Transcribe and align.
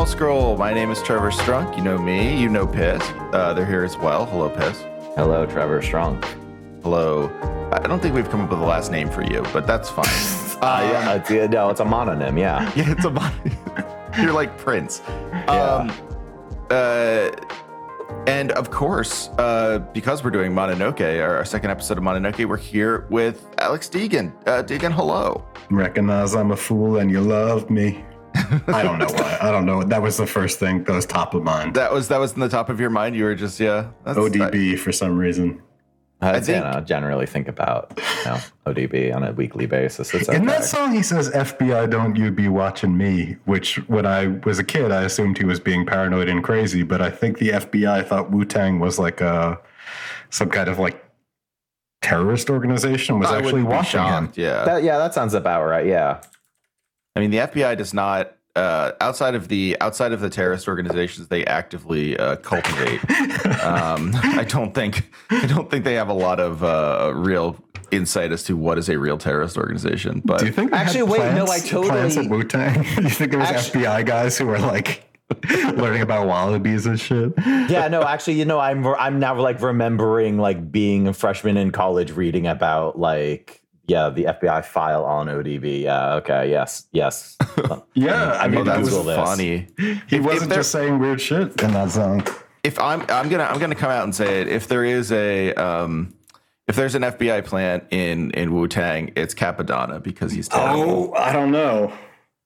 No 0.00 0.04
Wall 0.04 0.06
Scroll. 0.06 0.56
My 0.56 0.72
name 0.72 0.90
is 0.90 1.02
Trevor 1.02 1.30
Strunk. 1.30 1.76
You 1.76 1.84
know 1.84 1.98
me. 1.98 2.40
You 2.40 2.48
know 2.48 2.66
Piss. 2.66 3.02
Uh, 3.34 3.52
they're 3.52 3.66
here 3.66 3.84
as 3.84 3.98
well. 3.98 4.24
Hello, 4.24 4.48
Piss. 4.48 4.80
Hello, 5.14 5.44
Trevor 5.44 5.82
Strunk. 5.82 6.24
Hello. 6.82 7.28
I 7.70 7.86
don't 7.86 8.00
think 8.00 8.14
we've 8.14 8.28
come 8.30 8.40
up 8.40 8.48
with 8.48 8.60
a 8.60 8.64
last 8.64 8.90
name 8.90 9.10
for 9.10 9.22
you, 9.22 9.42
but 9.52 9.66
that's 9.66 9.90
fine. 9.90 10.06
Uh, 10.62 10.80
yeah, 10.92 11.14
it's, 11.14 11.30
yeah, 11.30 11.46
no, 11.46 11.70
it's 11.70 11.80
a 11.80 11.84
mononym. 11.84 12.38
Yeah. 12.38 12.70
yeah, 12.76 12.92
it's 12.92 13.04
a 13.06 13.10
mon- 13.10 13.32
You're 14.20 14.32
like 14.32 14.58
Prince. 14.58 15.02
Yeah. 15.06 15.88
Um, 15.88 15.92
uh, 16.70 17.30
and 18.26 18.52
of 18.52 18.70
course, 18.70 19.28
uh, 19.38 19.78
because 19.94 20.22
we're 20.22 20.30
doing 20.30 20.52
Mononoke, 20.52 21.00
our, 21.00 21.36
our 21.36 21.44
second 21.46 21.70
episode 21.70 21.96
of 21.96 22.04
Mononoke, 22.04 22.46
we're 22.46 22.58
here 22.58 23.06
with 23.08 23.46
Alex 23.56 23.88
Deegan. 23.88 24.34
Uh, 24.46 24.62
Deegan, 24.62 24.92
hello. 24.92 25.46
Recognize 25.70 26.34
I'm 26.34 26.50
a 26.50 26.56
fool 26.56 26.98
and 26.98 27.10
you 27.10 27.22
love 27.22 27.70
me. 27.70 28.04
I 28.68 28.82
don't 28.82 28.98
know 28.98 29.06
why. 29.06 29.38
I 29.40 29.50
don't 29.50 29.66
know. 29.66 29.82
That 29.82 30.02
was 30.02 30.16
the 30.16 30.26
first 30.26 30.58
thing 30.58 30.84
that 30.84 30.92
was 30.92 31.06
top 31.06 31.34
of 31.34 31.42
mind. 31.42 31.74
That 31.74 31.92
was 31.92 32.08
that 32.08 32.18
was 32.18 32.32
in 32.34 32.40
the 32.40 32.48
top 32.48 32.68
of 32.68 32.80
your 32.80 32.90
mind. 32.90 33.16
You 33.16 33.24
were 33.24 33.34
just 33.34 33.58
yeah. 33.60 33.90
That's, 34.04 34.18
ODB 34.18 34.78
for 34.78 34.92
some 34.92 35.16
reason. 35.18 35.62
I, 36.22 36.32
I 36.32 36.40
think- 36.40 36.62
you 36.64 36.70
know, 36.70 36.80
generally 36.80 37.24
think 37.26 37.48
about 37.48 37.98
you 37.98 38.24
know, 38.30 38.38
ODB 38.66 39.14
on 39.14 39.24
a 39.24 39.32
weekly 39.32 39.64
basis. 39.66 40.12
It's 40.12 40.28
In 40.28 40.44
that 40.46 40.64
song, 40.64 40.92
he 40.92 41.02
says, 41.02 41.30
FBI, 41.30 41.88
don't 41.88 42.14
you 42.14 42.30
be 42.30 42.46
watching 42.48 42.94
me, 42.96 43.36
which 43.46 43.76
when 43.88 44.04
I 44.04 44.26
was 44.44 44.58
a 44.58 44.64
kid, 44.64 44.92
I 44.92 45.04
assumed 45.04 45.38
he 45.38 45.46
was 45.46 45.58
being 45.58 45.86
paranoid 45.86 46.28
and 46.28 46.44
crazy. 46.44 46.82
But 46.82 47.00
I 47.00 47.08
think 47.10 47.38
the 47.38 47.48
FBI 47.50 48.06
thought 48.06 48.30
Wu 48.30 48.44
Tang 48.44 48.78
was 48.80 48.98
like 48.98 49.22
a, 49.22 49.58
some 50.28 50.50
kind 50.50 50.68
of 50.68 50.78
like 50.78 51.02
terrorist 52.02 52.50
organization, 52.50 53.18
was 53.18 53.30
I 53.30 53.38
actually 53.38 53.62
wouldn't 53.62 53.68
be 53.70 53.74
watching 53.76 54.02
him. 54.04 54.32
Yeah. 54.34 54.64
That- 54.64 54.82
yeah, 54.82 54.98
that 54.98 55.14
sounds 55.14 55.32
about 55.32 55.64
right. 55.64 55.86
Yeah. 55.86 56.20
I 57.16 57.20
mean, 57.20 57.30
the 57.30 57.38
FBI 57.38 57.76
does 57.76 57.92
not 57.92 58.36
uh, 58.56 58.92
outside 59.00 59.34
of 59.34 59.48
the 59.48 59.76
outside 59.80 60.12
of 60.12 60.20
the 60.20 60.30
terrorist 60.30 60.68
organizations 60.68 61.28
they 61.28 61.44
actively 61.46 62.16
uh, 62.18 62.36
cultivate. 62.36 63.00
um, 63.64 64.10
I 64.14 64.44
don't 64.48 64.74
think 64.74 65.10
I 65.30 65.46
don't 65.46 65.70
think 65.70 65.84
they 65.84 65.94
have 65.94 66.08
a 66.08 66.14
lot 66.14 66.40
of 66.40 66.62
uh, 66.64 67.12
real 67.14 67.56
insight 67.90 68.30
as 68.32 68.42
to 68.44 68.56
what 68.56 68.78
is 68.78 68.88
a 68.88 68.98
real 68.98 69.18
terrorist 69.18 69.56
organization. 69.56 70.22
But 70.24 70.40
Do 70.40 70.46
you 70.46 70.52
think 70.52 70.72
Actually, 70.72 71.00
had 71.00 71.08
wait, 71.08 71.34
no, 71.34 71.46
I 71.46 71.58
totally- 71.58 71.88
plans 71.88 72.16
at 72.16 72.28
Wu 72.28 72.44
Tang? 72.44 72.84
you 73.02 73.10
think 73.10 73.32
it 73.32 73.36
was 73.36 73.48
Actu- 73.48 73.80
FBI 73.80 74.06
guys 74.06 74.38
who 74.38 74.46
were 74.46 74.58
like 74.60 75.04
learning 75.74 76.02
about 76.02 76.26
wallabies 76.26 76.86
and 76.86 76.98
shit? 76.98 77.32
Yeah, 77.38 77.88
no, 77.88 78.02
actually, 78.02 78.34
you 78.34 78.44
know, 78.44 78.58
I'm 78.58 78.86
I'm 78.86 79.18
now 79.20 79.40
like 79.40 79.60
remembering 79.62 80.38
like 80.38 80.70
being 80.70 81.06
a 81.08 81.12
freshman 81.12 81.56
in 81.56 81.70
college 81.72 82.12
reading 82.12 82.46
about 82.46 82.98
like 82.98 83.59
yeah, 83.86 84.08
the 84.10 84.24
FBI 84.24 84.64
file 84.64 85.04
on 85.04 85.26
ODB. 85.26 85.82
Yeah, 85.82 86.14
okay, 86.16 86.50
yes, 86.50 86.86
yes. 86.92 87.36
Yeah, 87.94 88.32
I 88.32 88.44
I 88.44 88.48
mean 88.48 88.56
mean, 88.56 88.64
that 88.66 88.76
that's 88.76 88.88
Google 88.88 89.04
was 89.04 89.06
this. 89.06 89.16
funny. 89.28 89.68
he 90.08 90.16
If- 90.16 90.24
wasn't 90.24 90.52
if 90.52 90.58
just 90.58 90.70
saying 90.70 90.98
weird 90.98 91.20
shit 91.20 91.60
in 91.62 91.72
that 91.72 91.90
song. 91.90 92.26
if 92.62 92.78
I'm 92.80 93.00
I'm 93.08 93.28
gonna 93.28 93.44
I'm 93.44 93.58
gonna 93.58 93.74
come 93.74 93.90
out 93.90 94.04
and 94.04 94.14
say 94.14 94.40
it. 94.42 94.48
If 94.48 94.68
there 94.68 94.84
is 94.84 95.10
a 95.12 95.52
um, 95.54 96.14
if 96.68 96.76
there's 96.76 96.94
an 96.94 97.02
FBI 97.02 97.44
plant 97.44 97.84
in 97.90 98.30
in 98.32 98.52
Wu 98.54 98.68
Tang, 98.68 99.12
it's 99.16 99.34
Cappadonna 99.34 100.00
because 100.02 100.30
he's 100.32 100.48
terrible. 100.48 101.12
Oh, 101.12 101.18
I 101.18 101.32
don't 101.32 101.50
know. 101.50 101.92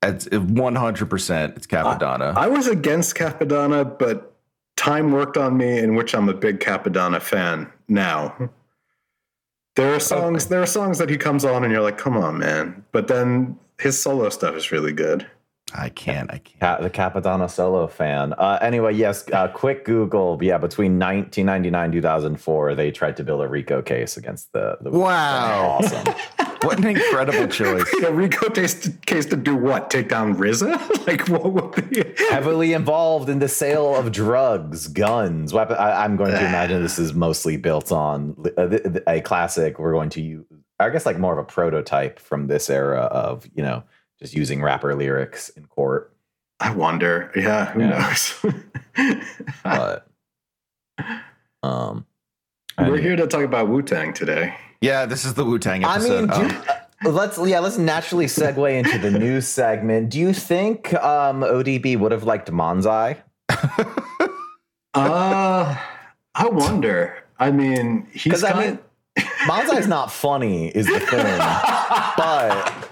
It's 0.03 0.27
100. 0.31 1.06
percent 1.11 1.56
It's 1.56 1.66
Cappadonna. 1.66 2.34
I 2.37 2.47
was 2.49 2.66
against 2.66 3.15
Cappadonna, 3.16 3.99
but 3.99 4.34
time 4.77 5.12
worked 5.12 5.37
on 5.37 5.56
me, 5.56 5.78
in 5.78 5.95
which 5.95 6.15
I'm 6.15 6.28
a 6.28 6.34
big 6.34 6.59
Cappadonna 6.61 7.21
fan 7.21 7.71
now. 7.89 8.51
There 9.77 9.95
are 9.95 10.01
songs. 10.01 10.47
There 10.47 10.62
are 10.62 10.67
songs 10.67 10.99
that 10.99 11.11
he 11.11 11.17
comes 11.17 11.45
on, 11.45 11.65
and 11.65 11.73
you're 11.73 11.83
like, 11.83 11.99
"Come 11.99 12.17
on, 12.17 12.39
man!" 12.39 12.85
But 12.93 13.09
then 13.09 13.59
his 13.79 14.01
solo 14.01 14.29
stuff 14.29 14.55
is 14.55 14.71
really 14.71 14.93
good. 14.93 15.27
I 15.77 15.89
can't. 15.89 16.33
I 16.33 16.39
can't. 16.39 16.83
The 16.83 16.91
Cappadonna 16.91 17.51
solo 17.51 17.87
fan. 17.87 18.33
Uh, 18.35 18.59
anyway, 18.62 18.95
yes, 18.95 19.29
uh, 19.33 19.49
quick 19.55 19.85
Google. 19.85 20.39
Yeah, 20.41 20.59
between 20.59 20.99
1999 20.99 21.93
2004, 21.93 22.75
they 22.75 22.91
tried 22.91 23.17
to 23.17 23.25
build 23.25 23.43
a 23.43 23.49
RICO 23.49 23.83
case 23.83 24.17
against 24.17 24.53
the. 24.53 24.79
the 24.81 24.91
Wow. 24.91 25.79
Awesome. 25.81 26.15
What 26.65 26.79
an 26.79 26.87
incredible 26.87 27.47
choice. 27.49 27.84
A 28.07 28.11
Rico 28.11 28.49
case, 28.49 28.89
case 29.05 29.27
to 29.27 29.37
do 29.37 29.55
what? 29.55 29.91
Take 29.91 30.09
down 30.09 30.34
RZA? 30.37 31.07
like 31.07 31.29
what 31.29 31.53
would 31.53 31.91
be? 31.91 32.03
Heavily 32.31 32.73
involved 32.73 33.29
in 33.29 33.39
the 33.39 33.49
sale 33.49 33.95
of 33.95 34.13
drugs, 34.13 34.89
guns, 34.89 35.53
weapon. 35.53 35.77
I, 35.77 36.05
I'm 36.05 36.17
going 36.17 36.31
to 36.31 36.39
imagine 36.39 36.83
this 36.83 36.99
is 36.99 37.13
mostly 37.13 37.59
built 37.59 37.93
on 37.93 38.34
li- 38.39 38.51
uh, 38.57 38.67
th- 38.69 38.83
th- 38.83 39.05
a 39.07 39.21
classic. 39.21 39.79
We're 39.79 39.93
going 39.93 40.09
to 40.11 40.23
use, 40.23 40.45
I 40.81 40.89
guess, 40.89 41.05
like 41.05 41.19
more 41.19 41.34
of 41.34 41.39
a 41.39 41.45
prototype 41.45 42.19
from 42.19 42.47
this 42.47 42.71
era 42.71 43.01
of 43.01 43.47
you 43.55 43.63
know 43.63 43.83
just 44.19 44.35
using 44.35 44.63
rapper 44.63 44.95
lyrics 44.95 45.49
in 45.51 45.67
court. 45.67 46.13
I 46.61 46.71
wonder. 46.73 47.31
Yeah, 47.37 47.67
who 47.73 47.81
Yeah. 47.81 47.89
knows? 47.91 48.35
But 49.65 50.07
um, 51.63 52.07
We're 52.79 52.85
anyway. 52.85 53.03
here 53.03 53.17
to 53.17 53.27
talk 53.27 53.43
about 53.43 53.69
Wu 53.69 53.83
Tang 53.83 54.13
today. 54.13 54.55
Yeah, 54.81 55.07
this 55.07 55.25
is 55.25 55.35
the 55.35 55.45
Wu 55.45 55.59
Tang 55.59 55.85
I 55.85 55.95
episode. 55.97 56.21
mean, 56.21 56.27
do 56.29 56.35
Um, 56.35 56.51
you- 56.51 56.57
uh, 57.07 57.11
let's 57.11 57.39
yeah, 57.39 57.59
let's 57.59 57.77
naturally 57.77 58.27
segue 58.27 58.73
into 58.79 58.99
the 58.99 59.11
news 59.11 59.49
segment. 59.49 60.11
Do 60.11 60.19
you 60.21 60.33
think 60.33 60.95
um, 60.95 61.41
ODB 61.43 61.99
would 61.99 62.13
have 62.13 62.23
liked 62.25 62.51
Manzai? 62.53 63.19
Uh, 64.95 65.77
I 66.35 66.47
wonder. 66.49 67.15
I 67.39 67.51
mean, 67.51 68.07
he's 68.13 68.23
Because 68.25 68.45
I 68.45 68.53
kind- 68.53 68.79
mean, 69.17 69.27
Manzai's 69.47 69.89
not 69.89 70.13
funny, 70.13 70.69
is 70.69 70.87
the 70.87 71.01
thing. 71.01 71.39
but 72.17 72.91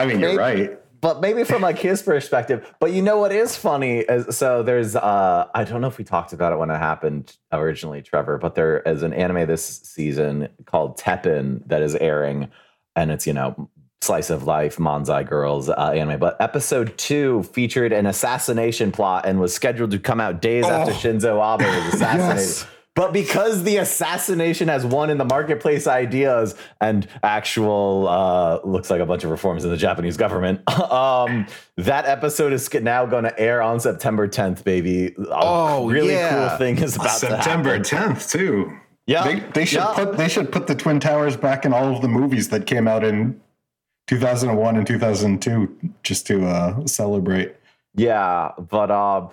I 0.00 0.06
mean, 0.06 0.20
you're 0.20 0.36
right. 0.36 0.78
but 1.00 1.20
maybe 1.20 1.44
from 1.44 1.62
like 1.62 1.78
his 1.78 2.02
perspective. 2.02 2.74
But 2.80 2.92
you 2.92 3.02
know 3.02 3.18
what 3.18 3.32
is 3.32 3.56
funny? 3.56 3.98
Is, 4.00 4.36
so 4.36 4.62
there's 4.62 4.96
uh 4.96 5.46
I 5.54 5.64
don't 5.64 5.80
know 5.80 5.88
if 5.88 5.98
we 5.98 6.04
talked 6.04 6.32
about 6.32 6.52
it 6.52 6.58
when 6.58 6.70
it 6.70 6.78
happened 6.78 7.36
originally, 7.52 8.02
Trevor, 8.02 8.38
but 8.38 8.54
there 8.54 8.80
is 8.80 9.02
an 9.02 9.12
anime 9.12 9.46
this 9.46 9.64
season 9.64 10.48
called 10.66 10.98
Teppen 10.98 11.66
that 11.68 11.82
is 11.82 11.94
airing, 11.96 12.50
and 12.96 13.10
it's 13.10 13.26
you 13.26 13.32
know 13.32 13.68
slice 14.02 14.30
of 14.30 14.44
life 14.44 14.76
Manzai 14.78 15.28
girls 15.28 15.68
uh, 15.68 15.74
anime. 15.94 16.18
But 16.18 16.40
episode 16.40 16.96
two 16.96 17.42
featured 17.42 17.92
an 17.92 18.06
assassination 18.06 18.92
plot 18.92 19.26
and 19.26 19.38
was 19.38 19.54
scheduled 19.54 19.90
to 19.90 19.98
come 19.98 20.20
out 20.20 20.40
days 20.40 20.64
after 20.64 20.92
Oh. 20.92 20.94
Shinzo 20.94 21.54
Abe 21.54 21.66
was 21.84 21.94
assassinated. 22.00 22.36
Yes. 22.38 22.66
But 22.96 23.12
because 23.12 23.62
the 23.62 23.76
assassination 23.76 24.66
has 24.68 24.84
won 24.84 25.10
in 25.10 25.18
the 25.18 25.24
marketplace 25.24 25.86
ideas 25.86 26.56
and 26.80 27.06
actual 27.22 28.08
uh, 28.08 28.60
looks 28.64 28.90
like 28.90 29.00
a 29.00 29.06
bunch 29.06 29.22
of 29.24 29.30
reforms 29.30 29.64
in 29.64 29.70
the 29.70 29.76
Japanese 29.76 30.16
government, 30.16 30.68
um, 30.92 31.46
that 31.76 32.06
episode 32.06 32.52
is 32.52 32.72
now 32.74 33.06
going 33.06 33.24
to 33.24 33.40
air 33.40 33.62
on 33.62 33.78
September 33.78 34.26
10th, 34.26 34.64
baby. 34.64 35.06
A 35.06 35.12
Oh, 35.30 35.88
really 35.88 36.14
yeah. 36.14 36.48
cool 36.48 36.58
thing 36.58 36.78
is 36.78 36.96
about 36.96 37.10
September 37.10 37.78
to 37.78 37.96
10th 37.96 38.30
too. 38.30 38.76
Yeah, 39.06 39.24
They, 39.24 39.40
they 39.40 39.64
should 39.64 39.78
yeah. 39.78 39.92
put 39.94 40.16
they 40.16 40.28
should 40.28 40.52
put 40.52 40.66
the 40.66 40.74
Twin 40.74 41.00
Towers 41.00 41.36
back 41.36 41.64
in 41.64 41.72
all 41.72 41.94
of 41.94 42.02
the 42.02 42.08
movies 42.08 42.48
that 42.50 42.66
came 42.66 42.86
out 42.86 43.02
in 43.02 43.40
2001 44.08 44.76
and 44.76 44.86
2002 44.86 45.92
just 46.02 46.26
to 46.26 46.44
uh, 46.46 46.86
celebrate. 46.86 47.54
Yeah, 47.94 48.50
but 48.58 48.90
uh, 48.90 49.28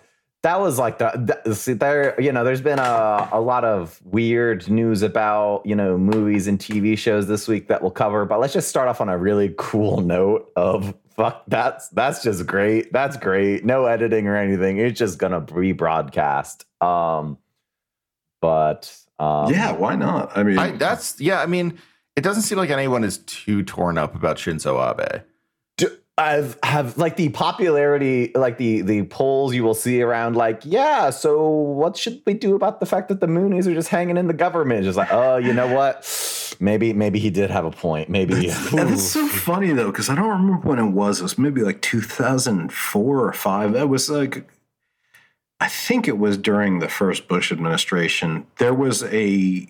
that 0.47 0.61
was 0.61 0.79
like 0.79 0.97
the, 0.97 1.41
the 1.43 1.53
see, 1.53 1.73
there. 1.73 2.19
You 2.21 2.31
know, 2.31 2.45
there's 2.45 2.61
been 2.61 2.79
a 2.79 3.29
a 3.33 3.41
lot 3.41 3.65
of 3.65 3.99
weird 4.05 4.69
news 4.69 5.01
about 5.01 5.65
you 5.65 5.75
know 5.75 5.97
movies 5.97 6.47
and 6.47 6.57
TV 6.57 6.97
shows 6.97 7.27
this 7.27 7.49
week 7.49 7.67
that 7.67 7.81
we'll 7.81 7.91
cover. 7.91 8.23
But 8.23 8.39
let's 8.39 8.53
just 8.53 8.69
start 8.69 8.87
off 8.87 9.01
on 9.01 9.09
a 9.09 9.17
really 9.17 9.53
cool 9.57 9.99
note 9.99 10.49
of 10.55 10.95
fuck. 11.17 11.43
That's 11.49 11.89
that's 11.89 12.23
just 12.23 12.47
great. 12.47 12.93
That's 12.93 13.17
great. 13.17 13.65
No 13.65 13.87
editing 13.87 14.25
or 14.25 14.37
anything. 14.37 14.77
It's 14.77 14.97
just 14.97 15.19
gonna 15.19 15.41
be 15.41 15.73
broadcast. 15.73 16.65
Um, 16.81 17.37
but 18.39 18.97
um, 19.19 19.51
yeah, 19.51 19.73
why 19.73 19.97
not? 19.97 20.37
I 20.37 20.43
mean, 20.43 20.57
I, 20.57 20.71
that's 20.71 21.19
yeah. 21.19 21.41
I 21.41 21.45
mean, 21.45 21.77
it 22.15 22.21
doesn't 22.21 22.43
seem 22.43 22.57
like 22.57 22.69
anyone 22.69 23.03
is 23.03 23.17
too 23.17 23.63
torn 23.63 23.97
up 23.97 24.15
about 24.15 24.37
Shinzo 24.37 24.79
Abe. 24.79 25.23
I've 26.19 26.57
have 26.63 26.97
like 26.97 27.15
the 27.15 27.29
popularity, 27.29 28.31
like 28.33 28.57
the 28.57 28.81
the 28.81 29.03
polls 29.03 29.53
you 29.53 29.63
will 29.63 29.75
see 29.75 30.01
around, 30.01 30.35
like 30.35 30.61
yeah. 30.63 31.11
So 31.11 31.47
what 31.47 31.95
should 31.95 32.23
we 32.25 32.33
do 32.33 32.55
about 32.55 32.79
the 32.79 32.87
fact 32.87 33.09
that 33.09 33.19
the 33.19 33.27
Moonies 33.27 33.67
are 33.67 33.73
just 33.73 33.89
hanging 33.89 34.17
in 34.17 34.27
the 34.27 34.33
government? 34.33 34.83
Just 34.83 34.97
like, 34.97 35.09
oh, 35.11 35.37
you 35.37 35.53
know 35.53 35.71
what? 35.73 36.55
Maybe 36.59 36.91
maybe 36.91 37.19
he 37.19 37.29
did 37.29 37.51
have 37.51 37.65
a 37.65 37.71
point. 37.71 38.09
Maybe 38.09 38.33
And 38.33 38.89
it's 38.89 39.03
so 39.11 39.27
funny 39.27 39.73
though, 39.73 39.91
because 39.91 40.09
I 40.09 40.15
don't 40.15 40.29
remember 40.29 40.67
when 40.67 40.79
it 40.79 40.91
was. 40.91 41.19
It 41.19 41.23
was 41.23 41.37
maybe 41.37 41.61
like 41.61 41.81
2004 41.81 43.19
or 43.19 43.33
five. 43.33 43.73
That 43.73 43.87
was 43.87 44.09
like, 44.09 44.49
I 45.59 45.67
think 45.67 46.07
it 46.07 46.17
was 46.17 46.35
during 46.37 46.79
the 46.79 46.89
first 46.89 47.27
Bush 47.27 47.51
administration. 47.51 48.47
There 48.57 48.73
was 48.73 49.03
a. 49.03 49.67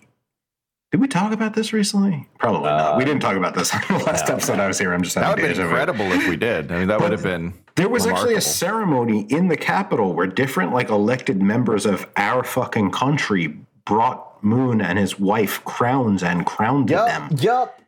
Did 0.90 1.02
we 1.02 1.08
talk 1.08 1.32
about 1.32 1.52
this 1.54 1.74
recently? 1.74 2.26
Probably 2.38 2.62
not. 2.62 2.96
We 2.96 3.02
Uh, 3.02 3.06
didn't 3.06 3.20
talk 3.20 3.36
about 3.36 3.54
this 3.54 3.74
on 3.74 3.82
the 3.88 4.04
last 4.04 4.26
no, 4.26 4.34
episode 4.34 4.58
I 4.58 4.66
was 4.66 4.78
here. 4.78 4.94
I'm 4.94 5.02
just 5.02 5.16
That 5.16 5.28
would 5.36 5.44
have 5.44 5.56
been 5.56 5.66
incredible 5.66 6.10
if 6.12 6.26
we 6.26 6.36
did. 6.36 6.72
I 6.72 6.78
mean, 6.78 6.88
that 6.88 6.98
would 7.00 7.12
have 7.12 7.22
been. 7.22 7.52
There 7.74 7.90
was 7.90 8.06
actually 8.06 8.34
a 8.36 8.40
ceremony 8.40 9.26
in 9.28 9.48
the 9.48 9.56
Capitol 9.56 10.14
where 10.14 10.26
different 10.26 10.72
like 10.72 10.88
elected 10.88 11.42
members 11.42 11.84
of 11.84 12.06
our 12.16 12.42
fucking 12.42 12.90
country 12.92 13.58
brought 13.84 14.42
Moon 14.42 14.80
and 14.80 14.98
his 14.98 15.18
wife 15.20 15.62
crowns 15.64 16.22
and 16.22 16.46
crowned 16.46 16.88
Yup, 16.88 17.06
them. 17.08 17.38
yup. 17.40 17.80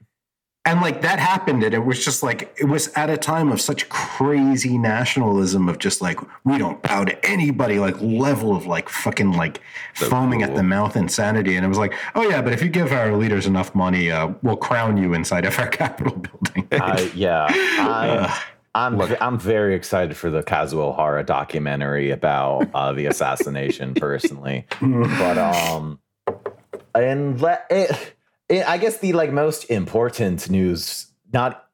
And 0.67 0.81
like 0.81 1.01
that 1.01 1.19
happened 1.19 1.63
and 1.63 1.73
it 1.73 1.85
was 1.85 2.05
just 2.05 2.23
like 2.23 2.55
it 2.61 2.67
was 2.67 2.89
at 2.89 3.09
a 3.09 3.17
time 3.17 3.51
of 3.51 3.61
such 3.61 3.89
crazy 3.89 4.77
nationalism 4.77 5.69
of 5.69 5.79
just 5.79 6.03
like 6.03 6.21
we 6.45 6.59
don't 6.59 6.83
bow 6.83 7.05
to 7.05 7.27
anybody 7.27 7.79
like 7.79 8.01
level 8.01 8.55
of 8.55 8.67
like 8.67 8.89
fucking 8.89 9.33
like 9.33 9.61
So 9.95 10.07
foaming 10.07 10.43
at 10.43 10.55
the 10.55 10.63
mouth 10.63 10.97
insanity 10.97 11.57
and 11.57 11.65
it 11.65 11.69
was 11.69 11.79
like 11.79 11.95
oh 12.15 12.29
yeah 12.29 12.43
but 12.43 12.53
if 12.53 12.63
you 12.63 12.69
give 12.69 12.93
our 12.93 13.17
leaders 13.17 13.47
enough 13.47 13.75
money 13.75 14.11
uh, 14.11 14.33
we'll 14.43 14.57
crown 14.57 14.97
you 14.97 15.15
inside 15.15 15.47
of 15.47 15.59
our 15.59 15.69
capitol 15.81 16.17
building 16.17 16.69
I, 16.73 17.11
yeah, 17.15 17.47
I, 17.51 18.43
I'm 18.75 19.01
I'm 19.21 19.39
very 19.39 19.75
excited 19.75 20.17
for 20.17 20.31
the 20.31 20.43
Kazuo 20.43 20.95
Hara 20.95 21.25
documentary 21.25 22.11
about 22.11 22.71
uh, 22.73 22.93
the 22.93 23.07
assassination. 23.07 23.95
personally, 23.95 24.67
but 24.81 25.39
um, 25.39 25.99
and 26.95 27.41
let 27.41 27.67
it. 27.71 28.15
I 28.51 28.79
guess 28.79 28.99
the 28.99 29.13
like 29.13 29.33
most 29.33 29.65
important 29.65 30.51
news, 30.51 31.07
not 31.33 31.69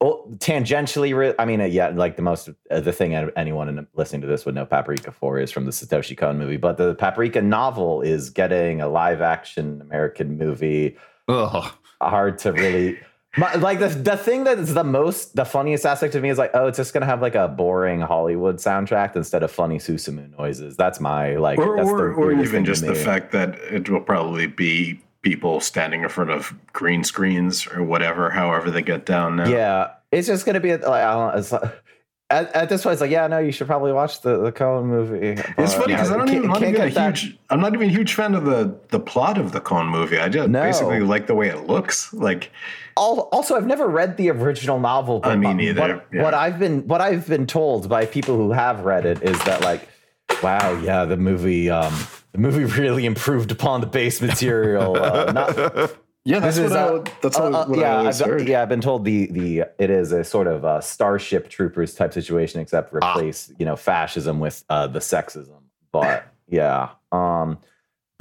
oh, 0.00 0.26
tangentially. 0.38 1.14
Re- 1.14 1.34
I 1.38 1.44
mean, 1.44 1.60
uh, 1.60 1.64
yeah, 1.64 1.88
like 1.88 2.16
the 2.16 2.22
most 2.22 2.48
uh, 2.70 2.80
the 2.80 2.92
thing 2.92 3.14
anyone 3.14 3.86
listening 3.94 4.22
to 4.22 4.26
this 4.26 4.46
would 4.46 4.54
know 4.54 4.64
Paprika 4.64 5.12
for 5.12 5.38
is 5.38 5.50
from 5.50 5.66
the 5.66 5.72
Satoshi 5.72 6.16
Kon 6.16 6.38
movie, 6.38 6.56
but 6.56 6.78
the 6.78 6.94
Paprika 6.94 7.42
novel 7.42 8.00
is 8.00 8.30
getting 8.30 8.80
a 8.80 8.88
live 8.88 9.20
action 9.20 9.80
American 9.82 10.38
movie 10.38 10.96
Ugh. 11.28 11.72
hard 12.00 12.38
to 12.38 12.52
really 12.52 12.98
my, 13.36 13.54
like 13.54 13.78
the 13.78 13.88
the 13.88 14.16
thing 14.16 14.44
that 14.44 14.58
is 14.58 14.74
the 14.74 14.84
most 14.84 15.36
the 15.36 15.44
funniest 15.44 15.86
aspect 15.86 16.14
of 16.14 16.22
me 16.22 16.28
is 16.28 16.36
like 16.36 16.50
oh 16.52 16.66
it's 16.66 16.76
just 16.76 16.92
gonna 16.92 17.06
have 17.06 17.22
like 17.22 17.34
a 17.34 17.48
boring 17.48 18.00
Hollywood 18.00 18.56
soundtrack 18.56 19.16
instead 19.16 19.42
of 19.42 19.50
funny 19.50 19.78
Susumu 19.78 20.36
noises. 20.38 20.76
That's 20.76 21.00
my 21.00 21.36
like 21.36 21.58
or 21.58 21.76
that's 21.76 21.88
or, 21.88 21.98
the 21.98 22.14
or 22.14 22.32
even 22.32 22.64
just 22.64 22.84
the 22.84 22.94
fact 22.94 23.32
that 23.32 23.54
it 23.70 23.88
will 23.88 24.02
probably 24.02 24.46
be 24.46 25.00
people 25.22 25.60
standing 25.60 26.02
in 26.02 26.08
front 26.08 26.30
of 26.30 26.52
green 26.72 27.04
screens 27.04 27.66
or 27.68 27.82
whatever 27.82 28.30
however 28.30 28.70
they 28.70 28.82
get 28.82 29.06
down 29.06 29.36
now 29.36 29.48
Yeah, 29.48 29.90
it's 30.10 30.26
just 30.26 30.44
gonna 30.44 30.60
be 30.60 30.72
like 30.72 30.84
I 30.84 31.12
don't 31.14 31.32
know, 31.32 31.38
it's 31.38 31.52
like, 31.52 31.62
at, 32.30 32.50
at 32.56 32.68
this 32.70 32.82
point 32.82 32.94
it's 32.94 33.00
like 33.02 33.10
yeah 33.10 33.26
no 33.26 33.38
you 33.38 33.52
should 33.52 33.66
probably 33.66 33.92
watch 33.92 34.22
the 34.22 34.38
the 34.42 34.50
Kon 34.52 34.86
movie. 34.86 35.40
It's 35.58 35.74
funny 35.74 35.92
because 35.94 36.10
uh, 36.10 36.14
i 36.14 36.16
don't 36.16 36.28
even 36.30 36.42
i'm 36.44 36.48
not 36.48 36.58
can't 36.60 36.74
even 36.74 36.88
a 36.88 36.94
that- 36.94 37.18
huge. 37.18 37.38
I'm 37.50 37.60
not 37.60 37.74
even 37.74 37.88
a 37.88 37.92
huge 37.92 38.14
fan 38.14 38.34
of 38.34 38.44
the 38.44 38.74
the 38.88 38.98
plot 38.98 39.38
of 39.38 39.52
the 39.52 39.60
Kon 39.60 39.86
movie. 39.86 40.18
I 40.18 40.28
just 40.28 40.48
No. 40.48 40.62
basically 40.62 41.00
like 41.00 41.26
the 41.26 41.34
way 41.34 41.48
it 41.48 41.66
looks. 41.66 42.12
Like 42.12 42.50
also 42.96 43.54
i've 43.56 43.66
never 43.66 43.88
read 43.88 44.18
the 44.18 44.28
original 44.30 44.78
novel 44.78 45.20
but 45.20 45.32
I 45.32 45.36
mean, 45.36 45.56
neither, 45.56 45.80
what, 45.80 46.06
yeah. 46.12 46.22
what 46.22 46.34
i've 46.34 46.58
been 46.58 46.86
what 46.86 47.00
i've 47.00 47.26
been 47.26 47.46
told 47.46 47.88
by 47.88 48.04
people 48.04 48.36
who 48.36 48.52
have 48.52 48.80
read 48.80 49.06
it 49.06 49.22
is 49.22 49.42
that 49.44 49.62
like 49.62 49.88
wow 50.42 50.72
yeah 50.82 51.06
the 51.06 51.16
movie 51.16 51.70
um 51.70 51.94
the 52.32 52.38
movie 52.38 52.64
really 52.80 53.04
improved 53.06 53.50
upon 53.50 53.80
the 53.80 53.86
base 53.86 54.20
material 54.20 54.96
uh, 54.96 55.32
not, 55.32 55.56
yeah, 56.24 56.38
that's 56.40 56.58
what 56.58 56.72
I, 56.72 56.80
uh, 56.80 57.04
that's 57.22 57.38
uh, 57.38 57.42
what, 57.42 57.54
uh, 57.54 57.66
what 57.66 57.78
yeah, 57.78 57.96
I 58.00 58.08
I've, 58.08 58.18
heard. 58.18 58.48
yeah 58.48 58.62
i've 58.62 58.68
been 58.68 58.80
told 58.80 59.04
the 59.04 59.26
the 59.32 59.64
it 59.78 59.90
is 59.90 60.12
a 60.12 60.24
sort 60.24 60.46
of 60.46 60.64
a 60.64 60.80
starship 60.82 61.48
troopers 61.48 61.94
type 61.94 62.12
situation 62.12 62.60
except 62.60 62.92
Ah. 63.02 63.12
replace 63.14 63.52
you 63.58 63.66
know 63.66 63.76
fascism 63.76 64.40
with 64.40 64.64
uh 64.68 64.86
the 64.86 64.98
sexism 65.00 65.62
but 65.92 66.24
yeah 66.48 66.90
um 67.12 67.58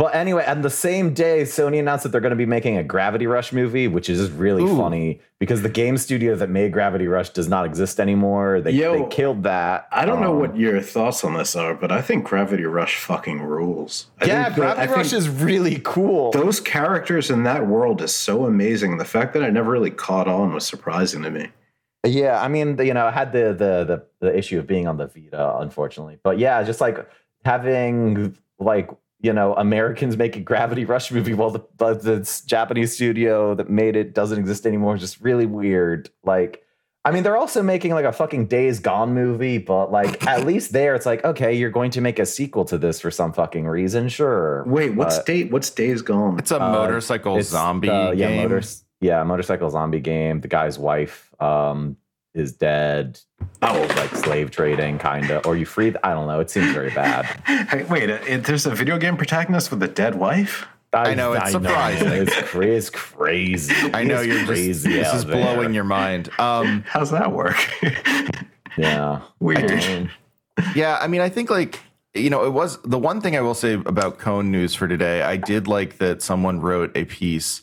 but 0.01 0.15
anyway, 0.15 0.43
on 0.47 0.63
the 0.63 0.69
same 0.71 1.13
day, 1.13 1.43
Sony 1.43 1.79
announced 1.79 2.01
that 2.01 2.09
they're 2.09 2.21
going 2.21 2.31
to 2.31 2.35
be 2.35 2.47
making 2.47 2.75
a 2.75 2.83
Gravity 2.83 3.27
Rush 3.27 3.53
movie, 3.53 3.87
which 3.87 4.09
is 4.09 4.31
really 4.31 4.63
Ooh. 4.63 4.75
funny 4.75 5.19
because 5.37 5.61
the 5.61 5.69
game 5.69 5.95
studio 5.95 6.33
that 6.37 6.49
made 6.49 6.73
Gravity 6.73 7.05
Rush 7.07 7.29
does 7.29 7.47
not 7.47 7.67
exist 7.67 7.99
anymore. 7.99 8.61
They, 8.61 8.71
Yo, 8.71 9.03
they 9.03 9.09
killed 9.15 9.43
that. 9.43 9.87
I 9.91 10.05
don't 10.05 10.19
know 10.19 10.31
Um, 10.33 10.39
what 10.39 10.57
your 10.57 10.81
thoughts 10.81 11.23
on 11.23 11.35
this 11.35 11.55
are, 11.55 11.75
but 11.75 11.91
I 11.91 12.01
think 12.01 12.25
Gravity 12.25 12.63
Rush 12.65 12.95
fucking 12.97 13.43
rules. 13.43 14.07
I 14.19 14.25
Yeah, 14.25 14.43
think 14.45 14.55
that- 14.55 14.75
Gravity 14.77 14.93
Rush 14.93 15.13
is 15.13 15.29
really 15.29 15.79
cool. 15.83 16.31
those 16.31 16.59
characters 16.59 17.29
in 17.29 17.43
that 17.43 17.67
world 17.67 18.01
is 18.01 18.15
so 18.15 18.45
amazing. 18.47 18.97
The 18.97 19.05
fact 19.05 19.33
that 19.33 19.43
I 19.43 19.51
never 19.51 19.69
really 19.69 19.91
caught 19.91 20.27
on 20.27 20.51
was 20.51 20.65
surprising 20.65 21.21
to 21.21 21.29
me. 21.29 21.49
Yeah, 22.03 22.41
I 22.41 22.47
mean, 22.47 22.75
you 22.83 22.95
know, 22.95 23.05
I 23.05 23.11
had 23.11 23.31
the, 23.33 23.53
the 23.53 23.83
the 23.85 24.03
the 24.21 24.35
issue 24.35 24.57
of 24.57 24.65
being 24.65 24.87
on 24.87 24.97
the 24.97 25.05
Vita, 25.05 25.57
unfortunately. 25.59 26.17
But 26.23 26.39
yeah, 26.39 26.63
just 26.63 26.81
like 26.81 27.07
having 27.45 28.35
like 28.57 28.89
you 29.21 29.33
know 29.33 29.53
Americans 29.55 30.17
make 30.17 30.35
a 30.35 30.39
Gravity 30.39 30.85
Rush 30.85 31.11
movie 31.11 31.33
while 31.33 31.51
the, 31.51 31.61
the 31.77 31.93
the 31.93 32.41
Japanese 32.45 32.93
studio 32.93 33.55
that 33.55 33.69
made 33.69 33.95
it 33.95 34.13
doesn't 34.13 34.39
exist 34.39 34.65
anymore 34.65 34.95
is 34.95 35.01
just 35.01 35.21
really 35.21 35.45
weird. 35.45 36.09
Like, 36.23 36.63
I 37.05 37.11
mean, 37.11 37.23
they're 37.23 37.37
also 37.37 37.61
making 37.63 37.93
like 37.93 38.05
a 38.05 38.11
fucking 38.11 38.47
Days 38.47 38.79
Gone 38.79 39.13
movie, 39.13 39.57
but 39.57 39.91
like 39.91 40.25
at 40.27 40.45
least 40.51 40.71
there, 40.73 40.95
it's 40.95 41.05
like 41.05 41.23
okay, 41.25 41.53
you're 41.53 41.69
going 41.71 41.91
to 41.91 42.01
make 42.01 42.19
a 42.19 42.25
sequel 42.25 42.65
to 42.65 42.77
this 42.77 42.99
for 42.99 43.11
some 43.11 43.31
fucking 43.33 43.67
reason, 43.67 44.09
sure. 44.09 44.63
Wait, 44.67 44.95
what's 44.95 45.17
But- 45.17 45.25
date? 45.25 45.51
What's 45.51 45.69
Days 45.69 46.01
Gone? 46.01 46.37
It's 46.39 46.51
a 46.51 46.61
Uh, 46.61 46.71
motorcycle 46.71 47.37
it's 47.37 47.49
zombie 47.49 47.87
the- 47.89 48.13
yeah, 48.15 48.27
game. 48.29 48.41
motors, 48.43 48.83
yeah, 49.01 49.23
motorcycle 49.23 49.69
zombie 49.69 49.99
game. 49.99 50.41
The 50.41 50.47
guy's 50.47 50.77
wife 50.79 51.33
um, 51.41 51.97
is 52.33 52.53
dead. 52.53 53.19
Oh. 53.61 53.85
like 53.97 54.11
slave 54.15 54.51
trading, 54.51 54.97
kind 54.99 55.29
of, 55.31 55.45
or 55.45 55.55
you 55.57 55.65
free. 55.65 55.93
I 56.03 56.13
don't 56.13 56.27
know. 56.27 56.39
It 56.39 56.49
seems 56.49 56.71
very 56.71 56.89
bad. 56.91 57.25
Hey, 57.69 57.83
wait, 57.83 58.09
uh, 58.09 58.19
it, 58.27 58.43
there's 58.45 58.65
a 58.65 58.71
video 58.75 58.97
game 58.97 59.15
protagonist 59.17 59.71
with 59.71 59.81
a 59.83 59.87
dead 59.87 60.15
wife. 60.15 60.67
I 60.93 61.13
know, 61.13 61.31
it's 61.33 61.51
surprising. 61.51 62.07
it's, 62.11 62.35
cra- 62.49 62.65
it's 62.67 62.89
crazy. 62.89 63.73
I 63.93 64.03
know 64.03 64.17
It's 64.17 64.27
you're 64.27 64.35
just 64.37 64.47
crazy. 64.47 64.93
this 64.93 65.13
is 65.13 65.25
there. 65.25 65.37
blowing 65.37 65.73
your 65.73 65.85
mind. 65.85 66.29
Um, 66.37 66.83
How's 66.87 67.11
that 67.11 67.31
work? 67.31 67.55
Yeah, 68.77 69.21
Weird. 69.39 69.69
Um, 69.69 70.09
yeah, 70.75 70.97
I 71.01 71.07
mean, 71.07 71.19
I 71.21 71.27
think 71.29 71.49
like 71.49 71.79
you 72.13 72.29
know, 72.29 72.45
it 72.45 72.51
was 72.51 72.77
the 72.83 72.97
one 72.99 73.21
thing 73.21 73.37
I 73.37 73.41
will 73.41 73.53
say 73.53 73.73
about 73.73 74.17
Kon 74.19 74.51
News 74.51 74.75
for 74.75 74.87
today. 74.87 75.21
I 75.21 75.37
did 75.37 75.67
like 75.67 75.97
that 75.99 76.21
someone 76.21 76.59
wrote 76.61 76.91
a 76.95 77.05
piece 77.05 77.61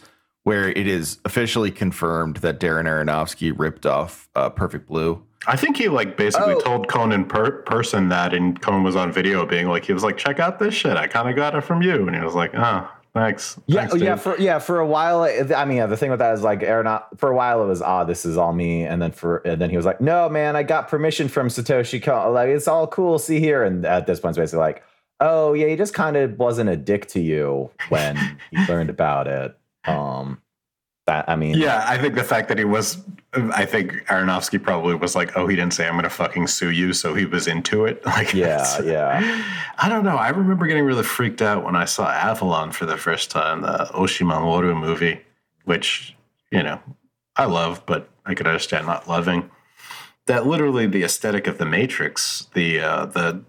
where 0.49 0.71
it 0.71 0.87
is 0.87 1.19
officially 1.27 1.71
confirmed 1.71 2.39
that 2.39 2.59
Darren 2.59 2.85
Aronofsky 2.87 3.53
ripped 3.55 3.85
off 3.85 4.29
uh, 4.35 4.49
Perfect 4.49 4.87
Blue. 4.87 5.23
I 5.47 5.57
think 5.57 5.77
he 5.77 5.89
like 5.89 6.17
basically 6.17 6.55
Oh. 6.55 6.61
told 6.61 6.89
Conan 6.89 7.27
per- 7.27 7.63
person 7.63 8.09
that, 8.09 8.33
and 8.33 8.59
Conan 8.61 8.83
was 8.83 8.97
on 8.97 9.13
video 9.13 9.45
being 9.45 9.69
like, 9.69 9.85
he 9.85 9.93
was 9.93 10.03
like, 10.03 10.17
"Check 10.17 10.41
out 10.41 10.59
this 10.59 10.73
shit. 10.75 10.97
I 10.97 11.07
kind 11.07 11.29
of 11.29 11.37
got 11.37 11.55
it 11.55 11.61
from 11.63 11.83
you," 11.83 12.07
and 12.07 12.17
he 12.17 12.23
was 12.23 12.35
like, 12.35 12.53
"Oh, 12.55 12.89
thanks." 13.15 13.59
Yeah, 13.67 13.87
Thanks, 13.87 14.03
yeah, 14.03 14.17
for 14.17 14.39
yeah, 14.39 14.59
for 14.59 14.81
a 14.81 14.87
while. 14.87 15.23
I 15.23 15.65
mean, 15.67 15.77
yeah, 15.77 15.87
the 15.87 15.97
thing 15.99 16.11
with 16.11 16.19
that 16.21 16.33
is 16.35 16.43
like 16.43 16.63
Aaron. 16.63 16.99
For 17.19 17.29
a 17.31 17.37
while, 17.37 17.63
it 17.63 17.67
was 17.67 17.83
ah, 17.83 18.05
this 18.05 18.25
is 18.25 18.37
all 18.39 18.53
me, 18.55 18.85
and 18.85 19.01
then 19.03 19.13
for 19.13 19.39
and 19.39 19.61
then 19.61 19.69
he 19.71 19.77
was 19.77 19.85
like, 19.87 20.01
no, 20.01 20.29
man, 20.31 20.57
I 20.57 20.63
got 20.63 20.89
permission 20.89 21.29
from 21.29 21.49
Satoshi 21.49 22.03
Kon. 22.03 22.33
Like 22.33 22.49
it's 22.49 22.67
all 22.67 22.87
cool. 22.87 23.19
See 23.19 23.39
here, 23.39 23.63
and 23.65 23.85
at 23.85 24.07
this 24.07 24.19
point, 24.21 24.31
it's 24.33 24.39
basically 24.39 24.61
like, 24.61 24.83
oh 25.21 25.53
yeah, 25.53 25.67
he 25.69 25.77
just 25.77 25.93
kind 25.95 26.17
of 26.17 26.39
wasn't 26.39 26.71
a 26.71 26.77
dick 26.77 27.07
to 27.09 27.21
you 27.21 27.71
when 27.91 28.17
he 28.51 28.65
learned 28.69 28.91
about 28.91 29.27
it. 29.29 29.57
Um, 29.85 30.43
that 31.09 31.29
I 31.29 31.37
mean, 31.37 31.57
Yeah, 31.57 31.85
I 31.89 31.99
think 31.99 32.15
the 32.15 32.23
fact 32.23 32.49
that 32.49 32.59
he 32.59 32.65
was, 32.65 32.99
I 33.35 33.65
think 33.65 33.93
Aronofsky 34.09 34.63
probably 34.63 34.95
was 34.95 35.17
like, 35.17 35.37
"Oh, 35.37 35.47
he 35.47 35.57
didn't 35.57 35.73
say 35.73 35.87
I'm 35.87 35.95
going 35.95 36.05
to 36.05 36.11
fucking 36.11 36.47
sue 36.47 36.71
you," 36.71 36.93
so 36.93 37.15
he 37.15 37.25
was 37.25 37.47
into 37.49 37.87
it. 37.87 38.03
Like, 38.07 38.35
Yeah, 38.35 38.81
yeah. 38.83 39.45
I 39.79 39.89
don't 39.89 40.05
know. 40.05 40.17
I 40.17 40.29
remember 40.29 40.67
getting 40.67 40.85
really 40.85 41.03
freaked 41.03 41.41
out 41.43 41.65
when 41.65 41.77
I 41.77 41.87
saw 41.87 42.11
Avalon 42.11 42.73
for 42.73 42.85
the 42.87 42.97
first 42.97 43.31
time, 43.31 43.63
the 43.63 43.89
Oshii 43.95 44.27
Mamoru 44.27 44.79
movie, 44.79 45.21
which 45.65 46.15
you 46.51 46.63
know 46.63 46.79
I 47.37 47.47
love, 47.47 47.83
but 47.87 48.09
I 48.27 48.35
could 48.35 48.47
understand 48.47 48.87
not 48.87 49.09
loving. 49.09 49.51
That 50.27 50.47
literally 50.47 50.87
the 50.87 51.05
aesthetic 51.05 51.47
of 51.47 51.57
the 51.57 51.65
Matrix, 51.65 52.49
the 52.53 52.81
uh, 52.81 53.07
the 53.07 53.43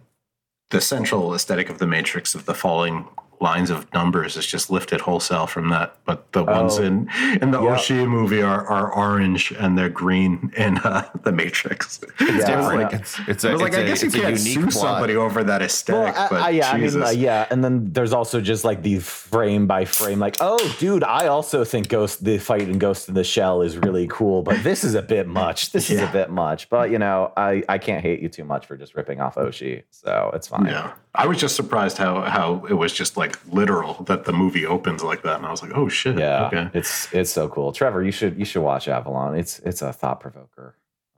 the 0.69 0.79
central 0.79 1.33
aesthetic 1.33 1.69
of 1.69 1.79
the 1.79 1.87
Matrix 1.87 2.35
of 2.35 2.45
the 2.45 2.53
falling 2.53 3.05
lines 3.41 3.69
of 3.69 3.91
numbers 3.93 4.35
is 4.35 4.45
just 4.45 4.69
lifted 4.69 4.99
wholesale 5.01 5.47
from 5.47 5.69
that. 5.69 5.95
But 6.05 6.31
the 6.33 6.43
ones 6.43 6.77
Oh. 6.79 6.83
in 6.83 7.09
in 7.41 7.51
the 7.51 7.61
Yeah. 7.61 7.75
Oshii 7.75 8.07
movie 8.07 8.41
are, 8.41 8.65
are 8.67 8.91
orange 8.93 9.51
and 9.51 9.77
they're 9.77 9.89
green 9.89 10.51
in 10.57 10.77
uh, 10.79 11.07
the 11.23 11.31
Matrix. 11.31 12.01
It's 12.19 12.21
Yeah, 12.49 12.57
different. 12.61 12.91
yeah. 12.91 12.97
It's 12.99 13.19
it's 13.27 13.43
a, 13.45 13.49
I 13.49 13.53
was 13.53 13.61
like, 13.61 13.73
it's 13.73 13.83
guess 13.89 14.01
you 14.03 14.07
it's 14.07 14.15
a 14.15 14.19
can't 14.21 14.37
unique 14.39 14.53
sue 14.53 14.61
plot. 14.61 14.73
somebody 14.95 15.15
over 15.15 15.43
that 15.43 15.61
aesthetic. 15.61 16.15
Well, 16.15 16.25
I- 16.25 16.29
but 16.29 16.41
I- 16.41 16.49
yeah, 16.49 16.71
I 16.71 16.77
mean, 16.77 17.01
uh, 17.03 17.09
yeah, 17.09 17.47
and 17.49 17.63
then 17.63 17.91
there's 17.93 18.13
also 18.13 18.41
just 18.41 18.63
like 18.63 18.83
the 18.83 18.99
frame 18.99 19.67
by 19.67 19.85
frame, 19.85 20.19
like, 20.19 20.37
oh, 20.41 20.59
dude, 20.79 21.03
I 21.03 21.27
also 21.27 21.63
think 21.63 21.87
Ghost, 21.89 22.23
the 22.23 22.37
fight 22.39 22.63
in 22.63 22.77
Ghost 22.77 23.07
in 23.09 23.15
the 23.15 23.23
Shell 23.23 23.61
is 23.61 23.77
really 23.77 24.07
cool, 24.07 24.41
but 24.43 24.63
this 24.63 24.83
is 24.83 24.95
a 24.95 25.01
bit 25.01 25.27
much. 25.27 25.71
This 25.71 25.89
is 25.89 26.01
a 26.01 26.07
bit 26.07 26.29
much, 26.29 26.69
but 26.69 26.91
you 26.91 26.99
know, 26.99 27.31
I 27.37 27.63
I 27.69 27.77
can't 27.77 28.01
hate 28.03 28.19
you 28.21 28.29
too 28.29 28.43
much 28.43 28.65
for 28.65 28.75
just 28.75 28.95
ripping 28.95 29.21
off 29.21 29.35
Oshii, 29.35 29.83
so 29.91 30.31
it's 30.33 30.47
fine. 30.47 30.65
Yeah, 30.65 30.91
I 31.15 31.25
was 31.25 31.37
just 31.39 31.55
surprised 31.55 31.97
how 31.97 32.21
how 32.21 32.65
it 32.69 32.73
was 32.73 32.93
just 32.93 33.17
like 33.17 33.37
literal 33.51 34.03
that 34.03 34.25
the 34.25 34.31
movie 34.33 34.65
opens 34.65 35.03
like 35.03 35.23
that, 35.23 35.37
and 35.37 35.45
I 35.45 35.51
was 35.51 35.61
like, 35.61 35.71
oh 35.75 35.89
shit. 35.89 36.17
Yeah, 36.17 36.47
Okay. 36.47 36.69
it's 36.73 37.11
it's 37.13 37.31
so 37.31 37.47
cool. 37.49 37.71
Trevor, 37.71 38.03
you 38.03 38.11
should 38.11 38.37
you 38.37 38.45
should 38.45 38.61
watch 38.61 38.87
Avalon. 38.87 39.35
It's 39.35 39.59
it's 39.59 39.81
a 39.81 39.91
thought 39.91 40.19
provoker. 40.19 40.75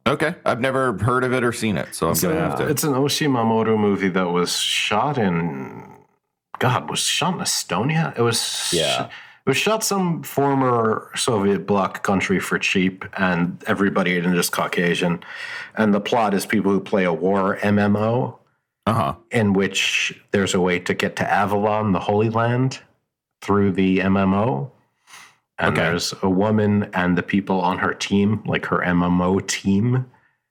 Okay, 0.08 0.34
I've 0.46 0.60
never 0.62 0.94
heard 0.98 1.24
of 1.24 1.32
it 1.34 1.44
or 1.44 1.52
seen 1.54 1.78
it, 1.78 1.94
so 1.94 2.08
I'm 2.08 2.14
It's, 2.14 2.22
gonna 2.24 2.40
have 2.40 2.58
to. 2.58 2.68
it's 2.68 2.84
an 2.84 2.94
Oshii 2.94 3.28
Mamoru 3.28 3.78
movie 3.78 4.10
that 4.10 4.30
was 4.32 4.58
shot 4.58 5.18
in 5.18 5.84
God 6.60 6.90
was 6.90 7.00
shot 7.00 7.34
in 7.36 7.40
Estonia. 7.42 8.18
It 8.18 8.22
was 8.22 8.72
Yeah. 8.74 9.06
It 9.46 9.50
was 9.50 9.58
shot 9.58 9.84
some 9.84 10.22
former 10.24 11.10
Soviet 11.16 11.66
bloc 11.66 12.04
country 12.04 12.40
for 12.40 12.58
cheap, 12.60 13.04
and 13.18 13.62
everybody 13.68 14.18
in 14.18 14.26
it 14.26 14.38
is 14.38 14.50
Caucasian. 14.52 15.24
And 15.76 15.94
the 15.96 16.00
plot 16.00 16.34
is 16.36 16.46
people 16.46 16.72
who 16.72 16.80
play 16.80 17.04
a 17.06 17.14
war 17.14 17.58
MMO 17.62 18.38
Uh 18.88 18.94
huh. 18.94 19.16
in 19.32 19.54
which 19.54 20.20
there's 20.32 20.54
a 20.56 20.60
way 20.60 20.80
to 20.80 20.94
get 20.94 21.16
to 21.18 21.32
Avalon, 21.32 21.92
the 21.92 22.00
Holy 22.00 22.30
Land, 22.30 22.80
through 23.42 23.72
the 23.74 24.00
MMO. 24.00 24.72
and 25.60 25.78
Okay. 25.78 25.82
there's 25.90 26.14
a 26.24 26.30
woman 26.30 26.90
and 26.94 27.16
the 27.16 27.22
people 27.22 27.62
on 27.62 27.78
her 27.78 27.94
team, 27.94 28.42
like 28.46 28.66
her 28.66 28.80
MMO 28.80 29.40
team. 29.48 30.06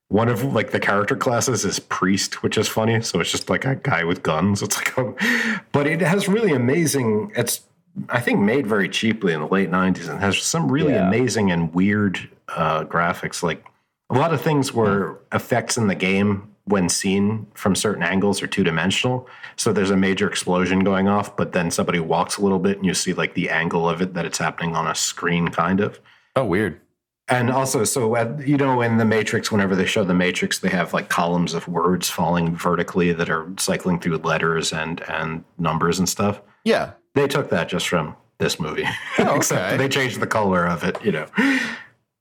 One 0.09 0.29
of 0.29 0.45
like 0.45 0.71
the 0.71 0.79
character 0.81 1.17
classes 1.17 1.65
is 1.65 1.81
priest, 1.81 2.43
which 2.45 2.57
is 2.57 2.69
funny. 2.69 3.01
So 3.03 3.19
it's 3.21 3.31
just 3.33 3.51
like 3.51 3.65
a 3.65 3.75
guy 3.77 4.05
with 4.05 4.23
guns. 4.23 4.63
It's 4.63 4.77
like, 4.77 4.97
a, 4.97 5.61
but 5.73 5.87
it 5.89 6.01
has 6.01 6.29
really 6.29 6.53
amazing. 6.53 7.33
It's 7.37 7.63
I 8.09 8.21
think 8.21 8.39
made 8.41 8.67
very 8.69 8.89
cheaply 8.89 9.33
in 9.33 9.41
the 9.41 9.47
late 9.49 9.71
'90s 9.71 10.09
and 10.09 10.21
has 10.21 10.39
some 10.41 10.71
really 10.71 10.93
Yeah. 10.93 11.09
amazing 11.09 11.51
and 11.51 11.75
weird 11.75 12.29
uh, 12.49 12.85
graphics. 12.85 13.43
Like 13.43 13.65
a 14.11 14.15
lot 14.15 14.33
of 14.33 14.41
things 14.41 14.73
were 14.73 15.19
effects 15.33 15.77
in 15.77 15.89
the 15.89 15.95
game 15.97 16.50
when 16.71 16.89
seen 16.89 17.47
from 17.55 17.75
certain 17.75 18.03
angles 18.03 18.43
are 18.43 18.47
two 18.47 18.65
dimensional. 18.65 19.29
So 19.57 19.73
there's 19.73 19.91
a 19.91 19.97
major 19.97 20.29
explosion 20.29 20.81
going 20.81 21.09
off, 21.09 21.37
but 21.37 21.53
then 21.53 21.71
somebody 21.71 22.01
walks 22.01 22.39
a 22.39 22.43
little 22.43 22.59
bit 22.59 22.79
and 22.79 22.87
you 22.87 22.95
see 22.95 23.13
like 23.13 23.35
the 23.35 23.51
angle 23.51 23.89
of 23.89 24.01
it 24.01 24.15
that 24.15 24.25
it's 24.25 24.39
happening 24.39 24.75
on 24.75 24.87
a 24.87 24.95
screen, 24.95 25.49
kind 25.49 25.81
of. 25.81 26.01
Oh, 26.35 26.45
weird. 26.45 26.81
And 27.29 27.51
also, 27.51 27.85
so 27.85 28.17
at, 28.17 28.47
you 28.47 28.57
know, 28.57 28.81
in 28.83 28.97
the 28.97 29.05
Matrix, 29.05 29.53
whenever 29.53 29.77
they 29.77 29.87
show 29.87 30.03
the 30.03 30.15
Matrix, 30.15 30.59
they 30.59 30.69
have 30.71 30.93
like 30.93 31.09
columns 31.09 31.55
of 31.55 31.69
words 31.69 32.09
falling 32.09 32.57
vertically 32.57 33.13
that 33.13 33.31
are 33.31 33.47
cycling 33.57 34.01
through 34.01 34.17
letters 34.19 34.73
and 34.73 35.01
and 35.09 35.45
numbers 35.57 35.99
and 36.01 36.09
stuff. 36.09 36.43
Yeah. 36.65 36.93
They 37.15 37.29
took 37.29 37.51
that 37.51 37.69
just 37.69 37.89
from 37.89 38.17
this 38.39 38.59
movie, 38.59 38.87
Oh, 39.19 39.35
except 39.37 39.79
they 39.79 39.89
changed 39.89 40.19
the 40.19 40.27
color 40.27 40.67
of 40.67 40.83
it. 40.83 41.03
You 41.05 41.13
know, 41.13 41.27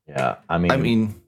Yeah, 0.08 0.36
I 0.48 0.58
mean, 0.58 0.72
I 0.72 0.78
mean, 0.78 1.19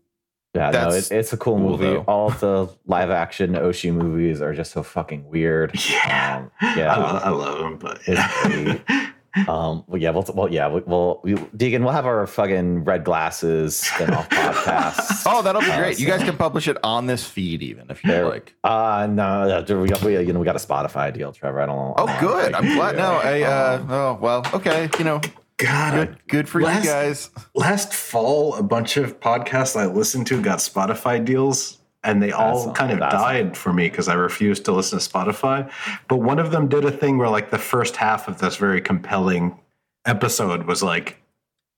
yeah, 0.54 0.70
no, 0.72 0.90
it, 0.90 1.12
it's 1.12 1.34
a 1.34 1.38
cool, 1.38 1.58
cool, 1.58 1.70
movie. 1.72 1.86
though. 1.86 2.04
All 2.08 2.30
the 2.30 2.68
live 2.86 3.10
action 3.10 3.54
Oshii 3.54 3.94
movies 3.94 4.42
are 4.42 4.54
just 4.54 4.72
so 4.72 4.84
fucking 4.84 5.28
weird. 5.30 5.72
yeah, 5.90 6.38
Um, 6.38 6.52
yeah. 6.78 6.94
I, 6.96 7.18
I 7.20 7.30
love 7.30 7.60
them, 7.60 7.78
but 7.78 8.00
It's 8.06 8.44
great. 8.44 8.82
Um, 9.48 9.86
well, 9.88 10.02
yeah, 10.02 10.10
we'll, 10.10 10.26
well, 10.36 10.52
yeah, 10.52 10.68
we- 10.68 10.82
we'll, 10.86 11.22
we, 11.24 11.36
Deegan, 11.36 11.84
we'll 11.86 11.94
have 11.94 12.06
our 12.06 12.28
fucking 12.28 12.84
red 12.84 13.06
glasses 13.06 13.78
spin-off 13.78 14.28
podcast. 14.30 15.24
oh, 15.26 15.42
that'll 15.42 15.62
be 15.62 15.72
Uh, 15.72 15.78
great. 15.80 16.02
You 16.02 16.06
guys 16.06 16.22
can 16.22 16.36
publish 16.36 16.68
it 16.68 16.76
on 16.84 17.06
this 17.06 17.26
feed, 17.26 17.64
even 17.64 17.86
if 17.90 18.04
you 18.04 18.12
like. 18.28 18.54
Uh, 18.62 19.08
no, 19.10 19.64
no, 19.66 19.80
we 19.82 19.88
got, 19.88 20.04
we, 20.04 20.20
you 20.20 20.34
know, 20.34 20.40
we 20.42 20.44
got 20.46 20.58
a 20.58 20.60
Spotify 20.68 21.14
deal, 21.14 21.32
Trevor. 21.32 21.62
I 21.62 21.66
don't 21.66 21.78
know. 21.78 21.94
Oh, 21.98 22.18
good. 22.20 22.54
I'm 22.54 22.76
glad. 22.76 22.98
No, 22.98 23.22
I. 23.24 23.42
Uh, 23.44 23.78
Um, 23.80 23.88
oh, 23.92 24.18
well. 24.20 24.46
Okay. 24.54 24.90
You 25.00 25.06
know, 25.06 25.22
God, 25.62 25.94
good. 25.94 26.18
Good 26.28 26.50
for 26.50 26.62
Last- 26.62 26.84
you 26.86 26.90
guys. 26.90 27.30
last 27.56 27.94
fall, 27.94 28.56
a 28.56 28.64
bunch 28.64 28.98
of 28.98 29.20
podcasts 29.20 29.76
I 29.80 29.86
listened 29.86 30.28
to 30.28 30.42
got 30.42 30.60
Spotify 30.60 31.24
deals, 31.24 31.78
and 32.04 32.22
they 32.22 32.32
all 32.32 32.58
That's- 32.68 32.78
kind 32.78 32.92
of 32.92 33.00
that's- 33.00 33.22
died 33.22 33.58
for 33.58 33.72
me 33.74 33.90
because 33.90 34.08
I 34.08 34.14
refused 34.16 34.66
to 34.66 34.72
listen 34.72 35.00
to 35.00 35.08
Spotify. 35.10 35.70
But 36.08 36.18
one 36.18 36.40
of 36.40 36.52
them 36.52 36.68
did 36.68 36.84
a 36.86 36.92
thing 36.92 37.18
where, 37.18 37.30
like, 37.30 37.50
the 37.52 37.58
first 37.60 37.96
half 37.98 38.28
of 38.28 38.40
this 38.40 38.56
very 38.56 38.82
compelling 38.82 39.58
episode 40.06 40.64
was 40.66 40.82
like, 40.82 41.18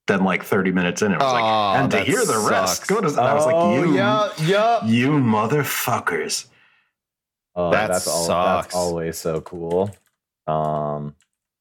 then 0.07 0.23
like 0.25 0.43
30 0.43 0.71
minutes 0.73 1.01
in, 1.01 1.13
it 1.13 1.19
was 1.19 1.23
Aw, 1.31 1.71
like, 1.71 1.81
and 1.81 1.91
to 1.91 1.99
hear 2.01 2.25
the 2.25 2.37
rest, 2.49 2.77
sucks. 2.77 2.87
go 2.89 2.99
to. 3.01 3.21
I 3.21 3.33
was 3.33 3.45
like, 3.45 3.75
you, 3.85 3.95
yeah, 3.95 4.29
yeah. 4.41 4.85
you 4.85 5.09
motherfuckers. 5.11 6.47
Oh, 7.55 7.71
That 7.71 7.87
that's 7.87 8.07
all. 8.07 8.23
sucks. 8.25 8.65
That's 8.67 8.75
always 8.75 9.17
so 9.17 9.39
cool. 9.41 9.91
Um, 10.47 11.15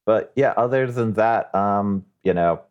but 0.05 0.33
yeah, 0.35 0.53
other 0.57 0.91
than 0.91 1.13
that, 1.13 1.53
um, 1.55 2.05
you 2.23 2.33
know, 2.33 2.61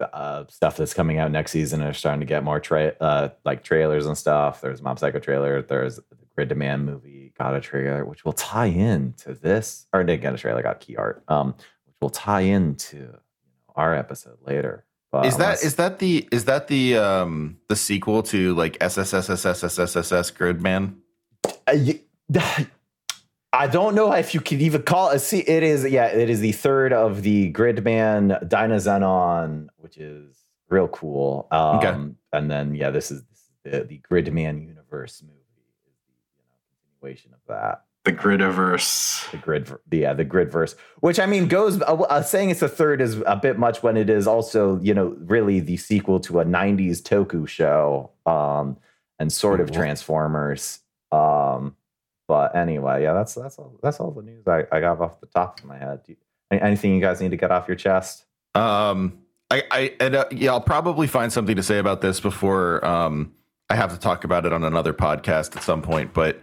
uh, 0.00 0.44
stuff 0.48 0.76
that's 0.76 0.94
coming 0.94 1.18
out 1.18 1.30
next 1.30 1.52
season 1.52 1.82
are 1.82 1.92
starting 1.92 2.20
to 2.20 2.26
get 2.26 2.42
more 2.42 2.60
tra- 2.60 2.96
uh, 3.00 3.28
like 3.44 3.62
trailers 3.62 4.06
and 4.06 4.18
stuff. 4.18 4.60
There's 4.60 4.82
Mob 4.82 4.98
Psycho 4.98 5.18
trailer. 5.18 5.62
There's 5.62 5.96
the 5.96 6.16
Gridman 6.36 6.84
movie 6.84 7.32
got 7.38 7.54
a 7.54 7.60
trailer, 7.60 8.04
which 8.04 8.24
will 8.24 8.32
tie 8.32 8.66
in 8.66 9.14
to 9.18 9.34
this. 9.34 9.86
Or 9.92 10.02
didn't 10.02 10.22
get 10.22 10.34
a 10.34 10.38
trailer, 10.38 10.62
got 10.62 10.80
key 10.80 10.96
art, 10.96 11.22
um, 11.28 11.54
which 11.86 11.96
will 12.00 12.10
tie 12.10 12.40
into 12.40 12.96
you 12.96 13.02
know, 13.04 13.18
our 13.76 13.94
episode 13.94 14.38
later. 14.44 14.84
But 15.12 15.26
Is 15.26 15.36
that 15.36 15.62
is 15.62 15.74
that 15.76 15.98
the 15.98 16.26
is 16.32 16.46
that 16.46 16.68
the 16.68 16.96
um 16.96 17.58
the 17.68 17.76
sequel 17.76 18.22
to 18.24 18.54
like 18.54 18.78
SSSSSSSS 18.78 20.32
Gridman? 20.32 20.94
Uh, 21.66 22.64
I 23.52 23.66
don't 23.66 23.94
know 23.94 24.12
if 24.12 24.32
you 24.34 24.40
could 24.40 24.62
even 24.62 24.82
call 24.82 25.10
it. 25.10 25.18
See, 25.18 25.40
it 25.40 25.62
is 25.62 25.84
yeah, 25.84 26.06
it 26.06 26.30
is 26.30 26.40
the 26.40 26.52
third 26.52 26.92
of 26.92 27.22
the 27.22 27.52
Gridman 27.52 28.48
Dynazenon, 28.48 29.68
which 29.76 29.98
is 29.98 30.36
real 30.68 30.88
cool. 30.88 31.48
Um, 31.50 31.76
Okay. 31.76 31.98
and 32.32 32.50
then 32.50 32.74
yeah, 32.74 32.90
this 32.90 33.10
is, 33.10 33.22
this 33.24 33.38
is 33.40 33.50
the 33.64 33.84
the 33.84 34.00
Gridman 34.10 34.66
universe 34.66 35.22
movie 35.22 35.36
is 35.58 35.74
the 35.84 35.90
you 35.90 36.98
continuation 36.98 37.32
of 37.34 37.40
that. 37.48 37.84
The 38.04 38.12
Gridiverse. 38.12 39.30
The 39.30 39.36
grid, 39.36 39.70
the, 39.86 39.98
yeah, 39.98 40.12
the 40.12 40.24
gridverse, 40.24 40.74
which 41.00 41.20
I 41.20 41.26
mean 41.26 41.46
goes 41.46 41.80
uh, 41.82 41.84
uh, 41.84 42.22
saying 42.22 42.50
it's 42.50 42.58
the 42.60 42.68
third 42.68 43.00
is 43.00 43.22
a 43.26 43.36
bit 43.36 43.58
much 43.58 43.82
when 43.84 43.96
it 43.96 44.10
is 44.10 44.26
also 44.26 44.80
you 44.80 44.92
know 44.92 45.16
really 45.20 45.60
the 45.60 45.76
sequel 45.76 46.18
to 46.20 46.40
a 46.40 46.44
'90s 46.44 47.00
Toku 47.00 47.46
show, 47.46 48.10
um, 48.26 48.76
and 49.20 49.32
sort 49.32 49.60
of 49.60 49.70
Transformers. 49.70 50.80
Um, 51.12 51.76
but 52.32 52.56
anyway, 52.56 53.02
yeah, 53.02 53.12
that's 53.12 53.34
that's 53.34 53.58
all 53.58 53.78
that's 53.82 54.00
all 54.00 54.10
the 54.10 54.22
news 54.22 54.48
I, 54.48 54.64
I 54.72 54.80
got 54.80 54.98
off 55.02 55.20
the 55.20 55.26
top 55.26 55.60
of 55.60 55.66
my 55.66 55.76
head. 55.76 56.00
You, 56.06 56.16
anything 56.50 56.94
you 56.94 57.00
guys 57.02 57.20
need 57.20 57.30
to 57.32 57.36
get 57.36 57.50
off 57.50 57.68
your 57.68 57.76
chest? 57.76 58.24
Um, 58.54 59.18
I, 59.50 59.64
I, 59.70 59.94
and 60.00 60.14
uh, 60.14 60.24
yeah, 60.30 60.52
I'll 60.52 60.62
probably 60.62 61.06
find 61.06 61.30
something 61.30 61.56
to 61.56 61.62
say 61.62 61.76
about 61.76 62.00
this 62.00 62.20
before 62.20 62.82
um, 62.86 63.34
I 63.68 63.74
have 63.74 63.92
to 63.92 63.98
talk 63.98 64.24
about 64.24 64.46
it 64.46 64.52
on 64.54 64.64
another 64.64 64.94
podcast 64.94 65.54
at 65.58 65.62
some 65.62 65.82
point. 65.82 66.14
But 66.14 66.40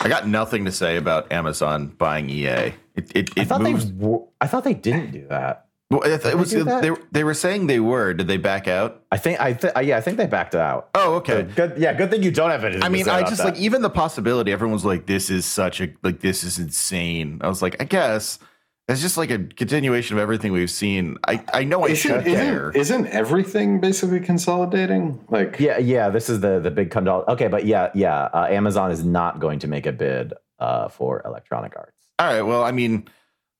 I 0.00 0.08
got 0.08 0.26
nothing 0.26 0.64
to 0.64 0.72
say 0.72 0.96
about 0.96 1.30
Amazon 1.30 1.86
buying 1.86 2.28
EA. 2.28 2.74
It, 2.96 3.12
it, 3.14 3.30
I 3.38 3.44
thought 3.44 3.60
moves. 3.60 3.92
they 3.92 3.92
w- 3.92 4.26
I 4.40 4.48
thought 4.48 4.64
they 4.64 4.74
didn't 4.74 5.12
do 5.12 5.28
that. 5.28 5.67
Well, 5.90 6.02
it, 6.02 6.22
they 6.22 6.30
it 6.32 6.38
was 6.38 6.50
do 6.50 6.64
that? 6.64 6.82
they, 6.82 6.90
they 7.12 7.24
were 7.24 7.32
saying 7.34 7.66
they 7.66 7.80
were. 7.80 8.12
Did 8.12 8.26
they 8.28 8.36
back 8.36 8.68
out? 8.68 9.02
I 9.10 9.16
think 9.16 9.40
I 9.40 9.54
th- 9.54 9.72
yeah 9.82 9.96
I 9.96 10.02
think 10.02 10.18
they 10.18 10.26
backed 10.26 10.54
out. 10.54 10.90
Oh, 10.94 11.14
okay. 11.16 11.42
Good, 11.44 11.54
good 11.54 11.78
yeah, 11.78 11.94
good 11.94 12.10
thing 12.10 12.22
you 12.22 12.30
don't 12.30 12.50
have 12.50 12.62
anything. 12.64 12.82
I 12.82 12.86
to 12.86 12.92
mean, 12.92 13.04
say 13.06 13.10
I 13.10 13.18
about 13.20 13.30
just 13.30 13.42
that. 13.42 13.54
like 13.54 13.58
even 13.58 13.80
the 13.80 13.88
possibility. 13.90 14.52
Everyone's 14.52 14.84
like, 14.84 15.06
"This 15.06 15.30
is 15.30 15.46
such 15.46 15.80
a 15.80 15.88
like 16.02 16.20
this 16.20 16.44
is 16.44 16.58
insane." 16.58 17.38
I 17.42 17.48
was 17.48 17.62
like, 17.62 17.80
I 17.80 17.84
guess 17.84 18.38
it's 18.86 19.00
just 19.00 19.16
like 19.16 19.30
a 19.30 19.38
continuation 19.38 20.16
of 20.18 20.22
everything 20.22 20.52
we've 20.52 20.70
seen. 20.70 21.16
I 21.26 21.42
I 21.54 21.64
know 21.64 21.82
I 21.84 21.94
should 21.94 22.22
care. 22.22 22.70
Isn't, 22.70 22.76
isn't 23.04 23.06
everything 23.08 23.80
basically 23.80 24.20
consolidating? 24.20 25.24
Like, 25.30 25.58
Yeah, 25.58 25.78
yeah. 25.78 26.10
This 26.10 26.28
is 26.28 26.40
the 26.40 26.60
the 26.60 26.70
big 26.70 26.90
condol. 26.90 27.26
Okay, 27.28 27.48
but 27.48 27.64
yeah, 27.64 27.90
yeah. 27.94 28.24
Uh, 28.34 28.46
Amazon 28.50 28.90
is 28.90 29.04
not 29.04 29.40
going 29.40 29.58
to 29.60 29.68
make 29.68 29.86
a 29.86 29.92
bid 29.92 30.34
uh, 30.58 30.88
for 30.88 31.22
Electronic 31.24 31.74
Arts. 31.76 31.92
All 32.18 32.26
right. 32.26 32.42
Well, 32.42 32.62
I 32.64 32.72
mean, 32.72 33.08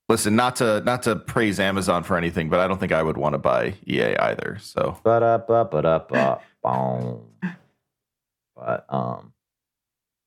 listen, 0.08 0.36
not 0.36 0.56
to 0.56 0.80
not 0.82 1.02
to 1.04 1.16
praise 1.16 1.60
Amazon 1.60 2.02
for 2.02 2.16
anything, 2.16 2.48
but 2.48 2.60
I 2.60 2.66
don't 2.68 2.78
think 2.78 2.92
I 2.92 3.02
would 3.02 3.16
want 3.16 3.34
to 3.34 3.38
buy 3.38 3.74
EA 3.86 4.16
either. 4.16 4.58
So 4.60 4.98
But 5.02 5.22
up, 5.22 5.46
but 5.48 5.84
up, 5.84 6.12
up, 6.12 6.42
boom. 6.62 7.20
But 8.56 8.84
um, 8.88 9.32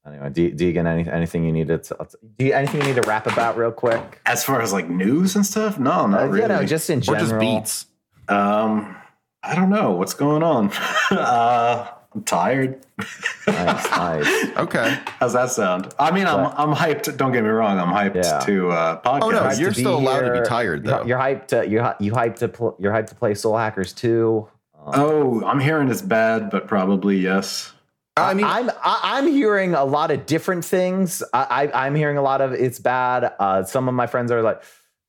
anyway, 0.08 0.30
De- 0.30 0.52
Deegan, 0.52 0.86
any, 0.88 1.10
anything 1.10 1.44
you 1.44 1.52
needed? 1.52 1.84
To, 1.86 2.08
do 2.38 2.46
you, 2.46 2.54
anything 2.54 2.82
you 2.82 2.88
need 2.94 3.02
to 3.02 3.08
rap 3.08 3.28
about 3.28 3.58
real 3.58 3.72
quick? 3.72 4.22
as 4.26 4.44
far 4.44 4.62
as 4.62 4.72
like 4.72 4.90
news 4.90 5.36
and 5.36 5.46
stuff, 5.46 5.78
no, 5.78 6.08
not 6.08 6.22
Uh, 6.24 6.26
really. 6.28 6.42
You 6.44 6.48
know, 6.48 6.66
just 6.66 6.90
in 6.90 7.00
or 7.00 7.16
just 7.18 7.38
beats. 7.40 7.88
Um, 8.30 8.96
I 9.44 9.56
don't 9.56 9.70
know 9.70 9.92
what's 9.92 10.14
going 10.14 10.44
on. 10.44 10.72
uh, 11.12 11.88
I'm 12.14 12.24
tired. 12.24 12.80
Nice, 13.48 13.90
nice. 13.92 14.48
Okay. 14.58 14.98
How's 15.20 15.34
that 15.34 15.50
sound? 15.52 15.94
I 15.98 16.12
mean, 16.12 16.28
I'm 16.28 16.48
I'm 16.58 16.76
hyped. 16.76 17.16
Don't 17.18 17.32
get 17.32 17.44
me 17.44 17.50
wrong. 17.50 17.80
I'm 17.80 17.88
hyped 17.88 18.16
Yeah. 18.24 18.40
to 18.40 18.70
uh, 18.72 19.02
podcast. 19.02 19.20
Oh, 19.24 19.30
no, 19.30 19.52
you're 19.52 19.70
to 19.70 19.76
be 19.76 19.82
still 19.82 19.98
allowed 19.98 20.22
to 20.22 20.42
be 20.42 20.46
tired, 20.48 20.84
though. 20.84 21.04
You're, 21.06 21.18
hyped 21.18 21.48
to 21.48 21.68
you're 21.68 21.96
you 22.00 22.12
hyped 22.12 22.36
to 22.38 22.50
pl- 22.50 22.76
you're 22.80 22.92
hyped 22.92 23.08
to 23.08 23.16
play 23.16 23.34
Soul 23.34 23.58
Hackers 23.58 23.94
too. 23.94 24.48
Um, 24.86 24.94
oh, 24.96 25.46
I'm 25.46 25.60
hearing 25.60 25.90
it's 25.90 26.02
bad, 26.02 26.50
but 26.50 26.68
probably 26.68 27.18
yes. 27.18 27.72
I 28.18 28.34
mean, 28.34 28.46
I'm 28.46 28.70
I, 28.84 29.00
I'm 29.04 29.28
hearing 29.28 29.74
a 29.74 29.86
lot 29.86 30.12
of 30.12 30.26
different 30.26 30.66
things. 30.66 31.24
I, 31.34 31.70
I 31.72 31.86
I'm 31.86 31.96
hearing 31.96 32.18
a 32.18 32.22
lot 32.22 32.42
of 32.42 32.52
it's 32.52 32.78
bad. 32.78 33.32
Uh, 33.40 33.64
some 33.64 33.88
of 33.88 33.94
my 33.94 34.06
friends 34.06 34.32
are 34.32 34.42
like, 34.42 34.62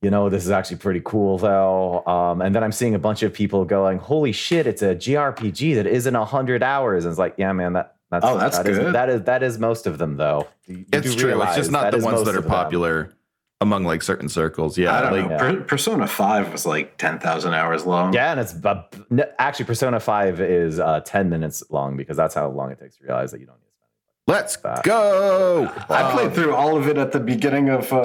you 0.03 0.11
know, 0.11 0.29
this 0.29 0.45
is 0.45 0.51
actually 0.51 0.79
pretty 0.79 1.01
cool 1.05 1.39
though. 1.39 2.05
Um, 2.07 2.43
and 2.43 2.55
then 2.55 2.63
I'm 2.65 2.73
seeing 2.73 2.95
a 2.95 2.99
bunch 2.99 3.23
of 3.23 3.33
people 3.33 3.65
going, 3.65 3.99
holy 3.99 4.33
shit, 4.33 4.67
it's 4.67 4.83
a 4.83 4.95
JRPG 4.95 5.77
that 5.77 5.87
isn't 5.87 6.15
hundred 6.15 6.63
hours. 6.63 7.05
And 7.05 7.13
it's 7.13 7.19
like, 7.19 7.35
yeah, 7.39 7.53
man, 7.53 7.73
that 7.75 7.97
that's 8.11 8.25
Oh, 8.27 8.37
that's 8.37 8.59
that 8.59 8.67
is- 8.69 8.79
good. 8.79 8.95
that 8.95 9.09
is 9.09 9.23
that 9.23 9.43
is 9.43 9.59
most 9.59 9.87
of 9.87 9.99
them 9.99 10.17
though. 10.17 10.49
You- 10.67 10.79
you 10.79 10.85
it's 10.93 11.15
do 11.15 11.21
true. 11.21 11.43
It's 11.43 11.57
just 11.57 11.71
not 11.71 11.93
the 11.93 11.99
ones 12.01 12.25
that 12.25 12.35
are 12.35 12.39
of 12.39 12.45
them. 12.45 12.51
popular 12.53 13.15
among 13.61 13.85
like 13.85 14.03
certain 14.03 14.29
circles. 14.29 14.77
Yeah. 14.77 14.93
I 14.99 15.01
don't 15.03 15.13
like 15.31 15.31
know. 15.41 15.51
Yeah. 15.61 15.65
Persona 15.69 16.07
Five 16.09 16.51
was 16.51 16.67
like 16.67 16.99
ten 16.99 17.21
thousand 17.21 17.55
hours 17.55 17.87
long. 17.87 18.13
Yeah, 18.13 18.33
and 18.33 18.41
it's 18.41 18.55
uh, 18.65 18.83
n- 19.11 19.23
actually 19.39 19.67
Persona 19.67 20.01
Five 20.01 20.41
is 20.41 20.81
uh, 20.81 21.01
ten 21.05 21.31
minutes 21.31 21.63
long 21.71 21.97
because 21.97 22.17
that's 22.17 22.35
how 22.35 22.49
long 22.49 22.73
it 22.73 22.81
takes 22.81 22.97
to 22.97 23.05
realize 23.05 23.31
that 23.31 23.39
you 23.41 23.47
don't 23.47 23.61
need 23.61 23.67
to 23.69 23.73
spend. 23.79 24.37
let's 24.37 24.57
that. 24.57 24.83
go. 24.83 25.73
I 25.89 26.03
Um, 26.03 26.13
played 26.13 26.35
through 26.35 26.55
all 26.57 26.77
of 26.77 26.89
it 26.89 26.99
at 26.99 27.13
the 27.13 27.21
beginning 27.21 27.69
of 27.69 27.93
uh, 27.93 27.97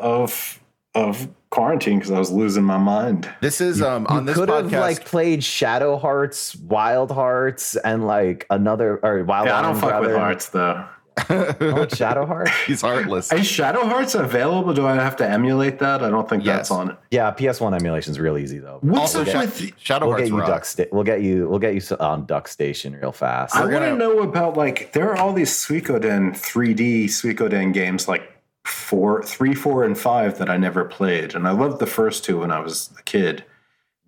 of 0.00 0.60
of 0.96 1.28
quarantine 1.54 1.98
because 1.98 2.10
I 2.10 2.18
was 2.18 2.30
losing 2.30 2.64
my 2.64 2.78
mind. 2.78 3.30
This 3.40 3.60
is 3.60 3.80
um 3.80 4.06
on 4.08 4.26
this 4.26 4.36
could 4.36 4.48
podcast. 4.48 4.70
have 4.70 4.80
like 4.80 5.04
played 5.04 5.42
Shadow 5.44 5.96
Hearts, 5.96 6.54
Wild 6.56 7.10
Hearts, 7.10 7.76
and 7.76 8.06
like 8.06 8.46
another 8.50 8.98
or 9.02 9.22
Wild 9.24 9.46
Yeah, 9.46 9.58
I 9.58 9.62
don't 9.62 9.70
Arms, 9.70 9.80
fuck 9.80 10.00
with 10.02 10.14
hearts 10.16 10.48
though. 10.50 10.84
Oh, 11.30 11.86
Shadow 11.94 12.26
Heart. 12.26 12.48
He's 12.66 12.80
heartless. 12.82 13.32
Is 13.32 13.46
Shadow 13.46 13.86
Hearts 13.86 14.16
available? 14.16 14.74
Do 14.74 14.84
I 14.84 14.94
have 14.96 15.14
to 15.18 15.28
emulate 15.28 15.78
that? 15.78 16.02
I 16.02 16.10
don't 16.10 16.28
think 16.28 16.44
Yes. 16.44 16.56
that's 16.56 16.70
on 16.72 16.90
it. 16.90 16.96
Yeah, 17.12 17.30
PS1 17.30 17.72
emulation's 17.72 18.18
real 18.18 18.36
easy 18.36 18.58
though. 18.58 18.78
What's 18.80 19.14
Also, 19.14 19.20
up 19.22 19.28
Sha- 19.28 19.40
with? 19.42 19.72
Shadow 19.78 20.06
We'll 20.06 20.16
Hearts 20.16 20.30
get 20.30 20.36
you. 20.36 20.44
Duck 20.44 20.64
Sta- 20.64 20.88
We'll 20.90 21.04
get 21.04 21.22
you. 21.22 21.48
We'll 21.48 21.60
get 21.60 21.74
you 21.74 21.96
on 22.00 22.26
Duck 22.26 22.48
Station 22.48 22.94
real 23.00 23.12
fast. 23.12 23.54
I 23.54 23.60
want 23.60 23.70
to 23.74 23.78
gonna- 23.78 23.96
know 23.96 24.22
about 24.22 24.56
like 24.56 24.92
there 24.92 25.08
are 25.10 25.16
all 25.16 25.32
these 25.32 25.50
Suikoden 25.52 26.32
3D 26.36 27.04
Suikoden 27.04 27.72
games 27.72 28.08
like 28.08 28.33
four, 28.64 29.22
three, 29.22 29.54
four, 29.54 29.84
and 29.84 29.96
five 29.98 30.38
that 30.38 30.48
I 30.48 30.56
never 30.56 30.84
played, 30.84 31.34
and 31.34 31.46
I 31.46 31.50
loved 31.52 31.78
the 31.80 31.86
first 31.86 32.24
two 32.24 32.40
when 32.40 32.50
I 32.50 32.60
was 32.60 32.90
a 32.98 33.02
kid. 33.02 33.44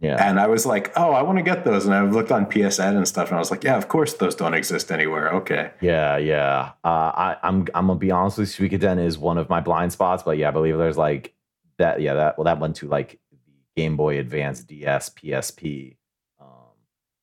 yeah. 0.00 0.16
And 0.18 0.38
I 0.40 0.46
was 0.46 0.66
like, 0.66 0.92
oh, 0.96 1.12
I 1.12 1.22
want 1.22 1.38
to 1.38 1.42
get 1.42 1.64
those. 1.64 1.86
And 1.86 1.94
I 1.94 2.02
looked 2.02 2.30
on 2.30 2.46
PSN 2.46 2.96
and 2.96 3.06
stuff, 3.08 3.28
and 3.28 3.36
I 3.36 3.38
was 3.38 3.50
like, 3.50 3.64
yeah, 3.64 3.76
of 3.76 3.88
course 3.88 4.14
those 4.14 4.34
don't 4.34 4.54
exist 4.54 4.90
anywhere. 4.92 5.30
Okay. 5.34 5.70
Yeah, 5.80 6.16
yeah. 6.18 6.72
Uh, 6.84 6.88
I, 6.88 7.36
I'm 7.42 7.66
I'm 7.74 7.86
gonna 7.86 7.96
be 7.98 8.10
honest 8.10 8.38
with 8.38 8.58
you. 8.60 8.68
Suikoden 8.68 9.02
is 9.04 9.18
one 9.18 9.38
of 9.38 9.48
my 9.48 9.60
blind 9.60 9.92
spots, 9.92 10.22
but 10.22 10.38
yeah, 10.38 10.48
I 10.48 10.50
believe 10.52 10.76
there's 10.78 10.98
like 10.98 11.34
that. 11.78 12.00
Yeah, 12.00 12.14
that 12.14 12.38
well, 12.38 12.44
that 12.44 12.58
went 12.60 12.76
to 12.76 12.88
like 12.88 13.18
the 13.30 13.38
Game 13.76 13.96
Boy 13.96 14.18
Advance, 14.18 14.62
DS, 14.62 15.10
PSP. 15.10 15.96
Um, 16.40 16.46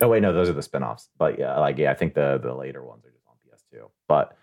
oh 0.01 0.07
wait, 0.09 0.21
no, 0.21 0.33
those 0.33 0.49
are 0.49 0.53
the 0.53 0.61
spinoffs. 0.61 1.07
But 1.17 1.39
yeah, 1.39 1.59
like 1.59 1.77
yeah, 1.77 1.91
I 1.91 1.95
think 1.95 2.13
the 2.13 2.39
the 2.41 2.53
later 2.53 2.83
ones 2.83 3.05
are 3.05 3.11
just 3.11 3.25
on 3.27 3.35
PS2. 3.47 3.89
But 4.07 4.35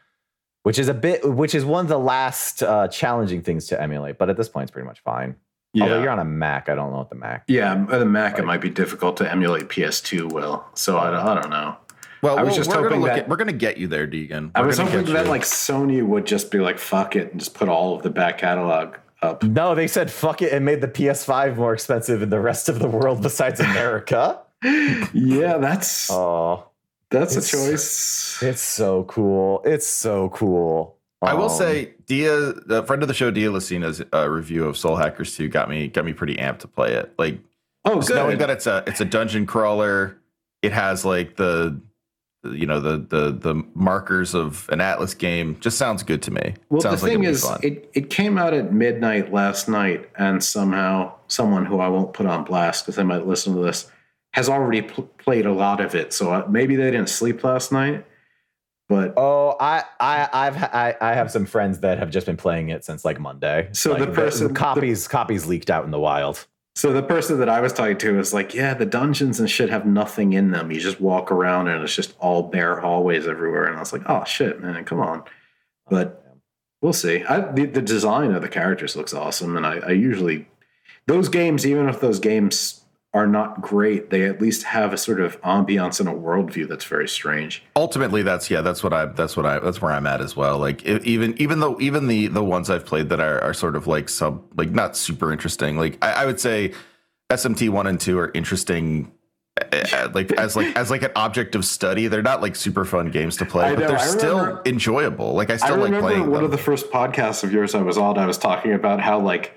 which 0.63 0.79
is 0.79 0.89
a 0.89 0.95
bit, 0.95 1.29
which 1.29 1.55
is 1.55 1.65
one 1.65 1.85
of 1.85 1.89
the 1.89 1.99
last 1.99 2.63
uh, 2.63 2.89
challenging 2.89 3.43
things 3.43 3.67
to 3.69 3.81
emulate. 3.81 4.19
But 4.19 4.31
at 4.31 4.37
this 4.37 4.49
point, 4.49 4.65
it's 4.65 4.71
pretty 4.73 4.87
much 4.87 5.01
fine. 5.01 5.37
Although 5.81 6.03
you're 6.03 6.11
on 6.11 6.19
a 6.19 6.25
Mac, 6.25 6.69
I 6.69 6.75
don't 6.75 6.91
know 6.91 6.99
what 6.99 7.11
the 7.11 7.15
Mac. 7.17 7.45
Yeah, 7.47 7.75
the 7.89 8.05
Mac, 8.05 8.33
Like- 8.35 8.43
it 8.43 8.47
might 8.47 8.61
be 8.61 8.71
difficult 8.71 9.17
to 9.19 9.31
emulate 9.31 9.69
PS2 9.69 10.33
will. 10.33 10.65
So 10.75 10.99
I, 10.99 11.11
don't- 11.11 11.27
I 11.27 11.41
don't 11.41 11.51
know. 11.51 11.77
Well, 12.23 12.39
I 12.39 12.43
was 12.43 12.51
we'll- 12.51 12.57
just 12.57 12.69
we're 12.71 12.75
gonna 12.77 12.89
hoping 12.89 13.03
that- 13.05 13.19
at, 13.21 13.29
we're 13.29 13.37
gonna 13.37 13.53
get 13.53 13.77
you 13.79 13.87
there, 13.87 14.07
Deegan. 14.07 14.51
I 14.55 14.61
We're 14.63 14.67
was 14.67 14.79
hoping 14.79 15.05
get 15.05 15.13
that 15.15 15.27
like 15.29 15.43
Sony 15.43 16.05
would 16.05 16.27
just 16.27 16.51
be 16.51 16.59
like, 16.59 16.79
fuck 16.79 17.15
it, 17.17 17.31
and 17.31 17.39
just 17.41 17.55
put 17.55 17.69
all 17.69 17.95
of 17.95 18.03
the 18.03 18.11
back 18.11 18.39
catalog 18.39 18.97
up. 19.23 19.43
No, 19.45 19.75
they 19.75 19.87
said 19.87 20.11
fuck 20.11 20.43
it 20.43 20.53
and 20.53 20.65
made 20.65 20.81
the 20.81 20.89
PS5 20.89 21.57
more 21.57 21.73
expensive 21.73 22.21
in 22.21 22.31
the 22.31 22.41
rest 22.41 22.69
of 22.69 22.79
the 22.81 22.89
world 22.89 23.23
besides 23.23 23.61
America. 23.71 24.41
yeah, 25.15 25.57
that's 25.59 26.11
Oh, 26.11 26.67
that's 27.11 27.37
a 27.37 27.41
choice. 27.43 28.43
It's 28.43 28.61
so 28.63 29.05
cool. 29.05 29.63
It's 29.65 29.87
so 29.87 30.29
cool. 30.31 30.97
I 31.23 31.35
will 31.35 31.51
Um, 31.51 31.59
say, 31.59 31.93
Dia, 32.07 32.53
the 32.67 32.83
friend 32.87 33.03
of 33.03 33.09
the 33.09 33.15
show, 33.15 33.31
Dia 33.31 33.51
Lacina's 33.51 34.03
uh, 34.15 34.29
review 34.29 34.65
of 34.67 34.77
Soul 34.79 34.97
Hackers 34.97 35.37
2 35.37 35.49
got 35.49 35.69
me 35.69 35.89
got 35.89 36.05
me 36.07 36.13
pretty 36.15 36.37
amped 36.37 36.61
to 36.61 36.69
play 36.69 36.95
it. 36.95 37.13
Like 37.19 37.39
Oh, 37.85 37.97
just 37.97 38.11
knowing 38.11 38.39
that 38.39 38.51
it's 38.51 38.67
a 38.67 38.83
it's 38.87 39.01
a 39.01 39.05
dungeon 39.05 39.45
crawler. 39.47 40.17
It 40.63 40.73
has 40.73 41.05
like 41.05 41.37
the 41.37 41.79
the- 42.43 42.57
you 42.57 42.65
know 42.65 42.81
the 42.81 42.97
the 42.97 43.33
the 43.33 43.63
markers 43.75 44.35
of 44.35 44.67
an 44.71 44.79
Atlus 44.79 45.17
game. 45.17 45.59
Just 45.61 45.77
sounds 45.77 46.03
good 46.03 46.23
to 46.23 46.31
me. 46.31 46.55
Well, 46.71 46.81
sounds 46.81 47.03
the 47.03 47.09
thing 47.09 47.23
it'll 47.25 47.35
is, 47.35 47.45
fun. 47.45 47.61
it, 47.63 47.91
it 47.93 48.09
came 48.11 48.39
out 48.39 48.55
at 48.55 48.73
midnight 48.73 49.31
last 49.33 49.69
night, 49.69 50.09
and 50.17 50.43
somehow 50.43 51.13
someone 51.29 51.67
who 51.67 51.81
I 51.81 51.89
won't 51.89 52.15
put 52.15 52.25
on 52.27 52.45
blast 52.45 52.85
because 52.85 52.97
they 52.97 53.03
might 53.05 53.27
listen 53.27 53.55
to 53.57 53.61
this 53.63 53.91
has 54.33 54.49
already 54.49 54.83
pl- 54.83 55.05
played 55.19 55.47
a 55.47 55.53
lot 55.53 55.81
of 55.81 55.95
it. 55.95 56.13
So 56.13 56.33
uh, 56.33 56.47
maybe 56.49 56.77
they 56.77 56.91
didn't 56.91 57.09
sleep 57.09 57.43
last 57.45 57.73
night. 57.73 58.07
But 58.89 59.15
Oh, 59.17 59.57
I, 59.61 59.85
I, 60.01 60.29
I've, 60.33 60.57
I, 60.57 60.97
I 61.01 61.15
have 61.15 61.31
some 61.31 61.47
friends 61.47 61.81
that 61.81 61.99
have 61.99 62.11
just 62.11 62.27
been 62.27 62.37
playing 62.37 62.71
it 62.71 62.85
since 62.85 63.05
like 63.05 63.21
Monday. 63.21 63.69
So 63.73 63.93
Like, 63.93 64.01
the 64.01 64.07
person- 64.09 64.49
the- 64.49 64.55
copies, 64.55 65.07
copies 65.09 65.47
leaked 65.47 65.71
out 65.71 65.85
in 65.85 65.91
the 65.93 65.99
wild. 66.01 66.47
so 66.77 66.93
the 66.93 67.03
person 67.03 67.39
that 67.41 67.49
I 67.49 67.61
was 67.61 67.73
talking 67.73 67.99
to 67.99 68.17
was 68.17 68.33
like, 68.33 68.55
"Yeah, 68.55 68.75
the 68.75 68.87
dungeons 68.87 69.39
and 69.41 69.51
shit 69.51 69.69
have 69.71 69.85
nothing 69.87 70.33
in 70.33 70.51
them. 70.53 70.71
You 70.71 70.81
just 70.81 71.01
walk 71.01 71.31
around 71.33 71.69
and 71.69 71.83
it's 71.83 71.95
just 71.95 72.15
all 72.21 72.45
bare 72.45 72.79
hallways 72.81 73.27
everywhere." 73.27 73.65
And 73.65 73.77
I 73.77 73.81
was 73.81 73.93
like, 73.93 74.03
"Oh 74.07 74.25
shit, 74.25 74.61
man, 74.63 74.85
come 74.85 75.01
on." 75.01 75.25
But 75.89 76.25
we'll 76.81 76.93
see. 76.93 77.25
I, 77.25 77.41
the, 77.53 77.67
the 77.67 77.83
design 77.83 78.33
of 78.33 78.43
the 78.43 78.49
characters 78.49 78.95
looks 78.97 79.13
awesome, 79.13 79.57
and 79.57 79.67
I, 79.67 79.79
I 79.79 79.91
usually 79.91 80.47
those 81.07 81.29
games, 81.29 81.67
even 81.67 81.89
if 81.89 82.01
those 82.01 82.21
games 82.21 82.80
are 83.13 83.27
not 83.27 83.61
great, 83.61 84.11
they 84.11 84.25
at 84.25 84.41
least 84.41 84.63
have 84.63 84.93
a 84.93 84.97
sort 84.97 85.21
of 85.21 85.41
ambiance 85.43 85.99
and 85.99 86.09
a 86.09 86.13
worldview 86.13 86.69
that's 86.69 86.85
very 86.85 87.09
strange. 87.09 87.63
ultimately 87.75 88.23
that's 88.23 88.49
yeah 88.51 88.61
that's 88.61 88.85
what 88.85 88.93
i 88.93 89.05
that's 89.07 89.37
what 89.37 89.45
i 89.45 89.59
that's 89.59 89.83
where 89.83 89.93
i'm 89.93 90.07
at 90.07 90.21
as 90.21 90.37
well. 90.37 90.59
Like 90.59 90.85
even 90.85 91.35
even 91.43 91.59
though 91.61 91.77
even 91.81 92.07
the 92.07 92.29
the 92.29 92.45
ones 92.45 92.71
i've 92.71 92.87
played 92.87 93.09
that 93.09 93.19
are, 93.21 93.41
are 93.41 93.53
sort 93.55 93.75
of 93.75 93.87
like 93.89 94.09
sub 94.09 94.43
like 94.57 94.71
not 94.71 94.97
super 94.97 95.33
interesting 95.33 95.77
like 95.77 95.99
i, 96.03 96.23
I 96.23 96.27
would 96.27 96.39
say 96.39 96.73
smt 97.31 97.69
1 97.69 97.87
and 97.87 98.01
2 98.01 98.19
are 98.19 98.31
interesting 98.35 99.11
like 100.15 100.33
as 100.33 100.57
like 100.57 100.75
as 100.77 100.91
like 100.91 101.03
an 101.03 101.11
object 101.17 101.55
of 101.55 101.65
study. 101.65 102.07
They're 102.07 102.23
not 102.23 102.41
like 102.41 102.57
super 102.57 102.85
fun 102.85 103.11
games 103.11 103.37
to 103.39 103.45
play 103.45 103.67
I 103.67 103.75
but 103.75 103.89
they're 103.89 103.99
I 103.99 104.07
still 104.07 104.63
enjoyable. 104.65 105.35
Like 105.35 105.51
i 105.51 105.55
I 105.55 105.57
still 105.57 105.77
like 105.77 105.87
remember 105.87 106.01
playing 106.09 106.21
one 106.23 106.35
them. 106.35 106.45
of 106.45 106.51
the 106.51 106.59
first 106.59 106.91
podcasts 106.91 107.45
of 107.45 107.53
yours 107.53 107.75
I 107.75 107.83
was 107.83 107.99
on. 107.99 108.17
I 108.19 108.27
was 108.27 108.39
talking 108.39 108.73
about 108.73 109.01
how 109.01 109.19
like 109.21 109.55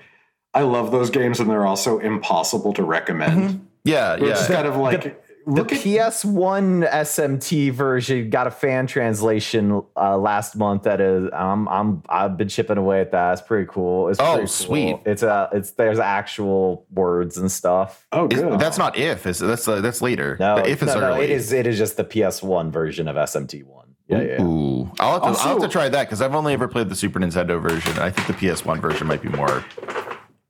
I 0.54 0.62
love 0.62 0.92
those 0.92 1.10
games, 1.10 1.40
and 1.40 1.50
they're 1.50 1.66
also 1.66 1.98
impossible 1.98 2.72
to 2.74 2.82
recommend. 2.84 3.66
yeah 3.84 4.14
It's 4.14 4.22
just 4.24 4.48
yeah 4.50 4.56
kind 4.56 4.68
of 4.68 4.76
like 4.76 5.02
The 5.02 5.16
look 5.46 5.72
at 5.72 5.80
PS1 5.80 6.88
SMT 6.90 7.70
version 7.72 8.30
got 8.30 8.46
a 8.46 8.50
fan 8.50 8.86
translation 8.86 9.82
uh, 9.96 10.16
last 10.16 10.56
month. 10.56 10.84
That 10.84 11.00
is, 11.00 11.28
I'm, 11.34 11.68
I'm, 11.68 12.02
I've 12.08 12.36
been 12.38 12.48
chipping 12.48 12.78
away 12.78 13.00
at 13.00 13.10
that. 13.12 13.32
It's 13.34 13.42
pretty 13.42 13.66
cool. 13.70 14.08
It's 14.08 14.18
Oh, 14.20 14.24
pretty 14.24 14.38
cool. 14.40 14.46
sweet. 14.48 15.00
It's 15.04 15.22
a, 15.22 15.50
it's 15.52 15.72
there's 15.72 15.98
actual 15.98 16.86
words 16.90 17.36
and 17.36 17.50
stuff. 17.52 18.06
oh 18.12 18.28
Is- 18.28 18.40
good. 18.40 18.58
that's 18.58 18.78
not 18.78 18.96
if 18.96 19.26
is 19.26 19.38
that's 19.40 19.66
uh, 19.68 19.80
that's 19.82 20.00
later 20.00 20.36
No, 20.40 20.56
The 20.56 20.68
if 20.70 20.82
is 20.82 20.94
no, 20.94 21.00
no, 21.00 21.06
early 21.14 21.24
it 21.24 21.30
is, 21.30 21.52
it 21.52 21.66
is 21.66 21.76
just 21.78 21.96
the 21.96 22.04
PS1 22.04 22.70
version 22.72 23.08
of 23.08 23.16
SMT1. 23.16 23.66
Yeah, 24.06 24.20
yeah. 24.20 24.42
Ooh. 24.42 24.90
I'll 25.00 25.14
have 25.14 25.22
to, 25.22 25.28
I'll 25.42 25.54
have 25.54 25.62
to 25.62 25.68
try 25.68 25.88
that 25.88 26.04
because 26.04 26.20
I've 26.20 26.34
only 26.34 26.52
ever 26.52 26.68
played 26.68 26.90
the 26.90 26.94
Super 26.94 27.18
Nintendo 27.18 27.60
version. 27.60 27.98
I 27.98 28.10
think 28.10 28.26
the 28.28 28.34
PS1 28.34 28.78
version 28.78 29.06
might 29.06 29.22
be 29.22 29.30
more. 29.30 29.64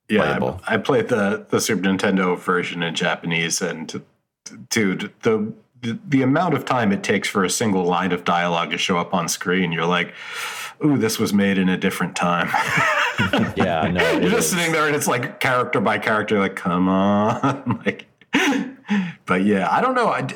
Yeah. 0.09 0.55
I, 0.67 0.75
I 0.75 0.77
played 0.77 1.07
the 1.09 1.45
the 1.49 1.59
Super 1.59 1.83
Nintendo 1.83 2.37
version 2.37 2.83
in 2.83 2.93
Japanese, 2.95 3.61
and 3.61 4.03
dude, 4.69 5.13
the, 5.21 5.53
the 5.81 6.21
amount 6.21 6.53
of 6.53 6.65
time 6.65 6.91
it 6.91 7.03
takes 7.03 7.27
for 7.27 7.43
a 7.43 7.49
single 7.49 7.83
line 7.85 8.11
of 8.11 8.23
dialogue 8.23 8.71
to 8.71 8.77
show 8.77 8.97
up 8.97 9.13
on 9.13 9.27
screen, 9.27 9.71
you're 9.71 9.85
like, 9.85 10.13
"Ooh, 10.83 10.97
this 10.97 11.19
was 11.19 11.33
made 11.33 11.57
in 11.57 11.69
a 11.69 11.77
different 11.77 12.15
time." 12.15 12.49
Yeah, 13.55 13.89
no, 13.89 14.11
You're 14.19 14.31
just 14.31 14.51
is. 14.51 14.57
sitting 14.57 14.73
there 14.73 14.87
and 14.87 14.95
it's 14.95 15.07
like 15.07 15.39
character 15.39 15.79
by 15.79 15.99
character, 15.99 16.39
like, 16.39 16.55
come 16.55 16.89
on. 16.89 17.81
like, 17.85 18.07
but 19.25 19.43
yeah, 19.43 19.69
I 19.71 19.81
don't 19.81 19.95
know. 19.95 20.07
I, 20.07 20.27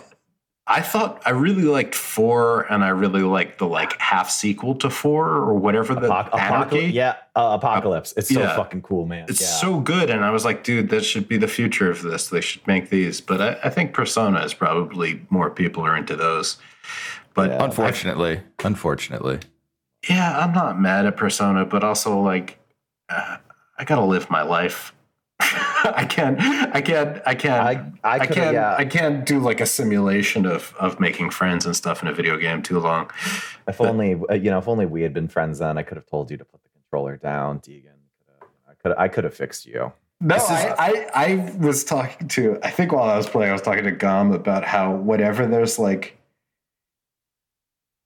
I 0.72 0.82
thought 0.82 1.22
I 1.26 1.32
really 1.32 1.64
liked 1.64 1.96
four 1.96 2.72
and 2.72 2.84
I 2.84 2.90
really 2.90 3.24
liked 3.24 3.58
the 3.58 3.66
like 3.68 4.00
half 4.00 4.30
sequel 4.30 4.76
to 4.76 4.90
four 4.92 5.28
or 5.28 5.56
whatever 5.56 5.96
the 5.96 6.02
Apoc- 6.08 6.28
Apocalypse, 6.28 6.94
yeah, 6.94 7.16
uh, 7.36 7.58
Apocalypse. 7.60 8.14
It's 8.16 8.30
so 8.32 8.40
Yeah. 8.42 8.56
fucking 8.56 8.84
cool, 8.84 9.08
man. 9.08 9.26
It's 9.28 9.42
yeah. 9.42 9.48
so 9.48 9.80
good. 9.80 10.12
And 10.12 10.24
I 10.24 10.30
was 10.30 10.46
like, 10.46 10.64
dude, 10.64 10.90
that 10.90 11.04
should 11.04 11.28
be 11.28 11.38
the 11.38 11.48
future 11.48 11.90
of 11.90 12.04
this. 12.04 12.28
They 12.30 12.42
should 12.42 12.66
make 12.68 12.90
these. 12.92 13.20
But 13.20 13.42
I, 13.42 13.58
I 13.64 13.70
think 13.72 13.94
Persona 13.94 14.42
is 14.44 14.54
probably 14.54 15.26
more 15.32 15.50
people 15.50 15.84
are 15.84 15.98
into 15.98 16.16
those. 16.16 16.58
But 17.34 17.50
Yeah. 17.50 17.64
Unfortunately, 17.64 18.42
unfortunately. 18.64 19.40
yeah, 20.08 20.38
I'm 20.38 20.54
not 20.54 20.80
mad 20.80 21.08
at 21.08 21.18
Persona, 21.18 21.66
but 21.66 21.84
also 21.84 22.20
like, 22.20 22.60
uh, 23.10 23.38
I 23.80 23.84
gotta 23.86 24.06
live 24.06 24.30
my 24.30 24.44
life. 24.44 24.94
I 25.96 26.06
can't. 26.10 26.40
I 26.76 26.82
can't. 26.82 27.22
I 27.26 27.36
can't. 27.36 27.64
I, 28.04 28.10
I, 28.16 28.20
I 28.20 28.28
can't. 28.28 28.54
yeah, 28.54 28.76
I 28.78 28.86
can't 28.86 29.26
do 29.26 29.40
like 29.40 29.62
a 29.62 29.66
simulation 29.66 30.46
of 30.46 30.74
of 30.80 31.00
making 31.00 31.30
friends 31.32 31.66
and 31.66 31.76
stuff 31.76 32.02
in 32.02 32.08
a 32.08 32.14
video 32.14 32.38
game 32.38 32.62
too 32.62 32.80
long. 32.80 33.10
if 33.68 33.80
only 33.82 34.20
uh, 34.30 34.34
you 34.34 34.52
know, 34.52 34.60
if 34.60 34.68
only 34.68 34.86
we 34.86 35.02
had 35.02 35.14
been 35.14 35.28
friends 35.28 35.60
then, 35.60 35.78
I 35.78 35.84
could 35.84 35.98
have 35.98 36.06
told 36.06 36.30
you 36.32 36.38
to 36.38 36.46
put 36.46 36.62
the 36.64 36.70
controller 36.70 37.18
down, 37.18 37.60
Deegan. 37.60 37.86
I 38.70 38.74
could, 38.82 38.98
I 38.98 39.08
could 39.08 39.24
have 39.26 39.34
fixed 39.34 39.66
you. 39.66 39.92
No, 40.22 40.36
This 40.36 40.44
is- 40.44 40.50
I, 40.52 41.08
I 41.14 41.26
I 41.26 41.56
was 41.60 41.84
talking 41.84 42.28
to. 42.30 42.60
I 42.62 42.70
think 42.70 42.92
while 42.92 43.10
I 43.10 43.16
was 43.18 43.28
playing, 43.30 43.50
I 43.50 43.54
was 43.54 43.62
talking 43.62 43.86
to 43.86 43.92
Gum 43.92 44.32
about 44.34 44.64
how 44.66 44.94
whatever 44.94 45.46
there's 45.46 45.80
like. 45.80 46.18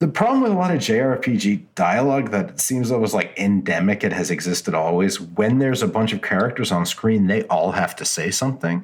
The 0.03 0.09
problem 0.09 0.41
with 0.41 0.51
a 0.51 0.55
lot 0.55 0.69
of 0.69 0.81
JRPG 0.81 1.63
dialogue 1.75 2.31
that 2.31 2.59
seems 2.59 2.91
almost 2.91 3.13
like 3.13 3.39
endemic, 3.39 4.03
it 4.03 4.11
has 4.11 4.31
existed 4.31 4.73
always. 4.73 5.21
When 5.21 5.59
there's 5.59 5.81
a 5.81 5.87
bunch 5.87 6.11
of 6.11 6.21
characters 6.21 6.73
on 6.73 6.85
screen, 6.85 7.27
they 7.27 7.43
all 7.43 7.71
have 7.71 7.95
to 7.95 8.03
say 8.03 8.29
something. 8.29 8.83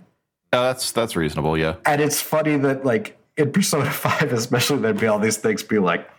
No, 0.53 0.63
that's 0.63 0.93
that's 0.93 1.17
reasonable. 1.17 1.57
Yeah. 1.57 1.75
And 1.85 1.99
it's 1.99 2.21
funny 2.21 2.55
that 2.59 2.85
like 2.85 3.17
in 3.35 3.51
Persona 3.51 3.91
5, 3.91 4.31
especially 4.31 4.77
there'd 4.77 4.97
be 4.97 5.07
all 5.07 5.19
these 5.19 5.35
things 5.35 5.61
be 5.61 5.77
like, 5.77 6.09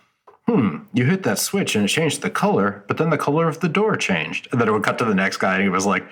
hmm, 0.46 0.80
you 0.92 1.06
hit 1.06 1.22
that 1.22 1.38
switch 1.38 1.74
and 1.76 1.86
it 1.86 1.88
changed 1.88 2.20
the 2.20 2.28
color, 2.28 2.84
but 2.86 2.98
then 2.98 3.08
the 3.08 3.16
color 3.16 3.48
of 3.48 3.60
the 3.60 3.70
door 3.70 3.96
changed. 3.96 4.48
And 4.52 4.60
then 4.60 4.68
it 4.68 4.72
would 4.72 4.84
cut 4.84 4.98
to 4.98 5.06
the 5.06 5.14
next 5.14 5.38
guy 5.38 5.54
and 5.54 5.62
he 5.62 5.70
was 5.70 5.86
like, 5.86 6.04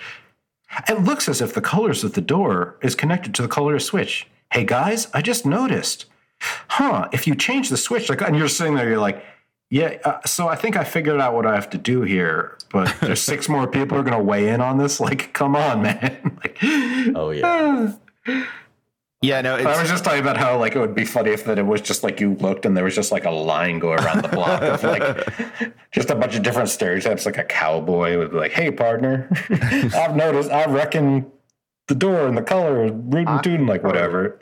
it 0.89 1.05
looks 1.05 1.29
as 1.29 1.43
if 1.43 1.53
the 1.53 1.61
colors 1.61 2.05
of 2.05 2.15
the 2.15 2.23
door 2.23 2.79
is 2.81 2.95
connected 2.95 3.35
to 3.35 3.43
the 3.43 3.49
color 3.49 3.75
of 3.75 3.83
switch. 3.83 4.27
Hey 4.51 4.65
guys, 4.65 5.09
I 5.13 5.21
just 5.21 5.45
noticed. 5.45 6.07
Huh, 6.41 7.09
if 7.13 7.27
you 7.27 7.35
change 7.35 7.69
the 7.69 7.77
switch, 7.77 8.09
like 8.09 8.21
and 8.23 8.37
you're 8.37 8.49
sitting 8.49 8.75
there, 8.75 8.89
you're 8.89 8.99
like, 8.99 9.25
yeah, 9.71 9.99
uh, 10.05 10.21
so 10.25 10.49
I 10.49 10.55
think 10.57 10.77
I 10.77 10.85
figured 10.85 11.21
out 11.21 11.35
what 11.35 11.45
I 11.47 11.55
have 11.55 11.69
to 11.71 11.79
do 11.79 12.03
here, 12.03 12.57
but 12.71 12.95
there's 13.01 13.21
six 13.21 13.49
more 13.49 13.67
people 13.67 13.97
who 13.97 14.01
are 14.01 14.05
going 14.05 14.17
to 14.17 14.23
weigh 14.25 14.49
in 14.49 14.61
on 14.61 14.79
this. 14.79 15.01
Like, 15.09 15.33
come 15.33 15.57
on, 15.57 15.83
man. 15.83 16.39
like, 16.45 16.59
Oh 17.15 17.31
yeah. 17.31 17.93
Yeah, 19.21 19.41
no, 19.41 19.57
I 19.57 19.81
was 19.81 19.91
just 19.91 20.05
talking 20.05 20.21
about 20.21 20.37
how 20.37 20.57
like 20.59 20.77
it 20.77 20.79
would 20.79 20.95
be 20.95 21.05
funny 21.05 21.31
if 21.33 21.45
that 21.47 21.59
it 21.59 21.67
was 21.67 21.81
just 21.81 22.05
like 22.05 22.21
you 22.21 22.35
looked 22.35 22.65
and 22.65 22.77
there 22.77 22.85
was 22.85 22.95
just 22.95 23.11
like 23.11 23.25
a 23.25 23.31
line 23.31 23.81
go 23.81 23.91
around 23.91 24.23
the 24.23 24.29
block 24.29 24.63
of 24.63 24.85
like 24.85 25.73
just 25.91 26.11
a 26.11 26.15
bunch 26.15 26.37
of 26.37 26.45
different 26.45 26.69
stereotypes. 26.69 27.27
Like 27.27 27.37
a 27.37 27.43
cowboy 27.43 28.17
would 28.17 28.31
be 28.31 28.37
like, 28.37 28.53
"Hey, 28.53 28.71
partner, 28.71 29.29
I've 29.51 30.15
noticed. 30.15 30.53
I 30.53 30.67
reckon 30.67 31.27
the 31.89 31.97
door 31.97 32.29
and 32.29 32.37
the 32.39 32.43
color, 32.43 32.93
rootin' 32.93 33.27
I- 33.27 33.43
tootin', 33.43 33.67
like 33.67 33.83
whatever." 33.83 34.39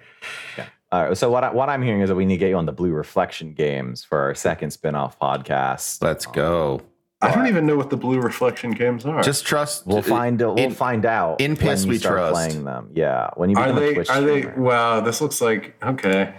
All 0.59 0.65
right. 0.93 1.17
So 1.17 1.31
what 1.31 1.45
I, 1.45 1.53
what 1.53 1.69
I'm 1.69 1.83
hearing 1.83 2.01
is 2.01 2.09
that 2.09 2.15
we 2.15 2.25
need 2.25 2.35
to 2.37 2.39
get 2.39 2.49
you 2.51 2.57
on 2.57 2.67
the 2.67 2.73
Blue 2.73 2.93
Reflection 2.93 3.53
games 3.55 4.05
for 4.05 4.19
our 4.21 4.35
second 4.35 4.71
spin-off 4.71 5.19
podcast. 5.19 6.03
let's 6.03 6.27
go. 6.27 6.83
I 7.23 7.35
don't 7.35 7.47
even 7.47 7.65
know 7.67 7.77
what 7.77 7.89
the 7.89 7.97
blue 7.97 8.21
reflection 8.21 8.73
games 8.73 9.07
are. 9.07 9.23
Just 9.23 9.47
trust. 9.47 9.87
We'll 9.87 10.03
find 10.03 10.39
we'll 10.39 10.55
in- 10.57 10.71
find 10.73 11.07
out 11.07 11.41
in 11.41 11.53
when 11.53 11.57
piss 11.57 11.85
you 11.85 11.91
we 11.93 11.99
start 11.99 12.17
trust. 12.19 12.33
playing 12.35 12.65
them. 12.65 12.91
Yeah, 12.95 13.31
when 13.37 13.49
you 13.49 13.57
are 13.57 13.73
they? 13.73 13.95
Twitch 13.95 14.11
Are 14.11 14.21
they? 14.21 14.43
streamer. 14.43 14.61
Wow, 14.63 15.01
this 15.01 15.23
looks 15.23 15.41
like 15.41 15.75
okay. 15.83 16.35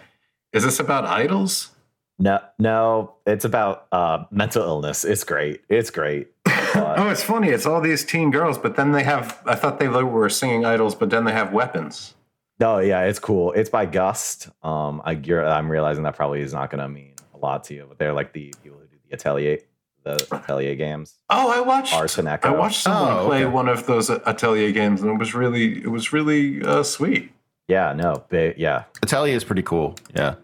Is 0.54 0.64
this 0.64 0.80
about 0.80 1.06
idols? 1.06 1.72
No, 2.20 2.40
no, 2.60 3.16
it's 3.26 3.44
about 3.44 3.88
uh, 3.92 4.26
mental 4.30 4.64
illness. 4.64 5.04
It's 5.04 5.24
great. 5.24 5.62
It's 5.68 5.90
great. 5.90 6.28
But- 6.46 7.00
Oh, 7.00 7.10
it's 7.10 7.24
funny. 7.24 7.50
It's 7.50 7.66
all 7.66 7.82
these 7.82 8.06
teen 8.06 8.30
girls, 8.30 8.60
but 8.60 8.76
then 8.76 8.92
they 8.92 9.04
have. 9.04 9.42
I 9.48 9.56
thought 9.56 9.80
they 9.80 9.88
were 9.88 10.30
singing 10.30 10.64
idols, 10.64 10.94
but 10.94 11.10
then 11.10 11.24
they 11.26 11.32
have 11.32 11.52
weapons. 11.52 12.14
No, 12.60 12.80
yeah, 12.80 13.02
it's 13.04 13.20
cool. 13.20 13.52
It's 13.54 13.70
by 13.70 13.86
Gust. 13.86 14.50
Um, 14.64 15.02
I, 15.06 15.12
you're, 15.12 15.46
I'm 15.46 15.70
realizing 15.70 16.04
that 16.04 16.16
probably 16.16 16.42
is 16.42 16.54
not 16.54 16.70
going 16.72 16.82
to 16.82 16.90
mean 16.90 17.14
a 17.34 17.38
lot 17.38 17.64
to 17.66 17.74
you, 17.76 17.86
but 17.88 18.00
they're 18.00 18.14
like 18.14 18.34
the 18.34 18.54
people 18.64 18.80
who 18.80 18.88
do 18.88 18.98
the 19.08 19.14
Atelier, 19.16 19.60
the 20.04 20.28
Atelier 20.32 20.76
games. 20.76 21.16
Oh, 21.30 21.52
I 21.52 21.62
watched. 21.62 21.94
Arson 21.94 22.28
Echo. 22.28 22.50
I 22.50 22.58
watched 22.58 22.82
someone 22.82 23.14
Oh, 23.14 23.26
play 23.28 23.44
okay. 23.46 23.54
one 23.54 23.70
of 23.70 23.86
those 23.86 24.10
Atelier 24.10 24.72
games, 24.72 25.02
and 25.02 25.12
it 25.12 25.20
was 25.20 25.36
really, 25.36 25.78
it 25.84 25.92
was 25.92 26.12
really 26.14 26.64
uh, 26.64 26.82
sweet. 26.82 27.32
Yeah, 27.68 27.94
no, 27.94 28.24
ba- 28.30 28.54
yeah. 28.58 28.86
Atelier 29.04 29.36
is 29.36 29.44
pretty 29.44 29.62
cool. 29.64 29.96
Yeah. 30.16 30.36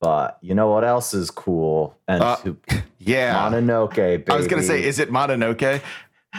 But 0.00 0.36
you 0.42 0.54
know 0.54 0.68
what 0.68 0.84
else 0.84 1.14
is 1.14 1.30
cool? 1.30 1.96
And 2.06 2.22
Uh, 2.22 2.36
to- 2.36 2.56
Yeah. 2.98 3.34
Mononoke, 3.48 3.94
baby. 3.94 4.24
I 4.30 4.36
was 4.36 4.48
gonna 4.48 4.62
say, 4.62 4.82
is 4.82 4.98
it 4.98 5.10
Mononoke? 5.10 5.80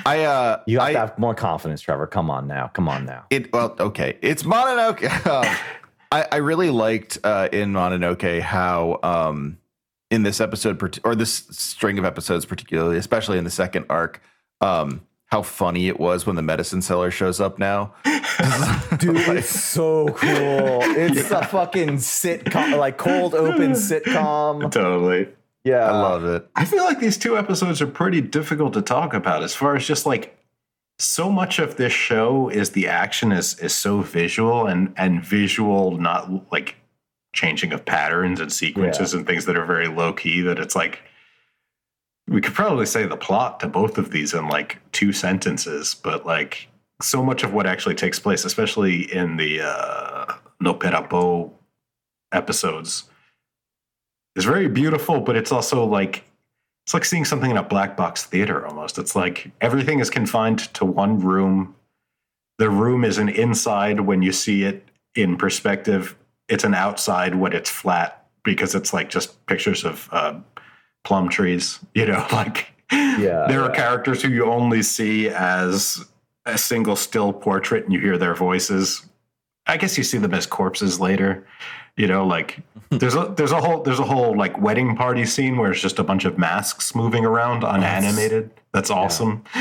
I 0.05 0.23
uh, 0.23 0.61
you 0.65 0.79
have 0.79 0.87
I, 0.87 0.93
to 0.93 0.99
have 0.99 1.19
more 1.19 1.35
confidence, 1.35 1.81
Trevor. 1.81 2.07
Come 2.07 2.29
on 2.29 2.47
now. 2.47 2.67
Come 2.73 2.87
on 2.87 3.05
now. 3.05 3.25
It 3.29 3.51
well, 3.53 3.75
okay. 3.79 4.17
It's 4.21 4.43
Mononoke. 4.43 5.07
Um, 5.27 5.55
I, 6.09 6.25
I 6.31 6.35
really 6.37 6.69
liked 6.69 7.17
uh, 7.23 7.49
in 7.51 7.73
Mononoke 7.73 8.39
how 8.39 8.99
um, 9.03 9.57
in 10.09 10.23
this 10.23 10.39
episode 10.39 10.99
or 11.03 11.15
this 11.15 11.33
string 11.51 11.99
of 11.99 12.05
episodes, 12.05 12.45
particularly, 12.45 12.97
especially 12.97 13.37
in 13.37 13.43
the 13.43 13.49
second 13.49 13.85
arc, 13.89 14.21
um, 14.61 15.05
how 15.25 15.41
funny 15.41 15.87
it 15.89 15.99
was 15.99 16.25
when 16.25 16.37
the 16.37 16.41
medicine 16.41 16.81
seller 16.81 17.11
shows 17.11 17.41
up 17.41 17.59
now. 17.59 17.93
Dude, 18.97 19.17
it's 19.27 19.49
so 19.49 20.07
cool. 20.09 20.79
It's 20.81 21.29
a 21.31 21.45
fucking 21.45 21.97
sitcom, 21.97 22.77
like 22.77 22.97
cold 22.97 23.35
open 23.35 23.71
sitcom. 23.71 24.71
Totally. 24.71 25.27
Yeah. 25.67 25.91
I 25.91 25.91
love 25.91 26.23
it. 26.23 26.47
I 26.55 26.63
feel 26.63 26.85
like 26.85 26.99
these 26.99 27.17
two 27.17 27.37
episodes 27.37 27.81
are 27.81 27.87
pretty 27.87 28.21
difficult 28.21 28.73
to 28.73 28.81
talk 28.81 29.13
about 29.13 29.43
as 29.43 29.53
far 29.53 29.75
as 29.75 29.85
just 29.85 30.05
like 30.05 30.37
so 30.99 31.29
much 31.29 31.59
of 31.59 31.75
this 31.75 31.93
show 31.93 32.49
is 32.49 32.71
the 32.71 32.87
action 32.87 33.31
is 33.31 33.59
is 33.59 33.73
so 33.73 34.01
visual 34.01 34.65
and 34.65 34.93
and 34.97 35.23
visual 35.23 35.91
not 35.97 36.51
like 36.51 36.75
changing 37.33 37.71
of 37.73 37.85
patterns 37.85 38.39
and 38.39 38.51
sequences 38.51 39.13
and 39.13 39.27
things 39.27 39.45
that 39.45 39.57
are 39.57 39.65
very 39.65 39.87
low 39.87 40.11
key 40.13 40.41
that 40.41 40.57
it's 40.57 40.75
like 40.75 41.01
we 42.27 42.41
could 42.41 42.53
probably 42.53 42.85
say 42.85 43.05
the 43.05 43.15
plot 43.17 43.59
to 43.59 43.67
both 43.67 43.97
of 43.97 44.09
these 44.09 44.33
in 44.33 44.47
like 44.47 44.79
two 44.91 45.13
sentences 45.13 45.93
but 45.93 46.25
like 46.25 46.67
so 46.99 47.23
much 47.23 47.43
of 47.43 47.53
what 47.53 47.67
actually 47.67 47.93
takes 47.93 48.19
place 48.19 48.43
especially 48.43 49.01
in 49.13 49.37
the 49.37 49.61
uh 49.61 50.33
Nopperabo 50.63 51.51
episodes 52.31 53.03
is 54.37 54.45
very 54.45 54.67
beautiful, 54.67 55.19
but 55.19 55.35
it's 55.35 55.51
also 55.51 55.83
like 55.85 56.23
it's 56.85 56.93
like 56.93 57.03
seeing 57.03 57.25
something 57.25 57.51
in 57.51 57.57
a 57.57 57.63
black 57.63 57.97
box 57.97 58.23
theater 58.23 58.65
almost. 58.65 58.97
It's 58.97 59.15
like 59.15 59.51
everything 59.59 59.99
is 59.99 60.09
confined 60.09 60.59
to 60.75 60.85
one 60.85 61.19
room. 61.19 61.75
The 62.59 62.69
room 62.69 63.03
is 63.03 63.17
an 63.17 63.27
inside 63.29 63.99
when 64.01 64.21
you 64.21 64.31
see 64.31 64.63
it 64.63 64.87
in 65.15 65.35
perspective. 65.37 66.15
It's 66.47 66.63
an 66.63 66.73
outside 66.73 67.35
when 67.35 67.51
it's 67.51 67.69
flat 67.69 68.25
because 68.43 68.73
it's 68.73 68.93
like 68.93 69.09
just 69.09 69.45
pictures 69.47 69.83
of 69.83 70.07
uh, 70.13 70.39
plum 71.03 71.27
trees. 71.27 71.79
You 71.93 72.05
know, 72.05 72.25
like 72.31 72.71
Yeah, 72.91 73.45
there 73.49 73.61
are 73.63 73.69
yeah. 73.69 73.75
characters 73.75 74.21
who 74.21 74.29
you 74.29 74.45
only 74.45 74.81
see 74.81 75.27
as 75.29 76.05
a 76.45 76.57
single 76.57 76.95
still 76.95 77.33
portrait 77.33 77.83
and 77.83 77.91
you 77.91 77.99
hear 77.99 78.17
their 78.17 78.35
voices. 78.35 79.05
I 79.65 79.75
guess 79.75 79.97
you 79.97 80.03
see 80.05 80.17
them 80.19 80.33
as 80.33 80.45
corpses 80.45 80.99
later. 81.01 81.45
You 81.97 82.07
know, 82.07 82.25
like 82.25 82.59
there's 82.89 83.15
a 83.15 83.33
there's 83.35 83.51
a 83.51 83.59
whole 83.59 83.81
there's 83.83 83.99
a 83.99 84.03
whole 84.03 84.35
like 84.37 84.57
wedding 84.61 84.95
party 84.95 85.25
scene 85.25 85.57
where 85.57 85.71
it's 85.71 85.81
just 85.81 85.99
a 85.99 86.03
bunch 86.03 86.23
of 86.25 86.37
masks 86.37 86.95
moving 86.95 87.25
around 87.25 87.63
unanimated. 87.63 88.51
That's 88.73 88.89
awesome. 88.91 89.43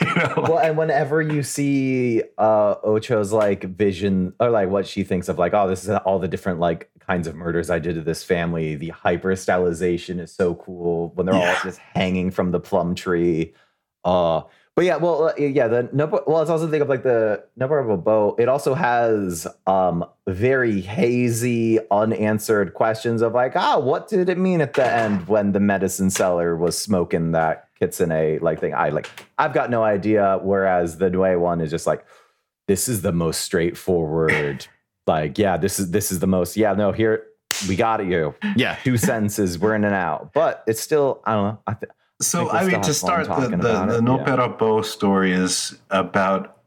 you 0.00 0.14
know, 0.14 0.34
like- 0.36 0.36
Well, 0.36 0.58
and 0.58 0.76
whenever 0.76 1.22
you 1.22 1.42
see 1.42 2.22
uh 2.36 2.74
Ocho's 2.84 3.32
like 3.32 3.64
vision 3.64 4.34
or 4.38 4.50
like 4.50 4.68
what 4.68 4.86
she 4.86 5.02
thinks 5.02 5.28
of 5.28 5.38
like, 5.38 5.54
oh, 5.54 5.66
this 5.68 5.84
is 5.84 5.90
all 5.90 6.18
the 6.18 6.28
different 6.28 6.60
like 6.60 6.90
kinds 7.00 7.26
of 7.26 7.34
murders 7.34 7.70
I 7.70 7.78
did 7.78 7.94
to 7.94 8.02
this 8.02 8.22
family. 8.22 8.74
The 8.74 8.90
hyper 8.90 9.32
stylization 9.32 10.20
is 10.20 10.30
so 10.30 10.54
cool 10.56 11.12
when 11.14 11.24
they're 11.26 11.34
Yeah. 11.34 11.54
all 11.56 11.62
just 11.64 11.78
hanging 11.78 12.30
from 12.30 12.50
the 12.50 12.60
plum 12.60 12.94
tree. 12.94 13.54
Uh 14.04 14.42
but 14.78 14.84
yeah, 14.84 14.94
well, 14.94 15.24
uh, 15.24 15.32
yeah, 15.36 15.66
the 15.66 15.88
no, 15.92 16.06
well, 16.06 16.40
it's 16.40 16.52
also 16.52 16.70
think 16.70 16.80
of 16.84 16.88
like 16.88 17.02
the 17.02 17.42
number 17.56 17.80
of 17.80 17.90
a 17.90 17.96
bow. 17.96 18.36
It 18.38 18.48
also 18.48 18.74
has 18.74 19.44
um 19.66 20.04
very 20.28 20.80
hazy, 20.80 21.80
unanswered 21.90 22.74
questions 22.74 23.20
of 23.20 23.34
like, 23.34 23.56
ah, 23.56 23.80
what 23.80 24.06
did 24.06 24.28
it 24.28 24.38
mean 24.38 24.60
at 24.60 24.74
the 24.74 24.86
end 24.86 25.26
when 25.26 25.50
the 25.50 25.58
medicine 25.58 26.10
seller 26.10 26.56
was 26.56 26.78
smoking 26.78 27.32
that 27.32 27.70
kitsune 27.80 28.38
like 28.40 28.60
thing? 28.60 28.72
I 28.72 28.90
like, 28.90 29.10
I've 29.36 29.52
got 29.52 29.68
no 29.68 29.82
idea. 29.82 30.38
Whereas 30.44 30.98
the 30.98 31.10
Nue 31.10 31.40
one 31.40 31.60
is 31.60 31.72
just 31.72 31.88
like, 31.88 32.06
this 32.68 32.86
is 32.88 33.02
the 33.02 33.10
most 33.10 33.40
straightforward. 33.40 34.64
like, 35.08 35.38
yeah, 35.38 35.56
this 35.56 35.80
is 35.80 35.90
this 35.90 36.12
is 36.12 36.20
the 36.20 36.28
most. 36.28 36.56
Yeah, 36.56 36.74
no, 36.74 36.92
here 36.92 37.24
we 37.68 37.74
got 37.74 38.00
it. 38.00 38.06
you. 38.06 38.32
Yeah. 38.54 38.76
Two 38.84 38.96
sentences, 38.96 39.58
we're 39.58 39.74
in 39.74 39.82
and 39.82 39.94
out. 39.94 40.32
But 40.32 40.62
it's 40.68 40.80
still, 40.80 41.20
I 41.24 41.34
don't 41.34 41.44
know. 41.46 41.58
I 41.66 41.74
th- 41.74 41.90
So 42.20 42.40
think 42.40 42.52
we'll 42.52 42.60
I 42.60 42.66
mean, 42.66 42.80
to 42.82 42.94
start, 42.94 43.26
the 43.26 43.56
the, 43.56 43.86
the 43.86 44.02
No 44.02 44.18
yeah. 44.18 44.24
Perapo 44.24 44.84
story 44.84 45.32
is 45.32 45.78
about 45.90 46.58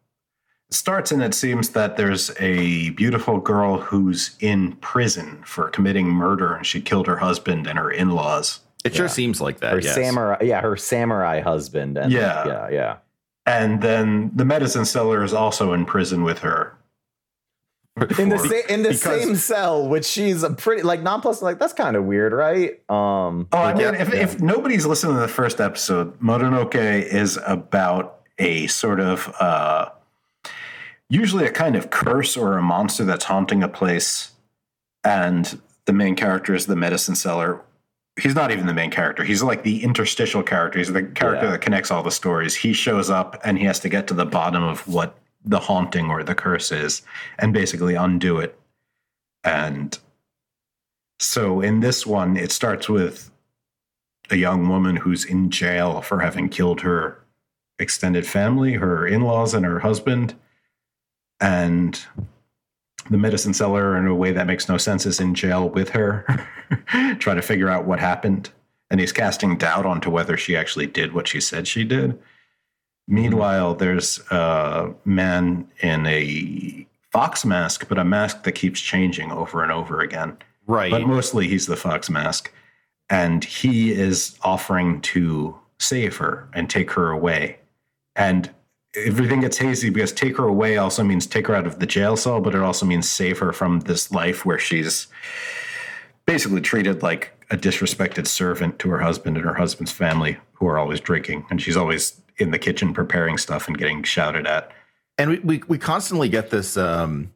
starts 0.69 1.11
and 1.11 1.21
it 1.21 1.33
seems 1.33 1.69
that 1.71 1.97
there's 1.97 2.31
a 2.39 2.91
beautiful 2.91 3.39
girl 3.39 3.77
who's 3.77 4.37
in 4.39 4.73
prison 4.77 5.43
for 5.45 5.69
committing 5.69 6.07
murder 6.07 6.53
and 6.53 6.65
she 6.65 6.81
killed 6.81 7.07
her 7.07 7.17
husband 7.17 7.67
and 7.67 7.77
her 7.77 7.91
in-laws. 7.91 8.61
It 8.83 8.95
sure 8.95 9.09
seems 9.09 9.41
like 9.41 9.59
that. 9.59 9.73
her 9.73 9.79
yes. 9.79 9.93
samurai, 9.93 10.37
yeah, 10.41 10.61
her 10.61 10.75
samurai 10.75 11.41
husband. 11.41 11.97
And 11.97 12.11
Yeah. 12.11 12.47
yeah, 12.47 12.69
yeah. 12.69 12.97
And 13.45 13.81
then 13.81 14.31
the 14.33 14.45
medicine 14.45 14.85
seller 14.85 15.23
is 15.23 15.33
also 15.33 15.73
in 15.73 15.85
prison 15.85 16.23
with 16.23 16.39
her. 16.39 16.77
In 18.17 18.29
the 18.29 18.37
same 18.39 18.61
in 18.69 18.83
the 18.83 18.89
because- 18.89 19.01
same 19.23 19.35
cell, 19.35 19.87
which 19.87 20.05
she's 20.05 20.43
a 20.43 20.51
pretty 20.51 20.81
like 20.83 21.01
nonplus. 21.01 21.41
Like 21.41 21.59
that's 21.59 21.73
kind 21.73 21.95
of 21.95 22.05
weird, 22.05 22.33
right? 22.33 22.71
Um, 22.89 23.47
Oh, 23.51 23.57
I 23.57 23.73
mean, 23.73 23.81
Yeah, 23.81 24.01
if, 24.01 24.13
if 24.13 24.41
nobody's 24.41 24.85
listening 24.85 25.15
to 25.15 25.19
the 25.21 25.27
first 25.27 25.59
episode, 25.59 26.17
Mononoke 26.19 26.75
is 26.75 27.37
about 27.45 28.19
a 28.39 28.67
sort 28.67 28.99
of 28.99 29.33
uh, 29.39 29.89
usually 31.09 31.45
a 31.45 31.51
kind 31.51 31.75
of 31.75 31.89
curse 31.89 32.37
or 32.37 32.57
a 32.57 32.61
monster 32.61 33.03
that's 33.03 33.25
haunting 33.25 33.61
a 33.63 33.67
place, 33.67 34.31
and 35.03 35.59
the 35.85 35.93
main 35.93 36.15
character 36.15 36.53
is 36.55 36.65
the 36.67 36.75
medicine 36.75 37.15
seller. 37.15 37.61
He's 38.21 38.35
not 38.35 38.51
even 38.51 38.67
the 38.67 38.73
main 38.73 38.91
character. 38.91 39.23
He's 39.23 39.41
like 39.41 39.63
the 39.63 39.83
interstitial 39.83 40.43
character. 40.43 40.79
He's 40.79 40.91
the 40.91 41.03
character 41.03 41.45
Yeah. 41.45 41.51
that 41.51 41.61
connects 41.61 41.91
all 41.91 42.03
the 42.03 42.11
stories. 42.11 42.55
He 42.55 42.73
shows 42.73 43.09
up 43.09 43.39
and 43.43 43.57
he 43.57 43.63
has 43.65 43.79
to 43.81 43.89
get 43.89 44.07
to 44.07 44.13
the 44.13 44.25
bottom 44.25 44.63
of 44.63 44.85
what 44.87 45.17
the 45.43 45.59
haunting 45.59 46.09
or 46.09 46.23
the 46.23 46.35
curse 46.35 46.71
is 46.71 47.01
and 47.39 47.53
basically 47.53 47.95
undo 47.95 48.37
it. 48.37 48.59
And 49.43 49.97
so 51.19 51.61
in 51.61 51.79
this 51.79 52.05
one, 52.05 52.37
it 52.37 52.51
starts 52.51 52.87
with 52.87 53.31
a 54.29 54.35
young 54.35 54.67
woman 54.69 54.97
who's 54.97 55.25
in 55.25 55.49
jail 55.49 56.01
for 56.01 56.19
having 56.19 56.49
killed 56.49 56.81
her 56.81 57.23
extended 57.79 58.25
family, 58.25 58.73
her 58.73 59.05
in 59.05 59.21
laws, 59.21 59.53
and 59.53 59.65
her 59.65 59.79
husband. 59.79 60.35
And 61.39 61.99
the 63.09 63.17
medicine 63.17 63.53
seller, 63.53 63.97
in 63.97 64.07
a 64.07 64.15
way 64.15 64.31
that 64.31 64.47
makes 64.47 64.69
no 64.69 64.77
sense, 64.77 65.05
is 65.05 65.19
in 65.19 65.33
jail 65.33 65.67
with 65.69 65.89
her, 65.89 66.25
trying 67.19 67.35
to 67.35 67.41
figure 67.41 67.69
out 67.69 67.85
what 67.85 67.99
happened. 67.99 68.51
And 68.89 68.99
he's 68.99 69.11
casting 69.11 69.57
doubt 69.57 69.85
onto 69.85 70.09
whether 70.09 70.37
she 70.37 70.55
actually 70.55 70.87
did 70.87 71.13
what 71.13 71.27
she 71.27 71.41
said 71.41 71.67
she 71.67 71.83
did. 71.83 72.19
Meanwhile, 73.07 73.75
there's 73.75 74.19
a 74.31 74.93
man 75.03 75.67
in 75.79 76.05
a 76.05 76.87
fox 77.11 77.43
mask, 77.43 77.87
but 77.89 77.97
a 77.97 78.05
mask 78.05 78.43
that 78.43 78.53
keeps 78.53 78.79
changing 78.79 79.31
over 79.31 79.63
and 79.63 79.71
over 79.71 79.99
again. 79.99 80.37
Right. 80.67 80.91
but 80.91 81.05
mostly 81.05 81.47
he's 81.47 81.65
the 81.67 81.75
fox 81.75 82.09
mask. 82.09 82.51
And 83.09 83.43
he 83.43 83.91
is 83.91 84.37
offering 84.41 85.01
to 85.01 85.59
save 85.79 86.17
her 86.17 86.47
and 86.53 86.69
take 86.69 86.91
her 86.91 87.11
away. 87.11 87.59
And 88.15 88.49
everything 88.95 89.41
gets 89.41 89.57
hazy 89.57 89.89
because 89.89 90.11
take 90.13 90.37
her 90.37 90.45
away 90.45 90.77
also 90.77 91.03
means 91.03 91.25
take 91.25 91.47
her 91.47 91.55
out 91.55 91.67
of 91.67 91.79
the 91.79 91.85
jail 91.85 92.15
cell, 92.15 92.39
but 92.39 92.55
it 92.55 92.61
also 92.61 92.85
means 92.85 93.09
save 93.09 93.39
her 93.39 93.51
from 93.51 93.81
this 93.81 94.11
life 94.11 94.45
where 94.45 94.59
she's 94.59 95.07
basically 96.25 96.61
treated 96.61 97.03
like 97.03 97.31
a 97.49 97.57
disrespected 97.57 98.27
servant 98.27 98.79
to 98.79 98.89
her 98.89 98.99
husband 98.99 99.35
and 99.35 99.45
her 99.45 99.55
husband's 99.55 99.91
family 99.91 100.37
who 100.53 100.67
are 100.67 100.77
always 100.77 101.01
drinking. 101.01 101.45
And 101.49 101.61
she's 101.61 101.75
always 101.75 102.21
in 102.41 102.51
the 102.51 102.59
kitchen 102.59 102.93
preparing 102.93 103.37
stuff 103.37 103.67
and 103.67 103.77
getting 103.77 104.03
shouted 104.03 104.45
at. 104.47 104.71
And 105.17 105.29
we, 105.29 105.39
we, 105.39 105.63
we 105.67 105.77
constantly 105.77 106.29
get 106.29 106.49
this 106.49 106.75
um, 106.77 107.31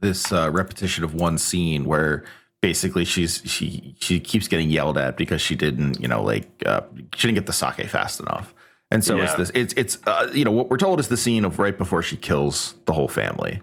this 0.00 0.30
uh, 0.32 0.50
repetition 0.52 1.04
of 1.04 1.14
one 1.14 1.38
scene 1.38 1.84
where 1.84 2.24
basically 2.60 3.04
she's 3.04 3.42
she 3.44 3.94
she 4.00 4.20
keeps 4.20 4.46
getting 4.48 4.70
yelled 4.70 4.98
at 4.98 5.16
because 5.16 5.40
she 5.40 5.56
didn't 5.56 6.00
you 6.00 6.06
know 6.08 6.22
like 6.22 6.48
uh, 6.66 6.82
she 7.14 7.26
didn't 7.28 7.36
get 7.36 7.46
the 7.46 7.52
sake 7.52 7.88
fast 7.88 8.20
enough. 8.20 8.54
And 8.90 9.02
so 9.02 9.16
Yeah. 9.16 9.24
it's 9.24 9.34
this 9.34 9.50
it's 9.54 9.74
it's 9.74 9.98
uh, 10.06 10.30
you 10.34 10.44
know 10.44 10.52
what 10.52 10.68
we're 10.70 10.76
told 10.76 11.00
is 11.00 11.08
the 11.08 11.16
scene 11.16 11.44
of 11.44 11.58
right 11.58 11.76
before 11.76 12.02
she 12.02 12.16
kills 12.16 12.74
the 12.84 12.92
whole 12.92 13.08
family. 13.08 13.60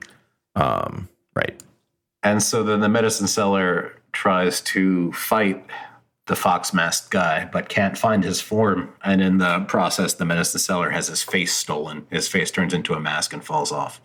Um 0.56 1.08
right. 1.36 1.62
And 2.24 2.42
so 2.44 2.64
then 2.64 2.80
the 2.82 2.90
medicine 2.90 3.28
seller 3.28 3.94
tries 4.12 4.60
to 4.62 5.12
fight 5.14 5.64
the 6.30 6.36
fox 6.36 6.74
masked 6.74 7.10
guy 7.10 7.50
but 7.52 7.68
can't 7.68 7.98
find 7.98 8.24
his 8.24 8.40
form. 8.40 8.94
And 9.04 9.22
in 9.22 9.40
the 9.40 9.66
process 9.68 10.14
the 10.14 10.26
medicine 10.26 10.60
seller 10.60 10.92
has 10.92 11.08
his 11.08 11.24
face 11.24 11.54
stolen. 11.54 12.06
His 12.10 12.28
face 12.28 12.52
turns 12.52 12.74
into 12.74 12.94
a 12.94 13.00
mask 13.00 13.34
and 13.34 13.44
falls 13.44 13.72
off 13.72 14.00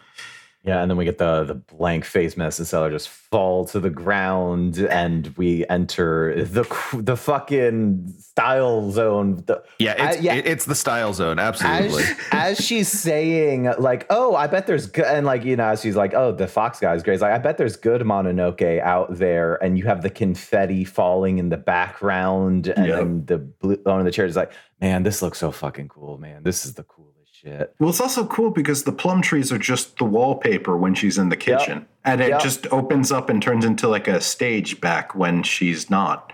Yeah, 0.67 0.81
and 0.81 0.91
then 0.91 0.97
we 0.97 1.05
get 1.05 1.19
the 1.19 1.45
the 1.45 1.55
blank 1.55 2.07
face 2.07 2.39
medicine 2.39 2.65
seller 2.65 2.91
just 2.91 3.11
fall 3.11 3.67
to 3.67 3.79
the 3.81 3.91
ground, 3.91 4.79
and 4.79 5.27
we 5.37 5.67
enter 5.69 6.43
the 6.45 6.65
the 6.95 7.17
fucking 7.19 8.15
style 8.19 8.91
zone. 8.91 9.45
The, 9.47 9.63
yeah 9.79 9.93
it's, 9.93 10.17
I- 10.17 10.21
yeah. 10.21 10.35
it's 10.37 10.65
the 10.65 10.75
style 10.75 11.13
zone 11.13 11.39
absolutely 11.39 12.03
as, 12.05 12.17
as 12.33 12.65
she's 12.65 12.89
saying, 12.89 13.71
like, 13.79 14.07
oh, 14.09 14.35
I 14.35 14.47
bet 14.47 14.67
there's 14.67 14.87
good, 14.87 15.05
and 15.05 15.27
like, 15.27 15.45
you 15.45 15.55
know, 15.57 15.69
as 15.69 15.83
she's 15.83 15.97
like, 15.97 16.15
oh, 16.15 16.33
the 16.33 16.47
fox 16.49 16.81
guy's 16.81 17.03
great. 17.03 17.15
It's 17.15 17.23
like, 17.23 17.33
I 17.35 17.39
bet 17.39 17.59
there's 17.59 17.77
good 17.77 18.01
Mononoke 18.01 18.81
out 18.81 19.15
there, 19.19 19.63
and 19.63 19.77
you 19.77 19.85
have 19.85 20.01
the 20.01 20.09
confetti 20.11 20.85
falling 20.87 21.37
in 21.39 21.51
the 21.51 21.59
background, 21.59 22.69
and 22.69 22.87
Yep. 22.87 22.97
then 22.99 23.27
the 23.27 23.37
blue 23.39 23.79
one 23.83 23.99
of 23.99 24.07
the 24.07 24.11
chairs 24.13 24.31
is 24.31 24.37
like, 24.37 24.53
man, 24.81 25.03
this 25.03 25.21
looks 25.21 25.39
so 25.39 25.51
fucking 25.51 25.89
cool, 25.89 26.17
man. 26.17 26.43
This 26.43 26.65
is 26.65 26.73
the 26.73 26.85
coolest 26.85 27.04
shit. 27.45 27.75
Well, 27.79 27.91
it's 27.91 28.01
also 28.01 28.27
cool 28.27 28.51
because 28.51 28.85
the 28.85 28.93
plum 28.93 29.23
trees 29.23 29.53
are 29.53 29.59
just 29.59 29.99
the 29.99 30.05
wallpaper 30.05 30.77
when 30.77 30.95
she's 30.95 31.19
in 31.19 31.29
the 31.29 31.37
kitchen. 31.37 31.87
And 32.05 32.21
it 32.21 32.31
Yep. 32.31 32.41
just 32.43 32.67
opens 32.73 33.13
up 33.13 33.29
and 33.31 33.43
turns 33.43 33.65
into 33.65 33.89
like 33.89 34.09
a 34.09 34.21
stage 34.21 34.81
back 34.81 35.15
when 35.15 35.43
she's 35.43 35.91
not. 35.91 36.33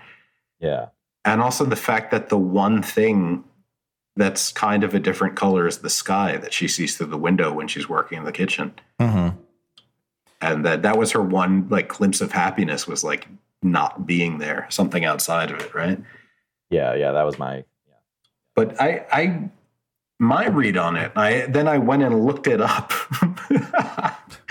Yeah, 0.59 0.87
And 1.25 1.41
also 1.41 1.65
the 1.65 1.75
fact 1.75 2.11
that 2.11 2.29
the 2.29 2.37
one 2.37 2.81
thing 2.83 3.43
that's 4.15 4.51
kind 4.51 4.83
of 4.83 4.93
a 4.93 4.99
different 4.99 5.35
color 5.35 5.65
is 5.67 5.79
the 5.79 5.89
sky 5.89 6.37
that 6.37 6.53
she 6.53 6.67
sees 6.67 6.97
through 6.97 7.07
the 7.07 7.17
window 7.17 7.51
when 7.53 7.67
she's 7.67 7.87
working 7.89 8.17
in 8.19 8.23
the 8.25 8.31
kitchen. 8.31 8.73
Mhm. 8.99 9.37
And 10.41 10.65
that 10.65 10.81
that 10.81 10.97
was 10.97 11.11
her 11.11 11.21
one 11.21 11.67
like 11.69 11.87
glimpse 11.87 12.21
of 12.21 12.31
happiness 12.31 12.87
was 12.87 13.03
like 13.03 13.27
not 13.63 14.05
being 14.05 14.39
there, 14.39 14.65
something 14.69 15.05
outside 15.05 15.51
of 15.51 15.59
it, 15.61 15.73
right? 15.73 15.99
yeah, 16.69 16.93
yeah. 16.95 17.11
That 17.11 17.23
was 17.25 17.37
my. 17.37 17.57
Yeah. 17.57 17.93
But 18.55 18.79
I 18.81 19.05
I 19.11 19.49
my 20.21 20.45
read 20.47 20.77
on 20.77 20.95
it, 20.95 21.11
I 21.15 21.47
then 21.47 21.67
I 21.67 21.79
went 21.79 22.03
and 22.03 22.23
looked 22.23 22.45
it 22.47 22.61
up. 22.61 22.91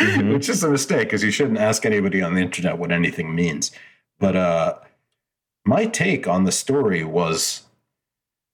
Mhm. 0.01 0.33
Which 0.33 0.49
is 0.49 0.65
a 0.65 0.71
mistake 0.71 1.09
because 1.09 1.23
you 1.23 1.31
shouldn't 1.31 1.59
ask 1.59 1.85
anybody 1.87 2.23
on 2.23 2.35
the 2.35 2.41
internet 2.41 2.79
what 2.79 2.91
anything 2.91 3.35
means. 3.35 3.71
But 4.19 4.37
uh 4.37 4.75
my 5.65 5.87
take 5.87 6.27
on 6.27 6.45
the 6.45 6.53
story 6.53 7.05
was 7.05 7.63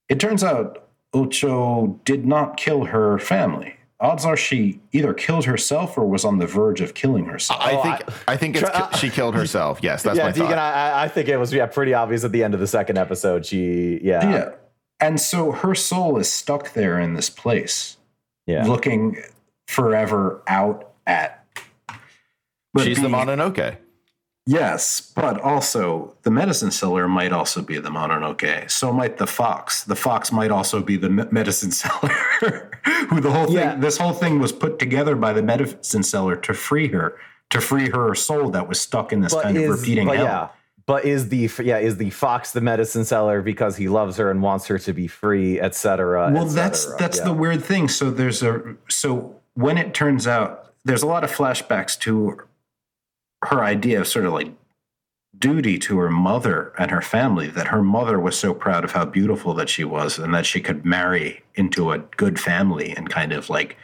it 0.09 0.19
turns 0.21 0.43
out 0.45 0.89
Ocho 1.15 1.99
did 2.05 2.27
not 2.27 2.57
kill 2.57 2.87
her 2.87 3.19
family. 3.19 3.77
Odds 3.99 4.27
are 4.27 4.37
she 4.37 4.81
either 4.93 5.15
killed 5.15 5.47
herself 5.47 5.97
or 5.97 6.05
was 6.07 6.25
on 6.25 6.39
the 6.39 6.47
verge 6.47 6.83
of 6.83 6.93
killing 6.95 7.25
herself. 7.27 7.61
I 7.63 7.73
Oh, 7.77 7.83
think 7.83 8.03
I, 8.29 8.37
think 8.37 8.57
it's, 8.57 8.69
Try- 8.69 8.91
she 8.99 9.09
killed 9.09 9.35
herself. 9.43 9.79
Yes, 9.83 10.03
that's 10.03 10.19
yeah, 10.19 10.25
my 10.27 10.33
Deegan, 10.33 10.49
thought. 10.51 10.59
I, 10.59 10.91
I- 10.91 11.05
I 11.05 11.09
think 11.09 11.29
it 11.29 11.39
was 11.39 11.53
yeah 11.53 11.67
pretty 11.67 11.95
obvious 11.95 12.23
at 12.25 12.33
the 12.33 12.45
end 12.45 12.53
of 12.55 12.61
the 12.61 12.67
second 12.67 12.99
episode. 12.99 13.47
She 13.47 14.01
yeah 14.03 14.31
yeah. 14.31 14.49
And 15.01 15.21
so 15.21 15.53
her 15.53 15.75
soul 15.75 16.19
is 16.19 16.33
stuck 16.33 16.73
there 16.73 16.99
in 16.99 17.15
this 17.15 17.29
place. 17.31 17.97
yeah. 18.47 18.67
looking 18.67 19.19
forever 19.69 20.43
out 20.47 20.93
at. 21.07 21.45
But 22.73 22.85
She's 22.85 22.97
the 22.99 23.09
being- 23.09 23.15
Mononoke. 23.15 23.77
Yes, 24.49 25.01
but 25.01 25.41
also 25.41 26.15
the 26.23 26.31
medicine 26.31 26.71
seller 26.71 27.09
might 27.09 27.33
also 27.33 27.61
be 27.63 27.79
the 27.79 27.89
Mononoke. 27.91 28.71
So 28.71 28.93
might 28.93 29.17
the 29.17 29.27
fox. 29.27 29.83
The 29.83 29.97
fox 29.97 30.31
might 30.31 30.53
also 30.53 30.81
be 30.81 30.97
the 30.97 31.11
me- 31.11 31.25
medicine 31.33 31.71
seller. 31.83 32.71
Who 33.09 33.21
the 33.21 33.33
whole 33.33 33.47
thing, 33.47 33.57
Yeah. 33.57 33.75
this 33.75 33.99
whole 33.99 34.13
thing 34.13 34.39
was 34.39 34.53
put 34.53 34.79
together 34.79 35.17
by 35.17 35.33
the 35.33 35.43
medicine 35.43 36.05
seller 36.05 36.37
to 36.37 36.55
free 36.55 36.87
her, 36.89 37.17
to 37.51 37.61
free 37.61 37.91
her 37.91 38.15
soul 38.15 38.51
that 38.51 38.69
was 38.69 38.81
stuck 38.81 39.13
in 39.13 39.21
this 39.21 39.35
kind 39.35 39.57
of 39.57 39.69
repeating 39.69 40.07
but 40.07 40.17
hell. 40.19 40.25
yeah, 40.27 40.49
but 40.87 41.05
is 41.05 41.29
the 41.29 41.51
yeah 41.63 41.79
is 41.79 41.97
the 41.97 42.11
fox 42.11 42.53
the 42.53 42.61
medicine 42.61 43.05
seller 43.05 43.43
because 43.43 43.77
he 43.77 43.89
loves 43.89 44.17
her 44.17 44.31
and 44.31 44.43
wants 44.43 44.67
her 44.67 44.79
to 44.79 44.93
be 44.93 45.07
free, 45.07 45.61
etc. 45.61 46.31
well 46.33 46.47
that's 46.47 46.95
that's 46.97 47.21
the 47.21 47.33
weird 47.33 47.63
thing 47.63 47.89
so 47.89 48.11
there's 48.11 48.43
a 48.43 48.77
so 48.89 49.35
when 49.55 49.79
it 49.79 49.95
turns 49.95 50.27
out 50.27 50.73
there's 50.85 51.03
a 51.03 51.07
lot 51.07 51.25
of 51.25 51.31
flashbacks 51.31 51.99
to 51.99 52.41
her 53.45 53.63
idea 53.63 54.01
of 54.01 54.07
sort 54.07 54.25
of 54.25 54.33
like 54.33 54.53
duty 55.39 55.79
to 55.79 55.99
her 55.99 56.11
mother 56.11 56.73
and 56.79 56.91
her 56.91 57.03
family 57.03 57.49
that 57.49 57.69
her 57.69 57.83
mother 57.83 58.19
was 58.19 58.39
so 58.39 58.55
proud 58.55 58.85
of 58.85 58.93
how 58.93 59.05
beautiful 59.05 59.53
that 59.53 59.69
she 59.69 59.85
was 59.85 60.19
and 60.19 60.33
that 60.35 60.47
she 60.47 60.61
could 60.61 60.85
marry 60.85 61.43
into 61.55 61.93
a 61.93 61.99
good 61.99 62.41
family 62.41 62.97
and 62.97 63.11
kind 63.11 63.33
of 63.33 63.51
like 63.51 63.77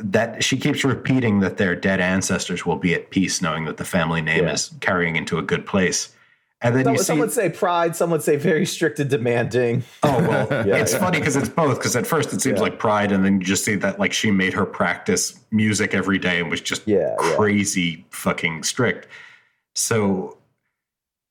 that 0.00 0.44
she 0.44 0.56
keeps 0.56 0.84
repeating 0.84 1.40
that 1.40 1.56
their 1.56 1.74
dead 1.74 2.00
ancestors 2.00 2.64
will 2.64 2.76
be 2.76 2.94
at 2.94 3.10
peace 3.10 3.42
knowing 3.42 3.64
that 3.64 3.76
the 3.78 3.84
family 3.84 4.20
name 4.22 4.44
Yeah. 4.44 4.52
is 4.52 4.70
carrying 4.80 5.16
into 5.16 5.38
a 5.38 5.42
good 5.42 5.66
place 5.66 6.14
and 6.60 6.74
then 6.74 6.84
Some, 6.84 6.92
you 6.94 6.98
see 6.98 7.04
some 7.04 7.18
would 7.20 7.30
say 7.30 7.50
pride, 7.50 7.94
some 7.94 8.10
would 8.10 8.22
say 8.22 8.34
very 8.34 8.66
strict 8.66 8.98
and 8.98 9.08
demanding. 9.08 9.84
Oh 10.02 10.18
well, 10.18 10.48
Yeah, 10.66 10.78
it's 10.78 10.92
yeah. 10.92 10.98
funny 10.98 11.20
because 11.20 11.36
it's 11.36 11.48
both. 11.48 11.78
Because 11.78 11.94
at 11.94 12.04
first 12.04 12.32
it 12.32 12.40
seems 12.40 12.56
Yeah. 12.56 12.62
like 12.62 12.80
pride, 12.80 13.12
and 13.12 13.24
then 13.24 13.38
you 13.40 13.46
just 13.46 13.64
see 13.64 13.76
that 13.76 14.00
like 14.00 14.12
she 14.12 14.32
made 14.32 14.54
her 14.54 14.66
practice 14.66 15.38
music 15.52 15.94
every 15.94 16.18
day 16.18 16.40
and 16.40 16.50
was 16.50 16.60
just 16.60 16.82
crazy 17.36 18.04
fucking 18.10 18.64
strict. 18.64 19.06
So 19.76 20.36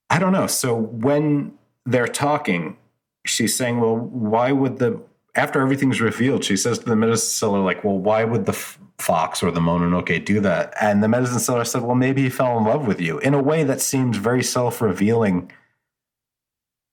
I 0.09 0.17
don't 0.19 0.31
know. 0.31 0.47
So 0.47 0.73
when 0.77 1.51
they're 1.85 2.07
talking, 2.07 2.77
she's 3.25 3.53
saying, 3.53 3.81
"Well, 3.81 3.97
why 3.97 4.53
would 4.53 4.79
the 4.79 4.97
after 5.37 5.61
everything's 5.61 6.01
revealed?" 6.01 6.43
She 6.43 6.57
says 6.57 6.79
to 6.79 6.85
the 6.85 6.95
medicine 6.95 7.29
seller, 7.29 7.59
"Like, 7.59 7.83
well, 7.83 7.97
why 7.97 8.23
would 8.23 8.45
the 8.45 8.51
f- 8.53 8.79
fox 8.97 9.41
or 9.43 9.51
the 9.51 9.59
Mononoke 9.59 10.25
do 10.25 10.39
that?" 10.41 10.73
And 10.81 11.03
the 11.03 11.07
medicine 11.07 11.39
seller 11.39 11.63
said, 11.65 11.83
"Well, 11.83 11.95
maybe 11.95 12.23
he 12.23 12.29
fell 12.29 12.57
in 12.57 12.63
love 12.65 12.87
with 12.87 12.99
you." 13.01 13.19
In 13.19 13.33
a 13.33 13.41
way 13.41 13.63
that 13.63 13.81
seems 13.81 14.17
very 14.17 14.43
self-revealing. 14.43 15.51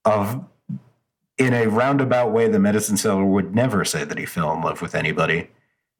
Of 0.05 0.43
in 1.37 1.53
a 1.53 1.65
roundabout 1.67 2.31
way, 2.31 2.47
the 2.47 2.59
medicine 2.59 2.95
seller 2.95 3.25
would 3.25 3.55
never 3.55 3.83
say 3.83 4.03
that 4.03 4.17
he 4.17 4.25
fell 4.25 4.53
in 4.53 4.61
love 4.61 4.81
with 4.81 4.93
anybody, 4.95 5.49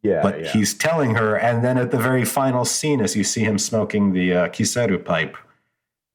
Yeah, 0.04 0.22
but 0.22 0.40
yeah. 0.40 0.48
he's 0.52 0.74
telling 0.76 1.16
her. 1.16 1.36
And 1.36 1.64
then 1.66 1.78
at 1.78 1.90
the 1.92 1.98
very 1.98 2.24
final 2.24 2.64
scene, 2.66 3.02
as 3.02 3.16
you 3.16 3.24
see 3.24 3.42
him 3.44 3.58
smoking 3.58 4.14
the 4.14 4.34
uh, 4.34 4.48
kiseru 4.50 5.04
pipe, 5.04 5.36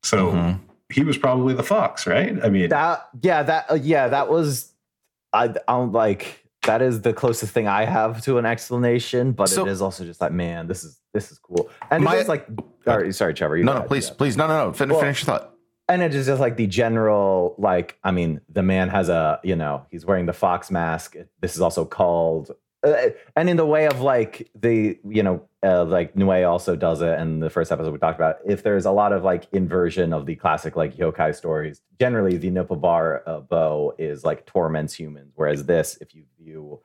so 0.05 0.33
Mhm. 0.33 0.61
he 0.89 1.03
was 1.03 1.19
probably 1.19 1.53
the 1.53 1.63
fox, 1.65 2.07
right? 2.07 2.39
I 2.43 2.49
mean, 2.49 2.69
that 2.71 3.09
yeah 3.21 3.43
that 3.43 3.67
uh, 3.71 3.75
yeah 3.75 4.07
that 4.09 4.31
was 4.31 4.70
I 5.33 5.55
I'm 5.69 5.93
like 5.93 6.45
that 6.67 6.83
is 6.83 7.01
the 7.01 7.13
closest 7.13 7.53
thing 7.53 7.67
I 7.67 7.85
have 7.85 8.23
to 8.25 8.37
an 8.39 8.45
explanation, 8.47 9.33
but 9.33 9.49
So- 9.49 9.65
it 9.67 9.71
is 9.71 9.81
also 9.83 10.05
just 10.05 10.21
like 10.21 10.33
man, 10.33 10.67
this 10.67 10.85
is 10.85 11.01
this 11.15 11.33
is 11.33 11.39
cool, 11.39 11.69
and 11.91 12.05
My- 12.05 12.17
it 12.17 12.21
is 12.21 12.29
like 12.29 12.47
sorry, 12.85 13.13
sorry, 13.13 13.35
Trevor. 13.35 13.57
You 13.57 13.65
No, 13.65 13.75
no, 13.75 13.83
please, 13.83 14.11
please, 14.11 14.37
no, 14.37 14.47
no, 14.47 14.67
no. 14.67 14.73
Fin- 14.73 14.91
Well- 14.91 15.01
finish 15.01 15.23
your 15.27 15.39
thought. 15.39 15.55
and 15.89 16.03
it 16.03 16.15
is 16.15 16.27
just 16.27 16.41
like 16.41 16.57
the 16.57 16.69
general 16.69 17.57
like 17.59 17.99
i 18.05 18.13
mean 18.13 18.41
the 18.49 18.63
man 18.63 18.89
has 18.89 19.09
a 19.09 19.41
you 19.43 19.57
know 19.57 19.85
he's 19.91 20.07
wearing 20.07 20.27
the 20.27 20.33
fox 20.33 20.71
mask 20.71 21.17
this 21.41 21.57
is 21.57 21.61
also 21.61 21.85
called 21.85 22.53
uh, 22.83 23.11
and 23.37 23.51
in 23.51 23.57
the 23.57 23.67
way 23.67 23.87
of 23.87 24.01
like 24.01 24.51
the 24.55 24.99
you 25.05 25.23
know 25.23 25.43
uh, 25.63 25.85
like 25.85 26.17
Nue 26.17 26.45
also 26.45 26.77
does 26.77 27.03
it 27.03 27.19
and 27.19 27.43
the 27.43 27.51
first 27.51 27.71
episode 27.71 27.93
we 27.93 27.99
talked 27.99 28.19
about 28.19 28.37
if 28.47 28.63
there's 28.63 28.87
a 28.87 28.91
lot 28.91 29.13
of 29.13 29.23
like 29.23 29.47
inversion 29.53 30.13
of 30.13 30.27
the 30.27 30.37
classic 30.37 30.77
like 30.77 30.97
yokai 30.97 31.35
stories 31.35 31.83
generally 31.99 32.37
the 32.37 32.51
Nippobar 32.51 33.23
uh, 33.27 33.41
bow 33.41 33.95
is 33.99 34.25
like 34.25 34.47
torments 34.47 34.95
humans 34.95 35.33
whereas 35.35 35.65
this 35.67 35.99
if 36.01 36.15
you 36.15 36.25
view 36.39 36.81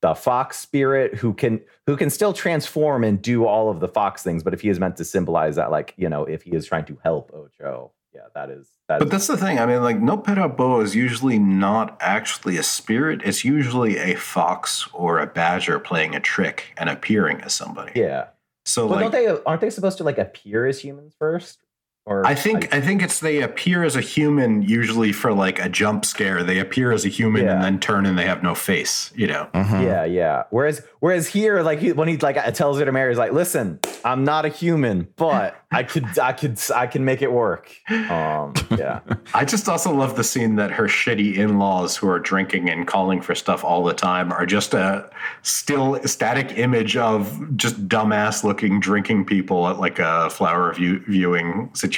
the 0.00 0.14
fox 0.14 0.58
spirit 0.58 1.14
who 1.14 1.34
can 1.34 1.60
who 1.86 1.96
can 1.96 2.08
still 2.10 2.32
transform 2.32 3.04
and 3.04 3.20
do 3.20 3.46
all 3.46 3.70
of 3.70 3.80
the 3.80 3.88
fox 3.88 4.22
things 4.22 4.42
but 4.42 4.54
if 4.54 4.62
he 4.62 4.68
is 4.68 4.80
meant 4.80 4.96
to 4.96 5.04
symbolize 5.04 5.56
that 5.56 5.70
like 5.70 5.92
you 5.96 6.08
know 6.08 6.24
if 6.24 6.42
he 6.42 6.52
is 6.52 6.66
trying 6.66 6.84
to 6.84 6.98
help 7.02 7.30
ocho 7.34 7.92
yeah 8.14 8.22
that 8.34 8.50
is 8.50 8.68
that 8.88 8.98
but 8.98 9.06
is 9.06 9.10
that's 9.10 9.26
the 9.26 9.36
thing. 9.36 9.58
I 9.58 9.66
mean, 9.66 9.82
like 9.82 9.98
Nopperabo 9.98 10.82
is 10.82 10.94
usually 10.94 11.38
not 11.38 11.96
actually 12.00 12.56
a 12.56 12.62
spirit. 12.62 13.22
It's 13.24 13.44
usually 13.44 13.96
a 13.98 14.14
fox 14.14 14.88
or 14.92 15.18
a 15.18 15.26
badger 15.26 15.78
playing 15.78 16.14
a 16.14 16.20
trick 16.20 16.74
and 16.76 16.88
appearing 16.88 17.40
as 17.40 17.54
somebody. 17.54 17.92
yeah 17.98 18.26
So 18.64 18.88
but 18.88 18.94
like, 18.96 19.02
don't 19.02 19.12
they 19.12 19.42
aren't 19.44 19.60
they 19.60 19.70
supposed 19.70 19.98
to 19.98 20.04
like 20.04 20.18
appear 20.18 20.66
as 20.66 20.80
humans 20.80 21.14
first 21.18 21.63
Or 22.06 22.26
I 22.26 22.34
think 22.34 22.74
I, 22.74 22.82
think 22.82 23.02
it's 23.02 23.20
they 23.20 23.40
appear 23.40 23.82
as 23.82 23.96
a 23.96 24.02
human 24.02 24.60
usually 24.60 25.10
for 25.10 25.32
like 25.32 25.58
a 25.58 25.70
jump 25.70 26.04
scare. 26.04 26.42
They 26.42 26.58
appear 26.58 26.92
as 26.92 27.06
a 27.06 27.08
human 27.08 27.44
Yeah. 27.44 27.54
and 27.54 27.64
then 27.64 27.80
turn 27.80 28.04
and 28.04 28.18
they 28.18 28.26
have 28.26 28.42
no 28.42 28.54
face. 28.54 29.10
You 29.14 29.26
know. 29.28 29.48
Mhm. 29.54 29.82
Yeah, 29.82 30.04
yeah. 30.04 30.42
Whereas, 30.50 30.82
whereas 31.00 31.28
here, 31.28 31.62
like 31.62 31.78
he, 31.78 31.92
when 31.92 32.08
he 32.08 32.18
like 32.18 32.36
tells 32.54 32.78
her 32.78 32.84
to 32.84 32.92
marry, 32.92 33.10
he's 33.10 33.18
like, 33.18 33.32
"Listen, 33.32 33.78
I'm 34.04 34.22
not 34.22 34.44
a 34.44 34.50
human, 34.50 35.08
but 35.16 35.56
I 35.72 35.82
could, 35.82 36.18
I 36.18 36.34
could, 36.34 36.58
I 36.74 36.86
can 36.86 37.06
make 37.06 37.22
it 37.22 37.32
work." 37.32 37.74
Um, 37.88 38.52
yeah, 38.76 39.00
I 39.34 39.46
just 39.46 39.66
also 39.66 39.90
love 39.90 40.14
the 40.16 40.24
scene 40.24 40.56
that 40.56 40.72
her 40.72 40.84
shitty 40.84 41.36
in-laws 41.38 41.96
who 41.96 42.08
are 42.10 42.18
drinking 42.18 42.68
and 42.68 42.86
calling 42.86 43.22
for 43.22 43.34
stuff 43.34 43.64
all 43.64 43.82
the 43.82 43.94
time 43.94 44.30
are 44.30 44.44
just 44.44 44.74
a 44.74 45.08
still 45.40 45.98
static 46.04 46.58
image 46.58 46.98
of 46.98 47.56
just 47.56 47.88
dumbass 47.88 48.44
looking 48.44 48.78
drinking 48.78 49.24
people 49.24 49.66
at 49.68 49.78
like 49.80 49.98
a 49.98 50.28
flower 50.28 50.70
view, 50.74 50.98
viewing 51.08 51.70
situation. 51.72 51.93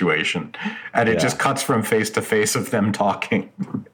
And 0.95 1.09
it 1.09 1.15
Yeah. 1.15 1.19
just 1.21 1.39
cuts 1.39 1.63
from 1.63 1.83
face 1.83 2.11
to 2.11 2.23
face 2.23 2.55
of 2.57 2.71
them 2.71 2.93
talking. 2.93 3.51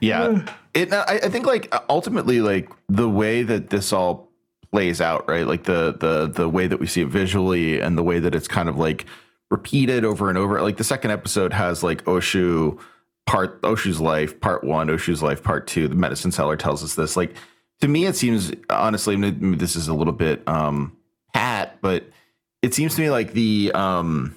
Yeah. 0.00 0.46
It 0.72 0.92
I, 0.92 1.18
I 1.24 1.28
think 1.28 1.46
like 1.46 1.74
ultimately 1.90 2.40
like 2.40 2.70
the 2.88 3.08
way 3.08 3.42
that 3.42 3.70
this 3.70 3.92
all 3.92 4.28
plays 4.70 5.00
out, 5.00 5.28
right? 5.28 5.46
Like 5.46 5.64
the 5.64 5.96
the 5.98 6.28
the 6.28 6.48
way 6.48 6.68
that 6.68 6.78
we 6.78 6.86
see 6.86 7.00
it 7.02 7.08
visually 7.08 7.80
and 7.80 7.98
the 7.98 8.04
way 8.04 8.20
that 8.20 8.36
it's 8.36 8.46
kind 8.46 8.68
of 8.68 8.76
like 8.78 9.04
repeated 9.50 10.04
over 10.04 10.28
and 10.28 10.38
over. 10.38 10.62
Like 10.62 10.76
the 10.76 10.84
second 10.84 11.10
episode 11.10 11.52
has 11.52 11.82
like 11.82 12.06
Ocho 12.06 12.78
part 13.26 13.58
Ocho's 13.64 14.00
life, 14.00 14.40
part 14.40 14.62
one, 14.62 14.88
Ocho's 14.90 15.22
life, 15.22 15.42
part 15.42 15.66
two. 15.66 15.88
The 15.88 15.96
medicine 15.96 16.30
seller 16.30 16.56
tells 16.56 16.84
us 16.84 16.94
this. 16.94 17.16
Like 17.16 17.34
to 17.80 17.88
me, 17.88 18.06
it 18.06 18.14
seems 18.14 18.52
honestly, 18.70 19.16
this 19.16 19.74
is 19.74 19.88
a 19.88 19.94
little 19.94 20.12
bit 20.14 20.46
um 20.46 20.96
pat, 21.34 21.78
but 21.82 22.08
it 22.62 22.74
seems 22.74 22.94
to 22.94 23.00
me 23.00 23.10
like 23.10 23.32
the 23.32 23.72
um 23.74 24.36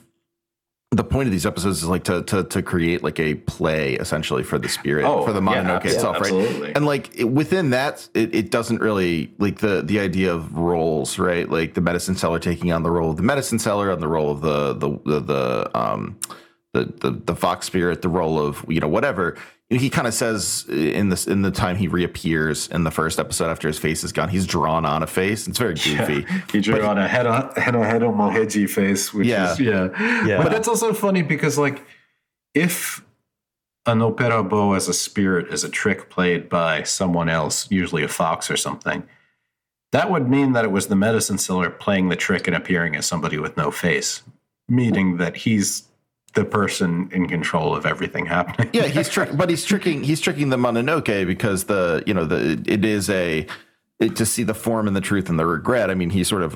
the 0.95 1.03
point 1.03 1.27
of 1.27 1.31
these 1.31 1.45
episodes 1.45 1.83
is 1.83 1.87
like 1.89 2.03
to 2.05 2.23
to 2.23 2.43
to 2.43 2.61
create 2.61 3.03
like 3.03 3.19
a 3.19 3.35
play 3.35 3.93
essentially 3.95 4.43
for 4.43 4.57
the 4.57 4.69
spirit 4.69 5.05
for 5.05 5.33
the 5.33 5.41
yeah, 5.41 5.63
Mononoke 5.63 5.81
abso- 5.81 5.85
itself, 5.93 6.15
right? 6.15 6.23
absolutely. 6.33 6.75
And 6.75 6.85
like 6.85 7.17
it- 7.19 7.25
within 7.25 7.71
that, 7.71 8.07
it, 8.13 8.33
it 8.33 8.51
doesn't 8.51 8.81
really 8.81 9.33
like 9.37 9.59
the 9.59 9.81
the 9.81 9.99
idea 9.99 10.33
of 10.33 10.55
roles, 10.57 11.19
right? 11.19 11.49
Like 11.49 11.73
the 11.73 11.81
medicine 11.81 12.15
seller 12.15 12.39
taking 12.39 12.71
on 12.71 12.83
the 12.83 12.91
role 12.91 13.11
of 13.11 13.17
the 13.17 13.23
medicine 13.23 13.59
seller, 13.59 13.91
on 13.91 13.99
the 13.99 14.07
role 14.07 14.31
of 14.31 14.41
the 14.41 14.73
the 14.73 14.99
the, 15.05 15.19
the 15.19 15.77
um 15.77 16.17
the, 16.73 16.85
the 16.99 17.11
the 17.11 17.35
fox 17.35 17.65
spirit, 17.67 18.01
the 18.01 18.09
role 18.09 18.39
of 18.39 18.65
you 18.67 18.79
know 18.79 18.87
whatever. 18.87 19.35
He 19.69 19.89
kind 19.89 20.07
of 20.07 20.13
says 20.13 20.65
uh, 20.69 20.73
in 20.73 21.09
this 21.09 21.25
in 21.27 21.41
the 21.41 21.49
time 21.49 21.75
he 21.75 21.87
reappears 21.87 22.67
in 22.67 22.83
the 22.83 22.91
first 22.91 23.19
episode 23.19 23.49
after 23.49 23.67
his 23.67 23.79
face 23.79 24.03
is 24.03 24.11
gone, 24.11 24.29
he's 24.29 24.45
drawn 24.45 24.85
on 24.85 25.01
a 25.01 25.07
face. 25.07 25.47
It's 25.47 25.57
very 25.57 25.73
goofy. 25.73 26.25
He 26.51 26.61
drew 26.61 26.83
on 26.83 26.97
a 26.99 27.07
head 27.07 27.25
on 27.25 27.51
head 27.55 27.75
on 27.75 27.83
head 27.83 28.03
on 28.03 28.13
Moheji 28.13 28.69
face, 28.69 29.11
which 29.13 29.27
Yeah. 29.27 29.53
is 29.53 29.59
yeah. 29.59 30.23
Yeah. 30.25 30.43
But 30.43 30.53
it's 30.53 30.67
also 30.67 30.93
funny 30.93 31.23
because 31.23 31.57
like 31.57 31.83
if 32.53 33.03
a 33.87 33.93
Nopperabo 33.93 34.75
as 34.77 34.87
a 34.87 34.93
spirit 34.93 35.51
is 35.51 35.63
a 35.63 35.69
trick 35.69 36.09
played 36.11 36.47
by 36.47 36.83
someone 36.83 37.27
else, 37.29 37.69
usually 37.71 38.03
a 38.03 38.07
fox 38.07 38.49
or 38.51 38.57
something, 38.57 39.03
that 39.91 40.11
would 40.11 40.29
mean 40.29 40.53
that 40.53 40.63
it 40.65 40.71
was 40.71 40.87
the 40.87 40.95
medicine 40.95 41.37
seller 41.39 41.69
playing 41.71 42.09
the 42.09 42.15
trick 42.15 42.47
and 42.47 42.55
appearing 42.55 42.95
as 42.95 43.05
somebody 43.07 43.37
with 43.39 43.57
no 43.57 43.71
face, 43.71 44.21
meaning 44.69 45.17
that 45.17 45.37
he's 45.37 45.83
the 46.35 46.45
person 46.45 47.09
in 47.11 47.27
control 47.27 47.75
of 47.75 47.85
everything 47.85 48.25
happening. 48.25 48.69
yeah, 48.73 48.83
he's 48.87 49.09
trick, 49.15 49.29
but 49.35 49.49
he's 49.49 49.65
tricking 49.65 50.03
he's 50.03 50.21
tricking 50.21 50.49
the 50.49 50.57
Mononoke 50.57 51.25
because 51.25 51.63
the 51.65 52.03
you 52.05 52.13
know 52.13 52.25
the 52.25 52.61
it 52.67 52.85
is 52.85 53.09
a 53.09 53.47
it, 53.99 54.15
to 54.17 54.25
see 54.25 54.43
the 54.43 54.53
form 54.53 54.87
and 54.87 54.95
the 54.95 55.01
truth 55.01 55.29
and 55.29 55.39
the 55.39 55.45
regret. 55.45 55.89
I 55.89 55.95
mean, 55.95 56.09
he 56.11 56.23
sort 56.23 56.43
of 56.43 56.55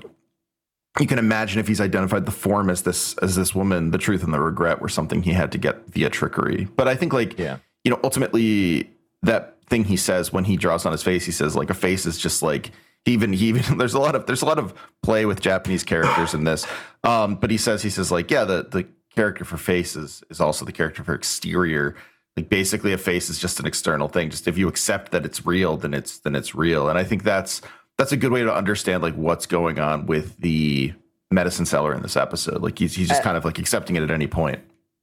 you 0.99 1.07
can 1.07 1.19
imagine 1.19 1.59
if 1.59 1.67
he's 1.67 1.79
identified 1.79 2.25
the 2.25 2.31
form 2.31 2.69
as 2.69 2.81
this 2.83 3.17
as 3.19 3.35
this 3.35 3.55
woman, 3.55 3.91
the 3.91 3.97
truth 3.97 4.23
and 4.23 4.33
the 4.33 4.39
regret 4.39 4.81
were 4.81 4.89
something 4.89 5.23
he 5.23 5.31
had 5.33 5.51
to 5.53 5.57
get 5.57 5.87
via 5.87 6.09
trickery. 6.09 6.67
But 6.75 6.87
I 6.87 6.95
think 6.95 7.13
like 7.13 7.37
Yeah. 7.39 7.57
you 7.83 7.91
know 7.91 7.99
ultimately 8.03 8.89
that 9.23 9.57
thing 9.67 9.83
he 9.85 9.95
says 9.97 10.33
when 10.33 10.43
he 10.45 10.57
draws 10.57 10.85
on 10.85 10.91
his 10.91 11.03
face, 11.03 11.25
he 11.25 11.31
says 11.31 11.55
like 11.55 11.69
a 11.69 11.73
face 11.73 12.05
is 12.05 12.17
just 12.17 12.41
like 12.41 12.71
even 13.05 13.31
he 13.31 13.47
even 13.47 13.77
there's 13.77 13.93
a 13.93 13.99
lot 13.99 14.15
of 14.15 14.25
there's 14.25 14.41
a 14.41 14.45
lot 14.45 14.59
of 14.59 14.73
play 15.03 15.25
with 15.25 15.39
Japanese 15.39 15.83
characters 15.85 16.33
in 16.33 16.43
this. 16.43 16.67
Um, 17.05 17.35
but 17.35 17.49
he 17.49 17.57
says 17.57 17.81
he 17.81 17.89
says 17.89 18.11
like 18.11 18.29
yeah 18.29 18.43
the 18.43 18.63
the 18.69 18.85
character 19.15 19.45
for 19.45 19.57
face 19.57 19.95
is, 19.95 20.23
is 20.29 20.39
also 20.39 20.65
the 20.65 20.71
character 20.71 21.03
for 21.03 21.13
exterior. 21.13 21.95
Like 22.37 22.49
basically 22.49 22.93
a 22.93 22.97
face 22.97 23.29
is 23.29 23.39
just 23.39 23.59
an 23.59 23.65
external 23.65 24.07
thing. 24.07 24.29
Just 24.29 24.47
if 24.47 24.57
you 24.57 24.67
accept 24.67 25.11
that 25.11 25.25
it's 25.25 25.45
real, 25.45 25.77
then 25.77 25.93
it's 25.93 26.19
then 26.19 26.35
it's 26.35 26.55
real. 26.55 26.87
And 26.89 26.97
I 26.97 27.03
think 27.03 27.23
that's 27.23 27.61
that's 27.97 28.11
a 28.11 28.17
good 28.17 28.31
way 28.31 28.43
to 28.43 28.53
understand 28.53 29.03
like 29.03 29.15
what's 29.15 29.45
going 29.45 29.79
on 29.79 30.05
with 30.05 30.37
the 30.37 30.93
medicine 31.31 31.65
seller 31.65 31.93
in 31.93 32.01
this 32.01 32.15
episode. 32.15 32.61
Like 32.61 32.79
he's 32.79 32.95
he's 32.95 33.07
just 33.09 33.21
Uh, 33.21 33.23
kind 33.25 33.37
of 33.37 33.43
like 33.45 33.59
accepting 33.59 33.95
it 33.97 34.03
at 34.03 34.11
any 34.11 34.27
point. 34.27 34.59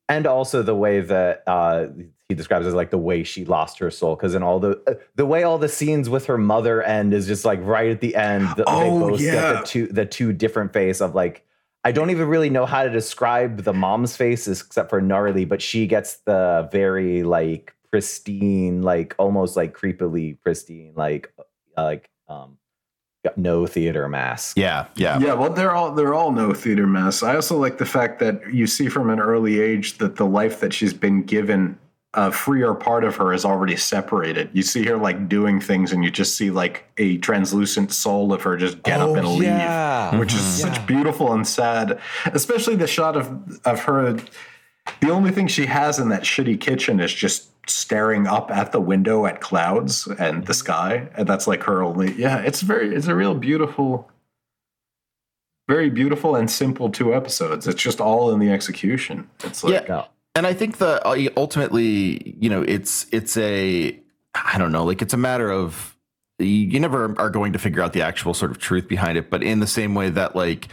and 0.08 0.26
also 0.26 0.62
the 0.62 0.74
way 0.74 1.00
that 1.00 1.42
uh, 1.46 1.86
he 2.28 2.34
describes 2.34 2.64
it 2.64 2.68
as 2.68 2.74
like 2.74 2.90
the 2.90 2.96
way 2.98 3.22
she 3.22 3.44
lost 3.44 3.78
her 3.80 3.90
soul 3.90 4.16
because 4.16 4.34
in 4.34 4.42
all 4.42 4.58
the 4.60 4.80
uh, 4.88 4.94
the 5.16 5.26
way 5.26 5.42
all 5.42 5.58
the 5.58 5.68
scenes 5.68 6.08
with 6.08 6.26
her 6.26 6.38
mother 6.38 6.82
end 6.82 7.12
is 7.12 7.26
just 7.26 7.44
like 7.44 7.60
right 7.62 7.90
at 7.90 8.00
the 8.00 8.16
end 8.16 8.48
the, 8.56 8.64
they 8.64 8.64
Oh, 8.66 9.10
both 9.10 9.20
yeah. 9.20 9.32
get 9.52 9.60
the 9.60 9.66
two 9.66 9.86
the 9.88 10.06
two 10.06 10.32
different 10.32 10.72
face 10.72 11.00
of 11.02 11.14
like 11.14 11.44
I 11.86 11.92
don't 11.92 12.10
even 12.10 12.26
really 12.26 12.50
know 12.50 12.66
how 12.66 12.82
to 12.82 12.90
describe 12.90 13.62
the 13.62 13.72
mom's 13.72 14.16
faces 14.16 14.60
except 14.60 14.90
for 14.90 15.00
gnarly, 15.00 15.44
but 15.44 15.62
she 15.62 15.86
gets 15.86 16.16
the 16.16 16.68
very 16.72 17.22
like 17.22 17.76
pristine, 17.92 18.82
like 18.82 19.14
almost 19.18 19.54
like 19.54 19.72
creepily 19.72 20.36
pristine, 20.42 20.94
like 20.96 21.32
uh, 21.38 21.84
like 21.84 22.10
um 22.28 22.58
got 23.24 23.38
Noh 23.38 23.68
theater 23.68 24.08
mask. 24.08 24.58
Yeah, 24.58 24.86
yeah. 24.96 25.20
Yeah, 25.20 25.34
well, 25.34 25.52
they're 25.52 25.76
all 25.76 25.92
they're 25.92 26.12
all 26.12 26.32
Noh 26.32 26.54
theater 26.54 26.88
mess. 26.88 27.22
I 27.22 27.36
also 27.36 27.56
like 27.56 27.78
the 27.78 27.86
fact 27.86 28.18
that 28.18 28.52
you 28.52 28.66
see 28.66 28.88
from 28.88 29.08
an 29.08 29.20
early 29.20 29.60
age 29.60 29.98
that 29.98 30.16
the 30.16 30.26
life 30.26 30.58
that 30.58 30.72
she's 30.72 30.92
been 30.92 31.22
given, 31.22 31.78
a 32.16 32.32
freer 32.32 32.74
part 32.74 33.04
of 33.04 33.16
her 33.16 33.32
is 33.32 33.44
already 33.44 33.76
separated. 33.76 34.50
You 34.52 34.62
see 34.62 34.84
her 34.86 34.96
like 34.96 35.28
doing 35.28 35.60
things, 35.60 35.92
and 35.92 36.02
you 36.02 36.10
just 36.10 36.34
see 36.36 36.50
like 36.50 36.84
a 36.96 37.18
translucent 37.18 37.92
soul 37.92 38.32
of 38.32 38.42
her 38.42 38.56
just 38.56 38.82
get 38.82 39.00
Oh, 39.00 39.12
up 39.12 39.18
and 39.18 39.28
leave, 39.28 39.42
yeah. 39.44 40.18
which 40.18 40.32
is 40.32 40.40
mm-hmm. 40.40 40.66
Yeah. 40.68 40.74
such 40.74 40.86
beautiful 40.86 41.32
and 41.32 41.46
sad. 41.46 42.00
Especially 42.24 42.74
the 42.74 42.86
shot 42.86 43.16
of 43.16 43.60
of 43.64 43.80
her. 43.84 44.18
The 45.00 45.10
only 45.10 45.30
thing 45.30 45.46
she 45.46 45.66
has 45.66 45.98
in 45.98 46.08
that 46.08 46.22
shitty 46.22 46.60
kitchen 46.60 47.00
is 47.00 47.12
just 47.12 47.50
staring 47.68 48.26
up 48.26 48.50
at 48.50 48.72
the 48.72 48.80
window 48.80 49.26
at 49.26 49.40
clouds 49.40 50.06
and 50.06 50.46
the 50.46 50.52
mm-hmm. 50.52 50.52
sky, 50.52 51.08
and 51.16 51.28
that's 51.28 51.46
like 51.46 51.62
her 51.64 51.82
only. 51.82 52.12
Yeah, 52.14 52.38
it's 52.38 52.62
very. 52.62 52.94
It's 52.94 53.08
a 53.08 53.14
real 53.14 53.34
beautiful 53.34 54.10
very 55.68 55.90
beautiful 55.90 56.36
and 56.36 56.50
simple 56.50 56.90
two 56.90 57.12
episodes. 57.12 57.66
It's 57.66 57.82
just 57.82 58.00
all 58.00 58.32
in 58.32 58.38
the 58.38 58.50
execution. 58.50 59.28
It's 59.42 59.64
like 59.64 59.88
Yeah. 59.88 60.04
And 60.36 60.46
I 60.46 60.52
think 60.52 60.76
the 60.76 61.04
uh, 61.04 61.30
ultimately, 61.34 62.36
you 62.38 62.50
know, 62.50 62.60
it's 62.60 63.06
it's 63.10 63.38
a 63.38 63.98
I 64.34 64.58
don't 64.58 64.70
know, 64.70 64.84
like 64.84 65.00
it's 65.00 65.14
a 65.14 65.16
matter 65.16 65.50
of 65.50 65.96
you 66.38 66.78
never 66.78 67.18
are 67.18 67.30
going 67.30 67.54
to 67.54 67.58
figure 67.58 67.82
out 67.82 67.94
the 67.94 68.02
actual 68.02 68.34
sort 68.34 68.50
of 68.50 68.58
truth 68.58 68.86
behind 68.86 69.16
it, 69.16 69.30
but 69.30 69.42
in 69.42 69.60
the 69.60 69.66
same 69.66 69.94
way 69.94 70.10
that 70.10 70.36
like 70.36 70.68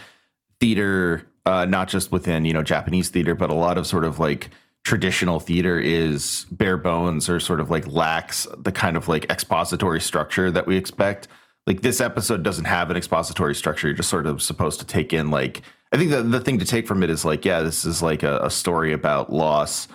theater, 0.59 1.25
uh, 1.45 1.63
not 1.63 1.87
just 1.87 2.11
within 2.11 2.43
you 2.43 2.51
know 2.51 2.61
Japanese 2.61 3.07
theater, 3.07 3.35
but 3.35 3.49
a 3.49 3.53
lot 3.53 3.77
of 3.77 3.87
sort 3.87 4.03
of 4.03 4.19
like 4.19 4.49
traditional 4.83 5.39
theater 5.39 5.79
is 5.79 6.45
bare 6.51 6.75
bones 6.75 7.29
or 7.29 7.39
sort 7.39 7.61
of 7.61 7.71
like 7.71 7.87
lacks 7.87 8.45
the 8.57 8.71
kind 8.73 8.97
of 8.97 9.07
like 9.07 9.31
expository 9.31 10.01
structure 10.01 10.51
that 10.51 10.67
we 10.67 10.75
expect. 10.75 11.29
Like 11.65 11.83
this 11.83 12.01
episode 12.01 12.43
doesn't 12.43 12.65
have 12.65 12.91
an 12.91 12.97
expository 12.97 13.55
structure. 13.55 13.87
You're 13.87 13.95
just 13.95 14.09
sort 14.09 14.27
of 14.27 14.41
supposed 14.41 14.81
to 14.81 14.85
take 14.85 15.13
in 15.13 15.31
like 15.31 15.61
I 15.93 15.97
think 15.97 16.09
the 16.09 16.23
the 16.23 16.39
thing 16.39 16.59
to 16.59 16.65
take 16.65 16.87
from 16.87 17.03
it 17.03 17.09
is 17.09 17.23
like 17.23 17.45
yeah, 17.45 17.61
this 17.61 17.85
is 17.85 18.01
like 18.01 18.23
a, 18.23 18.39
a 18.39 18.49
story 18.49 18.93
about 18.93 19.31
loss 19.31 19.87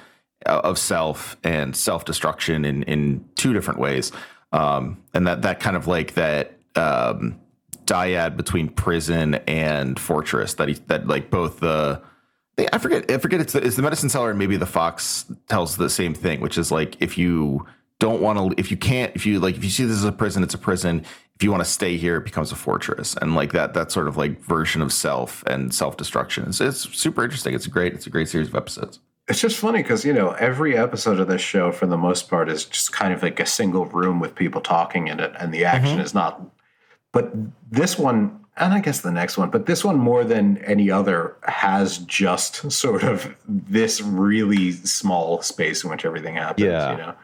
uh, 0.46 0.60
of 0.62 0.78
self 0.78 1.36
and 1.42 1.74
self 1.74 2.04
destruction 2.04 2.64
in 2.64 2.84
in 2.84 3.24
two 3.34 3.52
different 3.52 3.80
ways, 3.80 4.12
um, 4.52 5.02
and 5.12 5.26
that 5.26 5.42
that 5.42 5.58
kind 5.58 5.76
of 5.76 5.88
like 5.88 6.14
that 6.14 6.56
um, 6.76 7.40
dyad 7.84 8.36
between 8.36 8.68
prison 8.68 9.34
and 9.48 9.98
fortress 9.98 10.54
that 10.54 10.68
he 10.68 10.74
that 10.86 11.08
like 11.08 11.30
both 11.30 11.58
the 11.58 12.00
I 12.72 12.78
forget 12.78 13.10
I 13.10 13.18
forget 13.18 13.40
it's 13.40 13.52
the, 13.52 13.64
it's 13.66 13.76
the 13.76 13.82
medicine 13.82 14.08
seller 14.08 14.30
and 14.30 14.38
maybe 14.38 14.56
the 14.56 14.66
fox 14.66 15.26
tells 15.48 15.76
the 15.76 15.90
same 15.90 16.14
thing, 16.14 16.40
which 16.40 16.58
is 16.58 16.70
like 16.70 17.00
if 17.00 17.18
you 17.18 17.66
don't 17.98 18.20
want 18.20 18.38
to 18.38 18.60
if 18.60 18.70
you 18.70 18.76
can't 18.76 19.14
if 19.16 19.26
you 19.26 19.40
like 19.40 19.56
if 19.56 19.64
you 19.64 19.70
see 19.70 19.84
this 19.84 19.96
as 19.96 20.04
a 20.04 20.12
prison 20.12 20.44
it's 20.44 20.54
a 20.54 20.58
prison 20.58 21.04
if 21.38 21.44
you 21.44 21.50
want 21.50 21.62
to 21.62 21.70
stay 21.70 21.96
here 21.96 22.16
it 22.16 22.24
becomes 22.24 22.50
a 22.52 22.56
fortress 22.56 23.14
and 23.22 23.34
like 23.34 23.52
that 23.52 23.74
that 23.74 23.92
sort 23.92 24.08
of 24.08 24.16
like 24.16 24.40
version 24.42 24.82
of 24.82 24.92
self 24.92 25.44
and 25.46 25.72
self-destruction 25.72 26.44
it's, 26.48 26.60
it's 26.60 26.98
super 26.98 27.22
interesting 27.22 27.54
it's 27.54 27.66
a 27.66 27.70
great 27.70 27.94
it's 27.94 28.06
a 28.06 28.10
great 28.10 28.28
series 28.28 28.48
of 28.48 28.54
episodes 28.54 29.00
it's 29.28 29.40
just 29.40 29.58
funny 29.58 29.82
because 29.82 30.04
you 30.04 30.12
know 30.12 30.30
every 30.32 30.76
episode 30.76 31.20
of 31.20 31.28
this 31.28 31.42
show, 31.42 31.70
for 31.70 31.86
the 31.86 31.98
most 31.98 32.30
part, 32.30 32.48
is 32.48 32.64
just 32.64 32.92
kind 32.92 33.12
of 33.12 33.22
like 33.22 33.38
a 33.38 33.46
single 33.46 33.84
room 33.84 34.20
with 34.20 34.34
people 34.34 34.60
talking 34.60 35.08
in 35.08 35.20
it, 35.20 35.32
and 35.38 35.52
the 35.52 35.66
action 35.66 35.96
mm-hmm. 35.96 36.00
is 36.00 36.14
not. 36.14 36.40
But 37.12 37.32
this 37.70 37.98
one, 37.98 38.40
and 38.56 38.72
I 38.72 38.80
guess 38.80 39.02
the 39.02 39.10
next 39.10 39.36
one, 39.36 39.50
but 39.50 39.66
this 39.66 39.84
one 39.84 39.98
more 39.98 40.24
than 40.24 40.56
any 40.58 40.90
other 40.90 41.36
has 41.42 41.98
just 41.98 42.72
sort 42.72 43.02
of 43.02 43.34
this 43.46 44.00
really 44.00 44.72
small 44.72 45.42
space 45.42 45.84
in 45.84 45.90
which 45.90 46.06
everything 46.06 46.36
happens. 46.36 46.66
Yeah. 46.66 46.92
You 46.92 46.96
know. 46.96 47.14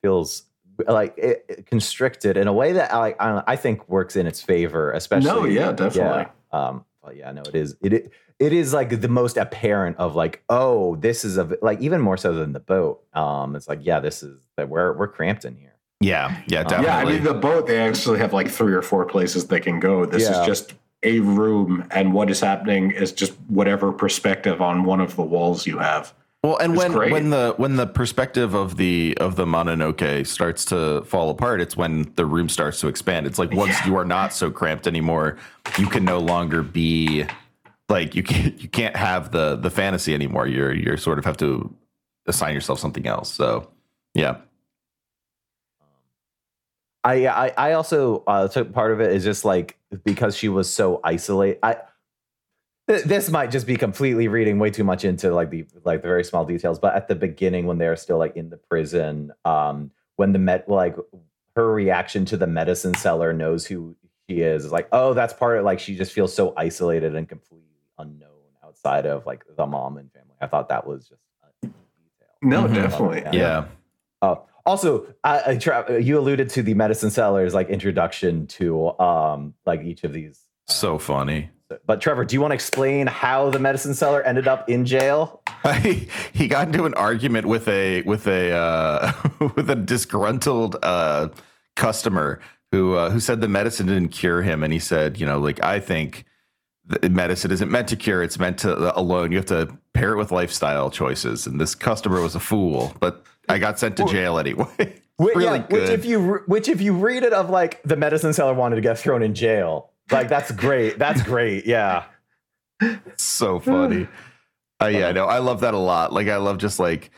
feels 0.00 0.44
like 0.86 1.16
it, 1.16 1.44
it 1.48 1.66
constricted 1.66 2.36
in 2.36 2.48
a 2.48 2.52
way 2.52 2.72
that 2.72 2.92
I, 2.92 3.14
I 3.20 3.42
I 3.46 3.56
think 3.56 3.88
works 3.88 4.16
in 4.16 4.26
its 4.26 4.40
favor, 4.40 4.92
especially. 4.92 5.28
No, 5.30 5.44
yeah, 5.44 5.72
definitely. 5.72 6.26
Yeah. 6.52 6.58
Um, 6.58 6.84
but 7.02 7.16
yeah, 7.16 7.32
no, 7.32 7.42
it 7.42 7.54
is 7.54 7.76
it 7.82 7.92
it, 7.92 8.12
it 8.38 8.52
is 8.52 8.72
like 8.74 9.00
the 9.00 9.08
most 9.08 9.36
apparent 9.36 9.96
of 9.98 10.14
like, 10.16 10.42
oh, 10.48 10.96
this 10.96 11.24
is 11.24 11.38
a 11.38 11.56
like 11.62 11.80
even 11.80 12.00
more 12.00 12.16
so 12.16 12.32
than 12.34 12.52
the 12.52 12.60
boat. 12.60 13.02
Um, 13.14 13.54
it's 13.56 13.68
like, 13.68 13.80
yeah, 13.82 14.00
this 14.00 14.22
is 14.22 14.40
that 14.56 14.68
we're 14.68 14.92
we're 14.96 15.08
cramped 15.08 15.44
in 15.44 15.56
here. 15.56 15.74
Yeah, 16.00 16.36
yeah, 16.48 16.62
Um. 16.62 16.82
Yeah, 16.84 16.98
I 16.98 17.04
mean 17.04 17.22
the 17.22 17.34
boat. 17.34 17.66
They 17.66 17.78
actually 17.78 18.18
have 18.18 18.32
like 18.32 18.48
three 18.50 18.74
or 18.74 18.82
four 18.82 19.04
places 19.06 19.46
they 19.46 19.60
can 19.60 19.80
go. 19.80 20.04
This 20.04 20.24
Yeah. 20.24 20.40
is 20.40 20.46
just 20.46 20.74
a 21.02 21.20
room, 21.20 21.86
and 21.90 22.12
what 22.14 22.30
is 22.30 22.40
happening 22.40 22.90
is 22.90 23.12
just 23.12 23.32
whatever 23.48 23.92
perspective 23.92 24.60
on 24.60 24.84
one 24.84 25.00
of 25.00 25.16
the 25.16 25.22
walls 25.22 25.66
you 25.66 25.78
have. 25.78 26.12
Well, 26.44 26.58
and 26.58 26.76
when 26.76 26.92
great. 26.92 27.10
when 27.10 27.30
the 27.30 27.54
when 27.56 27.76
the 27.76 27.86
perspective 27.86 28.52
of 28.52 28.76
the 28.76 29.16
of 29.18 29.36
the 29.36 29.46
Mononoke 29.46 30.26
starts 30.26 30.66
to 30.66 31.02
fall 31.04 31.30
apart, 31.30 31.62
it's 31.62 31.74
when 31.74 32.12
the 32.16 32.26
room 32.26 32.50
starts 32.50 32.80
to 32.80 32.88
expand. 32.88 33.26
It's 33.26 33.38
like 33.38 33.50
once 33.52 33.70
Yeah. 33.80 33.86
you 33.86 33.96
are 33.96 34.04
not 34.04 34.34
so 34.34 34.50
cramped 34.50 34.86
anymore, 34.86 35.38
you 35.78 35.86
can 35.86 36.04
no 36.04 36.18
longer 36.18 36.62
be 36.62 37.24
like 37.88 38.14
you 38.14 38.22
can't 38.22 38.60
you 38.60 38.68
can't 38.68 38.94
have 38.94 39.30
the 39.30 39.56
the 39.56 39.70
fantasy 39.70 40.12
anymore. 40.12 40.46
You're 40.46 40.74
you're 40.74 40.98
sort 40.98 41.18
of 41.18 41.24
have 41.24 41.38
to 41.38 41.74
assign 42.26 42.52
yourself 42.52 42.78
something 42.78 43.06
else. 43.06 43.32
So 43.32 43.70
yeah, 44.12 44.36
I 47.04 47.26
I, 47.26 47.52
I 47.56 47.72
also 47.72 48.22
uh, 48.26 48.48
took 48.48 48.70
part 48.70 48.92
of 48.92 49.00
it 49.00 49.12
is 49.12 49.24
just 49.24 49.46
like 49.46 49.78
because 50.04 50.36
she 50.36 50.50
was 50.50 50.70
so 50.70 51.00
isolated. 51.04 51.58
I 51.62 51.76
th- 52.88 53.04
this 53.04 53.30
might 53.30 53.50
just 53.50 53.66
be 53.66 53.76
completely 53.76 54.28
reading 54.28 54.58
way 54.58 54.70
too 54.70 54.84
much 54.84 55.04
into 55.04 55.32
like 55.34 55.50
the 55.50 55.64
like 55.84 56.02
the 56.02 56.08
very 56.08 56.24
small 56.24 56.44
details, 56.44 56.78
but 56.78 56.94
at 56.94 57.08
the 57.08 57.14
beginning 57.14 57.66
when 57.66 57.78
they're 57.78 57.96
still 57.96 58.18
like 58.18 58.36
in 58.36 58.50
the 58.50 58.56
prison, 58.56 59.32
um, 59.44 59.90
when 60.16 60.32
the 60.32 60.38
met 60.38 60.68
like 60.68 60.96
her 61.56 61.72
reaction 61.72 62.24
to 62.26 62.36
the 62.36 62.46
medicine 62.46 62.94
seller 62.94 63.32
knows 63.32 63.66
who 63.66 63.94
she 64.28 64.40
is 64.40 64.64
is 64.64 64.72
like, 64.72 64.88
oh, 64.92 65.14
that's 65.14 65.32
part 65.34 65.58
of 65.58 65.64
like 65.64 65.78
she 65.78 65.96
just 65.96 66.12
feels 66.12 66.34
so 66.34 66.52
isolated 66.56 67.14
and 67.14 67.28
completely 67.28 67.64
unknown 67.98 68.30
outside 68.64 69.06
of 69.06 69.24
like 69.26 69.44
the 69.56 69.66
mom 69.66 69.96
and 69.98 70.10
family. 70.12 70.34
I 70.40 70.46
thought 70.46 70.68
that 70.70 70.86
was 70.86 71.08
just 71.08 71.20
a 71.42 71.66
neat 71.66 71.74
detail. 72.18 72.28
No, 72.42 72.62
Mhm. 72.68 72.74
definitely. 72.74 73.20
Yeah. 73.22 73.32
yeah, 73.32 73.64
Oh, 74.22 74.42
also, 74.66 75.06
I, 75.22 75.52
I 75.52 75.56
tra- 75.58 76.00
you 76.00 76.18
alluded 76.18 76.48
to 76.50 76.62
the 76.62 76.72
medicine 76.74 77.10
seller's 77.10 77.52
like 77.54 77.68
introduction 77.68 78.46
to 78.48 78.98
um 78.98 79.54
like 79.66 79.82
each 79.82 80.04
of 80.04 80.12
these. 80.12 80.40
so 80.66 80.98
funny. 80.98 81.50
But 81.86 82.00
Trevor, 82.00 82.24
do 82.24 82.34
you 82.34 82.40
want 82.40 82.50
to 82.50 82.54
explain 82.54 83.06
how 83.06 83.50
the 83.50 83.58
medicine 83.58 83.94
seller 83.94 84.22
ended 84.22 84.46
up 84.46 84.68
in 84.68 84.84
jail? 84.84 85.42
he 86.32 86.46
got 86.46 86.68
into 86.68 86.84
an 86.84 86.94
argument 86.94 87.46
with 87.46 87.66
a 87.68 88.02
with 88.02 88.26
a 88.26 88.52
uh, 88.52 89.12
with 89.56 89.70
a 89.70 89.74
disgruntled 89.74 90.76
uh, 90.82 91.28
customer 91.74 92.40
who 92.70 92.94
uh, 92.94 93.10
who 93.10 93.20
said 93.20 93.40
the 93.40 93.48
medicine 93.48 93.86
didn't 93.86 94.08
cure 94.08 94.42
him, 94.42 94.62
and 94.62 94.72
he 94.72 94.78
said, 94.78 95.18
you 95.18 95.26
know, 95.26 95.38
like 95.38 95.62
I 95.64 95.80
think 95.80 96.24
the 96.84 97.08
medicine 97.08 97.50
isn't 97.50 97.70
meant 97.70 97.88
to 97.88 97.96
cure; 97.96 98.22
it's 98.22 98.38
meant 98.38 98.58
to 98.58 98.98
alone. 98.98 99.32
You 99.32 99.38
have 99.38 99.46
to 99.46 99.76
pair 99.94 100.12
it 100.12 100.18
with 100.18 100.32
lifestyle 100.32 100.90
choices. 100.90 101.46
And 101.46 101.60
this 101.60 101.74
customer 101.74 102.20
was 102.20 102.34
a 102.34 102.40
fool, 102.40 102.94
but 103.00 103.24
I 103.48 103.58
got 103.58 103.78
sent 103.78 103.96
to 103.98 104.04
jail 104.04 104.38
anyway. 104.38 105.00
Which, 105.16 105.36
really 105.36 105.58
yeah, 105.58 105.66
which 105.66 105.90
if 105.90 106.04
you 106.04 106.42
which 106.46 106.68
if 106.68 106.80
you 106.80 106.92
read 106.92 107.22
it 107.22 107.32
of 107.32 107.48
like 107.48 107.80
the 107.84 107.94
medicine 107.94 108.32
seller 108.32 108.52
wanted 108.52 108.74
to 108.74 108.80
get 108.80 108.98
thrown 108.98 109.22
in 109.22 109.32
jail, 109.32 109.92
like 110.10 110.28
that's 110.28 110.50
great. 110.52 110.98
That's 110.98 111.22
great. 111.22 111.66
Yeah. 111.66 112.04
so 113.16 113.60
funny. 113.60 114.08
Uh, 114.82 114.88
yeah, 114.88 115.12
no, 115.12 115.24
I 115.26 115.38
love 115.38 115.60
that 115.60 115.72
a 115.72 115.78
lot. 115.78 116.12
Like, 116.12 116.28
I 116.28 116.36
love 116.36 116.58
just 116.58 116.80
like, 116.80 117.10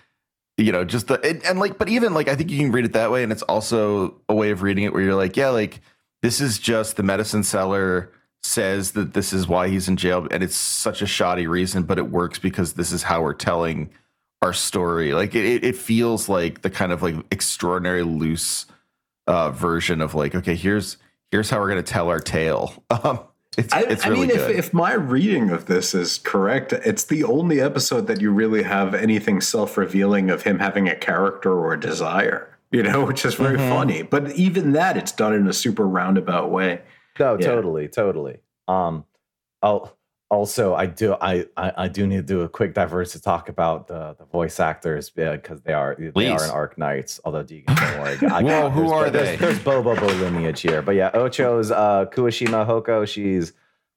you 0.59 0.73
know, 0.73 0.85
just 0.85 1.09
the 1.09 1.21
and, 1.27 1.45
and 1.45 1.59
like, 1.59 1.79
but 1.79 1.89
even 1.89 2.15
like, 2.15 2.29
I 2.29 2.37
think 2.37 2.51
you 2.51 2.59
can 2.59 2.71
read 2.71 2.85
it 2.85 2.93
that 2.93 3.11
way, 3.11 3.23
and 3.23 3.33
it's 3.33 3.43
also 3.43 4.21
a 4.29 4.35
way 4.35 4.51
of 4.51 4.63
reading 4.63 4.85
it 4.85 4.93
where 4.93 5.03
you're 5.03 5.15
like, 5.15 5.37
yeah, 5.37 5.49
like 5.49 5.81
this 6.23 6.41
is 6.41 6.59
just 6.59 6.97
the 6.97 7.03
medicine 7.03 7.43
seller 7.43 8.13
says 8.43 8.93
that 8.93 9.15
this 9.15 9.33
is 9.33 9.49
why 9.49 9.69
he's 9.69 9.89
in 9.89 9.97
jail, 9.97 10.29
and 10.31 10.43
it's 10.43 10.55
such 10.55 11.03
a 11.03 11.07
shoddy 11.07 11.47
reason, 11.47 11.83
but 11.83 11.99
it 11.99 12.11
works 12.11 12.39
because 12.39 12.75
this 12.75 12.93
is 12.93 13.03
how 13.03 13.23
we're 13.23 13.35
telling 13.35 13.91
our 14.43 14.53
story. 14.53 15.15
Like, 15.15 15.35
it 15.35 15.45
it, 15.45 15.65
it 15.65 15.77
feels 15.77 16.29
like 16.29 16.63
the 16.63 16.71
kind 16.71 16.93
of 16.93 17.03
like 17.03 17.17
extraordinary 17.33 18.03
loose 18.03 18.67
uh, 19.27 19.51
version 19.51 20.01
of 20.01 20.15
like, 20.15 20.35
okay, 20.35 20.55
here's 20.55 20.99
here's 21.31 21.51
how 21.51 21.61
we're 21.61 21.69
gonna 21.69 21.83
tell 21.83 22.09
our 22.09 22.21
tale. 22.21 22.73
Um, 22.91 23.21
it's 23.59 23.73
I, 23.73 23.81
it's 23.85 24.05
I 24.07 24.11
mean, 24.11 24.29
if, 24.29 24.37
good. 24.37 24.57
if 24.57 24.75
my 24.75 24.93
reading 24.93 25.49
of 25.49 25.65
this 25.65 25.95
is 25.95 26.19
correct, 26.19 26.75
it's 26.75 27.05
the 27.05 27.25
only 27.25 27.59
episode 27.63 28.07
that 28.07 28.21
you 28.21 28.31
really 28.31 28.63
have 28.65 28.95
anything 28.95 29.41
self 29.41 29.79
revealing 29.79 30.29
of 30.29 30.43
him 30.43 30.59
having 30.59 30.89
a 30.91 30.95
character 30.95 31.53
or 31.53 31.73
a 31.73 31.81
desire, 31.81 32.55
you 32.71 32.83
know, 32.83 33.05
which 33.07 33.25
is 33.25 33.35
very 33.35 33.57
Mhm. 33.57 33.69
funny. 33.71 34.03
But 34.03 34.33
even 34.33 34.73
that, 34.73 34.99
it's 34.99 35.11
done 35.13 35.33
in 35.33 35.47
a 35.49 35.55
super 35.55 35.89
roundabout 35.89 36.51
way. 36.51 36.83
No, 37.19 37.39
Yeah. 37.41 37.47
totally, 37.47 37.89
totally. 37.89 38.41
Um, 38.69 39.05
oh, 39.63 39.91
also, 40.29 40.75
I 40.75 40.87
do, 40.87 41.15
I, 41.21 41.47
I, 41.57 41.73
I 41.77 41.89
do 41.89 42.07
need 42.07 42.17
to 42.17 42.23
do 42.23 42.41
a 42.41 42.49
quick 42.49 42.75
diverse 42.75 43.13
to 43.13 43.21
talk 43.21 43.49
about 43.49 43.87
the, 43.87 44.17
the 44.19 44.25
voice 44.25 44.59
actors 44.59 45.09
because 45.11 45.61
they 45.63 45.73
are 45.73 45.95
they 45.97 46.11
Please. 46.11 46.31
are 46.31 46.45
in 46.45 46.51
Arknights. 46.51 47.21
Although 47.25 47.45
Deegan, 47.45 47.67
don't 47.67 48.01
worry, 48.01 48.19
I 48.33 48.43
Whoa, 48.43 48.71
who 48.71 48.91
are 48.91 49.09
there's, 49.09 49.29
they? 49.29 49.37
There's 49.37 49.59
Bobobo 49.61 50.07
lineage 50.21 50.61
here, 50.61 50.83
but 50.83 50.97
yeah, 50.97 51.11
Ocho's 51.13 51.71
uh, 51.71 52.07
Kuwashima 52.07 52.67
Hoko. 52.67 53.07
She's 53.07 53.53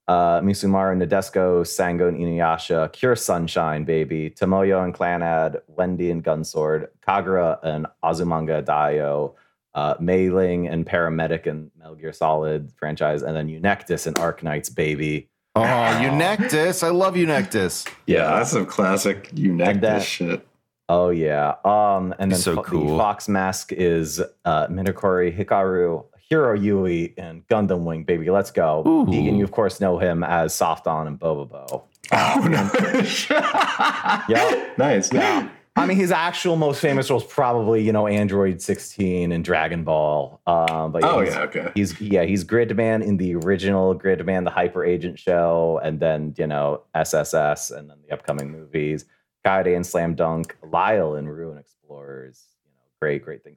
uh, 0.06 0.40
Misumaru 0.40 1.02
Nadesico, 1.02 1.62
Sango 1.62 2.08
and 2.08 2.16
Inuyasha, 2.16 2.92
Cure 2.92 3.16
Sunshine, 3.16 3.84
baby, 3.84 4.30
Tomoyo 4.30 4.84
and 4.84 4.94
Clannad, 4.94 5.60
Wendy 5.66 6.12
and 6.12 6.22
Gunsword, 6.22 6.88
Kagura 7.06 7.58
and 7.64 7.86
Azumanga 8.04 8.64
Daioh, 8.64 9.34
uh, 9.74 9.94
Mei 9.98 10.30
Ling 10.30 10.68
and 10.68 10.86
Paramedic 10.86 11.46
and 11.46 11.72
Metal 11.76 11.96
Gear 11.96 12.12
Solid 12.12 12.72
franchise, 12.76 13.22
and 13.22 13.36
then 13.36 13.48
Eunectes 13.48 14.06
and 14.06 14.14
Arknights, 14.16 14.72
baby. 14.72 15.28
Oh, 15.56 15.62
Eunectes. 15.62 16.82
I 16.84 16.90
love 16.90 17.14
Eunectes. 17.14 17.88
Yeah, 18.06 18.36
that's 18.38 18.50
some 18.50 18.66
classic 18.66 19.30
that- 19.34 20.02
shit. 20.02 20.46
Oh 20.88 21.10
yeah. 21.10 21.54
Um, 21.64 22.12
and 22.18 22.32
then 22.32 22.38
So 22.40 22.56
fo- 22.56 22.62
cool. 22.64 22.90
the 22.92 22.96
Fox 22.98 23.28
mask 23.28 23.70
is 23.72 24.20
uh, 24.44 24.66
Minakori 24.66 25.36
Hikaru, 25.36 26.04
Heero 26.30 26.58
Yuy, 26.58 27.14
and 27.16 27.46
Gundam 27.46 27.84
Wing, 27.84 28.02
baby. 28.02 28.28
Let's 28.28 28.50
go. 28.50 28.82
Ooh. 28.86 29.06
Deegan, 29.06 29.38
you 29.38 29.44
of 29.44 29.52
course 29.52 29.80
know 29.80 29.98
him 29.98 30.24
as 30.24 30.52
Softon 30.52 31.06
and 31.06 31.18
Bobobo. 31.18 31.84
Oh, 32.12 32.48
no. 32.50 32.68
Yeah. 34.28 34.68
Nice. 34.78 35.12
Yeah. 35.12 35.48
I 35.80 35.86
mean, 35.86 35.96
his 35.96 36.12
actual 36.12 36.56
most 36.56 36.80
famous 36.80 37.10
role 37.10 37.20
is 37.20 37.26
probably 37.26 37.82
you 37.82 37.92
know 37.92 38.06
Android 38.06 38.60
16 38.62 39.32
and 39.32 39.44
Dragon 39.44 39.84
Ball. 39.84 40.40
Um, 40.46 40.92
but 40.92 41.02
Oh, 41.04 41.20
yeah, 41.20 41.40
okay. 41.42 41.72
He's 41.74 42.00
yeah, 42.00 42.24
he's 42.24 42.44
Gridman 42.44 43.02
in 43.04 43.16
the 43.16 43.34
original 43.36 43.94
Gridman, 43.98 44.44
the 44.44 44.50
Hyper 44.50 44.84
Agent 44.84 45.18
show, 45.18 45.80
and 45.82 46.00
then 46.00 46.34
you 46.38 46.46
know 46.46 46.82
SSS, 46.94 47.70
and 47.70 47.88
then 47.90 47.98
the 48.06 48.12
upcoming 48.14 48.50
movies, 48.50 49.04
Kaede 49.44 49.74
and 49.74 49.86
Slam 49.86 50.14
Dunk, 50.14 50.56
Lyle 50.70 51.14
in 51.16 51.28
Ruin 51.28 51.58
Explorers. 51.58 52.44
You 52.64 52.70
know, 52.72 52.82
great, 53.00 53.24
great 53.24 53.42
thing. 53.42 53.56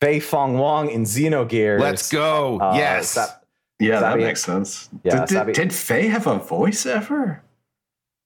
Fei 0.00 0.20
Fong 0.20 0.58
Wong 0.58 0.90
in 0.90 1.02
Xenogears. 1.04 1.80
Let's 1.80 2.10
go. 2.10 2.58
Uh, 2.60 2.74
yes. 2.76 3.10
Sa- 3.10 3.26
Yeah, 3.80 4.00
that 4.00 4.12
Sabi- 4.12 4.22
makes 4.24 4.42
sense. 4.44 4.88
Yeah, 5.04 5.20
did, 5.20 5.28
Sabi- 5.28 5.52
did, 5.52 5.62
did 5.68 5.72
Fei 5.74 6.06
have 6.08 6.26
a 6.26 6.38
voice 6.38 6.86
ever? 6.86 7.42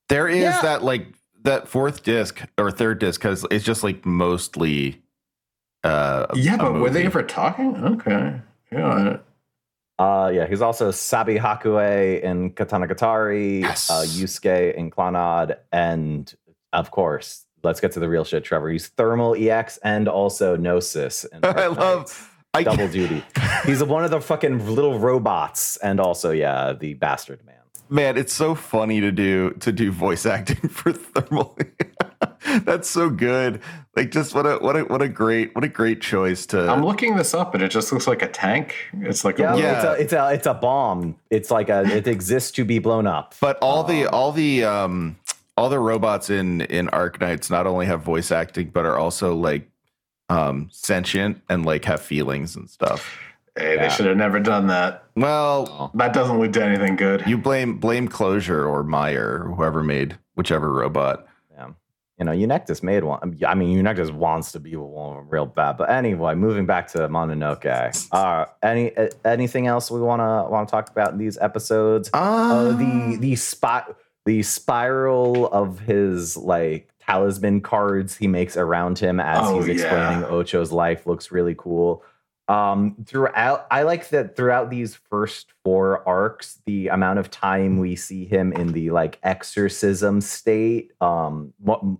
there 0.09 0.29
is 0.29 0.43
Yeah. 0.43 0.61
that 0.61 0.83
like 0.83 1.07
that 1.45 1.69
fourth 1.69 2.03
disc 2.03 2.41
or 2.59 2.71
third 2.71 2.99
disc 2.99 3.21
because 3.21 3.45
it's 3.51 3.65
just 3.65 3.83
like 3.83 4.05
mostly. 4.07 5.01
Uh, 5.85 6.27
Yeah, 6.35 6.55
a 6.55 6.59
but 6.59 6.73
were 6.75 6.91
they 6.91 7.05
ever 7.07 7.23
talking? 7.23 7.77
Okay. 7.85 8.41
Yeah. 8.71 9.19
Uh, 9.99 10.31
yeah, 10.35 10.47
he's 10.47 10.63
also 10.63 10.91
Sabi 10.91 11.37
Hakuhei 11.39 12.21
in 12.23 12.51
Katanagatari, 12.53 13.61
Yes. 13.63 13.91
uh, 13.91 14.03
Yusuke 14.07 14.75
in 14.75 14.91
Clannad, 14.91 15.57
and 15.71 16.33
of 16.73 16.91
course, 16.91 17.45
let's 17.63 17.79
get 17.81 17.93
to 17.93 18.01
the 18.01 18.09
real 18.09 18.25
shit, 18.25 18.43
Trevor. 18.45 18.71
He's 18.71 18.89
Thermal 18.89 19.35
EX 19.37 19.77
and 19.79 20.09
also 20.09 20.57
Gnosis. 20.57 21.25
in 21.25 21.41
I 21.45 21.49
Arc 21.49 21.77
love. 21.79 21.99
Knights. 22.01 22.29
I, 22.55 22.63
double 22.65 22.89
duty. 22.89 23.25
He's 23.65 23.83
one 23.83 24.05
of 24.05 24.11
the 24.11 24.21
fucking 24.21 24.67
little 24.75 24.99
robots, 24.99 25.77
and 25.79 26.01
also, 26.01 26.33
yeah, 26.33 26.73
the 26.73 26.95
bastard 26.95 27.45
man. 27.47 27.55
Man, 27.93 28.17
it's 28.17 28.33
so 28.33 28.55
funny 28.55 29.03
to 29.03 29.13
do 29.13 29.51
to 29.61 29.71
do 29.71 29.93
voice 29.93 30.25
acting 30.37 30.71
for 30.71 30.93
thermal. 30.93 31.59
That's 32.65 32.89
so 32.89 33.11
good. 33.11 33.61
Like, 33.95 34.11
just 34.11 34.35
what 34.35 34.47
a 34.47 34.57
what 34.57 34.77
a 34.77 34.85
what 34.85 35.03
a 35.03 35.09
great 35.09 35.55
what 35.55 35.63
a 35.63 35.69
great 35.69 36.01
choice 36.01 36.47
to. 36.47 36.71
I'm 36.71 36.87
looking 36.87 37.17
this 37.17 37.35
up 37.35 37.53
and 37.55 37.63
it 37.63 37.69
just 37.69 37.93
looks 37.93 38.07
like 38.07 38.23
a 38.23 38.29
tank. 38.29 38.75
It's 38.95 39.27
like 39.27 39.37
Yeah, 39.37 39.55
a 39.55 39.59
Yeah. 39.59 39.75
It's, 39.75 39.85
a, 39.85 40.03
it's 40.03 40.13
a 40.15 40.33
it's 40.33 40.47
a 40.47 40.55
bomb. 40.55 41.17
It's 41.29 41.51
like 41.51 41.69
a 41.69 41.83
it 41.83 42.09
exists 42.09 42.51
to 42.53 42.65
be 42.65 42.79
blown 42.79 43.07
up. 43.07 43.35
But 43.43 43.59
all 43.61 43.85
the 43.85 44.07
all 44.07 44.33
the 44.33 44.65
um 44.65 45.19
all 45.59 45.69
the 45.69 45.79
robots 45.79 46.31
in 46.31 46.63
in 46.63 46.89
Arknights 46.89 47.51
not 47.51 47.67
only 47.67 47.85
have 47.85 48.03
voice 48.03 48.33
acting 48.33 48.71
but 48.71 48.87
are 48.87 48.97
also 48.99 49.35
like 49.35 49.69
um 50.31 50.71
sentient 50.73 51.43
and 51.51 51.67
like 51.67 51.85
have 51.85 52.01
feelings 52.01 52.57
and 52.57 52.71
stuff. 52.71 53.19
Hey, 53.57 53.75
Yeah. 53.75 53.83
they 53.83 53.89
should 53.95 54.07
have 54.07 54.17
never 54.17 54.41
done 54.41 54.69
that. 54.69 55.05
Well, 55.17 55.91
That 55.95 56.13
doesn't 56.15 56.39
lead 56.41 56.55
to 56.55 56.65
anything 56.65 56.97
good. 56.97 57.25
you 57.27 57.37
blame 57.37 57.79
blame 57.79 58.09
Closure 58.09 58.67
or 58.67 58.83
Mayer 58.83 59.45
or 59.47 59.55
whoever 59.55 59.83
made 59.83 60.19
whichever 60.35 60.71
robot. 60.73 61.27
Yeah. 61.55 61.69
you 62.19 62.25
know, 62.25 62.33
Eunectes 62.33 62.83
made 62.83 63.05
one. 63.05 63.37
I 63.47 63.55
mean, 63.55 63.77
Eunectes 63.83 64.11
wants 64.13 64.53
to 64.53 64.61
be 64.61 64.75
one 64.77 65.11
of 65.11 65.17
them 65.17 65.29
real 65.29 65.45
bad. 65.47 65.77
But 65.77 65.91
anyway, 65.91 66.35
moving 66.35 66.65
back 66.67 66.87
to 66.93 67.09
Mononoke. 67.09 68.09
Uh, 68.13 68.47
any 68.63 68.97
uh, 68.97 69.09
anything 69.25 69.67
else 69.67 69.91
we 69.91 70.01
wanna 70.01 70.49
want 70.49 70.69
to 70.69 70.71
talk 70.73 70.89
about 70.89 71.13
in 71.13 71.19
these 71.19 71.37
episodes? 71.39 72.09
Uh, 72.15 72.71
the 72.73 73.17
the 73.21 73.37
spot 73.37 73.97
the 74.25 74.43
spiral 74.43 75.49
of 75.49 75.81
his 75.81 76.37
like 76.37 76.89
talisman 77.01 77.61
cards 77.61 78.17
he 78.17 78.29
makes 78.29 78.57
around 78.57 78.99
him 78.99 79.19
as 79.19 79.41
Oh, 79.43 79.57
he's 79.61 79.81
explaining 79.81 80.21
yeah. 80.21 80.27
Ocho's 80.29 80.71
life 80.71 81.07
looks 81.07 81.33
really 81.33 81.55
cool. 81.59 82.05
Um, 82.49 82.97
throughout, 83.07 83.67
I 83.71 83.83
like 83.83 84.09
that 84.11 84.37
throughout 84.37 84.69
these 84.69 84.95
first 84.95 85.53
four 85.65 86.07
arcs, 86.07 86.61
the 86.67 86.89
amount 86.89 87.19
of 87.19 87.31
time 87.31 87.79
we 87.79 87.97
see 87.97 88.25
him 88.25 88.53
in 88.53 88.73
the 88.73 88.91
like 88.91 89.19
exorcism 89.23 90.21
state, 90.21 90.93
um, 91.01 91.53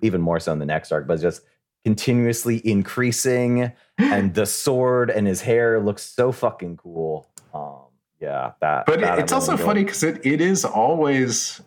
even 0.03 0.21
more 0.21 0.41
so 0.41 0.53
in 0.53 0.59
the 0.59 0.67
next 0.67 0.93
arc, 0.93 1.07
but 1.07 1.21
just 1.21 1.43
continuously 1.85 2.61
increasing, 2.67 3.73
and 3.99 4.35
the 4.35 4.47
sword 4.47 5.11
and 5.11 5.27
his 5.27 5.41
hair 5.41 5.81
looks 5.81 6.03
so 6.03 6.33
fucking 6.33 6.77
cool. 6.77 7.29
Um, 7.55 7.87
yeah, 8.21 8.53
that. 8.61 8.87
But 8.87 9.01
that 9.01 9.15
I'm 9.15 9.19
it's 9.21 9.33
really 9.33 9.41
also 9.49 9.57
funny 9.57 9.85
because 9.85 10.03
it, 10.03 10.25
it 10.25 10.41
is 10.41 10.65
always 10.65 11.61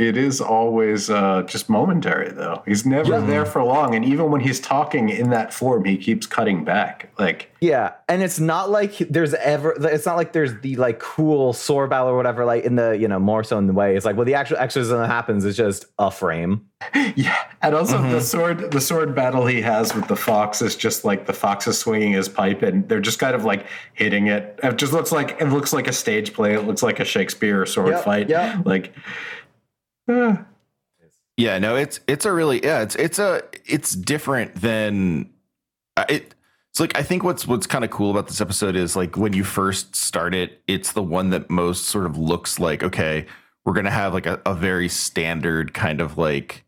it 0.00 0.16
is 0.16 0.40
always 0.40 1.10
uh, 1.10 1.42
just 1.42 1.68
momentary 1.68 2.30
though. 2.30 2.62
He's 2.66 2.84
never 2.86 3.12
Yeah. 3.12 3.20
there 3.20 3.44
for 3.46 3.62
long, 3.62 3.94
and 3.94 4.04
even 4.04 4.30
when 4.30 4.40
he's 4.40 4.58
talking 4.58 5.08
in 5.10 5.30
that 5.30 5.52
form, 5.54 5.84
he 5.84 5.96
keeps 5.96 6.26
cutting 6.26 6.64
back. 6.64 7.10
Like 7.18 7.50
Yeah, 7.60 7.92
and 8.08 8.22
it's 8.22 8.40
not 8.40 8.70
like 8.70 8.96
there's 8.98 9.34
ever. 9.34 9.76
It's 9.86 10.06
not 10.06 10.16
like 10.16 10.32
there's 10.32 10.58
the 10.62 10.76
like 10.76 10.98
cool 10.98 11.52
sword 11.52 11.90
battle 11.90 12.08
or 12.08 12.16
whatever. 12.16 12.44
Like 12.44 12.64
in 12.64 12.76
the 12.76 12.92
you 12.98 13.06
know 13.08 13.18
more 13.18 13.44
so 13.44 13.58
in 13.58 13.66
the 13.66 13.72
way 13.74 13.94
it's 13.96 14.06
like 14.06 14.16
well 14.16 14.24
the 14.24 14.34
actual 14.34 14.56
exorcism 14.56 14.98
that 14.98 15.06
happens 15.08 15.44
is 15.44 15.56
just 15.56 15.84
a 15.98 16.10
frame. 16.10 16.66
yeah, 17.14 17.36
and 17.60 17.74
also 17.74 17.98
Mm-hmm. 17.98 18.12
the 18.12 18.20
sword 18.22 18.70
the 18.70 18.80
sword 18.80 19.14
battle 19.14 19.44
he 19.46 19.60
has 19.60 19.94
with 19.94 20.08
the 20.08 20.16
fox 20.16 20.62
is 20.62 20.74
just 20.76 21.04
like 21.04 21.26
the 21.26 21.34
fox 21.34 21.66
is 21.66 21.78
swinging 21.78 22.12
his 22.14 22.28
pipe, 22.28 22.62
and 22.62 22.88
they're 22.88 23.00
just 23.00 23.18
kind 23.18 23.34
of 23.34 23.44
like 23.44 23.66
hitting 23.92 24.28
it. 24.28 24.58
It 24.62 24.76
just 24.78 24.94
looks 24.94 25.12
like 25.12 25.36
it 25.40 25.46
looks 25.50 25.74
like 25.74 25.86
a 25.88 25.92
stage 25.92 26.32
play. 26.32 26.54
It 26.54 26.66
looks 26.66 26.82
like 26.82 26.98
a 27.00 27.04
Shakespeare 27.04 27.66
sword 27.66 27.90
Yep, 27.90 28.04
fight. 28.04 28.28
yeah 28.30 28.62
Like. 28.64 28.94
Yeah, 31.36 31.58
no, 31.58 31.76
it's 31.76 32.00
it's 32.06 32.26
a 32.26 32.32
really 32.32 32.62
yeah, 32.62 32.82
it's 32.82 32.94
it's 32.96 33.18
a 33.18 33.42
it's 33.64 33.92
different 33.92 34.56
than 34.56 35.30
uh, 35.96 36.04
it. 36.08 36.34
It's 36.70 36.80
like 36.80 36.96
I 36.98 37.02
think 37.02 37.24
what's 37.24 37.46
what's 37.46 37.66
kind 37.66 37.82
of 37.82 37.90
cool 37.90 38.10
about 38.10 38.28
this 38.28 38.42
episode 38.42 38.76
is 38.76 38.94
like 38.94 39.16
when 39.16 39.32
you 39.32 39.42
first 39.42 39.96
start 39.96 40.34
it, 40.34 40.60
it's 40.68 40.92
the 40.92 41.02
one 41.02 41.30
that 41.30 41.48
most 41.48 41.86
sort 41.86 42.04
of 42.04 42.18
looks 42.18 42.58
like 42.58 42.82
okay, 42.82 43.24
we're 43.64 43.72
gonna 43.72 43.90
have 43.90 44.12
like 44.12 44.26
a, 44.26 44.40
a 44.44 44.54
very 44.54 44.88
standard 44.88 45.72
kind 45.72 46.02
of 46.02 46.18
like 46.18 46.64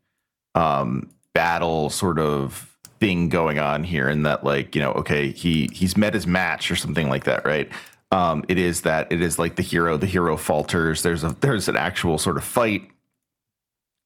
um 0.55 1.07
battle 1.33 1.91
sort 1.91 2.17
of 2.17 2.75
thing 2.99 3.29
going 3.29 3.59
on 3.59 3.83
here, 3.83 4.09
and 4.09 4.25
that 4.25 4.43
like 4.43 4.75
you 4.75 4.81
know 4.81 4.93
okay 4.93 5.31
he 5.31 5.69
he's 5.71 5.95
met 5.95 6.15
his 6.15 6.25
match 6.25 6.71
or 6.71 6.75
something 6.75 7.09
like 7.09 7.25
that, 7.25 7.45
right? 7.45 7.69
Um, 8.11 8.43
it 8.47 8.57
is 8.57 8.81
that 8.81 9.11
it 9.11 9.21
is 9.21 9.37
like 9.37 9.55
the 9.55 9.61
hero 9.63 9.97
the 9.97 10.07
hero 10.07 10.35
falters. 10.35 11.03
There's 11.03 11.23
a 11.23 11.35
there's 11.41 11.67
an 11.67 11.77
actual 11.77 12.17
sort 12.17 12.37
of 12.37 12.43
fight 12.43 12.89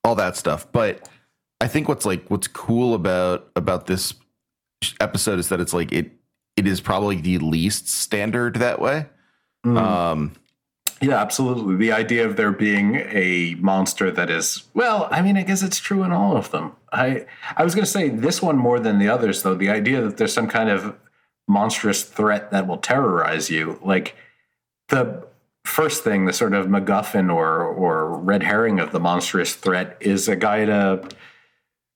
all 0.07 0.15
that 0.15 0.37
stuff. 0.37 0.71
But 0.71 1.07
I 1.59 1.67
think 1.67 1.87
what's 1.87 2.05
like 2.05 2.27
what's 2.29 2.47
cool 2.47 2.93
about 2.93 3.49
about 3.55 3.87
this 3.87 4.13
episode 4.99 5.39
is 5.39 5.49
that 5.49 5.59
it's 5.59 5.73
like 5.73 5.91
it 5.91 6.11
it 6.55 6.65
is 6.65 6.81
probably 6.81 7.17
the 7.17 7.37
least 7.39 7.87
standard 7.89 8.55
that 8.55 8.79
way. 8.79 9.07
mm. 9.65 9.77
Um 9.77 10.33
Yeah, 11.01 11.19
absolutely. 11.21 11.75
The 11.75 11.91
idea 11.91 12.25
of 12.25 12.37
there 12.37 12.51
being 12.51 12.95
a 12.95 13.55
monster 13.59 14.09
that 14.11 14.29
is 14.29 14.63
well, 14.73 15.07
I 15.11 15.21
mean, 15.21 15.37
I 15.37 15.43
guess 15.43 15.61
it's 15.61 15.79
true 15.79 16.03
in 16.03 16.11
all 16.11 16.37
of 16.37 16.51
them. 16.51 16.71
I 16.91 17.25
I 17.57 17.63
was 17.63 17.75
going 17.75 17.85
to 17.85 17.91
say 17.91 18.09
this 18.09 18.41
one 18.41 18.57
more 18.57 18.79
than 18.79 18.97
the 18.97 19.09
others 19.09 19.43
though. 19.43 19.55
The 19.55 19.69
idea 19.69 20.01
that 20.01 20.17
there's 20.17 20.33
some 20.33 20.47
kind 20.47 20.69
of 20.69 20.95
monstrous 21.47 22.03
threat 22.03 22.51
that 22.51 22.67
will 22.67 22.77
terrorize 22.77 23.49
you, 23.49 23.79
like 23.83 24.15
the 24.89 25.27
first 25.67 26.03
thing, 26.03 26.25
the 26.25 26.33
sort 26.33 26.53
of 26.53 26.67
MacGuffin 26.67 27.33
or 27.33 27.63
or 27.63 28.17
red 28.19 28.43
herring 28.43 28.79
of 28.79 28.91
the 28.91 28.99
monstrous 28.99 29.55
threat 29.55 29.97
is 29.99 30.27
a 30.27 30.35
guy 30.35 30.57
in 30.57 30.69
a 30.69 31.07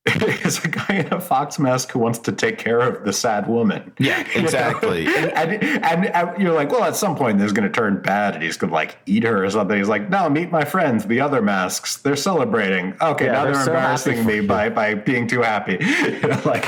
is 0.46 0.64
a 0.66 0.68
guy 0.68 0.96
in 0.96 1.14
a 1.14 1.22
fox 1.22 1.60
mask 1.60 1.92
who 1.92 2.00
wants 2.00 2.18
to 2.18 2.32
take 2.32 2.58
care 2.58 2.80
of 2.80 3.06
the 3.06 3.14
sad 3.14 3.48
woman. 3.48 3.94
Yeah, 4.00 4.18
You 4.34 4.40
know? 4.42 4.46
exactly. 4.46 5.06
and, 5.06 5.64
and, 5.64 6.06
and 6.08 6.42
you're 6.42 6.54
like, 6.54 6.72
well, 6.72 6.84
at 6.84 6.96
some 6.96 7.16
point, 7.16 7.38
this 7.38 7.46
is 7.46 7.54
going 7.54 7.72
to 7.72 7.74
turn 7.74 8.02
bad, 8.02 8.34
and 8.34 8.42
he's 8.44 8.58
going 8.58 8.70
to 8.72 8.74
like 8.74 8.98
eat 9.06 9.24
her 9.24 9.46
or 9.46 9.50
something. 9.52 9.78
He's 9.78 9.88
like, 9.90 10.10
no, 10.10 10.28
meet 10.28 10.50
my 10.50 10.66
friends, 10.66 11.06
the 11.06 11.22
other 11.22 11.40
masks. 11.44 11.98
They're 11.98 12.16
celebrating. 12.16 12.96
Okay, 13.00 13.26
Yeah, 13.26 13.32
now 13.34 13.44
they're 13.44 13.54
they're, 13.54 13.64
so 13.66 13.74
embarrassing 13.74 14.26
me 14.26 14.36
you. 14.38 14.48
by 14.48 14.70
by 14.70 14.96
being 14.96 15.28
too 15.28 15.42
happy. 15.42 15.78
You 16.22 16.28
know, 16.28 16.42
like, 16.46 16.66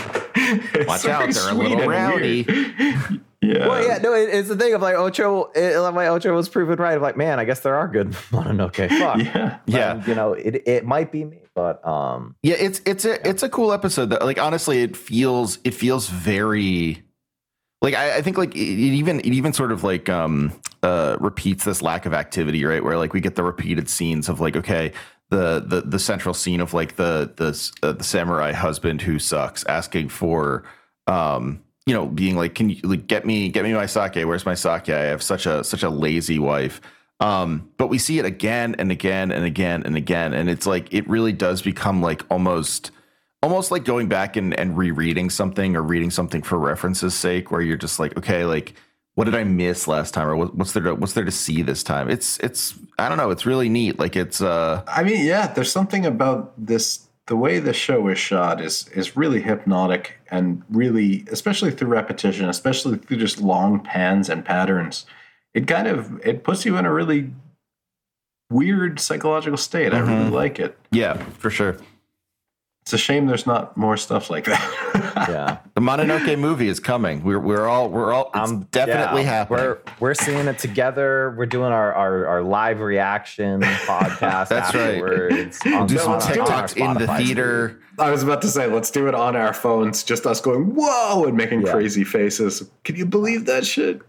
Watch 0.88 1.06
out, 1.06 1.32
they're 1.34 1.50
a 1.50 1.54
little 1.54 1.88
rowdy. 1.88 2.46
Weird. 3.44 3.58
Yeah. 3.58 3.68
Well, 3.68 3.84
yeah, 3.86 3.98
no, 3.98 4.14
it, 4.14 4.30
it's 4.30 4.50
the 4.50 4.56
thing 4.56 4.74
of 4.74 4.82
like 4.82 4.96
Ocho. 4.96 5.52
It, 5.56 5.78
like 5.78 6.08
Ocho 6.08 6.34
was 6.34 6.50
proven 6.50 6.80
right. 6.80 6.96
Of 6.96 7.02
like, 7.02 7.18
man, 7.18 7.40
I 7.40 7.46
guess 7.46 7.60
there 7.62 7.76
are 7.76 7.88
good 7.88 8.12
Mononoke. 8.32 8.90
Fuck. 9.00 9.18
Yeah. 9.18 9.60
Yeah. 9.66 9.92
And, 9.92 10.08
you 10.08 10.16
know, 10.16 10.34
it 10.34 10.64
it 10.68 10.86
might 10.86 11.12
be 11.12 11.24
me, 11.26 11.40
but 11.54 11.86
um, 11.88 12.36
yeah, 12.42 12.56
it's 12.58 12.82
it's 12.86 13.06
a 13.06 13.28
it's 13.28 13.44
a 13.44 13.50
cool 13.50 13.72
episode 13.72 14.10
that 14.12 14.24
like 14.24 14.40
honestly 14.40 14.82
it 14.82 14.98
feels 14.98 15.60
it 15.64 15.74
feels 15.74 16.08
very 16.08 17.04
like 17.82 17.94
I, 17.94 18.18
I 18.18 18.22
think 18.22 18.38
like 18.38 18.56
it, 18.56 18.60
it 18.60 18.94
even 18.94 19.20
it 19.20 19.28
even 19.28 19.54
sort 19.54 19.72
of 19.72 19.84
like 19.84 20.10
um 20.10 20.54
uh 20.82 21.18
repeats 21.20 21.66
this 21.66 21.82
lack 21.82 22.06
of 22.06 22.14
activity, 22.14 22.64
right? 22.66 22.84
Where 22.84 22.98
like 22.98 23.14
we 23.14 23.22
get 23.22 23.36
the 23.36 23.44
repeated 23.44 23.90
scenes 23.90 24.30
of 24.30 24.40
like, 24.40 24.56
okay, 24.56 24.94
the 25.30 25.64
the 25.66 25.82
the 25.82 26.00
central 26.00 26.34
scene 26.34 26.62
of 26.62 26.74
like 26.74 26.96
the 26.96 27.32
the 27.36 27.88
uh, 27.88 27.92
the 27.94 28.04
samurai 28.04 28.52
husband 28.52 29.02
who 29.02 29.20
sucks 29.20 29.66
asking 29.66 30.10
for 30.10 30.64
um 31.08 31.62
you 31.86 31.94
know 31.94 32.06
being 32.06 32.36
like 32.36 32.56
can 32.56 32.70
you 32.70 32.80
like 32.84 33.08
get 33.08 33.26
me 33.26 33.50
get 33.50 33.64
me 33.64 33.74
my 33.74 33.86
sake? 33.86 34.16
Where's 34.16 34.46
my 34.46 34.56
sake? 34.56 34.90
I 34.90 35.02
have 35.02 35.24
such 35.24 35.46
a 35.46 35.64
such 35.64 35.84
a 35.84 35.90
lazy 35.90 36.40
wife. 36.40 36.82
Um 37.20 37.70
but 37.78 37.88
we 37.88 37.98
see 37.98 38.20
it 38.20 38.26
again 38.26 38.76
and 38.80 38.92
again 38.92 39.32
and 39.32 39.46
again 39.46 39.84
and 39.84 39.96
again 39.96 40.34
and 40.34 40.50
it's 40.50 40.66
like 40.66 40.94
it 40.94 41.08
really 41.08 41.34
does 41.34 41.62
become 41.62 42.02
like 42.02 42.24
almost 42.30 42.92
almost 43.42 43.72
like 43.72 43.84
going 43.84 44.08
back 44.08 44.38
and, 44.38 44.58
and 44.58 44.78
rereading 44.78 45.30
something 45.30 45.76
or 45.76 45.82
reading 45.82 46.10
something 46.10 46.42
for 46.42 46.58
reference's 46.58 47.14
sake 47.14 47.52
where 47.52 47.62
you're 47.62 47.78
just 47.78 48.00
like 48.00 48.18
okay 48.18 48.46
like 48.46 48.74
what 49.16 49.26
did 49.26 49.36
i 49.36 49.44
miss 49.44 49.88
last 49.88 50.14
time? 50.14 50.28
Or 50.28 50.36
what's 50.36 50.74
there 50.74 50.84
to, 50.84 50.96
what's 50.96 51.14
there 51.14 51.24
to 51.26 51.32
see 51.32 51.62
this 51.62 51.84
time? 51.84 52.10
It's 52.10 52.40
it's 52.40 52.74
i 52.98 53.10
don't 53.10 53.18
know 53.18 53.30
it's 53.30 53.46
really 53.46 53.70
neat. 53.70 54.00
Like 54.00 54.16
it's 54.16 54.42
uh 54.42 54.84
I 54.88 55.04
mean, 55.04 55.26
yeah, 55.26 55.48
there's 55.48 55.72
something 55.72 56.06
about 56.06 56.54
this. 56.58 57.03
The 57.28 57.36
way 57.38 57.60
the 57.60 57.74
show 57.74 58.08
is 58.10 58.20
shot 58.20 58.60
is 58.62 58.88
is 58.90 59.16
really 59.16 59.42
hypnotic 59.42 60.20
and 60.30 60.62
really, 60.70 61.26
especially 61.32 61.72
through 61.72 61.88
repetition, 61.88 62.50
especially 62.50 62.98
through 62.98 63.18
just 63.18 63.40
long 63.40 63.80
pans 63.80 64.30
and 64.30 64.44
patterns. 64.44 65.06
It 65.54 65.68
kind 65.68 65.88
of 65.88 66.20
it 66.26 66.44
puts 66.44 66.66
you 66.66 66.76
in 66.78 66.86
a 66.86 66.94
really 66.94 67.32
weird 68.52 69.00
psychological 69.00 69.58
state. 69.58 69.94
I 69.94 70.00
really 70.00 70.30
Mhm. 70.30 70.32
like 70.32 70.60
it. 70.60 70.78
yeah 70.92 71.14
for 71.40 71.50
sure 71.50 71.78
It's 72.84 72.92
a 72.92 72.98
shame 72.98 73.28
there's 73.28 73.48
not 73.48 73.78
more 73.78 73.96
stuff 73.96 74.30
like 74.30 74.44
that. 74.44 74.62
yeah, 75.30 75.60
the 75.74 75.80
mononoke 75.80 76.38
movie 76.38 76.68
is 76.68 76.82
coming 76.82 77.24
we're 77.24 77.40
we're 77.40 77.66
all 77.66 77.88
we're 77.88 78.12
all 78.12 78.30
it's 78.36 78.52
I'm 78.52 78.64
definitely 78.64 79.22
yeah, 79.22 79.30
happening 79.30 79.60
We're 79.62 79.78
we're 80.02 80.14
seeing 80.14 80.48
it 80.48 80.60
together. 80.60 81.34
We're 81.38 81.46
doing 81.46 81.72
our 81.72 81.94
our, 81.94 82.28
our 82.28 82.44
live 82.44 82.82
reaction 82.82 83.62
podcast. 83.62 84.48
That's 84.50 84.76
right. 84.76 84.96
afterwards. 84.96 85.60
We'll 85.64 85.86
do 85.86 85.98
some 85.98 86.12
our- 86.12 86.16
on 86.18 86.22
TikToks 86.24 86.76
in 86.76 86.94
the 86.96 87.06
Spotify 87.06 87.18
theater. 87.20 87.80
I 88.00 88.12
was 88.12 88.22
about 88.22 88.42
to 88.42 88.50
say, 88.50 88.68
let's 88.68 88.92
do 88.92 89.08
it 89.08 89.16
on 89.16 89.38
our 89.38 89.54
phones, 89.54 90.04
just 90.04 90.26
us 90.26 90.42
going 90.42 90.76
whoa 90.76 91.24
and 91.26 91.38
making 91.38 91.62
Yeah. 91.66 91.72
crazy 91.72 92.04
faces. 92.04 92.70
Can 92.84 92.98
you 92.98 93.06
believe 93.06 93.46
that 93.46 93.66
shit? 93.66 94.02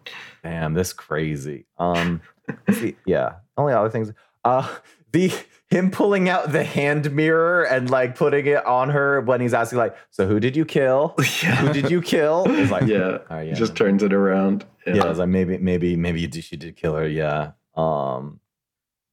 Damn, 0.43 0.75
this 0.75 0.93
crazy. 0.93 1.67
Um, 1.79 2.23
see, 2.73 2.97
yeah. 3.07 3.35
Only 3.57 3.73
other 3.73 3.91
things. 3.91 4.11
Uh, 4.45 4.69
the 5.13 5.33
him 5.75 5.91
pulling 5.91 6.29
out 6.29 6.53
the 6.53 6.63
hand 6.63 7.11
mirror 7.13 7.65
and 7.65 7.91
like 7.91 8.15
putting 8.17 8.47
it 8.47 8.65
on 8.65 8.91
her 8.91 9.21
when 9.23 9.41
he's 9.41 9.53
asking 9.53 9.79
like, 9.79 9.97
so 10.11 10.27
who 10.27 10.39
did 10.39 10.55
you 10.57 10.65
kill? 10.65 11.09
Who 11.59 11.73
did 11.73 11.91
you 11.91 12.01
kill? 12.01 12.45
It's 12.49 12.71
like, 12.71 12.87
Yeah, 12.87 13.19
oh, 13.29 13.41
yeah. 13.41 13.55
just 13.55 13.75
turns 13.75 14.03
it 14.03 14.13
around. 14.13 14.65
yeah, 14.87 15.09
it's 15.11 15.19
like 15.19 15.29
maybe, 15.29 15.59
maybe, 15.59 15.97
maybe 15.97 16.21
you 16.21 16.29
did, 16.29 16.45
she 16.45 16.57
did 16.57 16.77
kill 16.77 16.95
her. 16.95 17.09
Yeah. 17.09 17.53
Um, 17.77 18.41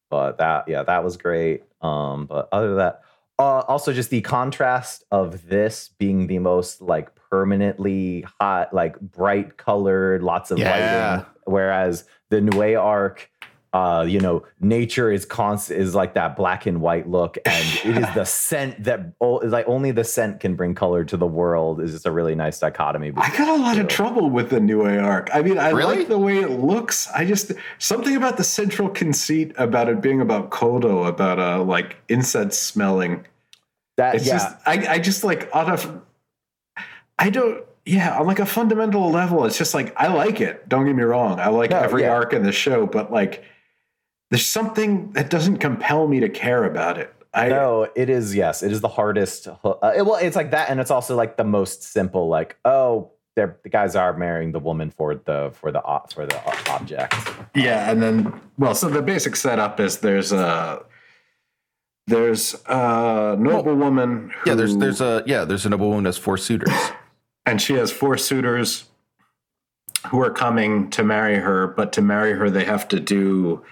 but 0.10 0.38
that, 0.38 0.68
yeah, 0.68 0.84
that 0.84 1.04
was 1.04 1.18
great. 1.18 1.64
Um, 1.82 2.28
but 2.28 2.48
other 2.52 2.68
than 2.70 2.78
that, 2.78 3.02
uh, 3.40 3.62
also 3.62 3.92
just 3.92 4.12
the 4.12 4.22
contrast 4.22 5.04
of 5.12 5.48
this 5.48 5.90
being 5.98 6.28
the 6.28 6.38
most 6.40 6.80
like 6.82 7.10
permanently 7.16 8.24
hot, 8.40 8.72
like 8.74 9.00
bright 9.00 9.58
colored, 9.58 10.22
lots 10.22 10.52
of 10.52 10.60
Yeah. 10.60 10.70
lighting, 11.16 11.26
whereas 11.46 12.06
the 12.30 12.40
Nue 12.42 12.76
arc, 12.80 13.32
uh, 13.74 14.06
you 14.08 14.20
know, 14.20 14.44
nature 14.60 15.10
is 15.10 15.26
constant 15.26 15.80
is 15.80 15.96
like 15.96 16.14
that 16.16 16.36
black 16.36 16.66
and 16.66 16.82
white 16.82 17.08
look, 17.08 17.38
and 17.46 17.66
it 17.86 17.98
is 17.98 18.14
the 18.14 18.26
scent 18.26 18.84
that 18.84 19.14
o- 19.22 19.36
like 19.46 19.66
only 19.68 19.92
the 19.92 20.04
scent 20.04 20.42
can 20.42 20.56
bring 20.56 20.76
color 20.76 21.06
to 21.06 21.16
the 21.16 21.26
world. 21.26 21.80
Is 21.80 21.92
just 21.94 22.06
a 22.06 22.12
really 22.12 22.36
nice 22.36 22.60
dichotomy. 22.60 23.14
I 23.16 23.30
got 23.38 23.48
a 23.48 23.62
lot 23.62 23.78
of 23.78 23.88
trouble 23.88 24.30
with 24.30 24.50
the 24.50 24.60
Nue 24.60 24.84
arc. 25.00 25.30
I 25.34 25.42
mean, 25.42 25.58
I 25.58 25.70
Really? 25.70 26.00
like 26.00 26.08
the 26.10 26.18
way 26.20 26.40
it 26.40 26.50
looks. 26.50 27.10
I 27.12 27.24
just 27.26 27.54
something 27.80 28.16
about 28.18 28.36
the 28.36 28.44
central 28.44 28.90
conceit 28.90 29.54
about 29.58 29.88
it 29.88 30.02
being 30.02 30.20
about 30.20 30.50
Kodo, 30.50 31.08
about 31.08 31.40
uh 31.40 31.64
like 31.64 31.96
incense 32.10 32.58
smelling. 32.58 33.26
That 33.98 34.16
It's 34.16 34.26
yeah. 34.28 34.34
just 34.34 34.58
I, 34.66 34.86
I 34.96 35.00
just 35.00 35.24
like 35.24 35.50
on 35.54 35.70
a 35.72 36.02
I 37.20 37.30
don't 37.30 37.64
yeah, 37.86 38.20
on 38.20 38.28
like 38.28 38.40
a 38.40 38.46
fundamental 38.46 39.10
level, 39.12 39.46
it's 39.46 39.58
just 39.58 39.74
like 39.74 39.94
I 39.98 40.08
like 40.14 40.40
it. 40.42 40.68
Don't 40.70 40.86
get 40.86 40.96
me 40.96 41.04
wrong. 41.04 41.40
I 41.40 41.48
like 41.48 41.72
No, 41.72 41.80
every 41.80 42.02
yeah. 42.04 42.12
arc 42.12 42.34
in 42.34 42.44
the 42.44 42.52
show, 42.52 42.86
but 42.86 43.12
like 43.12 43.44
there's 44.32 44.46
something 44.46 45.12
that 45.12 45.30
doesn't 45.30 45.58
compel 45.58 46.08
me 46.08 46.20
to 46.22 46.30
care 46.30 46.64
about 46.64 46.98
it. 46.98 47.14
I 47.34 47.50
no, 47.50 47.88
it 47.96 48.10
is. 48.10 48.34
Yes, 48.36 48.64
it 48.64 48.72
is 48.72 48.82
the 48.82 48.88
hardest. 48.88 49.48
Uh, 49.48 49.76
it- 49.96 50.06
well, 50.06 50.16
it's 50.16 50.36
like 50.36 50.52
that, 50.52 50.70
and 50.70 50.80
it's 50.80 50.90
also 50.92 51.16
like 51.16 51.38
the 51.38 51.44
most 51.44 51.84
simple. 51.84 52.28
Like, 52.28 52.58
oh, 52.66 53.12
they're 53.36 53.58
the 53.64 53.70
guys 53.70 53.96
are 53.96 54.12
marrying 54.18 54.52
the 54.52 54.60
woman 54.60 54.90
for 54.92 55.16
the 55.16 55.52
for 55.54 55.72
the 55.72 55.82
for 56.14 56.26
the 56.26 56.72
object. 56.72 57.14
Yeah, 57.56 57.90
and 57.92 58.02
then 58.02 58.42
well, 58.58 58.74
so 58.76 58.90
the 58.90 59.02
basic 59.02 59.36
setup 59.38 59.80
is 59.80 60.00
there's 60.00 60.32
a 60.34 60.84
there's 62.08 62.56
a 62.68 63.36
noble 63.40 63.76
woman. 63.76 64.34
Yeah, 64.46 64.56
there's 64.56 64.76
there's 64.78 65.00
a 65.02 65.24
yeah 65.26 65.46
there's 65.46 65.66
a 65.66 65.70
noble 65.70 65.88
woman 65.90 66.04
who 66.04 66.08
has 66.10 66.18
four 66.18 66.38
suitors. 66.38 66.74
and 67.46 67.62
she 67.62 67.74
has 67.76 67.92
four 67.92 68.18
suitors 68.18 68.86
who 70.08 70.22
are 70.22 70.32
coming 70.32 70.90
to 70.90 71.04
marry 71.04 71.36
her, 71.36 71.68
but 71.68 71.94
to 71.94 72.02
marry 72.02 72.34
her, 72.34 72.50
they 72.50 72.66
have 72.66 72.88
to 72.90 73.00
do 73.00 73.64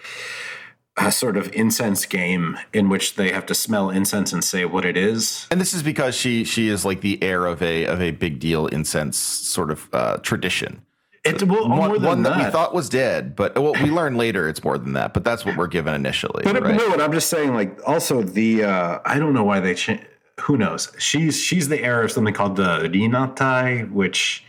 a 0.99 1.11
sort 1.11 1.37
of 1.37 1.51
incense 1.53 2.05
game 2.05 2.57
in 2.73 2.89
which 2.89 3.15
they 3.15 3.31
have 3.31 3.45
to 3.47 3.55
smell 3.55 3.89
incense 3.89 4.33
and 4.33 4.43
say 4.43 4.65
what 4.65 4.85
it 4.85 4.97
is. 4.97 5.47
And 5.49 5.59
this 5.59 5.73
is 5.73 5.81
because 5.81 6.15
she 6.15 6.43
she 6.43 6.67
is 6.67 6.85
like 6.85 7.01
the 7.01 7.21
heir 7.23 7.45
of 7.45 7.61
a 7.61 7.85
of 7.85 8.01
a 8.01 8.11
big 8.11 8.39
deal 8.39 8.67
incense 8.67 9.17
sort 9.17 9.71
of 9.71 9.87
uh, 9.93 10.17
tradition. 10.17 10.81
It 11.25 11.43
well, 11.43 11.67
One, 11.67 11.77
more 11.77 11.99
than 11.99 12.07
one 12.07 12.23
that. 12.23 12.37
that. 12.37 12.45
we 12.45 12.51
thought 12.51 12.73
was 12.73 12.87
dead, 12.87 13.35
but 13.35 13.55
well, 13.55 13.73
we 13.73 13.91
learn 13.91 14.15
later 14.15 14.47
it's 14.47 14.63
more 14.63 14.77
than 14.77 14.93
that. 14.93 15.13
But 15.13 15.23
that's 15.23 15.45
what 15.45 15.57
we're 15.57 15.67
given 15.67 15.93
initially. 15.93 16.43
But 16.43 16.61
right? 16.61 16.75
no, 16.75 16.89
what 16.89 17.01
I'm 17.01 17.11
just 17.11 17.29
saying, 17.29 17.53
like, 17.53 17.77
also 17.87 18.23
the 18.23 18.63
uh, 18.63 18.99
I 19.05 19.19
don't 19.19 19.33
know 19.33 19.43
why 19.43 19.59
they 19.59 19.75
changed. 19.75 20.05
Who 20.41 20.57
knows? 20.57 20.91
She's 20.97 21.37
she's 21.37 21.67
the 21.67 21.83
heir 21.83 22.03
of 22.03 22.11
something 22.11 22.33
called 22.33 22.55
the 22.55 22.89
Rinatai, 22.89 23.91
which 23.91 24.45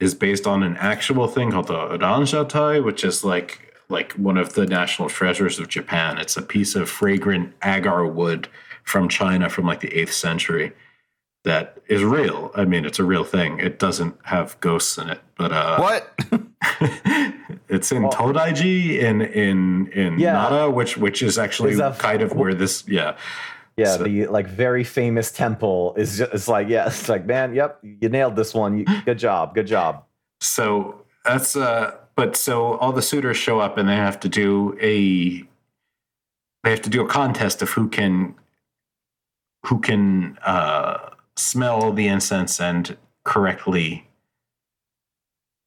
is 0.00 0.14
based 0.14 0.46
on 0.46 0.62
an 0.62 0.76
actual 0.76 1.28
thing 1.28 1.50
called 1.50 1.68
the 1.68 1.74
Oranjatai, 1.74 2.84
which 2.84 3.04
is 3.04 3.24
like 3.24 3.71
like 3.92 4.12
one 4.14 4.36
of 4.36 4.54
the 4.54 4.66
national 4.66 5.08
treasures 5.08 5.58
of 5.58 5.68
Japan. 5.68 6.18
It's 6.18 6.36
a 6.36 6.42
piece 6.42 6.74
of 6.74 6.88
fragrant 6.90 7.54
agar 7.62 8.06
wood 8.06 8.48
from 8.84 9.08
China 9.08 9.48
from 9.48 9.66
like 9.66 9.80
the 9.80 9.94
eighth 9.96 10.12
century 10.12 10.72
that 11.44 11.78
is 11.88 12.02
real. 12.02 12.50
I 12.54 12.64
mean, 12.64 12.84
it's 12.84 12.98
a 12.98 13.04
real 13.04 13.24
thing. 13.24 13.58
It 13.60 13.78
doesn't 13.78 14.16
have 14.24 14.58
ghosts 14.60 14.96
in 14.98 15.08
it, 15.10 15.20
but 15.36 15.52
uh, 15.52 15.78
What? 15.78 16.12
it's 17.68 17.90
in 17.92 18.04
Todaiji 18.04 18.98
in 19.00 19.22
in 19.22 19.88
in 19.92 20.18
Yeah. 20.18 20.32
Nara, 20.34 20.70
which 20.70 20.96
which 20.96 21.22
is 21.22 21.38
actually 21.38 21.76
kind 21.98 22.22
of 22.22 22.32
where 22.34 22.54
this 22.54 22.84
yeah. 22.88 23.16
Yeah, 23.76 23.96
So- 23.96 24.04
the 24.04 24.26
like 24.26 24.46
very 24.48 24.84
famous 24.84 25.32
temple 25.32 25.94
is 25.96 26.18
just 26.18 26.32
it's 26.32 26.48
like 26.48 26.68
yeah, 26.68 26.86
it's 26.90 27.08
like 27.08 27.26
man, 27.26 27.54
yep, 27.54 27.78
you 27.82 28.08
nailed 28.08 28.36
this 28.36 28.54
one. 28.54 28.78
You, 28.78 28.84
good 29.04 29.18
job, 29.18 29.54
good 29.54 29.66
job. 29.66 30.04
So 30.40 31.02
that's 31.24 31.56
uh 31.56 31.96
but 32.14 32.36
so 32.36 32.76
all 32.78 32.92
the 32.92 33.02
suitors 33.02 33.36
show 33.36 33.60
up 33.60 33.78
and 33.78 33.88
they 33.88 33.96
have 33.96 34.20
to 34.20 34.28
do 34.28 34.76
a 34.80 35.42
they 36.64 36.70
have 36.70 36.82
to 36.82 36.90
do 36.90 37.02
a 37.04 37.08
contest 37.08 37.62
of 37.62 37.70
who 37.70 37.88
can 37.88 38.34
who 39.66 39.80
can 39.80 40.38
uh 40.44 41.10
smell 41.36 41.92
the 41.92 42.06
incense 42.08 42.60
and 42.60 42.96
correctly 43.24 44.06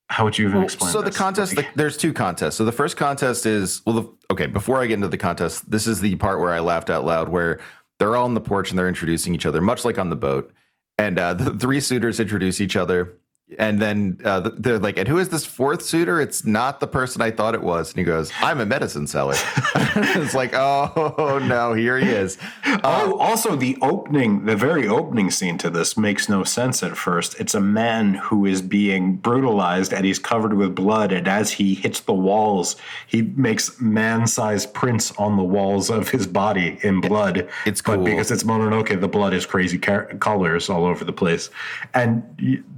how 0.10 0.24
would 0.24 0.38
you 0.38 0.46
even 0.46 0.58
Well, 0.60 0.66
explain 0.66 0.92
so 0.92 1.00
the 1.00 1.06
this? 1.06 1.18
contest, 1.18 1.56
the, 1.56 1.66
there's 1.76 1.98
two 1.98 2.14
contests. 2.14 2.56
So 2.56 2.64
the 2.64 2.72
first 2.72 2.96
contest 2.96 3.46
is 3.46 3.82
well, 3.86 3.96
the, 3.96 4.10
okay. 4.32 4.46
Before 4.46 4.80
I 4.80 4.86
get 4.86 4.94
into 4.94 5.08
the 5.08 5.18
contest, 5.18 5.70
this 5.70 5.88
is 5.88 6.00
the 6.00 6.16
part 6.16 6.40
where 6.40 6.54
I 6.54 6.60
laughed 6.60 6.90
out 6.90 7.06
loud, 7.06 7.30
where 7.30 7.60
they're 7.98 8.16
all 8.16 8.26
on 8.26 8.36
the 8.36 8.42
porch 8.42 8.70
and 8.70 8.78
they're 8.78 8.88
introducing 8.88 9.34
each 9.34 9.46
other, 9.46 9.62
much 9.62 9.84
like 9.84 9.98
on 9.98 10.10
the 10.10 10.16
boat. 10.16 10.52
And 10.98 11.18
uh, 11.18 11.34
the 11.36 11.52
three 11.58 11.80
suitors 11.80 12.20
introduce 12.20 12.62
each 12.62 12.76
other, 12.76 13.18
and 13.60 13.82
then 13.82 14.20
uh, 14.24 14.52
they're 14.58 14.80
like, 14.80 14.98
"And 14.98 15.08
who 15.08 15.18
is 15.18 15.30
this 15.30 15.46
fourth 15.46 15.82
suitor? 15.82 16.20
It's 16.22 16.46
not 16.46 16.80
the 16.80 16.88
person 16.88 17.22
I 17.22 17.32
thought 17.32 17.56
it 17.56 17.64
was." 17.64 17.92
And 17.92 18.00
he 18.00 18.04
goes, 18.04 18.32
"I'm 18.42 18.60
a 18.60 18.66
medicine 18.66 19.08
seller." 19.08 19.36
it's 19.96 20.34
like, 20.34 20.54
oh 20.54 21.40
no, 21.48 21.74
here 21.74 21.98
he 21.98 22.10
is. 22.10 22.38
Oh, 22.84 23.18
also 23.18 23.56
the 23.56 23.78
opening, 23.82 24.46
the 24.46 24.56
very 24.56 24.88
opening 24.88 25.32
scene 25.32 25.58
to 25.60 25.70
this 25.70 25.98
makes 25.98 26.28
no 26.28 26.44
sense 26.44 26.84
at 26.84 26.98
first. 26.98 27.40
It's 27.40 27.56
a 27.56 27.62
man 27.62 28.16
who 28.16 28.46
is 28.46 28.62
being 28.62 29.18
brutalized 29.18 29.94
and 29.94 30.06
he's 30.06 30.20
covered 30.20 30.54
with 30.54 30.76
blood. 30.76 31.12
And 31.12 31.28
as 31.28 31.52
he 31.52 31.74
hits 31.76 32.02
the 32.02 32.14
walls, 32.14 32.76
he 33.08 33.22
makes 33.22 33.80
man-sized 33.80 34.74
prints 34.74 35.12
on 35.18 35.38
the 35.38 35.44
walls 35.44 35.90
of 35.90 36.10
his 36.10 36.28
body 36.28 36.80
in 36.82 37.02
blood. 37.02 37.48
It's 37.66 37.82
but 37.82 37.96
cool. 37.96 38.06
because 38.06 38.32
it's 38.32 38.44
Mononoke, 38.44 39.00
the 39.00 39.08
blood 39.08 39.34
is 39.34 39.46
crazy 39.46 39.78
car- 39.78 40.06
colors 40.20 40.70
all 40.70 40.86
over 40.86 41.06
the 41.06 41.14
place, 41.14 41.50
and 41.94 42.24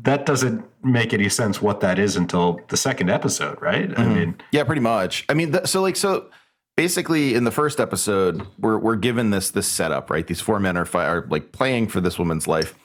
that 0.03 0.25
doesn't 0.25 0.63
make 0.84 1.13
any 1.13 1.30
sense 1.30 1.61
what 1.61 1.80
that 1.82 1.99
is 1.99 2.15
until 2.15 2.59
the 2.69 2.78
second 2.78 3.09
episode, 3.09 3.61
right? 3.61 3.97
I 3.97 4.05
mean, 4.05 4.36
Yeah, 4.51 4.63
pretty 4.63 4.82
much. 4.82 5.25
I 5.30 5.34
mean, 5.34 5.51
th- 5.51 5.67
so 5.67 5.82
like, 5.82 5.95
so 5.95 6.30
basically, 6.75 7.34
in 7.36 7.43
the 7.43 7.51
first 7.51 7.80
episode, 7.80 8.45
we're 8.59 8.78
we're 8.78 8.95
given 8.95 9.32
this 9.32 9.51
this 9.51 9.67
setup, 9.67 10.09
right? 10.09 10.25
These 10.25 10.41
four 10.41 10.59
men 10.59 10.78
are, 10.78 10.86
fi- 10.86 11.05
are 11.07 11.25
like 11.30 11.51
playing 11.51 11.88
for 11.88 11.99
this 12.01 12.17
woman's 12.19 12.47
life. 12.47 12.75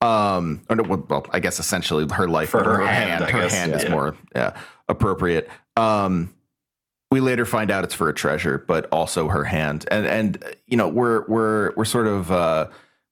Um, 0.00 0.62
or 0.70 0.76
no, 0.76 0.82
well, 1.08 1.26
I 1.30 1.40
guess 1.40 1.58
essentially 1.60 2.06
her 2.12 2.26
life, 2.26 2.50
For 2.50 2.58
but 2.58 2.66
her 2.66 2.86
hand, 2.86 3.22
I 3.24 3.30
her 3.30 3.40
guess, 3.42 3.52
hand 3.52 3.74
is 3.74 3.84
yeah. 3.84 3.90
more 3.90 4.16
yeah, 4.34 4.56
appropriate. 4.88 5.50
Um, 5.76 6.32
we 7.10 7.20
later 7.20 7.44
find 7.44 7.70
out 7.70 7.84
it's 7.84 7.92
for 7.94 8.08
a 8.08 8.14
treasure, 8.14 8.64
but 8.66 8.88
also 8.92 9.28
her 9.28 9.44
hand, 9.44 9.84
and 9.90 10.06
and 10.06 10.44
you 10.68 10.76
know 10.76 10.88
we're 10.88 11.26
we're 11.26 11.74
we're 11.76 11.84
sort 11.84 12.06
of. 12.06 12.30
Uh, 12.30 12.68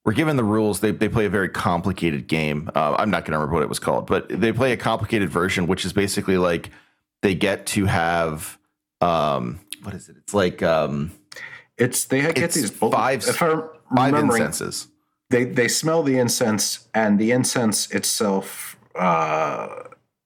we're 0.09 0.15
given 0.15 0.39
the 0.39 0.45
rules. 0.45 0.81
They, 0.81 0.91
they 0.91 1.11
play 1.11 1.27
a 1.27 1.29
very 1.29 1.51
complicated 1.51 2.27
game. 2.29 2.71
Uh, 2.75 2.97
I'm 2.99 3.11
not 3.11 3.27
going 3.27 3.33
to 3.33 3.39
remember 3.39 3.53
what 3.57 3.63
it 3.63 3.69
was 3.69 3.79
called, 3.79 4.07
but 4.07 4.27
they 4.31 4.53
play 4.55 4.73
a 4.73 4.77
complicated 4.79 5.29
version, 5.29 5.67
which 5.67 5.85
is 5.85 5.93
basically 5.93 6.39
like 6.39 6.71
they 7.21 7.35
get 7.35 7.67
to 7.67 7.85
have 7.85 8.57
um, 9.03 9.61
what 9.83 9.93
is 9.95 10.09
it? 10.09 10.17
It's 10.17 10.33
like 10.33 10.63
um, 10.63 11.13
it's 11.77 12.07
they 12.07 12.23
get 12.23 12.39
It's 12.39 12.55
these 12.55 12.71
bul- 12.71 12.91
five- 12.91 13.23
If 13.29 13.43
I'm 13.43 13.65
five 13.95 14.15
incenses. 14.15 14.89
they 15.29 15.45
they 15.45 15.69
smell 15.69 16.03
the 16.03 16.17
incense 16.19 16.89
and 16.95 17.19
the 17.19 17.31
incense 17.33 17.91
itself 17.91 18.79
uh 18.95 19.69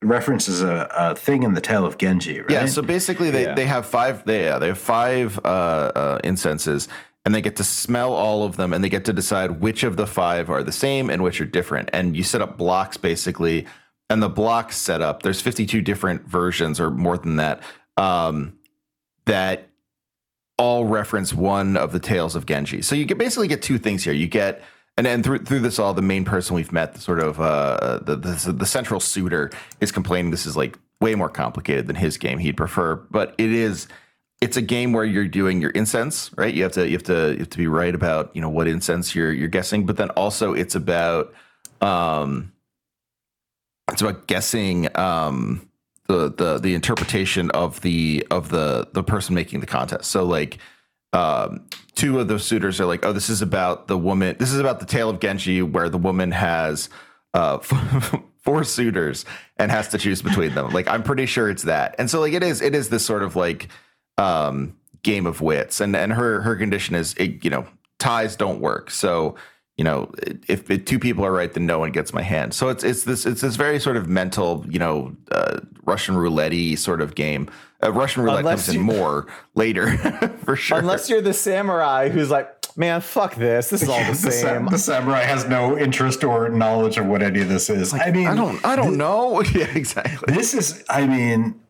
references 0.00 0.62
a, 0.62 0.88
a 0.96 1.14
thing 1.16 1.42
in 1.42 1.54
the 1.54 1.60
tale 1.60 1.84
of 1.84 1.98
genji 1.98 2.40
right 2.40 2.50
Yeah. 2.52 2.66
So 2.66 2.82
basically, 2.82 3.30
they, 3.32 3.42
Yeah. 3.46 3.54
they 3.56 3.66
have 3.66 3.84
five. 3.86 4.24
They 4.26 4.44
yeah, 4.44 4.60
they 4.60 4.68
have 4.68 4.78
five 4.78 5.40
uh, 5.44 5.48
uh, 5.48 6.18
incenses, 6.22 6.86
and 7.24 7.34
they 7.34 7.40
get 7.40 7.56
to 7.56 7.64
smell 7.64 8.12
all 8.12 8.44
of 8.44 8.56
them, 8.56 8.72
and 8.72 8.82
they 8.82 8.88
get 8.88 9.04
to 9.06 9.12
decide 9.12 9.60
which 9.60 9.84
of 9.84 9.96
the 9.96 10.06
five 10.06 10.50
are 10.50 10.62
the 10.62 10.72
same 10.72 11.10
and 11.10 11.22
which 11.22 11.40
are 11.40 11.46
different. 11.46 11.90
And 11.92 12.16
you 12.16 12.22
set 12.22 12.42
up 12.42 12.56
blocks 12.56 12.96
basically, 12.96 13.66
and 14.10 14.22
the 14.22 14.28
blocks 14.28 14.76
set 14.76 15.00
up. 15.00 15.22
There's 15.22 15.40
52 15.40 15.80
different 15.82 16.26
versions, 16.26 16.80
or 16.80 16.90
more 16.90 17.16
than 17.16 17.36
that, 17.36 17.62
um, 17.96 18.58
that 19.26 19.68
all 20.58 20.84
reference 20.84 21.32
one 21.32 21.76
of 21.76 21.92
the 21.92 22.00
tales 22.00 22.36
of 22.36 22.46
Genji. 22.46 22.82
So 22.82 22.94
you 22.94 23.04
get 23.04 23.18
basically 23.18 23.48
get 23.48 23.62
two 23.62 23.78
things 23.78 24.04
here. 24.04 24.12
You 24.12 24.28
get 24.28 24.62
and 24.96 25.06
then 25.06 25.22
through 25.22 25.38
through 25.38 25.60
this 25.60 25.78
all, 25.78 25.94
the 25.94 26.02
main 26.02 26.24
person 26.24 26.54
we've 26.54 26.72
met, 26.72 26.98
sort 26.98 27.20
of 27.20 27.40
uh, 27.40 28.00
the, 28.02 28.16
the 28.16 28.52
the 28.52 28.66
central 28.66 29.00
suitor, 29.00 29.50
is 29.80 29.90
complaining 29.90 30.30
this 30.30 30.44
is 30.44 30.56
like 30.56 30.78
way 31.00 31.14
more 31.14 31.30
complicated 31.30 31.86
than 31.86 31.96
his 31.96 32.18
game 32.18 32.38
he'd 32.38 32.56
prefer. 32.56 32.96
But 32.96 33.34
it 33.38 33.50
is. 33.50 33.88
It's 34.42 34.56
a 34.56 34.62
game 34.62 34.92
where 34.92 35.04
you're 35.04 35.28
doing 35.28 35.60
your 35.60 35.70
incense, 35.70 36.32
right? 36.36 36.52
You 36.52 36.64
have 36.64 36.72
to 36.72 36.84
you 36.84 36.94
have 36.94 37.04
to 37.04 37.32
you 37.32 37.38
have 37.38 37.50
to 37.50 37.58
be 37.58 37.68
right 37.68 37.94
about 37.94 38.34
you 38.34 38.42
know 38.42 38.48
what 38.48 38.66
incense 38.66 39.14
you're 39.14 39.32
you're 39.32 39.46
guessing, 39.46 39.86
but 39.86 39.96
then 39.96 40.10
also 40.10 40.52
it's 40.52 40.74
about 40.74 41.32
um, 41.80 42.52
it's 43.92 44.02
about 44.02 44.26
guessing 44.26 44.88
um 44.98 45.68
the 46.08 46.32
the 46.32 46.58
the 46.58 46.74
interpretation 46.74 47.52
of 47.52 47.82
the 47.82 48.26
of 48.32 48.48
the 48.48 48.88
the 48.92 49.04
person 49.04 49.36
making 49.36 49.60
the 49.60 49.66
contest. 49.66 50.10
So 50.10 50.24
like 50.24 50.58
um 51.12 51.68
two 51.94 52.18
of 52.18 52.26
the 52.26 52.40
suitors 52.40 52.80
are 52.80 52.86
like, 52.86 53.06
oh, 53.06 53.12
this 53.12 53.28
is 53.28 53.42
about 53.42 53.86
the 53.86 53.96
woman. 53.96 54.34
This 54.40 54.52
is 54.52 54.58
about 54.58 54.80
the 54.80 54.86
tale 54.86 55.08
of 55.08 55.20
Genji, 55.20 55.62
where 55.62 55.88
the 55.88 55.98
woman 55.98 56.32
has 56.32 56.88
uh 57.32 57.58
four 58.38 58.64
suitors 58.64 59.24
and 59.56 59.70
has 59.70 59.86
to 59.90 59.98
choose 59.98 60.20
between 60.20 60.52
them. 60.56 60.72
Like 60.72 60.88
I'm 60.88 61.04
pretty 61.04 61.26
sure 61.26 61.48
it's 61.48 61.62
that. 61.62 61.94
And 61.98 62.10
so 62.10 62.18
like 62.18 62.32
it 62.32 62.42
is 62.42 62.60
it 62.60 62.74
is 62.74 62.88
this 62.88 63.06
sort 63.06 63.22
of 63.22 63.36
like 63.36 63.68
um 64.18 64.76
game 65.02 65.26
of 65.26 65.40
wits. 65.40 65.80
And 65.80 65.94
and 65.96 66.12
her 66.12 66.40
her 66.42 66.56
condition 66.56 66.94
is 66.94 67.14
it, 67.14 67.44
you 67.44 67.50
know 67.50 67.66
ties 67.98 68.36
don't 68.36 68.60
work. 68.60 68.90
So 68.90 69.36
you 69.76 69.84
know 69.84 70.12
if, 70.48 70.70
if 70.70 70.84
two 70.84 70.98
people 70.98 71.24
are 71.24 71.32
right 71.32 71.52
then 71.52 71.66
no 71.66 71.78
one 71.78 71.92
gets 71.92 72.12
my 72.12 72.22
hand 72.22 72.52
so 72.52 72.68
it's 72.68 72.84
it's 72.84 73.04
this 73.04 73.24
it's 73.24 73.40
this 73.40 73.56
very 73.56 73.80
sort 73.80 73.96
of 73.96 74.06
mental 74.08 74.64
you 74.68 74.78
know 74.78 75.16
uh, 75.30 75.60
russian 75.84 76.16
roulette 76.16 76.78
sort 76.78 77.00
of 77.00 77.14
game 77.14 77.50
uh, 77.82 77.90
russian 77.92 78.22
roulette 78.22 78.40
Unless 78.40 78.66
comes 78.66 78.76
in 78.76 78.82
more 78.82 79.26
later 79.54 79.96
for 80.44 80.56
sure 80.56 80.78
Unless 80.78 81.08
you're 81.08 81.22
the 81.22 81.32
samurai 81.32 82.10
who's 82.10 82.30
like, 82.30 82.76
man, 82.76 83.00
fuck 83.00 83.34
this. 83.34 83.70
This 83.70 83.82
is 83.82 83.88
all 83.88 83.98
the 83.98 84.10
the, 84.12 84.14
sa- 84.14 84.30
same. 84.30 84.66
the 84.66 84.78
samurai 84.78 85.22
has 85.22 85.46
no 85.46 85.76
interest 85.78 86.22
or 86.22 86.48
knowledge 86.48 86.98
of 86.98 87.06
what 87.06 87.22
any 87.22 87.40
of 87.40 87.48
this 87.48 87.70
is 87.70 87.92
i 87.94 88.10
mean 88.10 88.28
i 88.28 88.34
don't 88.34 88.64
i 88.64 88.76
don't 88.76 88.96
know 88.96 89.42
yeah 89.54 89.66
exactly 89.74 90.32
this 90.34 90.54
is 90.54 90.84
i 90.88 91.06
mean 91.06 91.60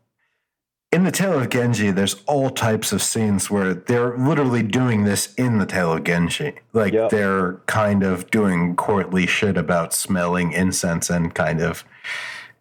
in 0.92 1.04
the 1.04 1.10
Tale 1.10 1.40
of 1.40 1.48
Genji, 1.48 1.90
there's 1.90 2.22
all 2.26 2.50
types 2.50 2.92
of 2.92 3.02
scenes 3.02 3.50
where 3.50 3.72
they're 3.72 4.16
literally 4.18 4.62
doing 4.62 5.04
this 5.04 5.34
in 5.34 5.58
the 5.58 5.64
Tale 5.64 5.92
of 5.94 6.04
Genji. 6.04 6.52
Like 6.74 6.92
Yep. 6.92 7.10
they're 7.10 7.54
kind 7.66 8.02
of 8.02 8.30
doing 8.30 8.76
courtly 8.76 9.26
shit 9.26 9.56
about 9.56 9.94
smelling 9.94 10.52
incense 10.52 11.08
and 11.08 11.34
kind 11.34 11.62
of 11.62 11.84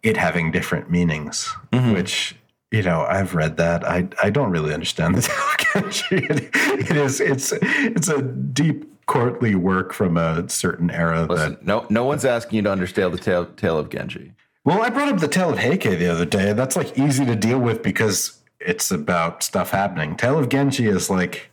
it 0.02 0.16
having 0.16 0.50
different 0.50 0.90
meanings, 0.90 1.54
mm-hmm. 1.72 1.92
which 1.92 2.34
you 2.70 2.82
know 2.82 3.02
I've 3.02 3.34
read 3.34 3.58
that. 3.58 3.84
I 3.84 4.08
I 4.22 4.30
don't 4.30 4.50
really 4.50 4.72
understand 4.72 5.14
the 5.14 5.22
Tale 5.72 5.84
of 5.84 5.92
Genji. 5.92 6.26
It, 6.26 6.90
it 6.90 6.96
is 6.96 7.20
it's 7.20 7.52
it's 7.62 8.08
a 8.08 8.22
deep 8.22 8.88
courtly 9.06 9.54
work 9.54 9.92
from 9.92 10.16
a 10.16 10.48
certain 10.48 10.90
era 10.90 11.26
that 11.26 11.30
Listen, 11.30 11.58
no, 11.62 11.86
no 11.90 12.04
one's 12.04 12.24
asking 12.24 12.56
you 12.56 12.62
to 12.62 12.70
understand 12.70 13.12
the 13.12 13.18
tale, 13.18 13.44
tale 13.44 13.76
of 13.78 13.90
Genji. 13.90 14.32
Well, 14.64 14.82
I 14.82 14.90
brought 14.90 15.08
up 15.08 15.18
the 15.20 15.28
Tale 15.28 15.50
of 15.50 15.58
Heike 15.58 15.82
the 15.82 16.06
other 16.08 16.24
day. 16.24 16.52
That's 16.52 16.76
like 16.76 16.96
easy 16.98 17.24
to 17.26 17.34
deal 17.34 17.58
with 17.58 17.82
because 17.82 18.40
it's 18.60 18.90
about 18.90 19.42
stuff 19.42 19.70
happening. 19.70 20.16
Tale 20.16 20.38
of 20.38 20.48
Genji 20.48 20.86
is 20.86 21.10
like, 21.10 21.50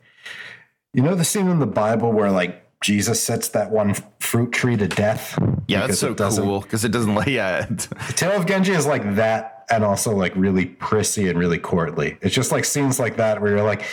you 0.93 1.01
know, 1.01 1.15
the 1.15 1.25
scene 1.25 1.47
in 1.47 1.59
the 1.59 1.65
Bible 1.65 2.11
where 2.11 2.29
like 2.31 2.65
Jesus 2.81 3.21
sets 3.21 3.49
that 3.49 3.71
one 3.71 3.95
fruit 4.19 4.51
tree 4.51 4.77
to 4.77 4.87
death. 4.87 5.37
Yeah, 5.67 5.87
that's 5.87 5.99
so 5.99 6.11
it 6.11 6.17
doesn't- 6.17 6.43
cool 6.43 6.61
because 6.61 6.85
it 6.85 6.91
doesn't. 6.91 7.27
Yeah, 7.27 7.65
The 7.65 8.13
Tale 8.15 8.31
of 8.39 8.45
Genji 8.45 8.71
is 8.73 8.85
like 8.85 9.15
that, 9.15 9.65
and 9.71 9.83
also 9.83 10.15
like 10.15 10.33
really 10.35 10.65
prissy 10.65 11.27
and 11.29 11.37
really 11.37 11.57
courtly. 11.59 12.17
It's 12.21 12.33
just 12.35 12.51
like 12.51 12.63
scenes 12.63 12.99
like 12.99 13.17
that 13.17 13.41
where 13.41 13.51
you're 13.51 13.63
like, 13.65 13.83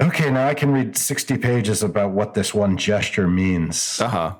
okay, 0.00 0.30
now 0.30 0.46
I 0.48 0.54
can 0.54 0.72
read 0.72 0.96
sixty 0.96 1.36
pages 1.36 1.82
about 1.82 2.12
what 2.12 2.34
this 2.34 2.54
one 2.54 2.76
gesture 2.76 3.26
means. 3.28 4.00
uh 4.00 4.08
huh. 4.08 4.34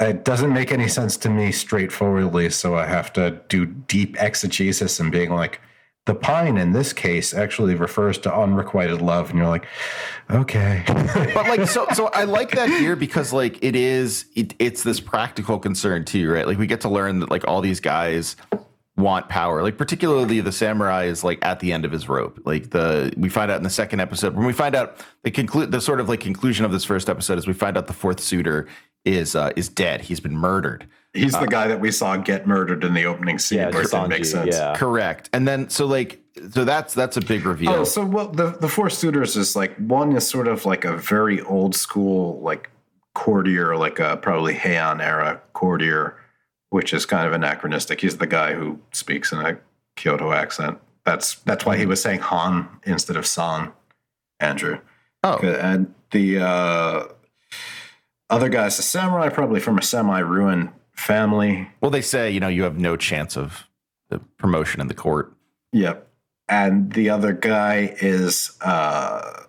It 0.00 0.24
doesn't 0.24 0.52
make 0.52 0.72
any 0.72 0.88
sense 0.88 1.16
to 1.18 1.30
me 1.30 1.52
straightforwardly 1.52 2.50
so 2.50 2.74
i 2.74 2.86
have 2.86 3.12
to 3.12 3.40
do 3.48 3.66
deep 3.66 4.16
exegesis 4.20 4.98
and 4.98 5.12
being 5.12 5.30
like 5.30 5.60
the 6.06 6.14
pine 6.14 6.56
in 6.56 6.72
this 6.72 6.92
case 6.92 7.34
actually 7.34 7.74
refers 7.74 8.18
to 8.18 8.34
unrequited 8.34 9.02
love 9.02 9.30
and 9.30 9.38
you're 9.38 9.48
like 9.48 9.66
okay. 10.30 10.82
But 10.86 11.46
like 11.46 11.68
so 11.68 11.86
so 11.92 12.06
i 12.14 12.24
like 12.24 12.52
that 12.52 12.68
here 12.68 12.96
because 13.06 13.32
like 13.32 13.62
it 13.62 13.76
is 13.76 14.24
it, 14.34 14.54
it's 14.58 14.82
this 14.82 14.98
practical 14.98 15.58
concern 15.58 16.04
too 16.04 16.30
right? 16.30 16.46
Like 16.46 16.58
we 16.58 16.66
get 16.66 16.80
to 16.80 16.88
learn 16.88 17.20
that 17.20 17.30
like 17.30 17.46
all 17.46 17.60
these 17.60 17.80
guys 17.80 18.34
want 19.00 19.28
power. 19.28 19.62
Like 19.62 19.76
particularly 19.78 20.40
the 20.40 20.52
samurai 20.52 21.04
is 21.04 21.24
like 21.24 21.38
at 21.42 21.60
the 21.60 21.72
end 21.72 21.84
of 21.84 21.92
his 21.92 22.08
rope. 22.08 22.40
Like 22.44 22.70
the 22.70 23.12
we 23.16 23.28
find 23.28 23.50
out 23.50 23.56
in 23.56 23.62
the 23.64 23.70
second 23.70 24.00
episode 24.00 24.34
when 24.34 24.46
we 24.46 24.52
find 24.52 24.74
out 24.74 24.96
the 25.22 25.30
conclude 25.30 25.72
the 25.72 25.80
sort 25.80 26.00
of 26.00 26.08
like 26.08 26.20
conclusion 26.20 26.64
of 26.64 26.72
this 26.72 26.84
first 26.84 27.08
episode 27.08 27.38
is 27.38 27.46
we 27.46 27.52
find 27.52 27.76
out 27.76 27.86
the 27.86 27.92
fourth 27.92 28.20
suitor 28.20 28.68
is 29.04 29.34
uh 29.34 29.50
is 29.56 29.68
dead. 29.68 30.02
He's 30.02 30.20
been 30.20 30.36
murdered. 30.36 30.86
He's 31.12 31.32
the 31.32 31.46
guy 31.46 31.66
that 31.66 31.80
we 31.80 31.90
saw 31.90 32.16
get 32.16 32.46
murdered 32.46 32.84
in 32.84 32.94
the 32.94 33.04
opening 33.04 33.38
scene 33.40 33.58
Yeah, 33.58 33.70
where 33.70 33.82
it 33.82 33.90
didn't 33.90 34.04
Sanji, 34.04 34.08
make 34.10 34.24
sense. 34.24 34.54
yeah. 34.54 34.76
correct. 34.76 35.28
And 35.32 35.48
then 35.48 35.68
so 35.68 35.86
like 35.86 36.20
so 36.52 36.64
that's 36.64 36.94
that's 36.94 37.16
a 37.16 37.20
big 37.20 37.44
reveal. 37.44 37.70
Oh, 37.72 37.84
so 37.84 38.04
well, 38.04 38.28
the 38.28 38.50
the 38.50 38.68
four 38.68 38.88
suitors 38.90 39.36
is 39.36 39.56
like 39.56 39.74
one 39.76 40.14
is 40.16 40.28
sort 40.28 40.46
of 40.46 40.64
like 40.66 40.84
a 40.84 40.96
very 40.96 41.40
old 41.42 41.74
school 41.74 42.40
like 42.40 42.70
courtier, 43.14 43.76
like 43.76 43.98
a 43.98 44.16
probably 44.18 44.54
Heian 44.54 45.02
era 45.02 45.40
courtier, 45.52 46.16
which 46.70 46.92
is 46.92 47.06
kind 47.06 47.26
of 47.26 47.32
anachronistic. 47.32 48.00
He's 48.00 48.18
the 48.18 48.26
guy 48.26 48.54
who 48.54 48.80
speaks 48.92 49.32
in 49.32 49.38
a 49.38 49.58
Kyoto 49.96 50.32
accent. 50.32 50.78
That's 51.04 51.36
that's 51.36 51.64
why 51.64 51.76
he 51.76 51.86
was 51.86 52.02
saying 52.02 52.20
Han 52.20 52.68
instead 52.84 53.16
of 53.16 53.26
San, 53.26 53.72
Andrew. 54.38 54.80
oh 55.22 55.38
And 55.38 55.94
the 56.10 56.38
uh, 56.40 57.04
other 58.28 58.48
guy's 58.48 58.78
a 58.78 58.82
samurai, 58.82 59.28
probably 59.28 59.60
from 59.60 59.78
a 59.78 59.82
semi-ruined 59.82 60.70
family. 60.94 61.68
well 61.80 61.90
they 61.90 62.02
say 62.02 62.30
you 62.30 62.40
know 62.40 62.48
you 62.48 62.62
have 62.62 62.78
no 62.78 62.94
chance 62.94 63.34
of 63.34 63.66
the 64.10 64.18
promotion 64.36 64.82
in 64.82 64.86
the 64.88 64.94
court 64.94 65.34
Yep. 65.72 66.08
And 66.48 66.92
the 66.92 67.10
other 67.10 67.32
guy 67.32 67.94
is 68.00 68.56
uh 68.60 69.44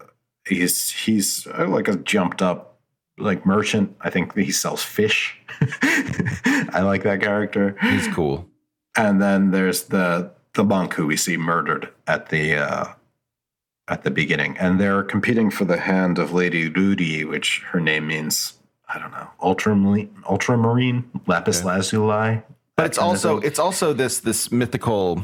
he's 0.48 0.92
he's 0.92 1.48
uh, 1.48 1.68
like 1.68 1.88
a 1.88 1.96
jumped 1.96 2.42
up 2.42 2.80
like 3.18 3.46
merchant. 3.46 3.96
I 4.02 4.10
think 4.10 4.36
he 4.38 4.52
sells 4.52 4.84
fish. 4.84 5.38
I 6.74 6.82
like 6.82 7.04
that 7.04 7.22
character. 7.22 7.76
he's 7.82 8.08
cool 8.10 8.48
And 8.98 9.22
then 9.22 9.52
there's 9.52 9.84
the 9.84 10.32
the 10.54 10.64
monk 10.64 10.94
who 10.96 11.08
we 11.08 11.16
see 11.18 11.38
murdered 11.38 11.90
at 12.08 12.30
the 12.30 12.56
uh 12.58 12.86
at 13.88 14.04
the 14.04 14.12
beginning. 14.12 14.58
And 14.58 14.80
they're 14.80 15.04
competing 15.04 15.50
for 15.52 15.66
the 15.66 15.78
hand 15.78 16.18
of 16.18 16.32
Lady 16.34 16.70
Ruri, 16.70 17.28
which 17.28 17.62
her 17.72 17.80
name 17.80 18.08
means 18.08 18.54
I 18.88 19.00
don't 19.00 19.12
know, 19.12 19.30
ultramarine, 19.42 20.10
ultramarine, 20.30 21.10
lapis 21.28 21.64
lazuli. 21.64 22.42
but 22.76 22.86
it's 22.86 22.98
also 22.98 23.38
it's 23.40 23.60
also 23.60 23.94
this 23.94 24.20
this 24.20 24.52
mythical 24.52 25.24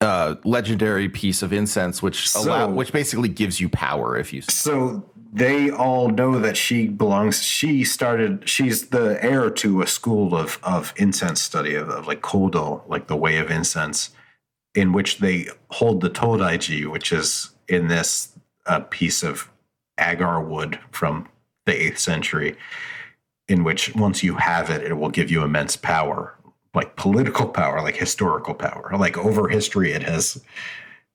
uh 0.00 0.36
legendary 0.44 1.08
piece 1.08 1.42
of 1.42 1.52
incense 1.52 2.02
which 2.02 2.34
allow 2.34 2.68
which 2.70 2.92
basically 2.92 3.28
gives 3.28 3.60
you 3.60 3.68
power 3.68 4.16
if 4.16 4.32
you 4.32 4.40
So 4.42 5.04
they 5.32 5.70
all 5.70 6.08
know 6.08 6.38
that 6.40 6.56
she 6.56 6.88
belongs. 6.88 7.42
She 7.42 7.84
started. 7.84 8.48
She's 8.48 8.88
the 8.88 9.22
heir 9.24 9.50
to 9.50 9.82
a 9.82 9.86
school 9.86 10.34
of 10.34 10.58
of 10.62 10.92
incense 10.96 11.40
study 11.40 11.74
of, 11.74 11.88
of 11.88 12.06
like 12.06 12.20
kodo, 12.20 12.82
like 12.88 13.06
the 13.06 13.16
way 13.16 13.38
of 13.38 13.50
incense, 13.50 14.10
in 14.74 14.92
which 14.92 15.18
they 15.18 15.48
hold 15.70 16.00
the 16.00 16.10
todaiji, 16.10 16.90
which 16.90 17.12
is 17.12 17.50
in 17.68 17.88
this 17.88 18.36
uh, 18.66 18.80
piece 18.90 19.22
of 19.22 19.50
agar 19.98 20.42
wood 20.42 20.80
from 20.90 21.28
the 21.66 21.80
eighth 21.80 21.98
century, 21.98 22.56
in 23.48 23.62
which 23.62 23.94
once 23.94 24.22
you 24.22 24.34
have 24.34 24.68
it, 24.68 24.82
it 24.82 24.94
will 24.94 25.10
give 25.10 25.30
you 25.30 25.42
immense 25.44 25.76
power, 25.76 26.34
like 26.74 26.96
political 26.96 27.46
power, 27.46 27.80
like 27.82 27.96
historical 27.96 28.54
power, 28.54 28.90
like 28.98 29.16
over 29.16 29.48
history. 29.48 29.92
It 29.92 30.02
has 30.02 30.42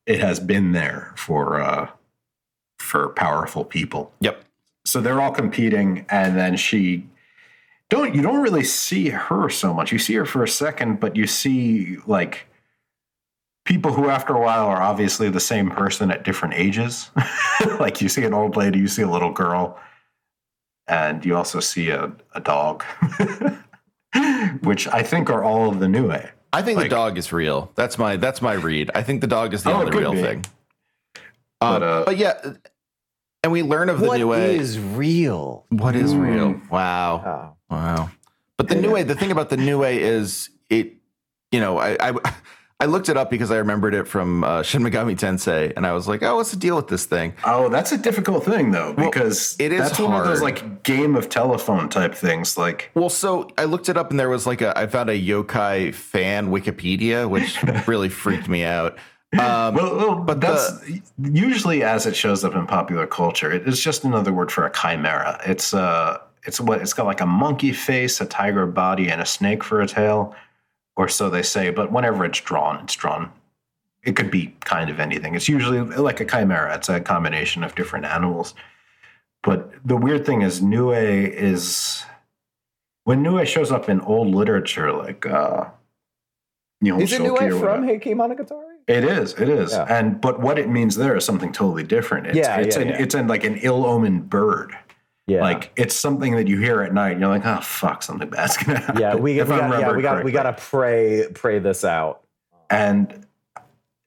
it 0.06 0.20
has 0.22 0.40
been 0.40 0.72
there 0.72 1.14
for. 1.18 1.62
uh 1.62 1.90
for 2.86 3.10
powerful 3.10 3.66
people. 3.66 4.12
yep 4.22 4.44
So 4.86 5.02
they're 5.02 5.20
all 5.22 5.32
competing, 5.32 6.06
and 6.10 6.38
then 6.38 6.56
she 6.58 7.08
don't 7.90 8.16
you 8.16 8.22
don't 8.22 8.42
really 8.42 8.64
see 8.64 9.10
her 9.10 9.50
so 9.50 9.74
much. 9.74 9.92
You 9.92 10.00
see 10.00 10.14
her 10.16 10.26
for 10.26 10.44
a 10.44 10.48
second, 10.48 11.00
but 11.00 11.16
you 11.16 11.28
see 11.28 11.98
like 12.08 12.48
people 13.66 13.94
who 13.94 14.10
after 14.10 14.34
a 14.36 14.40
while 14.42 14.66
are 14.68 14.82
obviously 14.82 15.30
the 15.30 15.40
same 15.40 15.70
person 15.72 16.12
at 16.12 16.24
different 16.24 16.54
ages. 16.56 17.10
like 17.80 18.02
you 18.02 18.10
see 18.10 18.24
an 18.24 18.34
old 18.34 18.56
lady, 18.56 18.80
you 18.80 18.88
see 18.88 19.02
a 19.04 19.10
little 19.10 19.32
girl, 19.32 19.80
and 20.88 21.26
you 21.26 21.36
also 21.36 21.60
see 21.60 21.90
a, 21.90 22.12
a 22.34 22.40
dog. 22.42 22.84
Which 24.62 24.88
I 24.88 25.04
think 25.04 25.30
are 25.30 25.44
all 25.44 25.70
of 25.70 25.80
the 25.80 25.88
Nue. 25.90 26.12
i 26.54 26.62
think 26.62 26.78
Like- 26.78 26.86
the 26.90 26.96
dog 26.96 27.18
is 27.18 27.34
real 27.34 27.70
that's 27.76 27.98
my 27.98 28.16
that's 28.16 28.42
my 28.42 28.54
read 28.54 28.90
i 28.96 29.04
think 29.04 29.20
the 29.20 29.28
dog 29.28 29.54
is 29.54 29.64
the 29.64 29.72
Oh, 29.72 29.82
only 29.82 29.98
real 29.98 30.14
be. 30.14 30.22
thing 30.22 30.46
But, 31.60 31.84
Um, 31.84 32.02
uh, 32.02 32.06
but 32.06 32.18
yeah 32.18 32.34
and 33.46 33.52
we 33.52 33.62
learn 33.62 33.90
of 33.90 34.00
the 34.00 34.08
What 34.08 34.18
Nue 34.20 34.34
is 34.34 34.80
real? 34.80 35.66
what 35.70 35.96
is 35.96 36.16
Mm. 36.16 36.20
real 36.34 36.62
wow 36.72 37.56
Oh. 37.70 37.76
Wow. 37.76 38.10
But 38.58 38.70
the 38.70 38.76
Nue, 38.76 39.04
the 39.04 39.14
thing 39.16 39.30
about 39.32 39.50
the 39.50 39.58
Nue 39.58 39.84
is 39.84 40.50
it, 40.70 40.94
you 41.52 41.60
know, 41.60 41.78
I, 41.78 41.96
I, 42.00 42.34
I 42.80 42.86
looked 42.88 43.08
it 43.10 43.18
up 43.18 43.30
because 43.30 43.52
I 43.52 43.58
remembered 43.58 43.94
it 43.94 44.08
from 44.08 44.44
uh, 44.44 44.62
Shin 44.64 44.82
Megami 44.82 45.16
Tensei, 45.18 45.72
and 45.78 45.86
I 45.88 45.94
was 45.94 46.08
like, 46.10 46.22
oh, 46.24 46.36
what's 46.38 46.52
the 46.52 46.58
deal 46.58 46.76
with 46.76 46.88
this 46.90 47.06
thing? 47.06 47.34
Oh, 47.46 47.70
that's 47.70 47.92
a 47.94 47.98
difficult 47.98 48.44
thing 48.44 48.72
though, 48.72 48.94
because 48.94 49.56
it 49.60 49.72
is 49.72 49.80
that's 49.80 50.00
one 50.00 50.14
of 50.20 50.26
those 50.28 50.42
like 50.42 50.84
game 50.84 51.16
of 51.16 51.30
telephone 51.30 51.88
type 51.90 52.14
things. 52.16 52.58
Like 52.58 52.92
Well, 52.96 53.10
so 53.10 53.48
I 53.58 53.64
looked 53.66 53.88
it 53.90 53.96
up, 53.98 54.10
and 54.12 54.20
there 54.20 54.28
was 54.30 54.46
like 54.46 54.62
a, 54.62 54.78
I 54.78 54.88
found 54.88 55.10
a 55.10 55.20
yokai 55.20 55.94
fan 55.94 56.50
Wikipedia, 56.50 57.30
which 57.30 57.62
really 57.88 58.10
freaked 58.10 58.50
me 58.50 58.64
out. 58.66 58.98
Um, 59.40 59.76
well, 59.76 59.96
well, 59.96 60.16
but 60.16 60.40
but 60.40 60.42
that's 60.42 60.84
usually 61.18 61.84
as 61.84 62.06
it 62.06 62.16
shows 62.16 62.44
up 62.44 62.56
in 62.56 62.66
popular 62.68 63.08
culture. 63.08 63.52
It 63.52 63.68
is 63.68 63.80
just 63.80 64.04
another 64.04 64.32
word 64.34 64.52
for 64.52 64.66
a 64.66 64.72
chimera. 64.72 65.42
It's 65.46 65.74
uh 65.74 66.20
it's 66.44 66.60
what 66.60 66.82
it's 66.82 66.94
got 66.94 67.06
like 67.06 67.22
a 67.22 67.26
monkey 67.26 67.72
face, 67.72 68.22
a 68.22 68.26
tiger 68.26 68.66
body, 68.66 69.10
and 69.10 69.22
a 69.22 69.26
snake 69.26 69.64
for 69.64 69.82
a 69.82 69.88
tail, 69.88 70.36
or 70.96 71.08
so 71.08 71.30
they 71.30 71.42
say. 71.42 71.70
But 71.70 71.92
whenever 71.92 72.24
it's 72.26 72.40
drawn, 72.40 72.84
it's 72.84 72.96
drawn. 72.96 73.32
It 74.04 74.16
could 74.16 74.30
be 74.30 74.56
kind 74.62 74.90
of 74.90 75.00
anything. 75.00 75.34
It's 75.34 75.50
usually 75.50 75.82
like 75.82 76.20
a 76.20 76.26
chimera. 76.26 76.76
It's 76.76 76.90
a 76.90 77.00
combination 77.02 77.64
of 77.64 77.74
different 77.74 78.06
animals. 78.06 78.54
But 79.42 79.72
the 79.84 79.98
weird 79.98 80.26
thing 80.26 80.44
is, 80.44 80.62
Nue 80.62 80.92
is 80.92 82.04
when 83.04 83.24
Nue 83.24 83.46
shows 83.46 83.72
up 83.72 83.90
in 83.90 84.02
old 84.02 84.34
literature, 84.34 84.92
like 84.92 85.26
uh, 85.26 85.66
know, 86.82 87.00
Is 87.00 87.14
it 87.14 87.22
new 87.22 87.34
Shoki 87.34 87.40
way 87.40 87.50
from 87.50 87.60
whatever. 87.60 87.86
Heike 87.86 88.04
Monogatari? 88.04 88.65
It 88.88 89.04
is. 89.04 89.34
It 89.34 89.50
is. 89.50 89.72
Yeah. 89.72 89.86
And 89.90 90.22
but 90.22 90.40
what 90.40 90.60
it 90.60 90.70
means 90.70 90.96
there 90.96 91.16
is 91.16 91.26
something 91.26 91.52
totally 91.52 91.84
different. 91.84 92.28
It's, 92.28 92.38
Yeah, 92.38 92.58
it's 92.58 92.76
yeah, 92.76 92.82
an, 92.84 92.88
yeah. 92.90 93.02
it's 93.02 93.16
an, 93.16 93.28
like 93.28 93.44
an 93.44 93.58
ill-omened 93.58 94.30
bird. 94.30 94.78
Yeah. 95.28 95.42
Like 95.42 95.72
it's 95.76 95.96
something 95.96 96.36
that 96.36 96.48
you 96.48 96.60
hear 96.60 96.82
at 96.82 96.94
night. 96.94 97.14
and 97.14 97.22
You're 97.22 97.30
like, 97.30 97.46
oh 97.46 97.62
fuck, 97.62 98.04
something 98.04 98.30
bad's 98.30 98.58
gonna 98.58 98.80
happen. 98.80 99.02
yeah, 99.02 99.16
we, 99.16 99.34
we 99.34 99.40
if 99.40 99.50
I 99.50 99.60
got. 99.60 99.80
Yeah. 99.80 99.96
We 99.96 100.02
got. 100.04 100.24
We 100.24 100.32
got 100.32 100.44
to 100.44 100.54
pray 100.54 101.28
pray 101.34 101.60
this 101.60 101.84
out. 101.84 102.22
And 102.70 103.26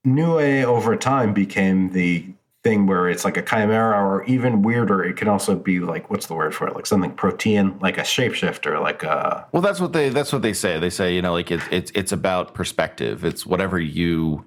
Nue 0.05 0.65
over 0.65 0.97
time 0.97 1.35
became 1.35 1.91
the 1.91 2.25
thing 2.65 2.87
where 2.87 3.09
it's 3.09 3.25
like 3.25 3.37
a 3.37 3.43
chimera, 3.43 4.05
or 4.05 4.25
even 4.25 4.63
weirder, 4.63 5.05
it 5.05 5.17
can 5.17 5.29
also 5.29 5.55
be 5.57 5.81
like 5.81 6.11
what's 6.11 6.27
the 6.27 6.35
word 6.35 6.55
for 6.55 6.69
it? 6.69 6.75
Like 6.75 6.87
something 6.87 7.13
protean, 7.13 7.79
like 7.81 7.99
a 7.99 8.03
shapeshifter, 8.03 8.81
like 8.81 9.03
a 9.03 9.47
well, 9.53 9.63
that's 9.63 9.81
what 9.81 9.93
they 9.93 10.09
that's 10.09 10.33
what 10.33 10.43
they 10.43 10.53
say. 10.53 10.79
They 10.79 10.91
say, 10.91 11.15
you 11.15 11.23
know, 11.23 11.33
like 11.33 11.51
it's 11.51 11.65
it's 11.71 11.91
it's 11.97 12.13
about 12.13 12.55
perspective. 12.55 13.25
It's 13.25 13.45
whatever 13.45 13.81
you 13.81 14.45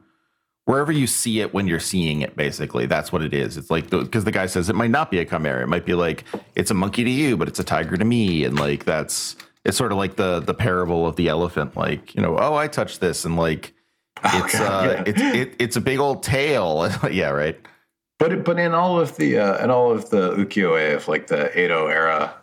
wherever 0.65 0.91
you 0.91 1.07
see 1.07 1.39
it 1.41 1.53
when 1.53 1.67
you're 1.67 1.79
seeing 1.79 2.21
it 2.21 2.35
basically 2.35 2.85
that's 2.85 3.11
what 3.11 3.21
it 3.21 3.33
is. 3.33 3.57
It's 3.57 3.71
like 3.71 3.89
because 3.89 4.09
the, 4.11 4.19
the 4.19 4.31
guy 4.31 4.45
says 4.45 4.69
it 4.69 4.75
might 4.75 4.91
not 4.91 5.11
be 5.11 5.19
a 5.19 5.25
chimera. 5.25 5.63
It 5.63 5.67
might 5.67 5.85
be 5.85 5.93
like 5.93 6.23
it's 6.55 6.71
a 6.71 6.73
monkey 6.75 7.03
to 7.03 7.09
you 7.09 7.37
but 7.37 7.47
it's 7.47 7.59
a 7.59 7.63
tiger 7.63 7.97
to 7.97 8.05
me. 8.05 8.43
And 8.45 8.57
like 8.57 8.85
that's 8.85 9.35
it's 9.65 9.77
sort 9.77 9.91
of 9.91 9.97
like 9.97 10.15
the 10.15 10.39
the 10.39 10.53
parable 10.53 11.05
of 11.07 11.15
the 11.15 11.27
elephant 11.27 11.77
like 11.77 12.15
you 12.15 12.21
know 12.21 12.37
oh 12.37 12.55
i 12.55 12.67
touched 12.67 12.99
this 12.99 13.25
and 13.25 13.35
like 13.37 13.73
it's 14.23 14.55
Okay, 14.55 14.63
uh 14.63 14.83
yeah. 14.83 15.03
it's 15.05 15.21
it, 15.21 15.55
it's 15.59 15.75
a 15.75 15.81
big 15.81 15.99
old 15.99 16.23
tail. 16.23 16.89
Yeah 17.11 17.29
right? 17.29 17.59
But 18.19 18.43
but 18.43 18.59
in 18.59 18.73
all 18.73 18.99
of 18.99 19.17
the 19.17 19.39
uh, 19.39 19.63
in 19.63 19.71
all 19.71 19.91
of 19.91 20.11
the 20.11 20.35
ukiyo-e 20.35 20.93
of 20.93 21.07
like 21.07 21.25
the 21.25 21.49
Edo 21.59 21.87
era, 21.87 22.35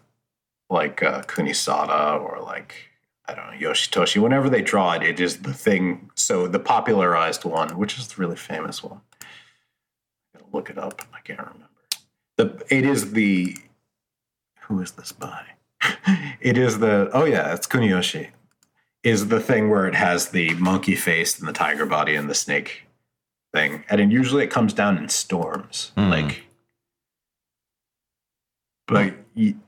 like 0.71 1.05
uh, 1.05 1.23
Kunisada 1.23 2.21
or 2.21 2.41
like 2.43 2.88
I 3.29 3.35
don't 3.35 3.47
know 3.47 3.69
Yoshitoshi, 3.71 4.21
whenever 4.23 4.49
they 4.49 4.63
draw 4.63 4.93
it, 4.93 5.03
it 5.03 5.21
is 5.21 5.39
the 5.43 5.53
thing. 5.53 6.11
So 6.15 6.49
the 6.49 6.59
popularized 6.59 7.45
one, 7.45 7.77
which 7.77 7.99
is 7.99 8.09
the 8.09 8.21
really 8.21 8.37
famous 8.37 8.83
one. 8.83 9.03
I 9.23 10.39
gotta 10.39 10.51
look 10.53 10.71
it 10.71 10.79
up. 10.79 11.03
I 11.13 11.21
can't 11.21 11.39
remember. 11.39 11.67
The 12.39 12.65
it 12.71 12.85
is 12.87 13.13
the 13.13 13.57
who 14.63 14.81
is 14.81 14.93
this 14.93 15.13
by? 15.13 15.45
it 16.41 16.57
is 16.57 16.79
the 16.79 17.11
oh 17.13 17.25
yeah, 17.25 17.53
it's 17.53 17.67
Kuniyoshi. 17.67 18.29
Is 19.05 19.29
the 19.29 19.41
thing 19.41 19.71
where 19.71 19.87
it 19.87 19.95
has 19.95 20.31
the 20.31 20.55
monkey 20.55 20.97
face 20.97 21.39
and 21.39 21.47
the 21.47 21.53
tiger 21.53 21.87
body 21.87 22.15
and 22.17 22.29
the 22.29 22.35
snake 22.35 22.87
thing, 23.53 23.85
and 23.89 24.11
usually 24.11 24.43
it 24.43 24.51
comes 24.51 24.73
down 24.73 24.97
in 24.97 25.09
storms, 25.09 25.93
Hmm. 25.97 26.11
like. 26.11 26.45
But 28.87 29.15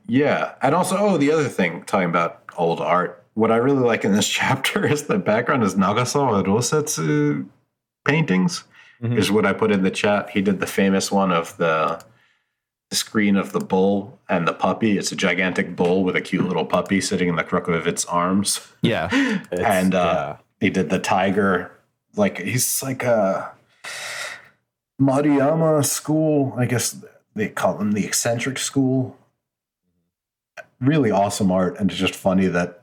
yeah, 0.07 0.55
and 0.63 0.73
also 0.73 0.97
oh, 0.97 1.17
the 1.17 1.31
other 1.31 1.47
thing 1.47 1.83
talking 1.83 2.09
about 2.09 2.41
old 2.57 2.81
art. 2.81 3.20
What 3.33 3.51
I 3.51 3.57
really 3.57 3.83
like 3.83 4.03
in 4.03 4.13
this 4.13 4.27
chapter 4.39 4.85
is 4.85 5.03
the 5.03 5.17
background 5.19 5.63
is 5.63 5.75
Nagasawa 5.75 6.43
Rosetsu 6.45 7.45
paintings. 8.05 8.63
Mhm. 9.01 9.17
Is 9.17 9.31
what 9.31 9.47
I 9.47 9.53
put 9.53 9.71
in 9.71 9.81
the 9.81 9.89
chat. 9.89 10.29
He 10.29 10.41
did 10.43 10.59
the 10.59 10.67
famous 10.67 11.11
one 11.11 11.31
of 11.31 11.57
the 11.57 12.03
the 12.91 12.95
screen 12.95 13.35
of 13.37 13.51
the 13.53 13.59
bull 13.59 14.19
and 14.29 14.47
the 14.47 14.53
puppy. 14.53 14.97
It's 14.97 15.11
a 15.11 15.15
gigantic 15.15 15.75
bull 15.77 16.03
with 16.03 16.15
a 16.15 16.21
cute 16.21 16.45
little 16.45 16.65
puppy 16.65 16.99
sitting 17.01 17.29
in 17.29 17.35
the 17.37 17.43
crook 17.43 17.67
of 17.69 17.87
its 17.87 18.03
arms 18.05 18.59
yeah 18.81 19.07
It's- 19.51 19.59
and 19.65 19.95
uh, 19.95 20.35
he 20.59 20.69
did 20.69 20.89
the 20.89 20.99
tiger. 20.99 21.71
Like 22.15 22.37
he's 22.39 22.83
like 22.83 23.03
a 23.03 23.53
Maruyama 25.01 25.83
school. 25.85 26.53
I 26.57 26.65
guess 26.65 27.03
they 27.33 27.47
call 27.49 27.75
them 27.75 27.93
the 27.93 28.05
eccentric 28.05 28.57
school. 28.59 29.17
Really 30.79 31.11
awesome 31.11 31.51
art, 31.51 31.79
and 31.79 31.89
it's 31.89 31.99
just 31.99 32.15
funny 32.15 32.47
that 32.47 32.80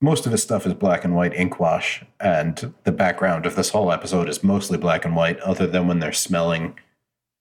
most 0.00 0.24
of 0.26 0.32
his 0.32 0.42
stuff 0.42 0.66
is 0.66 0.74
black 0.74 1.04
and 1.04 1.14
white 1.14 1.34
ink 1.34 1.60
wash, 1.60 2.02
and 2.20 2.72
the 2.84 2.92
background 2.92 3.46
of 3.46 3.54
this 3.56 3.70
whole 3.70 3.92
episode 3.92 4.28
is 4.28 4.42
mostly 4.42 4.78
black 4.78 5.04
and 5.04 5.14
white, 5.14 5.38
other 5.40 5.66
than 5.66 5.86
when 5.88 5.98
they're 5.98 6.12
smelling 6.12 6.78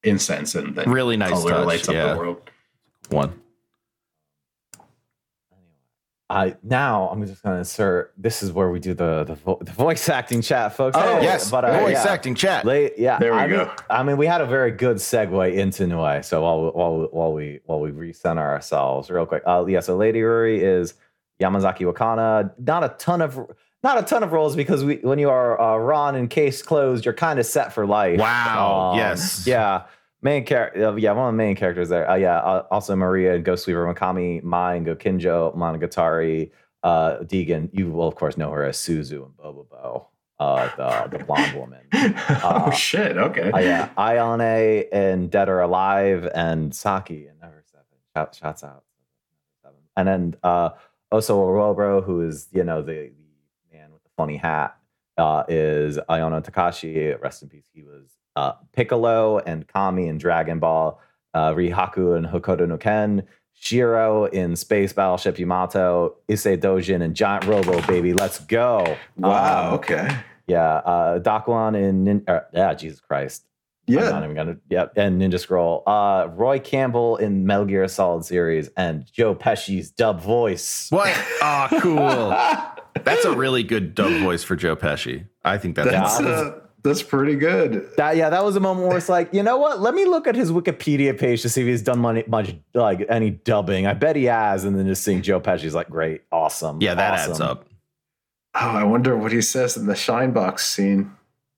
incense 0.03 0.55
and 0.55 0.75
the 0.75 0.83
really 0.85 1.17
nice 1.17 1.31
color 1.31 1.51
touch 1.51 1.65
lights 1.65 1.89
up 1.89 1.93
yeah 1.95 2.13
the 2.13 2.19
world. 2.19 2.41
one 3.09 3.33
I 6.31 6.55
now 6.61 7.09
I'm 7.09 7.25
just 7.25 7.41
gonna 7.41 7.57
insert. 7.57 8.13
This 8.15 8.43
is 8.43 8.51
where 8.51 8.69
we 8.69 8.79
do 8.79 8.93
the 8.93 9.23
the, 9.23 9.33
vo- 9.35 9.57
the 9.61 9.71
voice 9.71 10.07
acting 10.09 10.41
chat, 10.43 10.75
folks. 10.75 10.95
Oh, 10.95 11.17
Hey, 11.17 11.23
yes 11.23 11.49
but 11.49 11.65
uh, 11.65 11.79
voice 11.79 11.93
yeah. 12.05 12.11
acting 12.13 12.35
chat 12.35 12.65
Late, 12.65 12.93
yeah. 12.99 13.17
There 13.17 13.31
we 13.33 13.39
I 13.39 13.47
go. 13.47 13.57
Mean, 13.65 13.69
I 13.89 14.03
mean, 14.03 14.17
we 14.17 14.27
had 14.27 14.39
a 14.41 14.45
very 14.45 14.69
good 14.69 14.97
segue 14.97 15.53
into 15.55 15.87
Nue. 15.87 16.21
So 16.21 16.43
while 16.43 16.61
we- 16.65 16.69
while 16.69 16.97
we- 16.99 17.07
while 17.11 17.33
we 17.33 17.59
while 17.65 17.79
we 17.79 17.91
recenter 17.91 18.37
ourselves, 18.37 19.09
real 19.09 19.25
quick. 19.25 19.41
Uh, 19.45 19.65
yeah. 19.67 19.79
So 19.79 19.97
Lady 19.97 20.19
Ruri 20.21 20.59
is 20.61 20.93
Yamazaki 21.39 21.91
Wakana. 21.91 22.51
Not 22.59 22.83
a 22.83 22.89
ton 22.97 23.21
of 23.21 23.39
not 23.81 23.97
a 23.97 24.01
ton 24.03 24.23
of 24.23 24.31
roles 24.33 24.55
because 24.55 24.83
we 24.83 24.97
when 24.97 25.19
you 25.19 25.29
are 25.29 25.59
uh, 25.59 25.77
Ran 25.77 26.15
and 26.15 26.29
case 26.29 26.61
closed, 26.61 27.05
you're 27.05 27.13
kind 27.13 27.39
of 27.39 27.45
set 27.45 27.71
for 27.73 27.85
life. 27.85 28.19
Wow, 28.19 28.91
Um, 28.93 28.97
yes. 28.97 29.45
Yeah. 29.47 29.83
Main 30.21 30.43
character, 30.43 30.85
uh, 30.89 30.95
yeah, 30.95 31.13
one 31.13 31.27
of 31.29 31.33
the 31.33 31.37
main 31.37 31.55
characters 31.55 31.87
there. 31.87 32.09
Uh, 32.09 32.15
yeah, 32.15 32.39
uh, 32.39 32.65
also 32.71 32.93
Maria 32.93 33.35
and 33.35 33.45
Ghost 33.45 33.63
Sweeper 33.63 33.85
Mikami, 33.93 34.43
Mai 34.43 34.75
and 34.75 34.85
Gokinjo, 34.85 35.55
Monogatari, 35.55 36.51
uh, 36.83 37.19
Deegan. 37.19 37.69
You 37.71 37.89
will 37.89 38.09
of 38.09 38.15
course 38.15 38.35
know 38.35 38.51
her 38.51 38.65
as 38.65 38.75
Suzu 38.77 39.23
and 39.25 39.37
Bobobo, 39.37 40.07
uh, 40.37 40.69
the 40.75 41.17
the 41.19 41.23
blonde 41.23 41.53
woman. 41.55 41.79
oh 42.43 42.69
shit! 42.71 43.15
Okay. 43.17 43.49
Yeah, 43.63 43.87
Ayane 43.97 44.87
and 44.91 45.31
Dead 45.31 45.47
or 45.47 45.61
Alive 45.61 46.27
and 46.35 46.75
Saki 46.75 47.27
and 47.27 47.39
Never 47.39 47.63
Seven. 47.71 47.85
Shout, 48.13 48.35
shouts 48.35 48.61
out. 48.65 48.83
And 49.95 50.05
then 50.05 50.35
uh, 50.43 50.71
Oso 51.11 51.35
Orobro, 51.35 52.03
who 52.03 52.21
is, 52.21 52.47
you 52.51 52.63
know, 52.63 52.81
the, 52.81 53.11
the 53.71 53.77
man 53.77 53.91
with 53.91 54.03
the 54.03 54.09
funny 54.15 54.37
hat, 54.37 54.77
uh, 55.17 55.43
is 55.47 55.97
Aono 56.09 56.43
Takeshi. 56.43 57.13
Rest 57.21 57.43
in 57.43 57.49
peace. 57.49 57.67
He 57.73 57.83
was 57.83 58.05
uh, 58.35 58.53
Piccolo 58.73 59.39
and 59.39 59.67
Kami 59.67 60.07
in 60.07 60.17
Dragon 60.17 60.59
Ball, 60.59 60.99
uh, 61.33 61.51
Rihaku 61.51 62.15
and 62.15 62.25
Hokuto 62.25 62.67
no 62.67 62.77
Ken, 62.77 63.23
Shiro 63.53 64.25
in 64.25 64.55
Space 64.55 64.93
Battleship 64.93 65.37
Yamato, 65.37 66.15
Issei 66.29 66.57
Dojin 66.57 67.01
and 67.01 67.15
Giant 67.15 67.45
Robo, 67.45 67.81
baby. 67.87 68.13
Let's 68.13 68.39
go. 68.39 68.97
wow. 69.17 69.69
Um, 69.69 69.73
okay. 69.75 70.15
yeah, 70.47 70.75
uh, 70.85 71.71
in 71.75 72.03
Nin- 72.05 72.23
uh, 72.27 72.41
yeah, 72.53 72.73
Jesus 72.73 73.01
Christ. 73.01 73.48
I'm 73.97 74.03
Yeah. 74.03 74.09
not 74.11 74.23
even 74.23 74.35
gonna. 74.35 74.57
Yep, 74.69 74.93
and 74.97 75.21
Ninja 75.21 75.39
Scroll. 75.39 75.83
Uh, 75.87 76.27
Roy 76.33 76.59
Campbell 76.59 77.17
in 77.17 77.45
Metal 77.45 77.65
Gear 77.65 77.87
Solid 77.87 78.23
series, 78.25 78.69
and 78.77 79.05
Joe 79.11 79.35
Pesci's 79.35 79.91
dub 79.91 80.21
voice. 80.21 80.87
what 80.89 81.13
oh 81.41 81.67
cool 81.81 82.29
that's 83.03 83.25
a 83.25 83.35
really 83.35 83.63
good 83.63 83.95
dub 83.95 84.11
voice 84.23 84.43
for 84.43 84.55
joe 84.55 84.75
pesci 84.75 85.25
i 85.45 85.57
think 85.57 85.75
that's 85.75 85.89
That's 85.89 86.19
uh, 86.19 86.59
that's 86.81 87.03
pretty 87.03 87.35
good. 87.35 87.89
That 87.97 88.15
yeah, 88.15 88.29
that 88.29 88.43
was 88.45 88.55
a 88.55 88.61
moment 88.61 88.87
where 88.87 88.95
it's 88.97 89.09
like, 89.09 89.33
you 89.33 89.43
know 89.43 89.57
what? 89.57 89.81
Let 89.81 89.93
me 89.93 90.05
look 90.05 90.27
at 90.27 90.35
his 90.35 90.49
Wikipedia 90.49 91.17
page 91.17 91.41
to 91.41 91.49
see 91.49 91.59
if 91.61 91.67
he's 91.67 91.81
done 91.81 91.99
much, 91.99 92.25
much 92.27 92.55
like 92.73 93.05
any 93.09 93.31
dubbing. 93.31 93.85
I 93.85 93.93
bet 93.93 94.15
he 94.15 94.23
has, 94.25 94.63
and 94.63 94.79
then 94.79 94.87
just 94.87 95.03
seeing 95.03 95.21
Joe 95.21 95.41
Pesci's 95.41 95.75
like, 95.75 95.89
great, 95.89 96.21
awesome. 96.31 96.79
yeah 96.81 96.93
that 96.95 97.13
awesome. 97.15 97.31
adds 97.31 97.41
up 97.41 97.65
Oh, 98.55 98.59
I 98.69 98.83
wonder 98.85 99.17
what 99.17 99.33
he 99.33 99.41
says 99.41 99.75
in 99.75 99.87
the 99.87 99.95
shine 99.95 100.31
box 100.31 100.65
scene. 100.65 101.11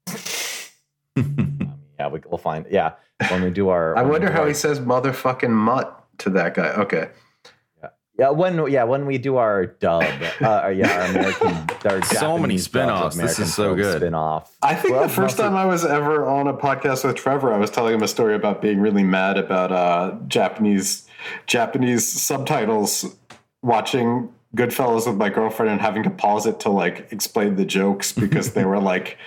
Yeah, 2.02 2.08
we, 2.08 2.20
we'll 2.28 2.40
find. 2.40 2.66
Yeah, 2.72 2.94
when 3.30 3.44
we 3.44 3.52
do 3.52 3.70
our. 3.70 3.96
I 4.02 4.02
wonder 4.02 4.32
how 4.32 4.42
our- 4.42 4.48
he 4.48 4.56
says 4.56 4.80
motherfucking 4.80 5.52
mutt 5.52 6.04
to 6.20 6.32
that 6.32 6.56
guy. 6.56 6.70
Okay. 6.70 7.10
Yeah, 8.20 8.30
when 8.32 8.68
yeah 8.72 8.84
when 8.84 9.06
we 9.06 9.18
do 9.20 9.38
our 9.38 9.66
dub, 9.68 10.04
uh, 10.42 10.46
our- 10.46 10.72
yeah, 10.82 10.92
our 11.00 11.06
American, 11.10 11.48
our 11.90 12.02
So 12.04 12.38
many 12.38 12.58
Japanese 12.58 12.68
dubs 12.68 12.68
of 12.68 13.14
spin-offs. 13.14 13.18
This 13.18 13.40
is 13.40 13.54
so 13.54 13.76
good. 13.76 13.98
Spin-off. 14.02 14.56
I 14.64 14.74
think 14.76 14.94
Well, 14.96 15.04
the 15.04 15.10
first 15.10 15.38
mostly- 15.38 15.44
time 15.46 15.56
I 15.56 15.66
was 15.66 15.86
ever 15.86 16.26
on 16.28 16.48
a 16.48 16.54
podcast 16.56 17.04
with 17.06 17.16
Trevor, 17.16 17.54
I 17.54 17.58
was 17.58 17.70
telling 17.70 17.94
him 17.94 18.02
a 18.04 18.08
story 18.08 18.34
about 18.36 18.62
being 18.64 18.80
really 18.80 19.04
mad 19.04 19.38
about 19.38 19.72
uh, 19.72 20.16
Japanese 20.28 21.08
Japanese 21.46 22.08
subtitles, 22.08 23.16
watching 23.62 24.30
Goodfellas 24.56 25.08
with 25.08 25.16
my 25.18 25.30
girlfriend 25.30 25.72
and 25.72 25.82
having 25.82 26.04
to 26.04 26.10
pause 26.10 26.46
it 26.46 26.60
to 26.62 26.70
like 26.70 27.08
explain 27.12 27.56
the 27.56 27.66
jokes 27.66 28.12
because 28.12 28.54
they 28.54 28.66
were 28.72 28.80
like 28.80 29.18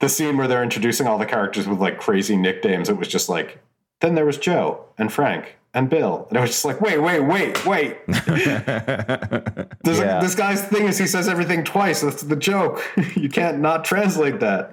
the 0.00 0.08
scene 0.08 0.36
where 0.36 0.46
they're 0.48 0.62
introducing 0.62 1.06
all 1.06 1.18
the 1.18 1.26
characters 1.26 1.66
with 1.66 1.78
like 1.80 1.98
crazy 1.98 2.36
nicknames. 2.36 2.88
It 2.88 2.96
was 2.98 3.08
just 3.08 3.28
like 3.28 3.58
then 4.00 4.14
there 4.14 4.26
was 4.26 4.36
Joe 4.38 4.84
and 4.98 5.12
Frank 5.12 5.56
and 5.72 5.88
Bill, 5.90 6.26
and 6.30 6.38
I 6.38 6.40
was 6.42 6.50
just 6.50 6.64
like, 6.64 6.80
wait, 6.80 6.98
wait, 6.98 7.20
wait, 7.20 7.66
wait. 7.66 7.98
Yeah. 8.28 9.58
like, 9.84 10.20
this 10.22 10.34
guy's 10.34 10.62
thing 10.64 10.86
is 10.86 10.98
he 10.98 11.06
says 11.06 11.28
everything 11.28 11.64
twice. 11.64 12.00
That's 12.00 12.22
the 12.22 12.36
joke. 12.36 12.82
you 13.16 13.28
can't 13.28 13.58
not 13.60 13.84
translate 13.84 14.40
that. 14.40 14.70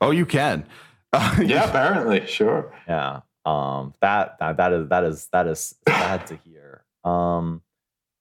oh 0.00 0.10
you 0.10 0.26
can 0.26 0.66
Uh, 1.12 1.36
Yeah, 1.44 1.68
apparently, 1.68 2.26
sure. 2.26 2.72
Yeah. 2.88 3.20
Um. 3.44 3.94
That 4.00 4.38
that 4.40 4.56
that 4.56 4.72
is 4.72 4.88
that 4.88 5.04
is 5.04 5.28
that 5.32 5.46
is 5.46 5.74
sad 5.88 6.26
to 6.28 6.36
hear. 6.36 6.82
Um. 7.04 7.62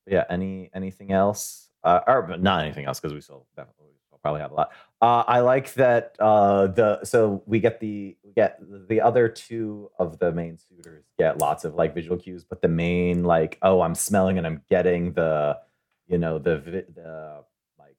Yeah. 0.08 0.24
Any 0.30 0.70
anything 0.74 1.12
else? 1.12 1.70
Uh, 1.84 1.99
or 2.08 2.36
not 2.38 2.64
anything 2.64 2.86
else 2.86 2.99
because 2.99 3.14
we 3.14 3.22
still 3.22 3.45
definitely 3.56 3.91
we'll 4.12 4.20
probably 4.20 4.41
have 4.41 4.51
a 4.51 4.56
lot. 4.56 4.72
Uh, 5.01 5.23
I 5.27 5.41
like 5.41 5.73
that. 5.75 6.15
Uh. 6.19 6.67
The 6.67 7.03
so 7.03 7.43
we 7.45 7.59
get 7.59 7.79
the 7.79 8.15
we 8.23 8.31
get 8.33 8.59
the 8.87 9.01
other 9.01 9.27
two 9.27 9.91
of 9.99 10.19
the 10.19 10.31
main 10.31 10.57
suitors 10.57 11.03
get 11.19 11.37
lots 11.37 11.65
of 11.65 11.75
like 11.75 11.93
visual 11.93 12.17
cues, 12.17 12.43
but 12.43 12.61
the 12.61 12.67
main 12.69 13.23
like 13.23 13.57
oh 13.61 13.81
I'm 13.81 13.93
smelling 13.95 14.37
and 14.37 14.47
I'm 14.47 14.61
getting 14.69 15.13
the 15.13 15.59
you 16.07 16.17
know 16.17 16.39
the 16.39 16.57
the 16.95 17.43
like 17.77 17.95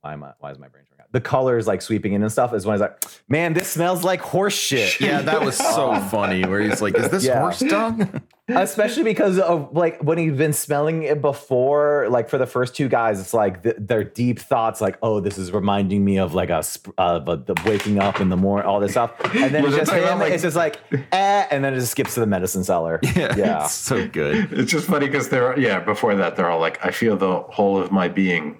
why 0.00 0.14
am 0.14 0.24
I 0.24 0.32
why 0.38 0.50
is 0.50 0.58
my 0.58 0.68
brain 0.68 0.84
showing 0.88 1.00
out 1.02 1.12
the 1.12 1.20
colors 1.20 1.66
like 1.66 1.82
sweeping 1.82 2.12
in 2.14 2.22
and 2.22 2.32
stuff 2.32 2.54
is 2.54 2.64
when 2.64 2.72
I 2.72 2.74
was 2.76 2.80
like 2.80 3.04
man 3.28 3.52
this 3.52 3.68
smells 3.68 4.02
like 4.04 4.20
horse 4.20 4.54
shit 4.56 5.00
yeah 5.00 5.20
that 5.22 5.42
was 5.44 5.56
so 5.56 5.94
funny 6.10 6.44
where 6.44 6.60
he's 6.60 6.80
like 6.80 6.96
is 6.96 7.10
this 7.10 7.24
Yeah. 7.24 7.40
horse 7.40 7.58
dung 7.60 8.22
especially 8.48 9.02
because 9.02 9.38
of 9.38 9.74
like 9.74 9.98
when 10.02 10.18
he's 10.18 10.36
been 10.36 10.52
smelling 10.52 11.02
it 11.02 11.22
before 11.22 12.06
like 12.10 12.28
for 12.28 12.36
the 12.36 12.46
first 12.46 12.74
two 12.76 12.88
guys 12.88 13.18
it's 13.18 13.32
like 13.32 13.62
th- 13.62 13.76
their 13.78 14.04
deep 14.04 14.38
thoughts 14.38 14.82
like 14.82 14.98
oh 15.02 15.18
this 15.18 15.38
is 15.38 15.50
reminding 15.50 16.04
me 16.04 16.18
of 16.18 16.34
like 16.34 16.50
a 16.50 16.62
sp- 16.62 16.92
uh, 16.98 17.18
the, 17.20 17.36
the 17.36 17.54
waking 17.64 17.98
up 17.98 18.20
in 18.20 18.28
the 18.28 18.36
morning 18.36 18.66
all 18.66 18.80
this 18.80 18.90
stuff 18.92 19.12
and 19.34 19.54
then 19.54 19.64
it's 19.64 19.74
just 19.76 19.90
him 19.90 20.02
about, 20.04 20.18
like- 20.18 20.32
it's 20.32 20.42
just 20.42 20.56
like 20.56 20.78
eh, 21.12 21.46
and 21.50 21.64
then 21.64 21.72
it 21.72 21.78
just 21.80 21.92
skips 21.92 22.12
to 22.14 22.20
the 22.20 22.26
medicine 22.26 22.62
seller 22.64 23.00
yeah, 23.16 23.34
yeah 23.36 23.64
it's 23.64 23.72
so 23.72 24.06
good 24.08 24.52
It's 24.52 24.70
just 24.70 24.86
funny 24.88 25.06
because 25.06 25.30
they're 25.30 25.58
yeah. 25.58 25.80
Before 25.80 26.14
that, 26.14 26.36
they're 26.36 26.50
all 26.50 26.60
like, 26.60 26.84
"I 26.84 26.90
feel 26.90 27.16
the 27.16 27.40
whole 27.40 27.78
of 27.80 27.90
my 27.90 28.08
being 28.08 28.58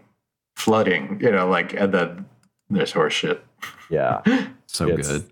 flooding," 0.56 1.18
you 1.20 1.30
know, 1.30 1.48
like 1.48 1.74
and 1.74 1.92
then 1.92 2.26
there's 2.70 2.92
horse 2.92 3.12
shit. 3.12 3.44
Yeah. 3.90 4.22
So 4.66 4.88
It's- 4.88 5.06
good. 5.08 5.30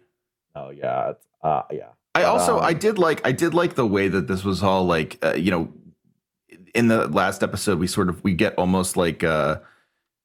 Oh 0.55 0.71
yeah. 0.71 1.15
Uh, 1.43 1.63
yeah. 1.73 1.89
I 2.15 2.25
also 2.25 2.59
um, 2.59 2.65
I 2.65 2.73
did 2.75 2.99
like 2.99 3.27
I 3.27 3.33
did 3.33 3.55
like 3.55 3.75
the 3.75 3.87
way 3.87 4.09
that 4.09 4.27
this 4.27 4.45
was 4.45 4.63
all 4.63 4.85
like 4.85 5.19
uh, 5.23 5.35
you 5.35 5.51
know 5.51 5.73
in 6.75 6.89
the 6.89 7.09
last 7.09 7.43
episode 7.43 7.79
we 7.79 7.87
sort 7.87 8.09
of 8.09 8.23
we 8.25 8.35
get 8.35 8.55
almost 8.57 8.97
like 8.97 9.23
uh 9.25 9.59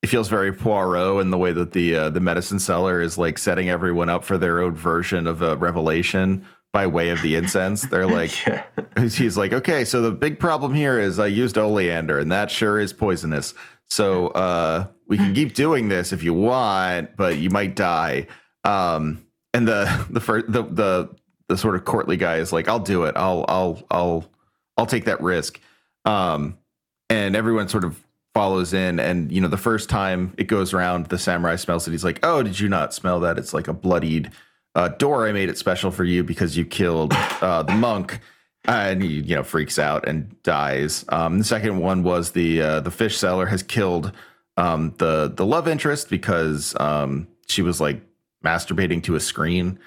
it 0.04 0.08
feels 0.08 0.28
very 0.28 0.54
Poirot 0.54 1.22
in 1.22 1.32
the 1.32 1.38
way 1.38 1.52
that 1.52 1.72
the 1.72 1.96
uh, 1.96 2.10
the 2.10 2.20
medicine 2.20 2.60
seller 2.60 3.02
is 3.02 3.18
like 3.18 3.38
setting 3.38 3.70
everyone 3.70 4.10
up 4.10 4.24
for 4.24 4.38
their 4.38 4.62
own 4.62 4.76
version 4.76 5.28
of 5.28 5.42
a 5.42 5.56
revelation 5.58 6.46
by 6.72 6.86
way 6.86 7.10
of 7.10 7.22
the 7.22 7.36
incense. 7.36 7.82
They're 7.84 8.06
like 8.06 8.46
yeah. 8.48 8.64
he's 8.98 9.38
like, 9.38 9.54
okay, 9.54 9.84
so 9.84 10.02
the 10.02 10.12
big 10.12 10.40
problem 10.40 10.74
here 10.74 11.00
is 11.00 11.18
I 11.18 11.28
used 11.28 11.58
oleander, 11.58 12.20
and 12.20 12.32
that 12.32 12.52
sure 12.52 12.80
is 12.80 12.94
poisonous. 12.94 13.54
So 13.90 14.28
uh, 14.30 14.88
we 15.08 15.18
can 15.18 15.34
keep 15.34 15.54
doing 15.54 15.88
this 15.88 16.14
if 16.14 16.22
you 16.22 16.34
want, 16.34 17.16
but 17.16 17.38
you 17.38 17.50
might 17.50 17.76
die. 17.76 18.28
Um, 18.64 19.26
and 19.54 19.68
the 19.68 20.06
the 20.10 20.20
first 20.20 20.52
the 20.52 20.64
the 20.64 21.10
the 21.50 21.58
sort 21.58 21.76
of 21.76 21.86
courtly 21.86 22.18
guy 22.18 22.38
is 22.38 22.52
like, 22.52 22.68
I'll 22.68 22.80
do 22.80 23.04
it. 23.04 23.16
I'll 23.16 23.46
I'll 23.48 23.84
I'll 23.90 24.26
I'll 24.78 24.86
take 24.86 25.06
that 25.06 25.22
risk. 25.22 25.60
Um, 26.06 26.58
and 27.10 27.36
everyone 27.36 27.70
sort 27.70 27.84
of 27.84 28.04
follows 28.34 28.74
in, 28.74 29.00
and 29.00 29.32
you 29.32 29.42
know, 29.42 29.48
the 29.48 29.58
first 29.58 29.90
time 29.90 30.34
it 30.38 30.46
goes 30.46 30.74
around, 30.74 31.08
the 31.08 31.18
samurai 31.18 31.56
smells 31.56 31.88
it. 31.88 31.92
He's 31.92 32.04
like, 32.04 32.20
Oh, 32.24 32.44
did 32.44 32.60
you 32.60 32.70
not 32.70 32.94
smell 32.94 33.20
that? 33.22 33.38
It's 33.38 33.54
like 33.54 33.68
a 33.68 33.74
bloodied 33.74 34.32
uh, 34.76 34.90
door. 34.90 35.28
I 35.28 35.32
made 35.32 35.50
it 35.50 35.58
special 35.58 35.92
for 35.92 36.04
you 36.04 36.24
because 36.24 36.58
you 36.58 36.66
killed 36.66 37.14
uh, 37.42 37.64
the 37.64 37.74
monk 37.74 38.20
and 38.68 39.02
he 39.02 39.22
you 39.22 39.36
know 39.36 39.44
freaks 39.44 39.80
out 39.80 40.08
and 40.08 40.42
dies. 40.44 41.06
Um, 41.10 41.40
the 41.40 41.44
second 41.44 41.80
one 41.80 42.04
was 42.04 42.32
the 42.32 42.62
uh, 42.62 42.80
the 42.82 42.92
fish 42.92 43.18
seller 43.18 43.46
has 43.48 43.64
killed 43.64 44.12
um, 44.58 44.94
the 44.98 45.32
the 45.34 45.46
love 45.46 45.68
interest 45.68 46.10
because 46.10 46.76
um, 46.80 47.28
she 47.48 47.62
was 47.62 47.80
like 47.80 48.02
masturbating 48.46 49.02
to 49.04 49.16
a 49.16 49.20
screen. 49.20 49.80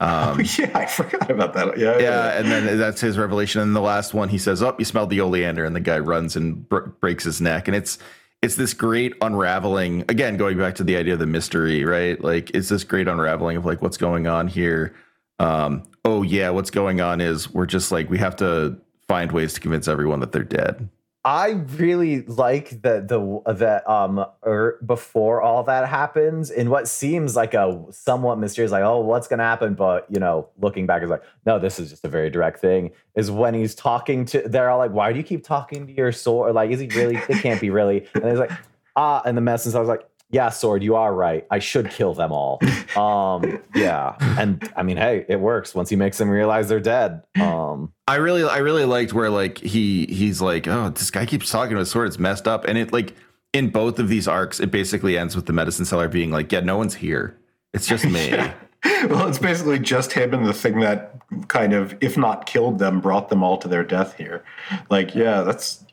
Um, 0.00 0.38
Oh, 0.38 0.40
yeah, 0.58 0.70
I 0.74 0.86
forgot 0.86 1.30
about 1.30 1.54
that. 1.54 1.76
Yeah, 1.76 1.98
yeah, 1.98 2.38
and 2.38 2.50
then 2.50 2.78
that's 2.78 3.00
his 3.00 3.18
revelation. 3.18 3.60
And 3.60 3.74
the 3.74 3.80
last 3.80 4.14
one, 4.14 4.28
he 4.28 4.38
says, 4.38 4.62
"Oh, 4.62 4.74
you 4.78 4.84
smelled 4.84 5.10
the 5.10 5.20
oleander," 5.20 5.64
and 5.64 5.74
the 5.74 5.80
guy 5.80 5.98
runs 5.98 6.36
and 6.36 6.68
br- 6.68 6.86
breaks 7.00 7.24
his 7.24 7.40
neck. 7.40 7.66
And 7.66 7.76
it's 7.76 7.98
it's 8.40 8.54
this 8.54 8.74
great 8.74 9.14
unraveling. 9.20 10.04
Again, 10.08 10.36
going 10.36 10.56
back 10.56 10.76
to 10.76 10.84
the 10.84 10.96
idea 10.96 11.14
of 11.14 11.18
the 11.18 11.26
mystery, 11.26 11.84
right? 11.84 12.22
Like 12.22 12.50
it's 12.50 12.68
this 12.68 12.84
great 12.84 13.08
unraveling 13.08 13.56
of 13.56 13.64
like 13.66 13.82
what's 13.82 13.96
going 13.96 14.26
on 14.26 14.46
here. 14.46 14.94
Um, 15.40 15.82
oh 16.04 16.22
yeah, 16.22 16.50
what's 16.50 16.70
going 16.70 17.00
on 17.00 17.20
is 17.20 17.52
we're 17.52 17.66
just 17.66 17.90
like 17.90 18.08
we 18.08 18.18
have 18.18 18.36
to 18.36 18.78
find 19.08 19.32
ways 19.32 19.54
to 19.54 19.60
convince 19.60 19.88
everyone 19.88 20.20
that 20.20 20.32
they're 20.32 20.44
dead. 20.44 20.88
I 21.24 21.50
really 21.50 22.22
like 22.22 22.82
that 22.82 23.08
the 23.08 23.42
that 23.46 23.88
um 23.90 24.24
or 24.42 24.78
before 24.86 25.42
all 25.42 25.64
that 25.64 25.88
happens 25.88 26.50
in 26.50 26.70
what 26.70 26.88
seems 26.88 27.34
like 27.34 27.54
a 27.54 27.84
somewhat 27.90 28.38
mysterious 28.38 28.70
like 28.70 28.84
oh 28.84 29.00
what's 29.00 29.26
gonna 29.26 29.42
happen? 29.42 29.74
But 29.74 30.06
you 30.08 30.20
know 30.20 30.48
looking 30.58 30.86
back 30.86 31.02
is 31.02 31.10
like 31.10 31.22
no 31.44 31.58
this 31.58 31.78
is 31.80 31.90
just 31.90 32.04
a 32.04 32.08
very 32.08 32.30
direct 32.30 32.60
thing 32.60 32.92
is 33.14 33.30
when 33.30 33.52
he's 33.52 33.74
talking 33.74 34.24
to 34.26 34.42
they're 34.46 34.70
all 34.70 34.78
like 34.78 34.92
why 34.92 35.12
do 35.12 35.18
you 35.18 35.24
keep 35.24 35.44
talking 35.44 35.86
to 35.88 35.92
your 35.92 36.12
sword 36.12 36.54
like 36.54 36.70
is 36.70 36.80
he 36.80 36.86
really 36.88 37.16
it 37.16 37.42
can't 37.42 37.60
be 37.60 37.70
really 37.70 38.06
and 38.14 38.24
he's 38.24 38.38
like 38.38 38.52
ah 38.94 39.20
and 39.26 39.36
the 39.36 39.42
message 39.42 39.74
I 39.74 39.80
was 39.80 39.88
like 39.88 40.07
yeah 40.30 40.48
sword 40.48 40.82
you 40.82 40.94
are 40.94 41.14
right 41.14 41.46
I 41.50 41.58
should 41.58 41.90
kill 41.90 42.14
them 42.14 42.32
all 42.32 42.60
um 42.96 43.62
yeah 43.74 44.16
and 44.38 44.70
I 44.76 44.82
mean 44.82 44.96
hey 44.96 45.24
it 45.28 45.40
works 45.40 45.74
once 45.74 45.88
he 45.88 45.96
makes 45.96 46.18
them 46.18 46.28
realize 46.28 46.68
they're 46.68 46.80
dead 46.80 47.22
um 47.40 47.92
I 48.08 48.14
really, 48.14 48.42
I 48.42 48.58
really 48.58 48.86
liked 48.86 49.12
where 49.12 49.28
like 49.28 49.58
he 49.58 50.06
he's 50.06 50.40
like, 50.40 50.66
oh, 50.66 50.88
this 50.88 51.10
guy 51.10 51.26
keeps 51.26 51.50
talking 51.50 51.74
to 51.74 51.80
his 51.80 51.90
sword. 51.90 52.08
It's 52.08 52.18
messed 52.18 52.48
up, 52.48 52.64
and 52.64 52.78
it 52.78 52.90
like 52.90 53.14
in 53.52 53.68
both 53.68 53.98
of 53.98 54.08
these 54.08 54.26
arcs, 54.26 54.60
it 54.60 54.70
basically 54.70 55.18
ends 55.18 55.36
with 55.36 55.46
the 55.46 55.52
medicine 55.52 55.84
seller 55.84 56.08
being 56.08 56.30
like, 56.30 56.50
yeah, 56.50 56.60
no 56.60 56.78
one's 56.78 56.94
here. 56.94 57.36
It's 57.74 57.86
just 57.86 58.04
me. 58.04 58.30
well, 59.08 59.28
it's 59.28 59.38
basically 59.38 59.78
just 59.78 60.12
him 60.12 60.32
and 60.34 60.46
the 60.46 60.52
thing 60.52 60.80
that 60.80 61.16
kind 61.48 61.72
of, 61.72 61.94
if 62.00 62.16
not 62.16 62.46
killed 62.46 62.78
them, 62.78 63.00
brought 63.00 63.28
them 63.28 63.42
all 63.42 63.58
to 63.58 63.68
their 63.68 63.84
death 63.84 64.14
here. 64.14 64.42
Like, 64.90 65.14
yeah, 65.14 65.42
that's. 65.42 65.84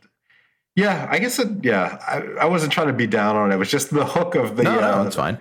Yeah, 0.76 1.08
I 1.10 1.20
guess 1.20 1.40
it. 1.40 1.64
Yeah, 1.64 1.98
I, 2.06 2.44
I 2.44 2.46
wasn't 2.46 2.74
trying 2.74 2.88
to 2.88 2.94
be 2.94 3.08
down 3.08 3.36
on 3.38 3.52
it. 3.52 3.56
It 3.56 3.58
was 3.58 3.72
just 3.72 3.92
the 3.92 4.06
hook 4.06 4.36
of 4.36 4.58
the 4.58 4.64
no, 4.64 4.78
uh, 4.78 5.02
no, 5.02 5.08
it's 5.08 5.16
fine. 5.16 5.38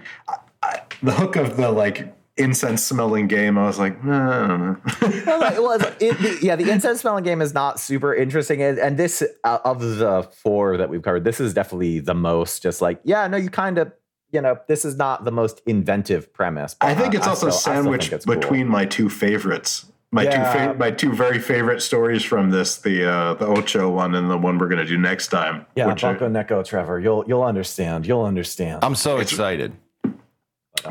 the 1.03 1.13
hook 1.13 1.35
of 1.37 1.57
the 1.57 1.71
like 1.73 2.15
incense 2.37 2.85
smelling 2.85 3.27
game. 3.27 3.59
I 3.59 3.67
was 3.67 3.79
like, 3.79 4.03
no, 4.05 4.13
I 4.13 4.47
don't 4.47 4.61
know. 4.61 5.23
well, 5.27 5.41
like, 5.41 5.55
well, 5.55 5.73
it, 6.01 6.19
the, 6.19 6.39
yeah, 6.41 6.55
the 6.57 6.71
incense 6.71 7.01
smelling 7.01 7.25
game 7.25 7.43
is 7.43 7.53
not 7.53 7.81
super 7.81 8.15
interesting, 8.15 8.63
and, 8.63 8.79
and 8.79 8.97
this 8.97 9.25
uh, 9.43 9.59
of 9.65 9.81
the 9.81 10.23
four 10.33 10.77
that 10.77 10.89
we've 10.89 11.03
covered, 11.03 11.25
this 11.25 11.41
is 11.41 11.53
definitely 11.53 11.99
the 11.99 12.15
most 12.15 12.63
just 12.63 12.81
like, 12.81 13.01
yeah, 13.05 13.27
no, 13.27 13.37
you 13.37 13.51
kind 13.51 13.79
of, 13.79 13.93
you 14.31 14.41
know, 14.41 14.59
this 14.69 14.85
is 14.85 14.97
not 14.97 15.25
the 15.25 15.33
most 15.33 15.63
inventive 15.67 16.33
premise. 16.33 16.75
but 16.75 16.89
I 16.91 16.95
think 16.95 17.15
it's 17.15 17.27
also 17.27 17.51
still- 17.51 17.73
I 17.73 17.75
still 17.75 17.75
sandwiched 17.83 18.13
it's 18.13 18.25
cool. 18.25 18.37
between 18.37 18.69
my 18.69 18.85
two 18.85 19.09
favorites. 19.09 19.87
My 20.15 20.23
Yeah. 20.23 20.31
two 20.53 20.59
fa- 20.59 20.75
my 20.79 20.91
two 20.93 21.13
very 21.13 21.41
favorite 21.41 21.83
stories 21.83 22.23
from 22.23 22.51
this, 22.51 22.77
the 22.77 23.05
uh, 23.05 23.35
the 23.35 23.47
Ocho 23.47 23.91
one 23.91 24.15
and 24.15 24.31
the 24.31 24.39
one 24.39 24.59
we're 24.59 24.69
gonna 24.69 24.85
do 24.87 24.97
next 24.97 25.27
time. 25.29 25.67
Yeah, 25.75 25.87
which 25.89 26.05
are- 26.05 26.15
Bunko 26.15 26.29
Neko, 26.29 26.65
Trevor, 26.65 27.01
you'll 27.01 27.25
you'll 27.27 27.43
understand. 27.43 28.07
You'll 28.07 28.25
understand. 28.25 28.85
I'm 28.85 28.95
so 28.95 29.19
excited. 29.19 29.73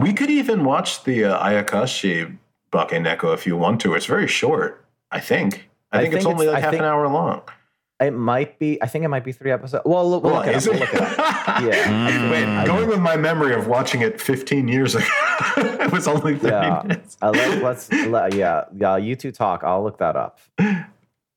we 0.01 0.11
could 0.11 0.29
even 0.29 0.65
watch 0.65 1.05
the 1.05 1.23
uh, 1.23 1.47
Ayakashi 1.47 2.35
Bake 2.71 2.89
Neko 3.07 3.33
if 3.33 3.47
you 3.47 3.55
want 3.55 3.79
to. 3.81 3.93
It's 3.93 4.07
very 4.07 4.27
short, 4.27 4.83
I 5.09 5.21
think. 5.21 5.69
I 5.93 5.99
I 5.99 6.01
think, 6.01 6.15
it's 6.15 6.25
think 6.25 6.33
only 6.33 6.47
it's- 6.47 6.53
like 6.55 6.61
I 6.61 6.65
half 6.65 6.71
think- 6.71 6.81
an 6.83 6.89
hour 6.89 7.07
long. 7.07 7.41
It 8.03 8.11
might 8.11 8.59
be. 8.59 8.81
I 8.81 8.87
think 8.87 9.03
it 9.05 9.07
might 9.09 9.23
be 9.23 9.31
three 9.31 9.51
episodes. 9.51 9.83
Well, 9.85 10.09
we'll, 10.09 10.21
we'll 10.21 10.33
look 10.33 10.47
it 10.47 10.55
up. 10.55 10.63
We'll 10.65 10.75
it? 10.75 10.79
look 10.79 10.93
it 10.93 11.01
up. 11.01 11.61
Yeah. 11.63 12.31
Wait, 12.31 12.65
going 12.67 12.87
with 12.89 12.99
my 12.99 13.15
memory 13.17 13.53
of 13.53 13.67
watching 13.67 14.01
it 14.01 14.19
15 14.19 14.67
years 14.67 14.95
ago, 14.95 15.05
it 15.57 15.91
was 15.91 16.07
only 16.07 16.35
30 16.37 16.47
Yeah. 16.53 16.81
minutes. 16.83 17.17
Uh, 17.21 17.31
let, 17.31 17.63
let's 17.63 17.91
let, 17.91 18.33
yeah 18.33 18.65
yeah 18.75 18.97
you 18.97 19.15
two 19.15 19.31
talk. 19.31 19.63
I'll 19.63 19.83
look 19.83 19.97
that 19.99 20.15
up. 20.15 20.39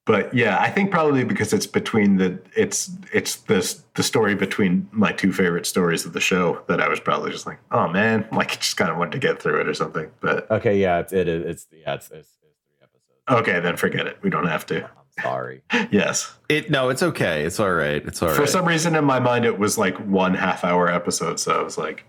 But 0.05 0.33
yeah, 0.33 0.59
I 0.61 0.71
think 0.71 0.93
probably 0.93 1.25
because 1.25 1.53
it's 1.53 1.67
between 1.67 2.17
the 2.17 2.39
it's 2.57 2.91
it's 3.13 3.37
the 3.37 3.77
the 3.95 4.05
story 4.05 4.37
between 4.37 4.89
my 4.93 5.11
two 5.11 5.33
favorite 5.33 5.67
stories 5.67 6.07
of 6.07 6.13
the 6.13 6.21
show 6.21 6.63
that 6.69 6.81
I 6.81 6.89
was 6.89 7.01
probably 7.01 7.33
just 7.33 7.45
like, 7.45 7.59
oh 7.73 7.89
man, 7.89 8.25
like 8.31 8.61
just 8.61 8.77
kind 8.77 8.91
of 8.91 8.99
wanted 8.99 9.13
to 9.13 9.19
get 9.19 9.43
through 9.43 9.61
it 9.63 9.69
or 9.69 9.75
something. 9.75 10.09
But 10.21 10.49
Okay, 10.51 10.79
yeah, 10.81 11.01
it's 11.01 11.13
it 11.13 11.27
is. 11.27 11.45
It's 11.45 11.67
yeah, 11.73 11.95
it's, 11.95 12.07
it's, 12.11 12.19
it's 12.21 12.29
three 12.41 12.79
episodes. 12.81 13.41
okay, 13.49 13.59
then 13.61 13.77
forget 13.77 14.07
it. 14.07 14.19
We 14.23 14.31
don't 14.31 14.47
have 14.47 14.65
to. 14.67 14.89
I'm 15.19 15.23
sorry. 15.25 15.63
Yes. 15.91 16.35
It 16.49 16.71
no, 16.71 16.89
it's 16.89 17.03
okay. 17.03 17.43
It's 17.45 17.59
all 17.61 17.73
right. 17.73 18.05
It's 18.07 18.23
all 18.23 18.29
right. 18.29 18.37
For 18.37 18.47
some 18.47 18.67
reason 18.67 18.95
in 18.95 19.05
my 19.05 19.21
mind, 19.21 19.45
it 19.45 19.59
was 19.59 19.79
like 19.79 19.97
one 20.07 20.35
half 20.35 20.65
hour 20.65 20.89
episode. 20.91 21.41
So 21.41 21.59
I 21.59 21.63
was 21.63 21.79
like, 21.79 22.05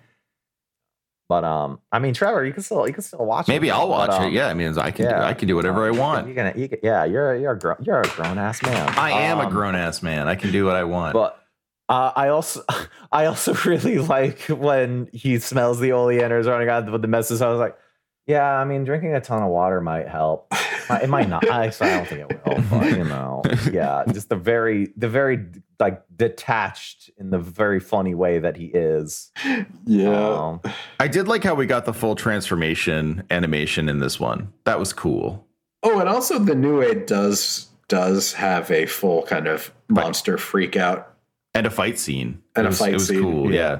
But 1.30 1.44
um, 1.44 1.80
I 1.92 2.00
mean, 2.00 2.14
Trevor, 2.14 2.46
you 2.46 2.54
can 2.54 2.64
still 2.64 2.88
you 2.88 2.94
can 2.94 3.04
still 3.04 3.26
watch. 3.26 3.48
Maybe 3.48 3.70
it, 3.70 3.72
I'll 3.72 3.88
but, 3.88 4.10
watch 4.10 4.22
um, 4.22 4.28
it. 4.28 4.34
Yeah, 4.34 4.48
I 4.48 4.54
mean, 4.54 4.78
I 4.78 4.92
can 4.92 5.06
yeah. 5.06 5.20
do, 5.20 5.24
I 5.26 5.34
can 5.34 5.48
do 5.48 5.56
whatever 5.56 5.86
I 5.86 5.92
want. 5.92 6.28
You're 6.28 6.36
gonna, 6.36 6.54
you 6.56 6.70
can, 6.70 6.80
yeah, 6.84 7.06
you're 7.06 7.36
you're 7.36 7.52
a 7.54 7.60
grown 7.60 7.78
you're 7.82 8.02
a 8.02 8.08
grown 8.08 8.38
ass 8.38 8.62
man. 8.64 8.90
I 8.98 9.12
am 9.12 9.40
a 9.40 9.44
Um, 9.44 9.52
grown 9.52 9.76
ass 9.76 10.02
man. 10.04 10.28
I 10.28 10.36
can 10.36 10.52
do 10.52 10.66
what 10.66 10.76
I 10.76 10.84
want. 10.84 11.14
But 11.14 11.42
uh, 11.90 12.12
I 12.16 12.30
also 12.30 12.64
I 13.12 13.26
also 13.26 13.54
really 13.66 13.98
like 14.16 14.42
when 14.44 15.10
he 15.14 15.40
smells 15.40 15.80
the 15.80 15.94
oleanders 15.94 16.48
running 16.48 16.70
out 16.70 16.92
with 16.92 17.02
the 17.02 17.08
messes. 17.08 17.42
I 17.42 17.50
was 17.50 17.60
like, 17.60 17.78
yeah, 18.28 18.44
I 18.60 18.66
mean, 18.66 18.84
drinking 18.84 19.16
a 19.16 19.22
ton 19.22 19.42
of 19.42 19.50
water 19.50 19.82
might 19.82 20.08
help. 20.08 20.54
It 20.90 21.10
might 21.10 21.28
not. 21.28 21.50
I, 21.50 21.66
I 21.66 21.70
don't 21.70 22.08
think 22.08 22.30
it 22.30 22.46
will, 22.46 22.64
but 22.70 22.92
you 22.92 23.04
know, 23.04 23.42
yeah, 23.72 24.04
just 24.12 24.30
the 24.30 24.36
very 24.36 24.94
the 24.96 25.10
very 25.10 25.46
like 25.80 26.02
detached 26.16 27.10
in 27.18 27.30
the 27.30 27.40
very 27.40 27.80
funny 27.80 28.16
way 28.16 28.40
that 28.40 28.56
he 28.58 28.66
is. 28.68 29.32
yeah. 29.86 30.10
Um, 30.10 30.62
I 31.00 31.08
did 31.08 31.28
like 31.28 31.44
how 31.44 31.56
we 31.56 31.66
got 31.66 31.86
the 31.86 31.94
full 31.94 32.16
transformation 32.16 33.24
animation 33.30 33.90
in 33.90 34.00
this 34.00 34.20
one. 34.20 34.54
That 34.64 34.80
was 34.80 34.94
cool. 34.94 35.46
Oh, 35.84 36.00
and 36.00 36.08
also 36.10 36.40
the 36.40 36.56
Nue 36.56 36.94
does 37.06 37.68
does 37.88 38.34
have 38.34 38.70
a 38.72 38.86
full 38.86 39.24
kind 39.24 39.48
of 39.48 39.72
monster 39.90 40.38
freak 40.38 40.76
out. 40.76 41.14
And 41.54 41.66
a 41.66 41.70
fight 41.70 41.98
scene. 41.98 42.42
And 42.56 42.66
it 42.66 42.68
a 42.68 42.70
was, 42.70 42.80
fight 42.80 42.90
it 42.92 42.94
was 42.94 43.08
scene, 43.08 43.22
cool. 43.22 43.54
yeah. 43.54 43.60
Yeah. 43.60 43.80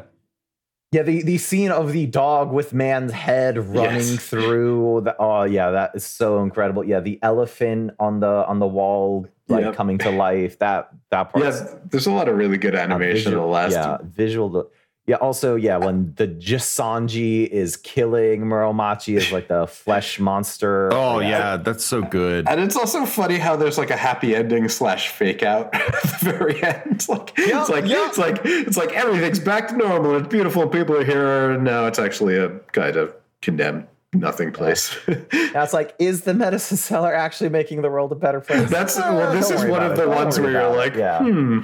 Yeah, 0.94 1.02
the, 1.02 1.22
the 1.22 1.38
scene 1.38 1.70
of 1.72 1.92
the 1.92 2.06
dog 2.06 2.54
with 2.54 2.74
man's 2.74 3.12
head 3.12 3.58
running 3.58 4.00
Yes. 4.00 4.16
through 4.26 5.02
the 5.04 5.16
oh 5.20 5.44
yeah, 5.44 5.72
that 5.72 5.92
is 5.96 6.06
so 6.06 6.42
incredible. 6.42 6.84
Yeah, 6.86 7.02
the 7.02 7.20
elephant 7.22 7.92
on 8.00 8.22
the 8.22 8.46
on 8.48 8.60
the 8.60 8.68
wall 8.68 9.28
like 9.50 9.66
Yep. 9.66 9.76
coming 9.76 9.98
to 10.00 10.12
life. 10.12 10.58
That 10.60 10.90
that 11.12 11.32
part. 11.34 11.44
Yeah, 11.44 11.60
there's 11.90 12.08
a 12.08 12.12
lot 12.12 12.30
of 12.30 12.38
really 12.38 12.58
good 12.58 12.74
animation 12.74 13.34
in 13.34 13.38
the 13.38 13.46
last. 13.46 13.74
Yeah, 13.74 13.98
visual. 14.02 14.70
Yeah. 15.08 15.16
Also, 15.16 15.56
yeah, 15.56 15.78
when 15.78 16.14
the 16.18 16.28
Jisanji 16.28 17.48
is 17.48 17.78
killing 17.78 18.42
Muromachi 18.42 19.16
as 19.18 19.32
like 19.32 19.48
the 19.48 19.66
flesh 19.66 20.20
monster. 20.20 20.90
Oh 21.08 21.20
yeah, 21.20 21.58
that's 21.58 21.86
so 21.86 22.02
good. 22.02 22.48
And 22.48 22.60
it's 22.60 22.76
also 22.76 23.06
funny 23.06 23.38
how 23.38 23.56
there's 23.56 23.78
like 23.78 23.90
a 23.90 23.96
happy 23.96 24.36
ending 24.36 24.68
slash 24.70 25.08
fake 25.10 25.42
out 25.44 25.74
at 25.74 25.92
the 26.04 26.18
very 26.22 26.62
end. 26.62 26.82
It's 26.92 27.08
like 27.16 27.34
Yeah, 27.38 27.62
it's 27.62 27.70
like 27.70 27.86
yeah. 27.86 28.08
it's 28.08 28.18
like 28.18 28.42
it's 28.44 28.78
like 28.78 28.92
everything's 28.94 29.40
back 29.40 29.70
to 29.70 29.78
normal. 29.78 30.18
It's 30.18 30.28
beautiful. 30.28 30.68
People 30.68 30.98
are 30.98 31.04
here. 31.06 31.52
And 31.52 31.64
now 31.64 31.86
it's 31.88 32.00
actually 32.00 32.38
a 32.38 32.50
kind 32.74 32.98
of 32.98 33.16
condemned 33.42 33.88
nothing 34.14 34.52
place. 34.52 34.98
That's 35.54 35.74
like, 35.74 35.96
is 36.00 36.22
the 36.22 36.34
medicine 36.34 36.78
seller 36.78 37.14
actually 37.14 37.50
making 37.50 37.82
the 37.82 37.90
world 37.90 38.12
a 38.12 38.16
better 38.16 38.42
place? 38.42 38.70
That's 38.70 38.98
well, 38.98 39.32
this 39.34 39.50
is 39.52 39.64
one 39.66 39.84
of 39.84 39.96
the 39.96 40.06
Don't 40.06 40.16
ones 40.16 40.40
where 40.40 40.52
you're 40.52 40.76
like, 40.76 40.94
it. 40.94 41.00
yeah. 41.00 41.20
hmm. 41.20 41.60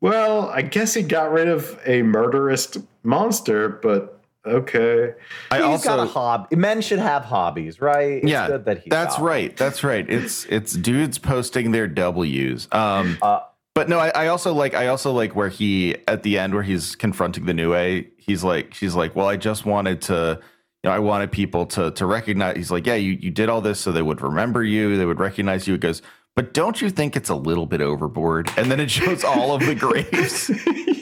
Well, 0.00 0.48
I 0.50 0.62
guess 0.62 0.94
he 0.94 1.02
got 1.02 1.32
rid 1.32 1.48
of 1.48 1.78
a 1.84 2.02
murderous 2.02 2.76
monster, 3.02 3.68
but 3.68 4.20
okay. 4.46 5.14
I 5.50 5.56
He's 5.56 5.64
also 5.64 5.88
got 5.88 5.98
a 6.00 6.06
hobby. 6.06 6.56
Men 6.56 6.80
should 6.80 7.00
have 7.00 7.24
hobbies, 7.24 7.80
right? 7.80 8.22
It's 8.22 8.26
yeah, 8.26 8.46
good 8.46 8.64
that 8.66 8.78
he's 8.82 8.90
that's 8.90 9.14
got 9.16 9.22
one. 9.22 9.30
right. 9.30 9.56
That's 9.56 9.82
right. 9.82 10.08
It's 10.08 10.44
it's 10.46 10.72
dudes 10.74 11.18
posting 11.18 11.72
their 11.72 11.88
W's. 11.88 12.68
Um, 12.72 13.18
Uh, 13.22 13.40
but 13.74 13.88
no, 13.88 13.98
I, 13.98 14.08
I 14.10 14.26
also 14.28 14.52
like 14.54 14.74
I 14.74 14.88
also 14.88 15.12
like 15.12 15.36
where 15.36 15.48
he 15.48 15.96
at 16.08 16.22
the 16.22 16.38
end 16.38 16.54
where 16.54 16.62
he's 16.64 16.96
confronting 16.96 17.46
the 17.46 17.54
Nue. 17.54 18.04
He's 18.16 18.42
like 18.44 18.74
she's 18.74 18.94
like, 18.94 19.14
well, 19.14 19.28
I 19.28 19.36
just 19.36 19.64
wanted 19.66 20.00
to, 20.02 20.40
you 20.82 20.90
know, 20.90 20.94
I 20.94 20.98
wanted 20.98 21.30
people 21.30 21.64
to 21.66 21.90
to 21.92 22.06
recognize. 22.06 22.56
He's 22.56 22.70
like, 22.72 22.86
yeah, 22.86 22.96
you 22.96 23.12
you 23.20 23.30
did 23.30 23.48
all 23.48 23.60
this 23.60 23.78
so 23.78 23.92
they 23.92 24.02
would 24.02 24.20
remember 24.20 24.64
you, 24.64 24.96
they 24.96 25.06
would 25.06 25.20
recognize 25.20 25.68
you. 25.68 25.74
It 25.74 25.80
goes, 25.80 26.02
but 26.38 26.54
don't 26.54 26.80
you 26.80 26.88
think 26.88 27.16
it's 27.16 27.30
a 27.30 27.34
little 27.34 27.66
bit 27.66 27.80
overboard? 27.80 28.48
And 28.56 28.70
then 28.70 28.78
it 28.78 28.92
shows 28.92 29.24
all 29.24 29.56
of 29.56 29.66
the 29.66 29.74
graves. 29.84 30.48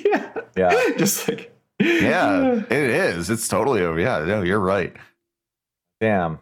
yeah. 0.03 0.33
Yeah. 0.57 0.97
Just 0.97 1.29
like 1.29 1.55
yeah, 1.79 2.63
it 2.71 2.73
is. 2.73 3.29
It's 3.29 3.47
totally 3.47 3.83
over. 3.83 4.01
Yeah, 4.01 4.25
no, 4.25 4.41
you're 4.41 4.59
right. 4.59 4.97
Damn. 6.01 6.39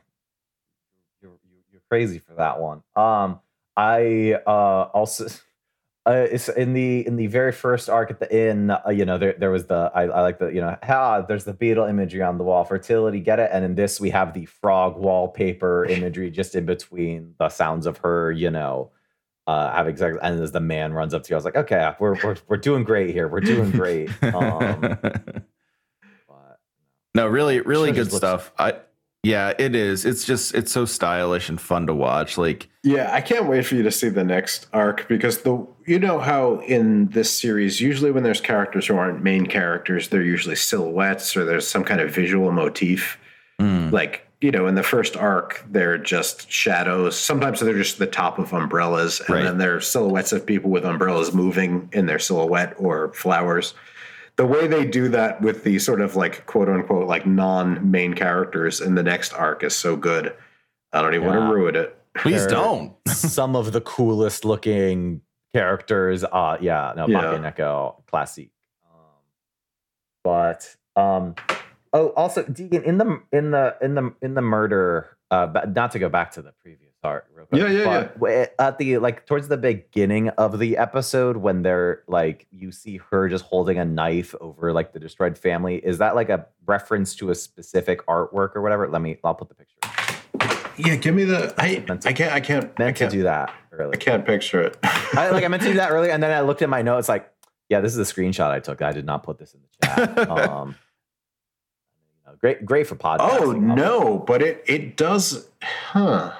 You're, 1.21 1.33
you're 1.51 1.63
you're 1.73 1.83
crazy 1.91 2.21
for 2.21 2.35
that 2.35 2.61
one. 2.61 2.85
Um, 2.95 3.41
I 3.77 4.35
uh 4.47 4.83
also. 4.95 5.27
Uh, 6.07 6.27
it's 6.31 6.51
in 6.51 6.75
the 6.75 7.07
in 7.07 7.17
the 7.17 7.27
very 7.29 7.51
first 7.51 7.89
arc 7.89 8.11
at 8.11 8.21
the 8.21 8.37
inn. 8.37 8.71
Uh, 8.71 8.91
you 8.91 9.07
know, 9.07 9.17
there 9.17 9.35
there 9.39 9.51
was 9.51 9.65
the 9.67 9.91
I, 9.95 10.03
I 10.03 10.21
like 10.21 10.39
the 10.39 10.49
you 10.49 10.61
know 10.61 10.77
ha 10.83 11.23
there's 11.23 11.45
the 11.45 11.55
beetle 11.55 11.87
imagery 11.87 12.21
on 12.21 12.37
the 12.37 12.45
wall, 12.45 12.63
fertility, 12.65 13.21
get 13.21 13.39
it. 13.41 13.49
And 13.53 13.65
in 13.65 13.75
this 13.75 13.99
we 14.01 14.11
have 14.11 14.35
the 14.35 14.45
frog 14.45 14.99
wallpaper 14.99 15.85
imagery 15.89 16.31
just 16.31 16.55
in 16.55 16.67
between 16.67 17.35
the 17.39 17.49
sounds 17.49 17.87
of 17.87 17.97
her. 17.99 18.31
You 18.31 18.51
know, 18.51 18.91
uh, 19.47 19.73
have 19.73 19.89
exactly. 19.89 20.21
And 20.23 20.43
as 20.43 20.53
the 20.53 20.61
man 20.61 20.93
runs 20.93 21.15
up 21.15 21.23
to 21.23 21.31
you, 21.31 21.37
I 21.37 21.39
was 21.39 21.45
like, 21.47 21.57
okay, 21.57 21.95
we're 21.99 22.17
we're 22.23 22.37
we're 22.49 22.57
doing 22.59 22.85
great 22.85 23.11
here. 23.11 23.27
We're 23.27 23.41
doing 23.41 23.71
great. 23.71 24.11
Um, 24.23 24.81
but, 26.29 26.59
no, 27.15 27.29
really, 27.29 27.61
really 27.61 27.93
good 27.93 28.11
just 28.11 28.13
looks- 28.13 28.21
stuff. 28.21 28.53
I 28.59 28.75
yeah, 29.25 29.53
it 29.59 29.75
is. 29.75 30.05
It's 30.05 30.25
just 30.25 30.55
it's 30.55 30.71
so 30.71 30.85
stylish 30.85 31.49
and 31.49 31.61
fun 31.61 31.87
to 31.87 31.95
watch. 31.95 32.39
Like 32.39 32.69
Yeah, 32.83 33.11
I 33.13 33.21
can't 33.21 33.47
wait 33.47 33.67
for 33.67 33.75
you 33.75 33.83
to 33.83 33.91
see 33.91 34.09
the 34.09 34.25
next 34.25 34.67
arc 34.73 35.09
because 35.09 35.39
the 35.43 35.67
you 35.87 35.99
know 35.99 36.19
how 36.21 36.61
in 36.61 37.09
this 37.09 37.31
series 37.31 37.81
usually 37.81 38.11
when 38.11 38.23
there's 38.23 38.41
characters 38.41 38.87
who 38.87 38.97
aren't 38.97 39.23
main 39.23 39.47
characters, 39.47 40.09
they're 40.09 40.23
usually 40.23 40.57
silhouettes 40.57 41.37
or 41.37 41.45
there's 41.45 41.67
some 41.67 41.85
kind 41.85 42.01
of 42.01 42.15
visual 42.15 42.53
motif. 42.53 43.19
mm, 43.61 43.91
Like, 43.93 44.27
you 44.41 44.51
know, 44.51 44.67
in 44.67 44.75
the 44.75 44.83
first 44.83 45.17
arc, 45.17 45.65
they're 45.71 45.97
just 45.99 46.51
shadows. 46.51 47.19
Sometimes 47.19 47.61
they're 47.61 47.75
just 47.79 47.99
the 47.99 48.07
top 48.07 48.39
of 48.39 48.53
umbrellas, 48.53 49.21
and 49.21 49.31
Right. 49.31 49.45
then 49.45 49.59
they're 49.59 49.81
silhouettes 49.81 50.33
of 50.33 50.45
people 50.45 50.71
with 50.71 50.85
umbrellas 50.85 51.33
moving 51.33 51.89
in 51.93 52.07
their 52.07 52.19
silhouette 52.19 52.75
or 52.79 53.13
flowers. 53.15 53.75
The 54.37 54.47
way 54.47 54.67
they 54.67 54.85
do 54.85 55.09
that 55.11 55.41
with 55.41 55.63
the 55.63 55.79
sort 55.79 56.01
of 56.01 56.17
like 56.17 56.45
quote 56.47 56.69
unquote 56.69 57.07
like 57.07 57.25
non 57.27 57.91
main 57.91 58.15
characters 58.15 58.81
in 58.81 58.95
the 58.97 59.03
next 59.03 59.33
arc 59.33 59.63
is 59.63 59.75
so 59.77 59.97
good. 59.97 60.35
I 60.93 61.03
don't 61.03 61.15
even 61.15 61.27
want 61.27 61.41
to 61.41 61.55
ruin 61.55 61.77
it. 61.77 61.97
please 62.17 62.47
don't. 62.47 62.95
some 63.09 63.55
of 63.57 63.73
the 63.73 63.81
coolest 63.81 64.45
looking 64.45 65.21
characters. 65.53 66.25
Uh 66.25 66.57
yeah, 66.61 66.93
no, 66.97 67.07
Yeah. 67.07 67.23
Bakeneko 67.23 68.05
classic. 68.07 68.51
Um, 68.93 69.01
but 70.25 70.75
um 70.97 71.35
oh 71.93 72.09
also 72.11 72.43
Deegan 72.43 72.83
in 72.83 72.99
the 72.99 73.23
in 73.33 73.53
the 73.53 73.77
in 73.81 73.95
the 73.95 74.15
in 74.21 74.35
the 74.35 74.43
murder 74.43 75.17
uh 75.31 75.47
not 75.75 75.93
to 75.93 75.99
go 76.01 76.09
back 76.09 76.33
to 76.33 76.43
the 76.43 76.53
previous 76.61 76.84
art 77.05 77.27
real 77.35 77.47
quick. 77.47 77.61
Yeah, 77.63 77.69
yeah, 77.71 77.85
but 77.85 78.15
w- 78.21 78.47
At 78.59 78.79
the 78.79 78.99
like 78.99 79.27
towards 79.27 79.49
the 79.49 79.57
beginning 79.57 80.29
of 80.31 80.59
the 80.59 80.77
episode 80.77 81.37
when 81.37 81.63
they're 81.63 82.03
like 82.07 82.47
you 82.51 82.73
see 82.73 82.99
her 83.11 83.29
just 83.29 83.45
holding 83.45 83.79
a 83.79 83.85
knife 83.85 84.35
over 84.41 84.73
like 84.73 84.93
the 84.93 84.99
destroyed 84.99 85.37
family, 85.39 85.77
is 85.77 85.99
that 85.99 86.15
like 86.15 86.29
a 86.29 86.47
reference 86.67 87.15
to 87.17 87.31
a 87.31 87.35
specific 87.35 88.07
artwork 88.07 88.57
or 88.57 88.63
whatever? 88.63 88.89
Let 88.89 89.03
me 89.03 89.19
I'll 89.25 89.35
put 89.35 89.49
the 89.49 89.55
picture. 89.55 89.79
Yeah, 90.77 90.97
give 90.97 91.15
me 91.15 91.23
the. 91.25 91.55
I 91.57 91.77
to- 91.77 92.09
I 92.09 92.13
can't 92.13 92.33
I 92.33 92.41
can't 92.41 92.65
I 92.79 92.83
Meant 92.83 92.97
to 92.97 93.05
can't 93.05 93.13
do 93.13 93.23
that 93.25 93.55
really. 93.71 93.95
I 93.95 93.97
can't 93.99 94.25
picture 94.27 94.61
it. 94.63 94.77
I 94.83 95.31
like 95.31 95.45
I 95.45 95.49
meant 95.49 95.63
to 95.63 95.69
do 95.69 95.75
that 95.75 95.91
earlier, 95.93 96.11
and 96.11 96.23
then 96.23 96.31
I 96.33 96.41
looked 96.41 96.63
at 96.63 96.69
my 96.69 96.83
notes 96.83 97.09
like, 97.09 97.31
yeah, 97.69 97.81
this 97.81 97.97
is 97.97 97.99
a 98.11 98.13
screenshot 98.13 98.51
I 98.51 98.59
took. 98.61 98.83
I 98.83 98.91
did 98.93 99.05
not 99.07 99.23
put 99.23 99.39
this 99.39 99.55
in 99.55 99.61
the 99.61 99.87
chat. 99.87 100.29
Um, 100.31 100.75
great, 102.41 102.65
great 102.67 102.87
for 102.87 102.97
podcasting. 102.97 103.41
oh 103.41 103.53
no, 103.53 104.19
but 104.19 104.43
it 104.43 104.65
it 104.67 104.97
does. 104.97 105.49
Huh. 105.63 106.33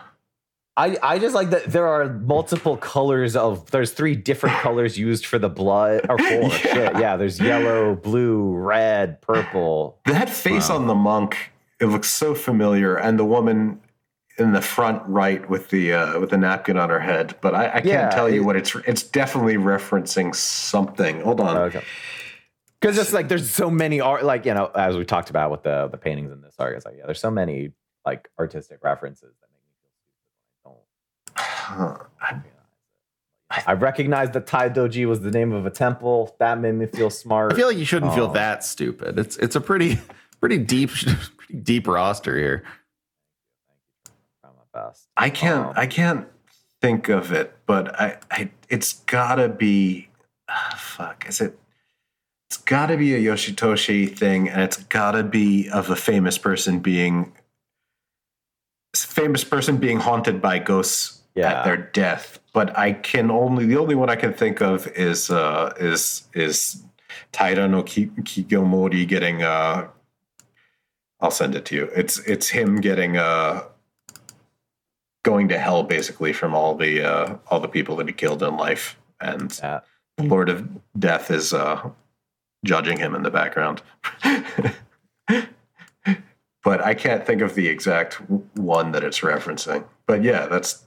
I 0.77 0.97
I 1.03 1.19
just 1.21 1.35
like 1.37 1.51
that 1.51 1.67
there 1.71 1.87
are 1.87 2.09
multiple 2.13 2.77
colors 2.77 3.37
of. 3.37 3.71
There's 3.71 3.93
three 3.93 4.17
different 4.17 4.57
colors 4.59 4.99
used 4.99 5.25
for 5.27 5.39
the 5.39 5.49
blood 5.49 6.07
or 6.09 6.19
four. 6.19 6.27
Yeah. 6.29 6.49
Shit, 6.51 6.93
yeah. 6.99 7.17
There's 7.17 7.39
yellow, 7.41 7.95
blue, 7.95 8.53
red, 8.55 9.21
purple. 9.21 9.99
That 10.07 10.29
face 10.29 10.69
Wow. 10.71 10.77
on 10.77 10.87
the 10.89 10.95
monk, 10.97 11.53
it 11.81 11.87
looks 11.87 12.09
so 12.11 12.35
familiar, 12.35 12.97
and 12.97 13.19
the 13.19 13.25
woman 13.25 13.81
in 14.37 14.51
the 14.51 14.61
front 14.61 15.01
right 15.07 15.49
with 15.49 15.71
the 15.71 15.93
uh, 15.93 16.19
with 16.19 16.31
the 16.31 16.39
napkin 16.39 16.77
on 16.77 16.91
her 16.91 16.99
head. 16.99 17.37
But 17.41 17.55
I, 17.55 17.67
I 17.67 17.71
can't 17.75 17.87
Yeah, 17.87 18.09
tell 18.11 18.29
you 18.29 18.41
it- 18.43 18.45
what 18.45 18.57
it's. 18.57 18.75
It's 18.85 19.05
definitely 19.05 19.55
referencing 19.57 20.35
something. 20.35 21.21
Hold 21.21 21.41
on. 21.41 21.57
Okay. 21.57 21.85
Because 22.81 22.99
it's 22.99 23.13
like 23.13 23.29
there's 23.29 23.49
so 23.49 23.71
many 23.71 24.01
art, 24.01 24.25
like 24.25 24.45
you 24.45 24.53
know, 24.55 24.67
as 24.75 24.97
we 24.97 25.05
talked 25.05 25.31
about 25.31 25.53
with 25.53 25.63
the 25.63 25.87
the 25.87 25.97
paintings 25.99 26.33
in 26.33 26.41
this 26.43 26.57
art, 26.59 26.75
it's 26.75 26.85
like 26.85 26.97
yeah, 26.99 27.07
there's 27.07 27.21
so 27.21 27.31
many 27.31 27.71
like 28.05 28.29
artistic 28.41 28.83
references 28.83 29.35
that 29.41 29.47
make 29.53 29.63
me 29.63 29.73
feel 29.81 29.93
stupid 30.03 31.39
when 31.39 31.45
Huh. 31.65 31.99
I. 32.21 32.41
I 33.67 33.73
recognize 33.75 34.31
that 34.33 34.47
Tai 34.49 34.71
Doji 34.71 35.07
was 35.07 35.21
the 35.21 35.31
name 35.31 35.53
of 35.53 35.65
a 35.65 35.71
temple. 35.71 36.35
That 36.41 36.59
made 36.59 36.75
me 36.75 36.87
feel 36.87 37.09
smart. 37.09 37.53
I 37.53 37.57
feel 37.57 37.69
like 37.69 37.77
you 37.77 37.85
shouldn't 37.85 38.13
feel 38.15 38.27
Oh. 38.31 38.33
that 38.33 38.65
stupid. 38.65 39.17
It's 39.19 39.37
it's 39.37 39.55
a 39.55 39.61
pretty 39.61 40.01
pretty 40.41 40.59
deep 40.59 40.91
pretty 41.37 41.61
deep 41.63 41.87
roster 41.87 42.37
here. 42.37 42.65
My 44.43 44.51
best. 44.73 45.07
I 45.17 45.31
can't. 45.31 45.69
Um, 45.69 45.73
I 45.77 45.87
can't 45.87 46.27
think 46.81 47.09
of 47.09 47.33
it, 47.33 47.57
but 47.67 47.99
I. 48.01 48.19
I 48.31 48.51
it's 48.69 48.95
gotta 49.05 49.49
be. 49.49 50.09
ah, 50.49 50.75
fuck. 50.77 51.27
Is 51.29 51.41
it? 51.41 51.57
It's 52.49 52.57
gotta 52.57 52.97
be 52.97 53.15
a 53.15 53.19
Yoshitoshi 53.21 54.17
thing, 54.19 54.49
and 54.49 54.63
it's 54.63 54.79
gotta 54.79 55.23
be 55.23 55.69
of 55.71 55.91
a 55.91 55.97
famous 55.97 56.39
person 56.39 56.81
being. 56.81 57.33
Famous 58.97 59.45
person 59.45 59.77
being 59.77 59.99
haunted 60.01 60.41
by 60.43 60.59
ghosts 60.59 61.21
Yeah. 61.35 61.53
at 61.61 61.65
their 61.65 61.77
death, 61.77 62.39
but 62.53 62.77
I 62.79 62.93
can 62.93 63.31
only 63.31 63.67
the 63.67 63.77
only 63.77 63.95
one 63.97 64.09
I 64.09 64.15
can 64.17 64.33
think 64.33 64.61
of 64.63 64.87
is 64.89 65.31
uh 65.31 65.73
is 65.81 66.29
is 66.33 66.83
Taira 67.33 67.67
no 67.67 67.83
Ki- 67.83 68.07
Kiyomori 68.21 69.07
getting 69.09 69.43
uh 69.43 69.89
I'll 71.21 71.31
send 71.33 71.55
it 71.57 71.65
to 71.67 71.75
you. 71.75 71.85
It's 71.97 72.19
it's 72.21 72.49
him 72.49 72.77
getting 72.81 73.17
uh 73.17 73.65
going 75.25 75.49
to 75.49 75.59
hell 75.59 75.83
basically 75.83 76.33
from 76.33 76.55
all 76.55 76.75
the 76.77 77.03
uh 77.03 77.37
all 77.49 77.59
the 77.59 77.69
people 77.69 77.97
that 77.97 78.07
he 78.07 78.13
killed 78.13 78.43
in 78.43 78.57
life 78.57 78.97
and 79.21 79.59
Yeah. 79.61 79.81
the 80.19 80.25
Lord 80.25 80.49
of 80.49 80.69
Death 80.97 81.31
is 81.33 81.53
uh 81.53 81.91
judging 82.65 82.99
him 82.99 83.15
in 83.17 83.23
the 83.25 83.31
background. 83.31 83.83
but 86.63 86.81
I 86.83 86.95
can't 86.95 87.27
think 87.27 87.43
of 87.43 87.55
the 87.57 87.67
exact 87.69 88.15
one 88.57 88.93
that 88.93 89.03
it's 89.05 89.21
referencing. 89.21 89.85
But 90.07 90.23
yeah, 90.23 90.47
that's 90.47 90.85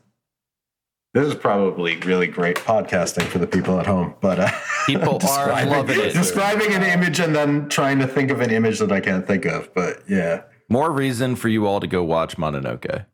this 1.14 1.28
is 1.28 1.36
probably 1.36 1.98
really 1.98 2.28
great 2.28 2.58
podcasting 2.58 3.24
for 3.24 3.40
the 3.40 3.48
people 3.48 3.80
at 3.80 3.86
home. 3.88 4.14
But 4.22 4.40
uh, 4.40 4.50
People 4.86 5.16
are 5.16 5.20
describing- 5.20 5.72
loving 5.74 6.00
it. 6.00 6.14
Describing 6.14 6.74
an 6.74 6.84
image 6.84 7.20
and 7.20 7.36
then 7.36 7.70
trying 7.70 8.00
to 8.00 8.08
think 8.08 8.30
of 8.32 8.42
an 8.42 8.52
image 8.52 8.80
that 8.80 8.92
I 8.92 9.00
can't 9.00 9.26
think 9.26 9.46
of. 9.46 9.74
But 9.74 10.04
yeah, 10.08 10.44
More 10.70 10.92
reason 10.92 11.36
for 11.36 11.48
you 11.50 11.66
all 11.66 11.80
to 11.80 11.88
go 11.88 12.04
watch 12.04 12.38
Mononoke. 12.38 13.06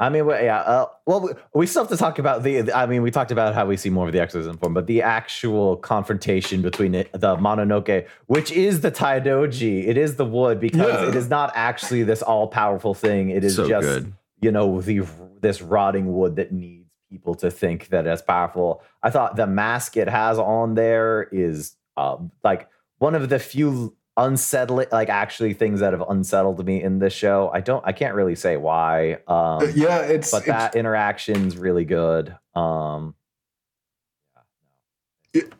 I 0.00 0.10
mean, 0.10 0.26
we- 0.26 0.34
yeah. 0.34 0.60
Uh, 0.60 0.86
well, 1.06 1.20
we, 1.20 1.30
we 1.54 1.66
still 1.66 1.82
have 1.82 1.90
to 1.90 1.96
talk 1.96 2.18
about 2.18 2.42
the. 2.42 2.72
I 2.72 2.86
mean, 2.86 3.02
we 3.02 3.10
talked 3.10 3.30
about 3.30 3.54
how 3.54 3.66
we 3.66 3.76
see 3.76 3.88
more 3.90 4.06
of 4.06 4.12
the 4.12 4.20
exorcism 4.20 4.56
form, 4.58 4.74
but 4.74 4.86
the 4.86 5.02
actual 5.02 5.76
confrontation 5.76 6.60
between 6.62 6.94
it, 6.94 7.10
the 7.12 7.36
Mononoke, 7.36 8.06
which 8.26 8.52
is 8.52 8.80
the 8.82 8.90
Taidoji, 8.92 9.86
it 9.88 9.96
is 9.96 10.16
the 10.16 10.24
wood 10.26 10.60
because 10.60 11.02
Yeah. 11.02 11.08
it 11.08 11.14
is 11.14 11.28
not 11.30 11.52
actually 11.54 12.02
this 12.02 12.22
all 12.22 12.48
powerful 12.48 12.94
thing. 12.94 13.30
It 13.30 13.44
is 13.44 13.56
So 13.56 13.66
just 13.68 13.86
good. 13.86 14.12
you 14.42 14.50
know 14.52 14.80
the 14.80 15.06
this 15.40 15.62
rotting 15.62 16.12
wood 16.14 16.36
that 16.36 16.52
needs 16.52 16.77
people 17.10 17.34
to 17.36 17.50
think 17.50 17.88
that 17.88 18.06
it's 18.06 18.22
powerful. 18.22 18.82
I 19.02 19.10
thought 19.10 19.36
the 19.36 19.46
mask 19.46 19.96
it 19.96 20.08
has 20.08 20.38
on 20.38 20.74
there 20.74 21.28
is 21.32 21.76
uh, 21.96 22.16
like 22.44 22.68
one 22.98 23.14
of 23.14 23.28
the 23.28 23.38
few 23.38 23.96
unsettling 24.18 24.88
like 24.90 25.08
actually 25.08 25.54
things 25.54 25.78
that 25.80 25.92
have 25.92 26.02
unsettled 26.08 26.64
me 26.66 26.82
in 26.82 26.98
this 26.98 27.12
show. 27.12 27.50
I 27.54 27.60
don't 27.60 27.84
I 27.86 27.92
can't 27.92 28.14
really 28.14 28.34
say 28.34 28.56
why. 28.56 29.18
Um 29.28 29.72
yeah, 29.74 30.00
it's 30.00 30.30
but 30.30 30.44
that 30.46 30.74
interaction's 30.74 31.56
really 31.56 31.84
good. 31.84 32.36
Um 32.54 33.14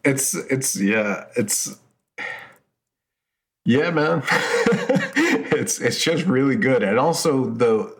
it's 0.05 0.35
it's 0.35 0.81
yeah 0.81 1.27
it's 1.37 1.79
yeah 3.65 3.91
man 3.91 4.23
it's 5.53 5.81
it's 5.81 6.03
just 6.03 6.25
really 6.25 6.57
good 6.57 6.83
and 6.83 6.99
also 6.99 7.45
the 7.45 7.97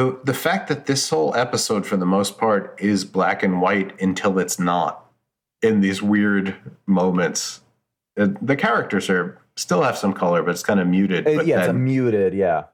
the 0.00 0.18
the 0.24 0.34
fact 0.34 0.68
that 0.68 0.86
this 0.86 1.10
whole 1.10 1.34
episode 1.34 1.86
for 1.86 1.98
the 1.98 2.06
most 2.06 2.38
part 2.38 2.78
is 2.80 3.04
black 3.04 3.42
and 3.42 3.60
white 3.60 4.00
until 4.00 4.38
it's 4.38 4.58
not 4.58 5.04
in 5.62 5.80
these 5.80 6.02
weird 6.02 6.56
moments 6.86 7.60
Uh, 8.18 8.28
the 8.42 8.56
characters 8.56 9.08
are 9.08 9.38
still 9.56 9.82
have 9.82 9.96
some 9.96 10.12
color, 10.12 10.42
but 10.42 10.50
it's 10.50 10.64
kind 10.64 10.80
of 10.80 10.86
muted. 10.86 11.26
Uh, 11.26 11.36
but 11.36 11.46
yeah, 11.46 11.60
it's 11.60 11.68
a 11.68 11.72
muted. 11.72 12.34
Yeah. 12.34 12.64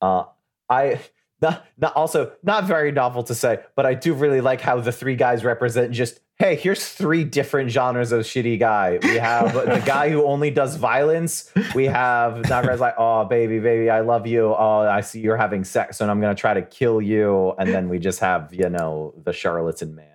Uh, 0.00 0.24
I 0.68 1.00
not, 1.40 1.64
not 1.76 1.96
also 1.96 2.32
not 2.42 2.64
very 2.64 2.92
novel 2.92 3.22
to 3.24 3.34
say, 3.34 3.60
but 3.74 3.86
I 3.86 3.94
do 3.94 4.14
really 4.14 4.40
like 4.40 4.60
how 4.60 4.80
the 4.80 4.92
three 4.92 5.16
guys 5.16 5.44
represent 5.44 5.92
just 5.92 6.20
hey, 6.38 6.54
here's 6.54 6.86
three 6.88 7.24
different 7.24 7.70
genres 7.70 8.12
of 8.12 8.20
shitty 8.20 8.58
guy. 8.58 8.98
We 9.02 9.16
have 9.16 9.52
the 9.54 9.82
guy 9.86 10.10
who 10.10 10.24
only 10.24 10.50
does 10.50 10.76
violence. 10.76 11.50
We 11.74 11.86
have 11.86 12.48
Nagar's 12.48 12.80
like, 12.80 12.94
oh 12.96 13.24
baby, 13.24 13.58
baby, 13.58 13.90
I 13.90 14.00
love 14.00 14.26
you. 14.26 14.54
Oh, 14.54 14.88
I 14.88 15.00
see 15.00 15.20
you're 15.20 15.36
having 15.36 15.64
sex, 15.64 16.00
and 16.00 16.10
I'm 16.10 16.20
gonna 16.20 16.34
try 16.34 16.54
to 16.54 16.62
kill 16.62 17.02
you. 17.02 17.54
And 17.58 17.68
then 17.70 17.88
we 17.88 17.98
just 17.98 18.20
have 18.20 18.54
you 18.54 18.68
know 18.68 19.14
the 19.24 19.32
charlatan 19.32 19.94
man. 19.94 20.06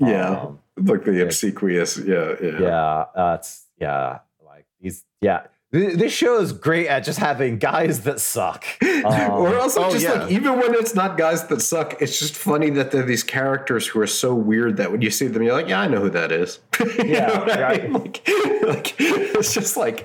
Yeah. 0.00 0.40
Um, 0.40 0.60
like 0.76 1.04
the 1.04 1.22
obsequious. 1.22 1.98
Yeah, 1.98 2.34
yeah. 2.42 2.60
yeah, 2.60 3.04
uh, 3.14 3.36
it's 3.38 3.66
yeah, 3.78 4.20
like 4.44 4.66
he's 4.80 5.04
Yeah, 5.20 5.42
this 5.72 6.12
show 6.12 6.40
is 6.40 6.52
great 6.52 6.88
at 6.88 7.04
just 7.04 7.18
having 7.18 7.58
guys 7.58 8.00
that 8.00 8.20
suck. 8.20 8.64
Um, 9.00 9.30
or 9.30 9.58
also 9.58 9.84
oh, 9.84 9.90
just 9.90 10.04
yeah. 10.04 10.12
like 10.12 10.30
even 10.30 10.58
when 10.58 10.74
it's 10.74 10.94
not 10.94 11.16
guys 11.16 11.46
that 11.46 11.62
suck, 11.62 12.02
it's 12.02 12.18
just 12.18 12.34
funny 12.34 12.68
that 12.70 12.90
they're 12.90 13.02
these 13.02 13.22
characters 13.22 13.86
who 13.86 13.98
are 14.00 14.06
so 14.06 14.34
weird 14.34 14.76
that 14.76 14.92
when 14.92 15.00
you 15.00 15.08
see 15.08 15.26
them, 15.26 15.42
you're 15.42 15.54
like, 15.54 15.68
yeah, 15.68 15.80
I 15.80 15.88
know 15.88 16.00
who 16.00 16.10
that 16.10 16.30
is. 16.30 16.58
Yeah, 17.02 17.38
what 17.38 17.50
I 17.50 17.78
mean? 17.78 17.94
Like, 17.94 18.28
like, 18.62 18.94
it's 18.98 19.54
just 19.54 19.76
like 19.78 20.02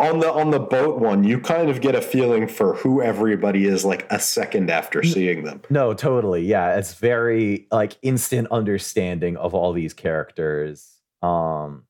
on 0.00 0.20
the 0.20 0.32
on 0.32 0.50
the 0.50 0.58
boat 0.58 0.98
one, 0.98 1.24
you 1.24 1.40
kind 1.40 1.68
of 1.68 1.82
get 1.82 1.94
a 1.94 2.00
feeling 2.00 2.48
for 2.48 2.74
who 2.74 3.02
everybody 3.02 3.66
is 3.66 3.84
like 3.84 4.10
a 4.10 4.18
second 4.18 4.70
after 4.70 5.02
seeing 5.02 5.44
them. 5.44 5.60
No, 5.68 5.92
totally. 5.92 6.46
Yeah, 6.46 6.76
it's 6.76 6.94
very 6.94 7.66
like 7.70 7.98
instant 8.00 8.48
understanding 8.50 9.36
of 9.36 9.54
all 9.54 9.74
these 9.74 9.92
characters. 9.92 10.90
Um, 11.22 11.84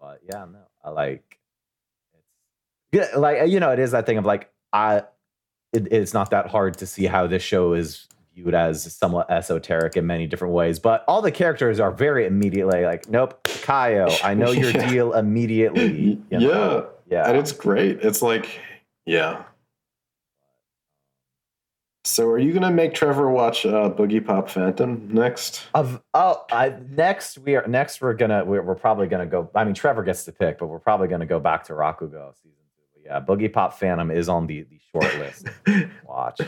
but 0.00 0.20
yeah, 0.24 0.46
no, 0.50 0.60
I 0.82 0.90
like 0.90 1.27
yeah, 2.92 3.08
like 3.16 3.48
you 3.50 3.60
know, 3.60 3.70
it 3.72 3.78
is 3.78 3.90
that 3.92 4.06
thing 4.06 4.18
of 4.18 4.24
like 4.24 4.50
I. 4.72 5.02
It, 5.72 5.92
it's 5.92 6.14
not 6.14 6.30
that 6.30 6.46
hard 6.46 6.78
to 6.78 6.86
see 6.86 7.04
how 7.04 7.26
this 7.26 7.42
show 7.42 7.74
is 7.74 8.08
viewed 8.34 8.54
as 8.54 8.90
somewhat 8.94 9.30
esoteric 9.30 9.96
in 9.98 10.06
many 10.06 10.26
different 10.26 10.54
ways, 10.54 10.78
but 10.78 11.04
all 11.06 11.20
the 11.20 11.30
characters 11.30 11.78
are 11.78 11.90
very 11.90 12.24
immediately 12.24 12.84
like, 12.86 13.06
nope, 13.10 13.42
Kaio, 13.44 14.18
I 14.24 14.32
know 14.32 14.50
your 14.50 14.70
Yeah. 14.74 14.88
deal 14.88 15.12
immediately. 15.12 16.18
you 16.30 16.38
know? 16.38 16.88
yeah, 17.10 17.28
and 17.28 17.36
it's 17.36 17.52
great. 17.52 17.98
It's 18.00 18.22
like, 18.22 18.48
yeah. 19.04 19.42
So, 22.04 22.26
are 22.28 22.38
you 22.38 22.54
gonna 22.54 22.70
make 22.70 22.94
Trevor 22.94 23.28
watch 23.30 23.66
uh, 23.66 23.90
Boogiepop 23.90 24.48
Phantom 24.48 25.08
next? 25.12 25.66
Of 25.74 26.00
oh, 26.14 26.44
I, 26.50 26.74
next 26.90 27.36
we 27.38 27.56
are 27.56 27.66
next 27.66 28.00
we're 28.00 28.14
gonna 28.14 28.42
we're, 28.46 28.62
we're 28.62 28.74
probably 28.74 29.08
gonna 29.08 29.26
go. 29.26 29.50
I 29.54 29.64
mean, 29.64 29.74
Trevor 29.74 30.02
gets 30.02 30.24
to 30.24 30.32
pick, 30.32 30.58
but 30.58 30.68
we're 30.68 30.78
probably 30.78 31.08
gonna 31.08 31.26
go 31.26 31.38
back 31.38 31.64
to 31.64 31.74
Rakugo 31.74 32.32
season 32.42 32.57
yeah, 33.08 33.20
Boogiepop 33.20 33.72
Phantom 33.72 34.10
is 34.10 34.28
on 34.28 34.46
the 34.46 34.62
the 34.64 34.78
short 34.92 35.18
list. 35.18 35.48
Watch. 36.06 36.40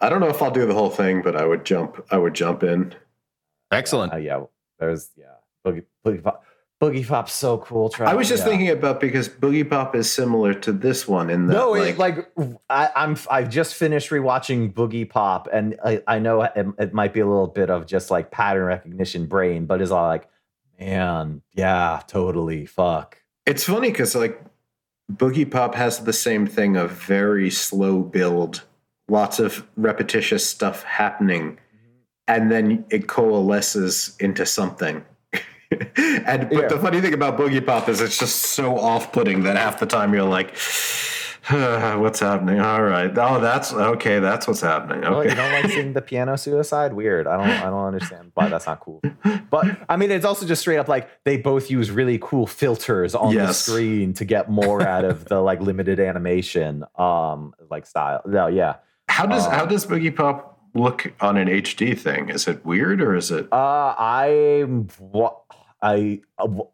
I 0.00 0.08
don't 0.08 0.20
know 0.20 0.28
if 0.28 0.40
I'll 0.42 0.50
do 0.50 0.66
the 0.66 0.74
whole 0.74 0.90
thing, 0.90 1.22
but 1.22 1.34
I 1.34 1.46
would 1.46 1.64
jump. 1.64 2.04
I 2.10 2.18
would 2.18 2.34
jump 2.34 2.62
in. 2.62 2.94
Excellent. 3.70 4.12
Uh, 4.12 4.16
yeah, 4.16 4.42
there's 4.78 5.10
yeah 5.16 5.26
Boogie 5.66 5.84
Boogie 6.04 6.22
Pop. 6.22 6.44
Boogiepop's 6.82 7.32
so 7.32 7.58
cool. 7.58 7.88
Trevor. 7.88 8.10
I 8.10 8.14
was 8.14 8.28
just 8.28 8.42
Yeah. 8.42 8.50
thinking 8.50 8.68
about 8.70 9.00
because 9.00 9.28
Boogiepop 9.28 9.94
is 9.94 10.10
similar 10.12 10.52
to 10.52 10.72
this 10.72 11.08
one 11.08 11.30
in 11.30 11.46
that, 11.46 11.54
No, 11.54 11.70
like, 11.70 11.94
it, 11.94 11.98
like 11.98 12.32
I, 12.68 12.90
I'm. 12.94 13.16
I've 13.30 13.48
just 13.48 13.74
finished 13.74 14.10
rewatching 14.10 14.74
Boogiepop, 14.74 15.46
and 15.50 15.78
I, 15.82 16.02
I 16.06 16.18
know 16.18 16.42
it, 16.42 16.66
it 16.78 16.92
might 16.92 17.14
be 17.14 17.20
a 17.20 17.26
little 17.26 17.46
bit 17.46 17.70
of 17.70 17.86
just 17.86 18.10
like 18.10 18.30
pattern 18.30 18.64
recognition 18.64 19.26
brain, 19.26 19.64
but 19.66 19.80
it's 19.80 19.90
all 19.92 20.06
like, 20.06 20.28
man, 20.78 21.40
yeah, 21.54 22.02
totally, 22.06 22.66
fuck. 22.66 23.18
it's 23.46 23.64
funny 23.64 23.90
because 23.90 24.14
like 24.14 24.38
Boogiepop 25.12 25.74
has 25.74 26.00
the 26.00 26.12
same 26.12 26.46
thing 26.46 26.76
of 26.76 26.90
very 26.90 27.50
slow 27.50 28.00
build, 28.02 28.62
lots 29.08 29.38
of 29.38 29.66
repetitious 29.76 30.46
stuff 30.46 30.82
happening, 30.82 31.58
and 32.26 32.50
then 32.50 32.84
it 32.90 33.06
coalesces 33.06 34.16
into 34.18 34.46
something. 34.46 35.04
and 35.70 36.48
but 36.48 36.52
Yeah. 36.52 36.68
the 36.68 36.78
funny 36.80 37.00
thing 37.00 37.12
about 37.14 37.36
Boogiepop 37.38 37.88
is 37.88 38.00
it's 38.00 38.18
just 38.18 38.36
so 38.36 38.78
off-putting 38.78 39.42
that 39.42 39.56
half 39.56 39.78
the 39.78 39.86
time 39.86 40.14
you're 40.14 40.22
like, 40.22 40.54
"What's 42.00 42.20
happening? 42.20 42.60
All 42.60 42.82
right, 42.82 43.10
oh, 43.18 43.40
that's 43.40 43.72
okay. 43.72 44.18
That's 44.18 44.46
what's 44.48 44.60
happening. 44.62 45.04
Okay, 45.04 45.28
you 45.28 45.34
don't 45.34 45.52
like 45.52 45.70
seeing 45.70 45.92
the 45.92 46.00
piano 46.10 46.36
suicide? 46.36 46.94
Weird. 46.94 47.26
I 47.26 47.36
don't. 47.36 47.48
I 47.48 47.64
don't 47.64 47.84
understand 47.86 48.32
why 48.34 48.48
that's 48.48 48.66
not 48.66 48.80
cool. 48.80 49.02
But 49.50 49.66
I 49.88 49.96
mean, 49.96 50.10
it's 50.10 50.24
also 50.24 50.46
just 50.46 50.62
straight 50.62 50.78
up 50.78 50.88
like 50.88 51.08
they 51.24 51.36
both 51.36 51.70
use 51.70 51.90
really 51.90 52.18
cool 52.22 52.46
filters 52.46 53.14
on 53.14 53.34
the 53.34 53.52
screen 53.52 54.14
to 54.14 54.24
get 54.24 54.50
more 54.50 54.82
out 54.82 55.04
of 55.04 55.26
the 55.26 55.40
like 55.40 55.60
limited 55.60 56.00
animation, 56.00 56.84
um, 56.96 57.54
like 57.70 57.86
style. 57.86 58.22
No, 58.26 58.46
yeah. 58.46 58.76
how 59.08 59.26
does 59.26 59.46
Um, 59.46 59.52
how 59.52 59.66
does 59.66 59.84
Boogiepop 59.86 60.44
look 60.74 61.12
on 61.20 61.36
an 61.36 61.48
HD 61.48 61.98
thing? 61.98 62.30
Is 62.30 62.48
it 62.48 62.64
weird 62.64 63.00
or 63.02 63.14
is 63.14 63.30
it? 63.30 63.52
Uh, 63.52 63.94
I'm 63.98 64.88
I 65.82 66.20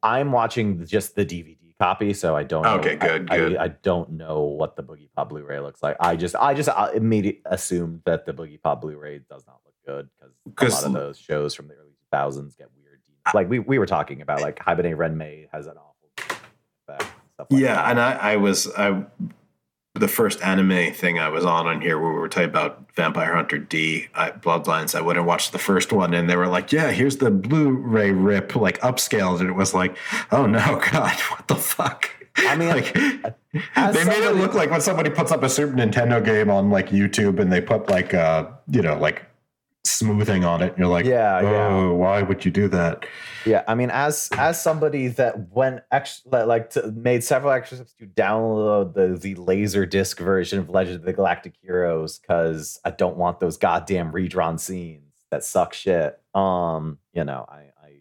I'm 0.02 0.32
watching 0.32 0.86
just 0.86 1.16
the 1.16 1.26
DVD 1.26 1.56
copy, 1.80 2.12
so 2.12 2.36
I 2.36 2.44
don't. 2.44 2.62
know- 2.62 2.76
Okay, 2.78 2.94
good, 2.96 3.28
I, 3.30 3.36
good. 3.36 3.56
I, 3.56 3.64
I 3.64 3.68
don't 3.68 4.12
know 4.12 4.42
what 4.42 4.76
the 4.76 4.82
Boogiepop 4.82 5.30
Blu-ray 5.30 5.58
looks 5.60 5.82
like. 5.82 5.96
I 5.98 6.14
just 6.14 6.36
I 6.36 6.54
just 6.54 6.68
uh, 6.68 6.90
immediately 6.94 7.42
assumed 7.46 8.02
that 8.04 8.26
the 8.26 8.32
Boogiepop 8.32 8.82
Blu-ray 8.82 9.20
does 9.28 9.44
not 9.46 9.58
look 9.64 9.74
good 9.86 10.08
because 10.44 10.84
a 10.84 10.88
lot 10.88 10.96
of 10.96 11.02
those 11.02 11.18
shows 11.18 11.54
from 11.54 11.68
the 11.68 11.74
early 11.74 11.90
2000s 12.12 12.56
get 12.56 12.68
weird. 12.76 13.00
Like 13.34 13.48
we 13.48 13.58
we 13.58 13.78
were 13.78 13.86
talking 13.86 14.22
about, 14.22 14.40
like 14.40 14.56
Haibane 14.58 14.96
Renmei 14.96 15.48
has 15.52 15.66
an 15.66 15.74
awful 15.76 16.08
effect. 16.18 17.12
Stuff 17.34 17.46
like 17.50 17.60
yeah, 17.60 17.74
that. 17.74 17.90
and 17.90 18.00
I, 18.00 18.12
I 18.32 18.36
was 18.36 18.70
I 18.76 19.04
the 19.94 20.08
first 20.08 20.40
anime 20.42 20.92
thing 20.92 21.18
I 21.18 21.28
was 21.28 21.44
on 21.44 21.66
on 21.66 21.80
here 21.80 21.98
where 21.98 22.12
we 22.12 22.18
were 22.18 22.28
talking 22.28 22.48
about 22.48 22.86
Vampire 22.94 23.34
Hunter 23.34 23.58
D 23.58 24.08
I, 24.14 24.30
Bloodlust. 24.30 24.94
I 24.94 25.00
went 25.00 25.18
and 25.18 25.26
watched 25.26 25.52
the 25.52 25.58
first 25.58 25.92
one, 25.92 26.14
and 26.14 26.30
they 26.30 26.36
were 26.36 26.46
like, 26.46 26.72
"Yeah, 26.72 26.90
here's 26.92 27.16
the 27.16 27.30
Blu-ray 27.30 28.12
rip, 28.12 28.54
like 28.54 28.80
upscaled," 28.80 29.40
and 29.40 29.48
it 29.48 29.54
was 29.54 29.74
like, 29.74 29.96
"Oh 30.30 30.46
no, 30.46 30.80
God, 30.92 31.18
what 31.30 31.48
the 31.48 31.56
fuck." 31.56 32.10
I 32.36 32.54
mean, 32.56 32.68
like, 32.68 32.94
they 32.94 34.04
made 34.04 34.24
it 34.24 34.36
look 34.36 34.54
like 34.54 34.70
when 34.70 34.80
somebody 34.80 35.10
puts 35.10 35.32
up 35.32 35.42
a 35.42 35.48
Super 35.48 35.74
Nintendo 35.76 36.24
game 36.24 36.50
on 36.50 36.70
like 36.70 36.90
YouTube 36.90 37.40
and 37.40 37.52
they 37.52 37.60
put 37.60 37.90
like 37.90 38.14
uh 38.14 38.46
you 38.68 38.82
know 38.82 38.96
like 38.96 39.24
smoothing 39.84 40.44
on 40.44 40.62
it. 40.62 40.74
You're 40.76 40.86
like, 40.88 41.04
Yeah, 41.06 41.40
yeah. 41.40 41.68
oh, 41.68 41.94
why 41.94 42.22
would 42.22 42.44
you 42.44 42.50
do 42.50 42.68
that? 42.68 43.06
Yeah, 43.46 43.62
I 43.66 43.74
mean, 43.74 43.90
as 43.90 44.28
as 44.36 44.62
somebody 44.62 45.08
that 45.08 45.50
went 45.50 45.82
actually 45.90 46.44
like 46.44 46.70
to, 46.70 46.90
made 46.92 47.24
several 47.24 47.52
extra 47.52 47.78
steps 47.78 47.94
to 47.94 48.06
download 48.06 48.94
the 48.94 49.16
the 49.18 49.34
laser 49.36 49.86
disc 49.86 50.18
version 50.18 50.58
of 50.58 50.68
Legend 50.68 50.96
of 50.96 51.02
the 51.04 51.12
Galactic 51.12 51.54
Heroes 51.62 52.18
because 52.18 52.78
I 52.84 52.90
don't 52.90 53.16
want 53.16 53.40
those 53.40 53.56
goddamn 53.56 54.12
redrawn 54.12 54.58
scenes 54.58 55.04
that 55.30 55.44
suck 55.44 55.72
shit. 55.72 56.20
Um, 56.34 56.98
you 57.12 57.24
know, 57.24 57.46
I 57.48 57.70
I 57.82 57.92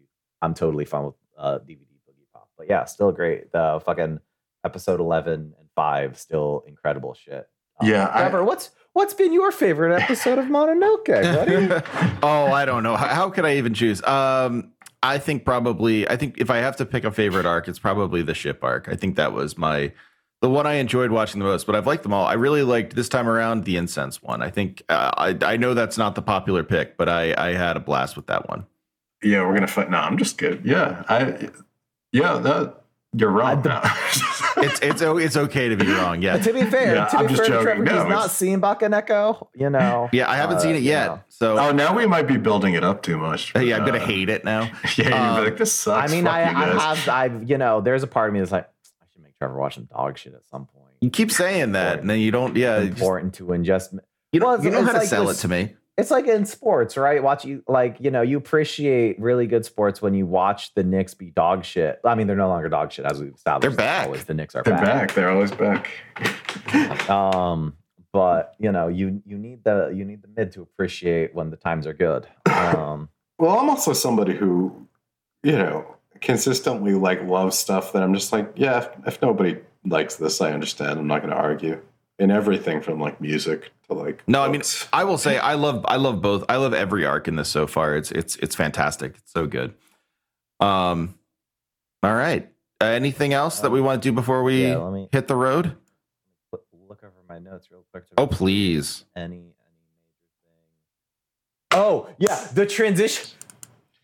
I'm 0.41 0.53
totally 0.53 0.85
fine 0.85 1.06
with 1.06 1.15
uh 1.38 1.60
DVD 1.60 1.77
Boogiepop, 2.07 2.45
but 2.57 2.68
yeah, 2.69 2.84
still 2.85 3.11
great. 3.14 3.51
The 3.53 3.81
fucking 3.85 4.19
episode 4.65 4.99
eleven 4.99 5.53
and 5.57 5.69
five 5.76 6.18
still 6.19 6.64
incredible 6.68 7.14
shit. 7.14 7.47
Um, 7.80 7.88
Yeah, 7.88 8.07
I- 8.07 8.41
what's 8.41 8.72
what's 8.94 9.14
been 9.14 9.34
your 9.34 9.52
favorite 9.52 10.02
episode 10.02 10.38
of 10.40 10.45
Mononoke, 10.45 11.06
buddy? 11.86 12.20
oh, 12.24 12.52
I 12.52 12.66
don't 12.66 12.84
know. 12.84 12.95
How, 12.95 13.07
how 13.07 13.30
could 13.30 13.45
I 13.45 13.57
even 13.57 13.74
choose? 13.74 14.03
Um, 14.03 14.72
I 15.02 15.18
think 15.18 15.45
probably. 15.45 16.07
I 16.10 16.18
think 16.18 16.38
if 16.38 16.49
I 16.49 16.57
have 16.57 16.76
to 16.78 16.86
pick 16.86 17.03
a 17.03 17.11
favorite 17.11 17.45
arc, 17.45 17.68
it's 17.68 17.80
probably 17.80 18.22
the 18.22 18.34
ship 18.34 18.64
arc. 18.64 18.88
I 18.90 18.95
think 18.95 19.16
that 19.16 19.34
was 19.34 19.57
my 19.57 19.94
the 20.41 20.49
one 20.49 20.66
I 20.66 20.74
enjoyed 20.76 21.11
watching 21.11 21.40
the 21.40 21.45
most. 21.45 21.66
But 21.66 21.76
I've 21.76 21.88
liked 21.88 22.03
them 22.03 22.14
all. 22.14 22.26
I 22.26 22.34
really 22.34 22.64
liked 22.64 22.95
this 22.95 23.10
time 23.10 23.28
around 23.28 23.66
the 23.66 23.78
incense 23.78 24.22
one. 24.22 24.41
I 24.41 24.49
think 24.49 24.84
uh, 24.90 25.11
I 25.16 25.38
I 25.53 25.57
know 25.57 25.74
that's 25.74 25.98
not 25.98 26.16
the 26.16 26.22
popular 26.22 26.64
pick, 26.64 26.98
but 26.98 27.07
I 27.07 27.34
I 27.38 27.53
had 27.53 27.78
a 27.78 27.80
blast 27.80 28.16
with 28.16 28.28
that 28.28 28.49
one. 28.49 28.66
Yeah, 29.24 29.45
we're 29.45 29.53
gonna 29.53 29.68
fight. 29.68 29.90
No, 29.90 29.98
I'm 29.98 30.18
just 30.18 30.38
good. 30.38 30.66
Yeah, 30.66 31.03
I. 31.07 31.49
Yeah, 32.11 32.38
that 32.40 32.84
you're 33.14 33.30
wrong. 33.32 33.61
now. 33.66 33.82
It's 34.58 34.80
it's 34.82 35.02
o- 35.02 35.18
it's 35.18 35.38
okay 35.38 35.70
to 35.70 35.76
be 35.78 35.88
wrong. 35.92 36.22
Yeah. 36.22 36.38
to 36.38 36.54
be 36.54 36.64
fair, 36.66 36.96
Yeah, 36.96 37.06
to 37.06 37.18
I'm 37.18 37.28
be 37.28 37.34
just 37.36 37.48
fair, 37.50 37.64
joking. 37.64 37.64
Trevor, 37.64 37.84
No, 37.84 37.92
he's 37.92 38.10
not 38.10 38.26
it's- 38.26 38.36
seen 38.36 38.62
Bakeneko. 38.62 39.48
You 39.56 39.70
know. 39.70 40.10
Yeah, 40.12 40.30
I 40.30 40.36
haven't 40.36 40.58
Uh, 40.58 40.60
seen 40.62 40.76
it 40.76 40.80
you 40.84 40.90
yet. 40.92 41.08
know. 41.08 41.20
So 41.30 41.58
oh, 41.58 41.72
now 41.72 41.96
we 41.96 42.06
might 42.08 42.28
be 42.28 42.38
building 42.38 42.74
it 42.74 42.84
up 42.84 43.02
too 43.02 43.18
much. 43.18 43.54
yeah, 43.56 43.78
I'm 43.78 43.86
gonna 43.86 43.98
Uh, 44.00 44.06
hate 44.06 44.30
it 44.30 44.44
now. 44.44 44.70
Yeah, 44.98 45.06
you'd 45.06 45.14
Um, 45.14 45.36
be 45.44 45.50
like, 45.52 45.58
this 45.58 45.88
I 45.88 46.02
sucks. 46.02 46.12
mean, 46.12 46.28
I, 46.28 46.50
you 46.50 46.58
I 46.58 46.66
have, 46.96 47.10
I've, 47.10 47.50
you 47.50 47.58
know, 47.58 47.82
there's 47.82 48.04
a 48.04 48.08
part 48.08 48.30
of 48.30 48.34
me 48.34 48.40
that's 48.40 48.52
like, 48.52 48.68
I 49.02 49.06
should 49.14 49.24
make 49.24 49.38
Trevor 49.38 49.58
watch 49.58 49.76
some 49.76 49.86
dog 49.86 50.18
shit 50.18 50.34
at 50.34 50.46
some 50.52 50.66
point. 50.66 50.94
You 51.02 51.10
keep 51.10 51.32
saying 51.32 51.72
that, 51.74 52.00
and 52.00 52.10
then 52.10 52.20
you 52.20 52.32
don't. 52.32 52.56
Yeah, 52.58 52.80
you 52.80 52.90
just- 52.90 53.00
important 53.02 53.34
to 53.36 53.46
ingest. 53.46 53.94
you 54.34 54.42
Well, 54.42 54.58
don't, 54.58 54.66
you 54.66 54.72
know 54.72 54.84
how 54.84 54.92
to 54.92 54.98
like 55.00 55.08
sell 55.08 55.26
this- 55.26 55.40
it 55.40 55.42
to 55.44 55.48
me. 55.48 55.76
It's 56.00 56.12
like 56.12 56.28
in 56.28 56.46
sports, 56.46 56.96
right? 56.96 57.22
Watch 57.22 57.44
you 57.44 57.62
like, 57.68 57.98
you 58.00 58.10
know, 58.10 58.22
you 58.22 58.38
appreciate 58.38 59.20
really 59.20 59.48
good 59.48 59.66
sports 59.66 60.02
when 60.02 60.14
you 60.14 60.26
watch 60.26 60.74
the 60.74 60.84
Knicks 60.84 61.14
be 61.14 61.30
dog 61.32 61.66
shit. 61.66 62.00
I 62.06 62.16
mean, 62.16 62.26
they're 62.26 62.38
no 62.38 62.48
longer 62.48 62.70
dog 62.70 62.92
shit 62.92 63.06
as 63.06 63.20
we've 63.20 63.34
established. 63.34 63.78
They're 63.78 63.86
back. 63.86 64.06
Always 64.06 64.24
the 64.24 64.34
Knicks 64.34 64.56
are 64.56 64.64
They're 64.64 64.76
back. 64.76 64.86
back. 64.86 65.14
They're 65.14 65.30
always 65.30 65.52
back. 65.52 65.90
Um, 67.10 67.74
but 68.14 68.56
you 68.60 68.72
know, 68.72 68.88
you 68.88 69.22
you 69.26 69.38
need 69.38 69.64
the 69.64 69.92
you 69.94 70.06
need 70.06 70.22
the 70.22 70.28
mid 70.36 70.52
to 70.54 70.62
appreciate 70.62 71.34
when 71.36 71.50
the 71.50 71.58
times 71.58 71.86
are 71.86 71.94
good. 71.94 72.28
Um, 72.46 73.10
Well, 73.38 73.58
I'm 73.58 73.70
also 73.70 73.94
somebody 73.94 74.36
who, 74.36 74.88
you 75.44 75.54
know, 75.54 75.96
consistently 76.22 76.94
like 76.94 77.24
loves 77.24 77.58
stuff 77.58 77.94
that 77.94 78.04
I'm 78.04 78.14
just 78.14 78.32
like, 78.32 78.52
yeah, 78.56 78.80
if, 78.80 78.90
if 79.08 79.22
nobody 79.22 79.58
likes 79.86 80.16
this. 80.16 80.42
I 80.42 80.52
understand. 80.52 81.00
I'm 81.00 81.08
not 81.08 81.22
going 81.22 81.32
to 81.34 81.40
argue. 81.40 81.82
In 82.20 82.32
everything 82.32 82.82
from 82.82 83.00
like 83.00 83.22
music 83.22 83.72
to 83.88 83.94
like 83.94 84.22
No, 84.28 84.41
I 84.44 84.50
mean. 84.50 84.62
I 84.91 85.06
will 85.06 85.18
say 85.18 85.38
I 85.38 85.54
love 85.54 85.86
I 85.88 85.96
love 85.96 86.22
both. 86.22 86.44
I 86.50 86.58
love 86.58 86.74
every 86.74 87.06
arc 87.06 87.28
in 87.30 87.38
this 87.38 87.48
so 87.48 87.66
far. 87.66 87.96
It's 87.96 88.12
it's 88.12 88.36
it's 88.38 88.56
fantastic. 88.56 89.16
It's 89.18 89.32
so 89.32 89.46
good. 89.48 89.74
Um, 90.60 91.16
all 92.04 92.14
right. 92.14 92.52
Uh, 92.82 92.86
anything 92.88 93.32
else 93.34 93.62
that 93.62 93.72
we 93.72 93.80
want 93.80 94.04
to 94.04 94.10
do 94.10 94.14
before 94.14 94.44
we 94.44 94.68
Yeah, 94.68 94.78
let 94.78 94.94
me- 94.94 95.08
hit 95.14 95.28
the 95.30 95.36
road? 95.36 95.78
Look- 96.52 96.66
Look 96.90 97.04
over 97.04 97.14
my 97.28 97.40
notes 97.40 97.70
real 97.72 97.86
quick. 97.91 98.08
to 98.08 98.14
Oh, 98.18 98.28
please. 98.28 99.06
Any 99.16 99.36
any 99.38 99.38
major 99.38 99.54
thing. 101.72 101.80
Oh 101.80 102.10
yeah, 102.20 102.48
the 102.54 102.66
transition. 102.66 103.30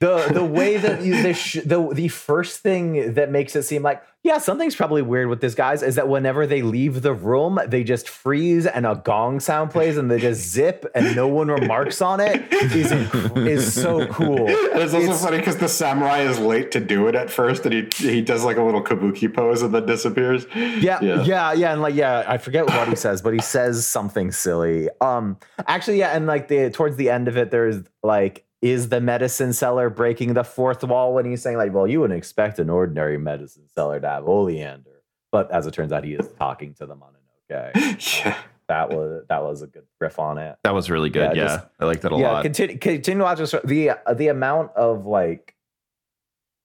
The 0.02 0.28
the 0.34 0.44
way 0.44 0.76
that 0.76 1.04
you 1.04 1.24
the 1.24 1.34
sh- 1.34 1.60
the 1.66 1.88
the 1.94 2.10
first 2.10 2.60
thing 2.60 3.14
that 3.14 3.32
makes 3.32 3.56
it 3.56 3.64
seem 3.64 3.82
like 3.82 4.04
yeah 4.24 4.40
something's 4.40 4.76
probably 4.76 5.02
weird 5.02 5.30
with 5.30 5.40
this 5.40 5.56
guys 5.56 5.82
is 5.82 5.96
that 5.96 6.10
whenever 6.10 6.46
they 6.46 6.62
leave 6.62 7.02
the 7.02 7.14
room 7.14 7.60
they 7.68 7.82
just 7.86 8.10
freeze 8.10 8.66
and 8.66 8.86
a 8.86 9.02
gong 9.06 9.40
sound 9.40 9.72
plays 9.72 9.96
and 9.96 10.12
they 10.12 10.20
just 10.20 10.42
zip 10.50 10.86
and 10.96 11.16
no 11.16 11.30
one 11.30 11.48
remarks 11.48 12.02
on 12.02 12.20
it 12.20 12.52
is 12.52 12.92
inc- 12.92 13.48
is 13.48 13.74
so 13.74 14.06
cool. 14.08 14.48
And 14.48 14.82
it's 14.84 14.94
also 14.94 14.98
It's- 15.06 15.24
funny 15.24 15.38
because 15.38 15.58
the 15.58 15.70
samurai 15.70 16.20
is 16.24 16.40
late 16.40 16.72
to 16.72 16.82
do 16.82 17.08
it 17.08 17.16
at 17.16 17.30
first, 17.30 17.66
and 17.66 17.74
he 17.74 17.88
he 18.16 18.22
does 18.22 18.44
like 18.44 18.58
a 18.58 18.64
little 18.64 18.84
kabuki 18.84 19.34
pose 19.34 19.62
and 19.62 19.74
then 19.74 19.86
disappears. 19.86 20.46
Yeah, 20.54 21.00
Yeah. 21.02 21.24
yeah, 21.24 21.54
yeah, 21.54 21.72
and 21.72 21.82
like 21.82 21.96
yeah, 21.96 22.26
I 22.28 22.38
forget 22.38 22.66
what 22.68 22.90
he 22.90 22.98
says, 22.98 23.22
but 23.22 23.34
he 23.34 23.40
says 23.40 23.88
something 23.88 24.34
silly. 24.34 24.90
Um, 25.00 25.38
actually, 25.68 26.00
yeah, 26.00 26.10
and 26.18 26.28
like 26.28 26.50
the 26.50 26.70
towards 26.70 26.98
the 26.98 27.10
end 27.10 27.30
of 27.30 27.38
it, 27.38 27.50
there's 27.50 27.78
like, 28.04 28.46
is 28.66 28.90
the 28.90 29.00
medicine 29.00 29.54
seller 29.54 29.90
breaking 29.90 30.34
the 30.34 30.44
fourth 30.44 30.84
wall 30.84 31.14
when 31.14 31.26
he's 31.26 31.42
saying 31.42 31.58
like, 31.58 31.72
well, 31.74 31.88
you 31.88 32.00
wouldn't 32.02 32.18
expect 32.18 32.58
an 32.60 32.70
ordinary 32.70 33.18
medicine 33.18 33.68
seller 33.74 34.00
to 34.00 34.08
have 34.10 34.28
oleander, 34.28 35.04
but 35.32 35.52
as 35.52 35.68
it 35.68 35.72
turns 35.74 35.92
out, 35.92 36.04
he 36.04 36.14
is 36.14 36.28
talking 36.40 36.74
to 36.76 36.86
the 36.86 36.96
Mononoke. 36.96 37.12
yeah. 38.26 38.38
That 38.68 38.90
was 38.90 39.24
that 39.30 39.44
was 39.44 39.62
a 39.62 39.68
good 39.68 39.84
riff 40.02 40.18
on 40.18 40.40
it. 40.40 40.56
That 40.64 40.74
was 40.74 40.90
really 40.90 41.12
good. 41.12 41.36
Yeah, 41.36 41.44
Yeah, 41.44 41.48
just- 41.58 41.68
I 41.80 41.86
like 41.86 42.02
that 42.02 42.12
a 42.12 42.18
yeah, 42.18 42.32
lot. 42.32 42.42
continue 42.44 42.78
continue 42.80 43.22
watching 43.22 43.46
the 43.66 44.00
the 44.16 44.28
amount 44.30 44.72
of 44.76 45.06
like, 45.06 45.56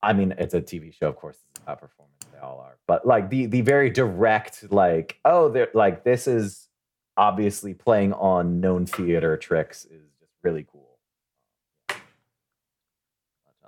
I 0.03 0.15
mean, 0.15 0.33
it's 0.39 0.55
a 0.55 0.63
TV 0.63 0.95
show, 0.95 1.09
of 1.09 1.17
course, 1.17 1.37
it's 1.51 1.61
about 1.63 1.81
performance. 1.83 2.17
They 2.33 2.39
all 2.39 2.61
are, 2.61 2.79
but 2.87 3.07
like 3.07 3.29
the 3.29 3.45
the 3.45 3.61
very 3.61 3.91
direct, 3.91 4.73
like, 4.73 5.19
oh, 5.27 5.51
they're 5.51 5.69
like 5.75 6.03
this 6.05 6.27
is 6.27 6.69
obviously 7.19 7.75
playing 7.75 8.15
on 8.15 8.61
Noh 8.63 8.87
theater 8.87 9.37
tricks 9.37 9.85
is 9.85 10.05
just 10.19 10.33
really 10.43 10.65
cool. 10.73 10.80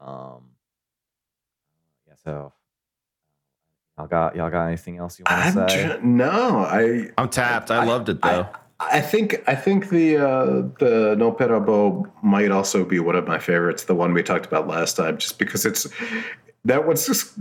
But, 0.02 0.10
um, 0.10 0.42
yeah. 2.06 2.14
So, 2.24 2.52
y'all 3.96 4.06
got 4.06 4.36
y'all 4.36 4.50
got 4.50 4.66
anything 4.66 4.98
else 4.98 5.18
you 5.18 5.24
want 5.28 5.54
to 5.54 5.68
say? 5.68 5.96
tr- 5.96 6.04
no, 6.04 6.58
I 6.58 7.10
I'm 7.18 7.28
tapped. 7.28 7.70
I, 7.70 7.84
loved 7.84 8.08
it 8.08 8.20
though. 8.22 8.48
I 8.80 9.00
think 9.00 9.42
I 9.46 9.54
think 9.54 9.90
the 9.90 10.16
uh, 10.16 10.44
the 10.78 11.16
Nopperabo 11.18 12.10
might 12.22 12.50
also 12.50 12.84
be 12.84 12.98
one 12.98 13.16
of 13.16 13.26
my 13.26 13.38
favorites, 13.38 13.84
the 13.84 13.94
one 13.94 14.12
we 14.12 14.22
talked 14.22 14.46
about 14.46 14.66
last 14.66 14.96
time, 14.96 15.18
just 15.18 15.38
because 15.38 15.64
it's 15.64 15.86
that 16.64 16.86
one's 16.86 17.06
just 17.06 17.34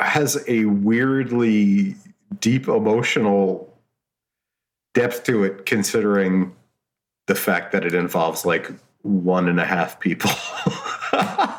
has 0.00 0.42
a 0.48 0.66
weirdly 0.66 1.96
deep 2.40 2.68
emotional 2.68 3.72
depth 4.94 5.24
to 5.24 5.44
it, 5.44 5.66
considering 5.66 6.54
the 7.26 7.34
fact 7.34 7.72
that 7.72 7.84
it 7.84 7.94
involves 7.94 8.46
like 8.46 8.70
one 9.02 9.48
and 9.48 9.60
a 9.60 9.64
half 9.64 10.00
people. 10.00 10.30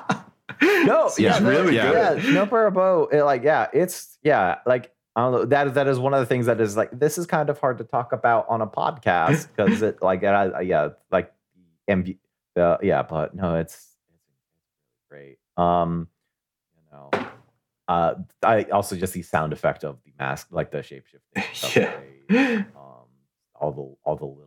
No, 0.61 1.11
yeah, 1.17 1.31
it's 1.31 1.41
no, 1.41 1.49
really 1.49 1.75
yeah, 1.75 2.15
good. 2.15 2.23
Nopperabo. 2.23 3.11
It, 3.13 3.23
like, 3.23 3.43
yeah, 3.43 3.67
it's 3.73 4.17
yeah, 4.23 4.59
like 4.65 4.91
I 5.15 5.21
don't 5.21 5.31
know. 5.31 5.45
That 5.45 5.73
that 5.73 5.88
is 5.88 5.99
one 5.99 6.13
of 6.13 6.19
the 6.19 6.25
things 6.25 6.45
that 6.45 6.61
is 6.61 6.77
like 6.77 6.89
this 6.91 7.17
is 7.17 7.25
kind 7.25 7.49
of 7.49 7.59
hard 7.59 7.77
to 7.79 7.84
talk 7.84 8.13
about 8.13 8.45
on 8.49 8.61
a 8.61 8.67
podcast 8.67 9.47
because 9.55 9.81
it 9.81 10.01
like 10.01 10.23
it, 10.23 10.27
has- 10.27 10.53
yeah, 10.65 10.89
like 11.11 11.34
MV, 11.89 12.17
the 12.55 12.77
yeah, 12.81 13.03
but 13.03 13.35
no, 13.35 13.55
it's 13.55 13.75
it's 14.13 15.03
great. 15.09 15.38
Um, 15.57 16.07
you 16.75 16.84
know, 16.91 17.09
uh, 17.88 18.15
I 18.43 18.63
also 18.65 18.95
just 18.95 19.13
the 19.13 19.23
sound 19.23 19.53
effect 19.53 19.84
of 19.84 19.97
the 20.05 20.11
mask, 20.19 20.47
like 20.51 20.71
the 20.71 20.84
shape 20.84 21.05
shifting. 21.07 21.81
Yeah. 22.29 22.63
Um, 22.75 23.05
all 23.55 23.71
the 23.71 23.95
all 24.09 24.15
the 24.17 24.25
little. 24.25 24.46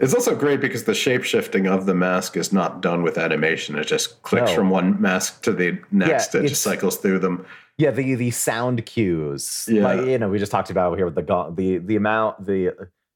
It's 0.00 0.14
also 0.14 0.34
great 0.34 0.60
because 0.60 0.84
the 0.84 0.94
shape 0.94 1.22
shifting 1.24 1.66
of 1.66 1.86
the 1.86 1.94
mask 1.94 2.36
is 2.36 2.52
not 2.52 2.80
done 2.80 3.02
with 3.02 3.18
animation. 3.18 3.76
It 3.76 3.86
just 3.86 4.22
clicks 4.22 4.50
No. 4.50 4.56
from 4.56 4.70
one 4.70 5.00
mask 5.00 5.42
to 5.42 5.52
the 5.52 5.78
next. 5.90 6.34
it 6.34 6.46
just 6.48 6.62
cycles 6.62 6.96
through 6.96 7.18
them. 7.20 7.44
Yeah, 7.78 7.90
the 7.90 8.14
the 8.14 8.30
sound 8.30 8.86
cues. 8.86 9.68
Yeah. 9.70 9.82
Like, 9.84 10.06
you 10.06 10.18
know, 10.18 10.28
we 10.30 10.38
just 10.38 10.50
talked 10.52 10.70
about 10.70 10.96
here 10.96 11.04
with 11.04 11.14
the 11.14 11.52
the 11.54 11.78
the 11.78 11.96
amount 11.96 12.46
the 12.46 12.74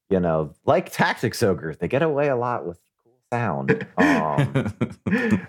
you 0.09 0.19
know, 0.19 0.53
like 0.65 0.91
Tactics 0.91 1.41
Ogre, 1.41 1.73
they 1.73 1.87
get 1.87 2.01
away 2.03 2.27
a 2.27 2.35
lot 2.35 2.65
with 2.67 2.79
sound. 3.31 3.87
Um, 3.97 4.73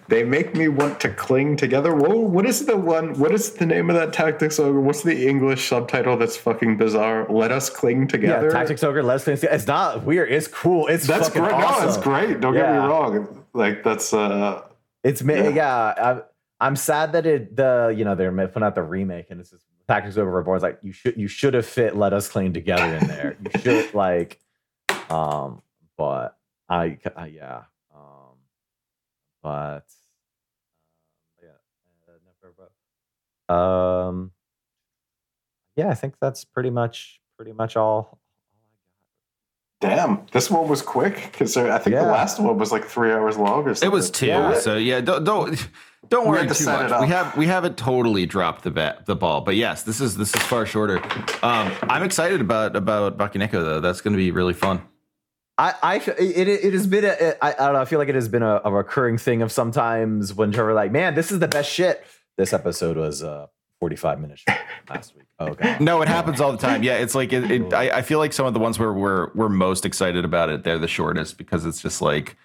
They 0.08 0.24
make 0.24 0.54
me 0.54 0.68
want 0.68 1.00
to 1.00 1.08
cling 1.08 1.56
together. 1.56 1.94
Whoa, 1.94 2.16
what 2.16 2.44
is 2.46 2.66
the 2.66 2.76
one? 2.76 3.18
What 3.18 3.32
is 3.32 3.52
the 3.52 3.64
name 3.66 3.88
of 3.90 3.96
that 3.96 4.12
tactics 4.12 4.58
ogre? 4.58 4.80
What's 4.80 5.02
the 5.02 5.26
English 5.28 5.68
subtitle 5.68 6.16
that's 6.16 6.36
fucking 6.36 6.76
bizarre? 6.76 7.26
Let 7.30 7.52
us 7.52 7.70
cling 7.70 8.08
together. 8.08 8.48
yeah, 8.48 8.52
Tactics 8.52 8.82
Ogre, 8.84 9.02
Let's 9.02 9.24
Finish. 9.24 9.42
It's 9.44 9.66
not 9.66 10.04
weird. 10.04 10.30
It's 10.30 10.48
cool. 10.48 10.86
It's 10.88 11.06
That's 11.06 11.28
fucking 11.28 11.42
great. 11.42 11.54
Awesome. 11.54 11.82
No, 11.84 11.88
it's 11.88 11.96
great. 11.98 12.40
Don't 12.40 12.54
get 12.54 12.70
me 12.70 12.78
wrong. 12.78 13.44
Like 13.54 13.82
that's 13.84 14.12
uh 14.12 14.62
It's 15.04 15.22
Yeah. 15.22 15.48
yeah. 15.48 15.94
I'm, 15.96 16.22
I'm 16.60 16.76
sad 16.76 17.12
that 17.12 17.26
it 17.26 17.56
the 17.56 17.94
you 17.96 18.04
know 18.04 18.14
they're 18.14 18.32
putting 18.48 18.62
out 18.64 18.74
the 18.74 18.82
remake 18.82 19.26
and 19.30 19.40
it's 19.40 19.50
just 19.50 19.64
Tactics 19.88 20.16
Ogre 20.16 20.30
Reborn's 20.30 20.62
like 20.62 20.78
you 20.82 20.92
should 20.92 21.16
you 21.16 21.28
should 21.28 21.54
have 21.54 21.66
fit 21.66 21.96
Let 21.96 22.12
Us 22.12 22.28
Cling 22.28 22.52
Together 22.52 22.96
in 22.96 23.06
there. 23.06 23.36
you 23.44 23.60
should 23.60 23.94
like, 23.94 24.40
um, 25.10 25.62
but 25.96 26.36
I, 26.68 26.98
I 27.16 27.26
yeah, 27.26 27.62
but 29.42 29.86
um, 31.40 31.42
yeah, 31.42 31.48
uh, 32.08 32.54
never, 33.48 33.60
um, 34.08 34.30
yeah, 35.76 35.88
I 35.88 35.94
think 35.94 36.14
that's 36.20 36.44
pretty 36.44 36.70
much 36.70 37.20
pretty 37.36 37.52
much 37.52 37.76
all. 37.76 38.18
damn. 39.80 40.26
This 40.32 40.50
one 40.50 40.68
was 40.68 40.80
quick 40.82 41.28
because 41.32 41.56
I 41.56 41.78
think 41.78 41.94
Yeah. 41.94 42.04
the 42.04 42.10
last 42.12 42.38
one 42.38 42.56
was 42.56 42.70
like 42.70 42.84
three 42.84 43.10
hours 43.12 43.36
long 43.36 43.64
or 43.66 43.74
something. 43.74 43.88
It 43.88 43.92
was 43.92 44.10
two. 44.10 44.26
Yeah. 44.26 44.54
So 44.58 44.76
yeah, 44.76 45.00
don't 45.00 45.24
don't 45.24 45.68
don't 46.08 46.28
worry 46.28 46.46
had 46.46 46.50
to 46.50 46.54
too 46.54 46.66
much. 46.66 47.00
We 47.00 47.08
have 47.08 47.36
we 47.36 47.46
haven't 47.46 47.76
totally 47.76 48.26
dropped 48.26 48.62
the 48.64 48.70
bet 48.70 49.06
the 49.06 49.16
ball, 49.16 49.40
but 49.40 49.56
yes, 49.56 49.82
this 49.82 50.00
is 50.00 50.16
this 50.16 50.34
is 50.34 50.42
far 50.42 50.66
shorter. 50.66 50.98
Um, 51.42 51.72
I'm 51.82 52.04
excited 52.04 52.40
about 52.40 52.76
about 52.76 53.18
Bakeneko 53.18 53.50
though. 53.52 53.80
That's 53.80 54.00
going 54.00 54.12
to 54.12 54.18
be 54.18 54.30
really 54.30 54.54
fun. 54.54 54.82
I, 55.62 55.74
I, 55.80 55.96
it, 56.18 56.48
it 56.48 56.72
has 56.72 56.88
been 56.88 57.04
a, 57.04 57.34
I, 57.40 57.52
I 57.52 57.52
don't 57.52 57.74
know. 57.74 57.80
I 57.80 57.84
feel 57.84 58.00
like 58.00 58.08
it 58.08 58.16
has 58.16 58.28
been 58.28 58.42
a, 58.42 58.60
a 58.64 58.72
recurring 58.72 59.16
thing 59.16 59.42
of 59.42 59.52
sometimes 59.52 60.34
when 60.34 60.50
Trevor 60.50 60.74
like, 60.74 60.90
man, 60.90 61.14
this 61.14 61.30
is 61.30 61.38
the 61.38 61.46
best 61.46 61.70
shit. 61.70 62.04
This 62.36 62.52
episode 62.52 62.96
was 62.96 63.22
uh 63.22 63.46
45 63.78 64.20
minutes 64.20 64.44
last 64.90 65.14
week. 65.14 65.26
Oh 65.38 65.54
god. 65.54 65.80
No, 65.80 66.02
it 66.02 66.08
happens 66.08 66.40
all 66.40 66.50
the 66.50 66.58
time. 66.58 66.82
Yeah, 66.82 66.96
it's 66.96 67.14
like 67.14 67.32
it, 67.32 67.48
it, 67.48 67.72
I, 67.72 67.98
I 67.98 68.02
feel 68.02 68.18
like 68.18 68.32
some 68.32 68.46
of 68.46 68.54
the 68.54 68.60
ones 68.60 68.78
where 68.78 68.92
we're 68.92 69.30
we're 69.34 69.48
most 69.48 69.86
excited 69.86 70.24
about 70.24 70.48
it, 70.48 70.64
they're 70.64 70.78
the 70.78 70.88
shortest 70.88 71.38
because 71.38 71.64
it's 71.64 71.80
just 71.80 72.02
like 72.02 72.36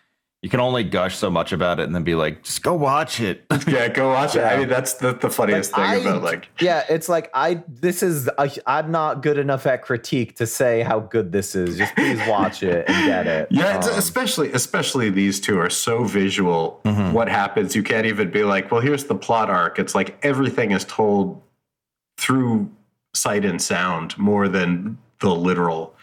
you 0.43 0.49
can 0.49 0.59
only 0.59 0.84
gush 0.84 1.15
so 1.18 1.31
much 1.31 1.51
about 1.51 1.80
it 1.80 1.84
and 1.84 1.95
then 1.95 2.03
be 2.03 2.14
like, 2.14 2.43
just 2.43 2.61
go 2.61 2.73
watch 2.76 3.19
it. 3.19 3.43
Yeah, 3.68 3.89
go 3.89 4.09
watch 4.09 4.35
it. 4.35 4.41
I 4.43 4.57
mean, 4.57 4.69
that's 4.69 4.93
the, 4.93 5.14
the 5.14 5.30
funniest 5.30 5.73
Like, 5.73 5.97
thing 5.97 6.07
I- 6.07 6.09
about 6.11 6.23
like 6.23 6.47
Yeah, 6.61 6.84
it's 6.89 7.09
like 7.09 7.30
I. 7.34 7.64
This 7.68 8.01
is 8.03 8.30
I, 8.38 8.49
I'm 8.65 8.91
not 8.91 9.22
good 9.23 9.38
enough 9.38 9.65
at 9.65 9.81
critique 9.81 10.35
to 10.38 10.45
say 10.47 10.84
how 10.84 10.99
good 11.01 11.31
this 11.34 11.53
is. 11.55 11.77
Just 11.77 11.93
please 11.95 12.19
watch 12.27 12.64
it 12.64 12.85
and 12.88 13.05
get 13.07 13.27
it. 13.27 13.47
Yeah, 13.51 13.77
it's, 13.77 13.88
Um, 13.88 13.97
especially 13.97 14.53
especially 14.53 15.09
these 15.09 15.41
two 15.41 15.59
are 15.59 15.69
so 15.72 16.03
visual. 16.05 16.80
Mhm. 16.85 17.11
What 17.14 17.27
happens? 17.27 17.76
You 17.76 17.84
can't 17.84 18.05
even 18.05 18.30
be 18.31 18.43
like, 18.43 18.72
well, 18.72 18.80
here's 18.81 19.05
the 19.05 19.15
plot 19.15 19.49
arc. 19.49 19.80
It's 19.80 19.95
like 19.95 20.18
everything 20.23 20.72
is 20.72 20.85
told 20.85 21.41
through 22.18 22.69
sight 23.14 23.43
and 23.43 23.61
sound 23.61 24.18
more 24.18 24.47
than 24.47 24.97
the 25.19 25.34
literal. 25.35 25.95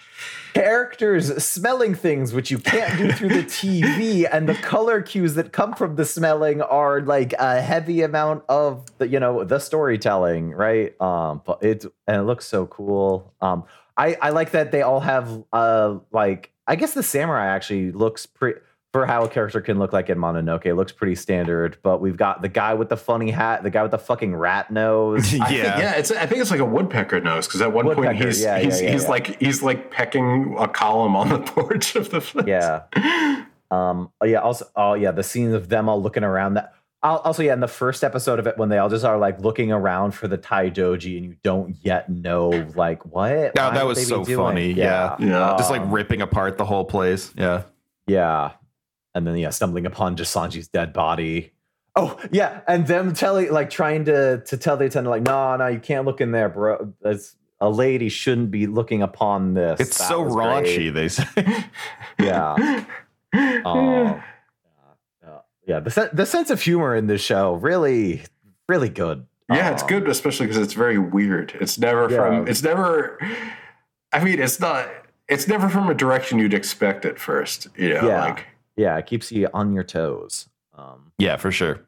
Characters 0.54 1.44
smelling 1.44 1.94
things 1.94 2.32
which 2.32 2.50
you 2.50 2.58
can't 2.58 2.96
do 2.96 3.12
through 3.12 3.28
the 3.28 3.34
TV, 3.44 4.26
and 4.30 4.48
the 4.48 4.54
color 4.54 5.02
cues 5.02 5.34
that 5.34 5.52
come 5.52 5.74
from 5.74 5.96
the 5.96 6.04
smelling 6.04 6.62
are 6.62 7.00
like 7.00 7.34
a 7.38 7.60
heavy 7.60 8.02
amount 8.02 8.44
of 8.48 8.86
the 8.98 9.08
you 9.08 9.20
know 9.20 9.44
the 9.44 9.58
storytelling, 9.58 10.52
right? 10.52 10.98
Um, 11.00 11.42
but 11.44 11.62
it 11.62 11.84
and 12.06 12.20
it 12.20 12.24
looks 12.24 12.46
so 12.46 12.66
cool. 12.66 13.34
Um, 13.40 13.64
I 13.96 14.16
I 14.20 14.30
like 14.30 14.52
that 14.52 14.72
they 14.72 14.82
all 14.82 15.00
have 15.00 15.44
uh 15.52 15.98
like 16.12 16.52
I 16.66 16.76
guess 16.76 16.94
the 16.94 17.02
samurai 17.02 17.46
actually 17.46 17.92
looks 17.92 18.24
pretty. 18.26 18.60
For 18.94 19.06
how 19.06 19.24
a 19.24 19.28
character 19.28 19.60
can 19.60 19.80
look 19.80 19.92
like 19.92 20.08
in 20.08 20.18
Mononoke, 20.18 20.66
it 20.66 20.76
looks 20.76 20.92
pretty 20.92 21.16
standard. 21.16 21.78
But 21.82 22.00
we've 22.00 22.16
got 22.16 22.42
the 22.42 22.48
guy 22.48 22.74
with 22.74 22.90
the 22.90 22.96
funny 22.96 23.32
hat, 23.32 23.64
the 23.64 23.70
guy 23.70 23.82
with 23.82 23.90
the 23.90 23.98
fucking 23.98 24.36
rat 24.36 24.70
nose. 24.70 25.34
I 25.40 25.48
think, 25.48 25.50
yeah, 25.50 25.96
it's. 25.96 26.12
I 26.12 26.26
think 26.26 26.40
it's 26.40 26.52
like 26.52 26.60
a 26.60 26.64
woodpecker 26.64 27.18
nose 27.20 27.48
because 27.48 27.60
at 27.60 27.72
one 27.72 27.92
point 27.92 28.14
he's 28.14 28.40
yeah, 28.40 28.60
he's, 28.60 28.80
yeah, 28.80 28.86
yeah, 28.86 28.92
he's 28.92 29.02
yeah. 29.02 29.08
like 29.08 29.40
he's 29.40 29.62
like 29.64 29.90
pecking 29.90 30.54
a 30.60 30.68
column 30.68 31.16
on 31.16 31.28
the 31.28 31.38
porch 31.44 31.96
of 31.96 32.10
the 32.10 32.20
place. 32.20 32.46
Yeah. 32.46 32.82
Um. 33.72 34.12
oh, 34.20 34.26
Yeah. 34.26 34.38
Also. 34.42 34.66
Oh, 34.76 34.94
yeah. 34.94 35.10
The 35.10 35.24
scenes 35.24 35.54
of 35.54 35.68
them 35.68 35.88
all 35.88 36.00
looking 36.00 36.22
around. 36.22 36.54
That 36.54 36.72
Al- 37.02 37.18
Also, 37.18 37.42
yeah, 37.42 37.52
in 37.54 37.58
the 37.58 37.66
first 37.66 38.04
episode 38.04 38.38
of 38.38 38.46
it, 38.46 38.56
when 38.58 38.68
they 38.68 38.78
all 38.78 38.88
just 38.88 39.04
are 39.04 39.18
like 39.18 39.40
looking 39.40 39.72
around 39.72 40.12
for 40.12 40.28
the 40.28 40.36
Tai 40.36 40.70
Doji, 40.70 41.16
and 41.16 41.26
you 41.26 41.36
don't 41.42 41.74
yet 41.82 42.08
know 42.08 42.50
like 42.76 43.04
what. 43.06 43.32
Oh, 43.32 43.50
Why 43.56 43.74
that 43.74 43.86
was 43.86 44.06
so 44.06 44.24
doing? 44.24 44.38
funny, 44.38 44.70
yeah. 44.70 45.16
Yeah. 45.18 45.56
Just 45.58 45.70
like 45.72 45.82
Um, 45.82 45.90
ripping 45.90 46.22
apart 46.22 46.58
the 46.58 46.64
whole 46.64 46.84
place. 46.84 47.32
Yeah. 47.36 47.64
Yeah. 48.06 48.52
And 49.14 49.26
then 49.26 49.36
yeah, 49.36 49.50
stumbling 49.50 49.86
upon 49.86 50.16
just 50.16 50.34
Sanji's 50.34 50.68
dead 50.68 50.92
body. 50.92 51.52
Oh, 51.96 52.18
yeah. 52.32 52.62
And 52.66 52.86
them 52.88 53.14
telling 53.14 53.52
like 53.52 53.70
trying 53.70 54.04
to 54.06 54.42
to 54.46 54.56
tell 54.56 54.76
the 54.76 54.86
attendant, 54.86 55.10
like, 55.10 55.22
no, 55.22 55.56
no, 55.56 55.68
you 55.68 55.78
can't 55.78 56.04
look 56.04 56.20
in 56.20 56.32
there, 56.32 56.48
bro. 56.48 56.92
That's 57.00 57.36
a 57.60 57.70
lady 57.70 58.08
shouldn't 58.08 58.50
be 58.50 58.66
looking 58.66 59.00
upon 59.02 59.54
this. 59.54 59.78
It's 59.80 59.98
That 59.98 60.08
so 60.08 60.24
raunchy, 60.24 60.74
great. 60.76 60.90
they 60.90 61.08
say. 61.08 61.64
Yeah. 62.18 62.84
Oh. 63.64 64.04
yeah. 65.22 65.38
Yeah. 65.66 65.80
The, 65.80 65.90
sen- 65.90 66.10
the 66.12 66.26
sense 66.26 66.50
of 66.50 66.60
humor 66.62 66.94
in 66.96 67.06
this 67.06 67.20
show 67.20 67.54
really, 67.54 68.22
really 68.68 68.88
good. 68.88 69.26
Yeah, 69.50 69.70
it's 69.70 69.82
Um, 69.82 69.88
good, 69.88 70.08
especially 70.08 70.46
because 70.46 70.62
it's 70.62 70.72
very 70.74 70.98
weird. 70.98 71.56
It's 71.60 71.78
never 71.78 72.10
Yeah. 72.10 72.16
from. 72.16 72.48
It's 72.48 72.62
never. 72.62 73.18
I 74.12 74.22
mean, 74.24 74.40
it's 74.40 74.58
not. 74.58 74.88
It's 75.28 75.46
never 75.48 75.68
from 75.68 75.88
a 75.88 75.94
direction 75.94 76.38
you'd 76.38 76.54
expect 76.54 77.04
at 77.04 77.18
first. 77.18 77.68
You 77.76 77.90
know, 77.94 78.06
Yeah. 78.08 78.20
like 78.24 78.46
Yeah, 78.76 78.96
it 78.98 79.06
keeps 79.06 79.30
you 79.30 79.48
on 79.54 79.72
your 79.72 79.84
toes. 79.84 80.48
Um, 80.76 81.12
Yeah, 81.18 81.36
for 81.36 81.52
sure. 81.52 81.80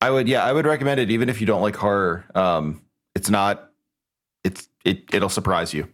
I 0.00 0.10
would 0.10 0.28
yeah, 0.28 0.44
I 0.44 0.52
would 0.52 0.66
recommend 0.66 0.98
it 1.00 1.10
even 1.10 1.28
if 1.28 1.40
you 1.40 1.46
don't 1.46 1.62
like 1.62 1.76
horror. 1.76 2.24
Um 2.34 2.82
it's 3.14 3.28
not 3.30 3.70
it's 4.44 4.68
it 4.84 5.04
it'll 5.12 5.28
surprise 5.28 5.74
you. 5.74 5.88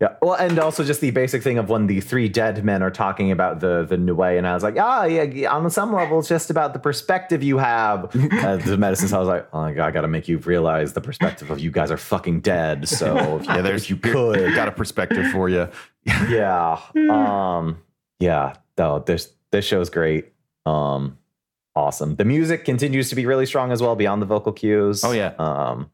Yeah. 0.00 0.14
Well, 0.22 0.34
and 0.34 0.58
also 0.58 0.82
just 0.82 1.02
the 1.02 1.10
basic 1.10 1.42
thing 1.42 1.58
of 1.58 1.68
when 1.68 1.86
the 1.86 2.00
three 2.00 2.28
dead 2.28 2.64
men 2.64 2.82
are 2.82 2.90
talking 2.90 3.30
about 3.32 3.60
the 3.60 3.84
the 3.84 3.98
Nue, 3.98 4.22
and 4.22 4.46
I 4.46 4.54
was 4.54 4.62
like, 4.62 4.76
ah, 4.78 5.04
yeah, 5.04 5.24
yeah, 5.24 5.52
on 5.52 5.68
some 5.70 5.92
level, 5.92 6.20
it's 6.20 6.28
just 6.28 6.48
about 6.48 6.72
the 6.72 6.78
perspective 6.78 7.42
you 7.42 7.58
have. 7.58 8.04
uh, 8.44 8.56
the 8.56 8.78
medicine, 8.78 9.12
I 9.12 9.18
was 9.18 9.28
like, 9.28 9.46
oh 9.52 9.60
my 9.60 9.74
god, 9.74 9.86
I 9.86 9.90
got 9.90 10.00
to 10.02 10.08
make 10.08 10.26
you 10.26 10.38
realize 10.38 10.94
the 10.94 11.02
perspective 11.02 11.50
of 11.50 11.60
you 11.60 11.70
guys 11.70 11.90
are 11.90 11.98
fucking 11.98 12.40
dead. 12.40 12.88
So 12.88 13.36
if 13.40 13.46
you, 13.46 13.54
Yeah, 13.54 13.60
there's 13.60 13.82
if 13.82 13.90
you 13.90 13.96
could, 13.96 14.54
got 14.54 14.68
a 14.68 14.72
perspective 14.72 15.26
for 15.32 15.48
you. 15.50 15.68
yeah, 16.06 16.80
um, 17.10 17.82
yeah, 18.20 18.54
no, 18.78 19.00
this 19.00 19.32
this 19.50 19.64
show's 19.64 19.90
great. 19.90 20.32
Um, 20.66 21.18
awesome. 21.74 22.14
The 22.16 22.24
music 22.24 22.64
continues 22.64 23.08
to 23.10 23.16
be 23.16 23.26
really 23.26 23.46
strong 23.46 23.72
as 23.72 23.82
well 23.82 23.96
beyond 23.96 24.22
the 24.22 24.26
vocal 24.26 24.52
cues. 24.52 25.02
Oh, 25.02 25.10
yeah. 25.12 25.32
Um, 25.38 25.90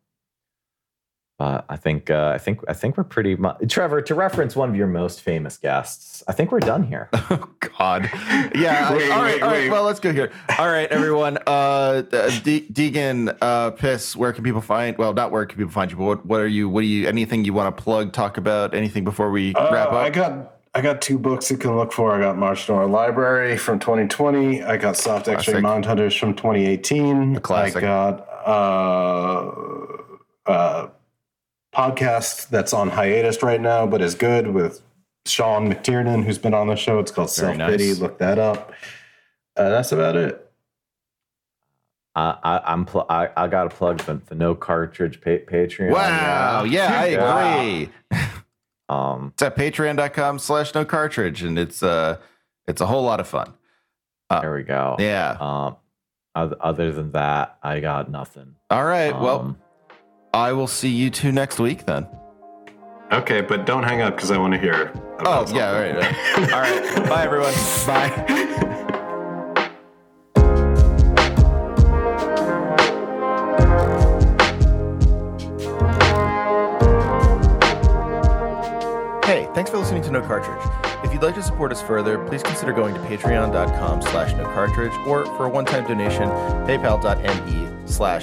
but 1.39 1.66
I 1.69 1.77
think 1.77 2.09
uh, 2.11 2.32
I 2.35 2.39
think 2.39 2.61
I 2.66 2.73
think 2.73 2.97
we're 2.97 3.05
pretty 3.05 3.36
much 3.36 3.59
Trevor. 3.69 4.01
To 4.01 4.15
reference 4.15 4.57
one 4.57 4.70
of 4.70 4.77
your 4.77 4.86
most 4.86 5.20
famous 5.20 5.59
guests, 5.59 6.23
I 6.27 6.32
think 6.32 6.51
we're 6.51 6.61
done 6.61 6.82
here. 6.85 7.09
Oh 7.31 7.48
God. 7.78 8.11
Yeah. 8.55 8.89
I- 8.90 8.97
Wait, 8.97 9.11
all 9.11 9.23
right. 9.23 9.35
wait, 9.35 9.43
all 9.43 9.48
right. 9.51 9.59
wait. 9.65 9.70
Well, 9.70 9.82
let's 9.85 10.01
go 10.01 10.12
here. 10.12 10.32
All 10.59 10.66
right, 10.69 10.90
everyone. 10.90 11.36
Uh, 11.47 11.51
uh, 12.11 12.31
De- 12.43 12.66
Deegan, 12.73 13.36
uh, 13.43 13.73
piss. 13.73 14.16
Where 14.16 14.32
can 14.32 14.44
people 14.44 14.62
find? 14.62 14.97
Well, 14.97 15.12
not 15.12 15.31
where 15.31 15.44
can 15.44 15.59
people 15.59 15.73
find 15.73 15.90
you, 15.90 15.98
but 15.98 16.05
what, 16.05 16.24
what 16.27 16.40
are 16.40 16.47
you? 16.48 16.70
What 16.70 16.81
do 16.81 16.86
you? 16.86 17.07
Anything 17.07 17.44
you 17.44 17.53
want 17.53 17.77
to 17.77 17.82
plug? 17.82 18.15
Talk 18.15 18.39
about 18.39 18.74
anything 18.74 19.05
before 19.05 19.31
we 19.31 19.55
Uh, 19.55 19.70
wrap 19.70 19.89
up? 19.89 19.94
I 19.94 20.09
got 20.09 20.56
I 20.77 20.82
got 20.82 21.01
two 21.01 21.19
books 21.19 21.51
you 21.51 21.57
can 21.57 21.74
look 21.74 21.90
for. 21.90 22.12
I 22.12 22.20
got 22.20 22.36
March 22.36 22.66
to 22.66 22.74
Library 22.85 23.57
from 23.57 23.78
2020. 23.78 24.62
I 24.62 24.77
got 24.77 24.98
Soft 24.98 25.27
X-Ray 25.27 25.55
Classic. 25.55 25.62
Mind 25.62 25.86
Hunters 25.86 26.15
from 26.15 26.35
2018. 26.35 27.36
A 27.36 27.40
classic. 27.40 27.78
I 27.78 27.81
got 27.81 28.28
uh, 28.47 29.53
uh, 30.47 30.89
podcast 31.74 32.51
that's 32.51 32.74
on 32.74 32.90
hiatus 32.90 33.43
right 33.43 33.61
now, 33.61 33.86
but 33.86 34.03
is 34.03 34.15
good 34.15 34.48
with 34.48 34.82
Sean 35.24 35.73
McTiernan, 35.73 36.24
who's 36.24 36.36
been 36.36 36.53
on 36.53 36.69
the 36.69 36.77
show. 36.77 36.98
It's 36.98 37.11
called 37.11 37.31
Self 37.31 37.57
Pity. 37.57 37.89
nice. 37.89 37.98
Look 37.98 38.19
that 38.19 38.39
up. 38.39 38.70
Uh, 39.57 39.70
that's 39.70 39.93
about 39.93 40.15
it. 40.16 40.43
I, 42.15 42.36
I, 42.43 42.73
I'm 42.73 42.85
pl- 42.85 43.07
I, 43.09 43.31
I 43.35 43.48
got 43.48 43.66
a 43.66 43.70
plug 43.70 44.01
the, 44.01 44.20
the 44.27 44.35
no 44.35 44.55
cartridge 44.55 45.23
pa- 45.23 45.51
Patreon. 45.51 45.90
wow. 45.90 46.65
Yeah, 46.65 47.01
I 47.01 47.07
Yeah. 47.09 47.61
agree. 47.62 47.90
Um, 48.88 49.30
It's 49.34 49.42
at 49.42 49.56
patreon.com 49.56 50.38
slash 50.38 50.74
no 50.74 50.84
cartridge, 50.84 51.42
and 51.42 51.58
it's 51.58 51.82
uh 51.82 52.18
it's 52.68 52.80
a 52.80 52.86
whole 52.86 53.02
lot 53.02 53.20
of 53.20 53.26
fun. 53.28 53.52
there 54.30 54.54
we 54.54 54.62
go. 54.62 54.96
Yeah. 54.98 55.36
Um, 55.40 55.76
other, 56.34 56.56
other 56.60 56.92
than 56.92 57.12
that, 57.12 57.58
I 57.62 57.80
got 57.80 58.10
nothing. 58.10 58.56
All 58.70 58.84
right. 58.84 59.18
well, 59.18 59.40
Um, 59.40 59.58
I 60.34 60.52
will 60.52 60.66
see 60.66 60.90
you 60.90 61.08
two 61.10 61.32
next 61.32 61.58
week 61.58 61.86
then. 61.86 62.06
Okay, 63.12 63.40
but 63.40 63.64
don't 63.66 63.84
hang 63.84 64.02
up 64.02 64.16
because 64.16 64.30
I 64.32 64.36
want 64.38 64.52
to 64.54 64.58
hear. 64.60 64.92
Oh, 65.24 65.46
yeah. 65.54 65.70
All 65.70 65.92
something. 65.92 65.96
right. 65.96 66.52
All 66.52 66.60
right. 66.60 67.08
Bye, 67.08 67.22
everyone. 67.24 67.54
Bye. 67.86 68.62
No 80.16 80.26
Cartridge. 80.26 80.66
If 81.05 81.12
you'd 81.12 81.22
like 81.22 81.34
to 81.34 81.43
support 81.43 81.70
us 81.72 81.82
further, 81.82 82.18
please 82.24 82.43
consider 82.43 82.72
going 82.72 82.94
to 82.94 83.01
patreon.com 83.01 84.01
slash 84.01 84.32
no 84.32 84.44
cartridge 84.44 84.94
or 85.06 85.26
for 85.36 85.44
a 85.44 85.48
one-time 85.51 85.84
donation, 85.84 86.30
paypal.me 86.66 87.68
slash 87.84 88.22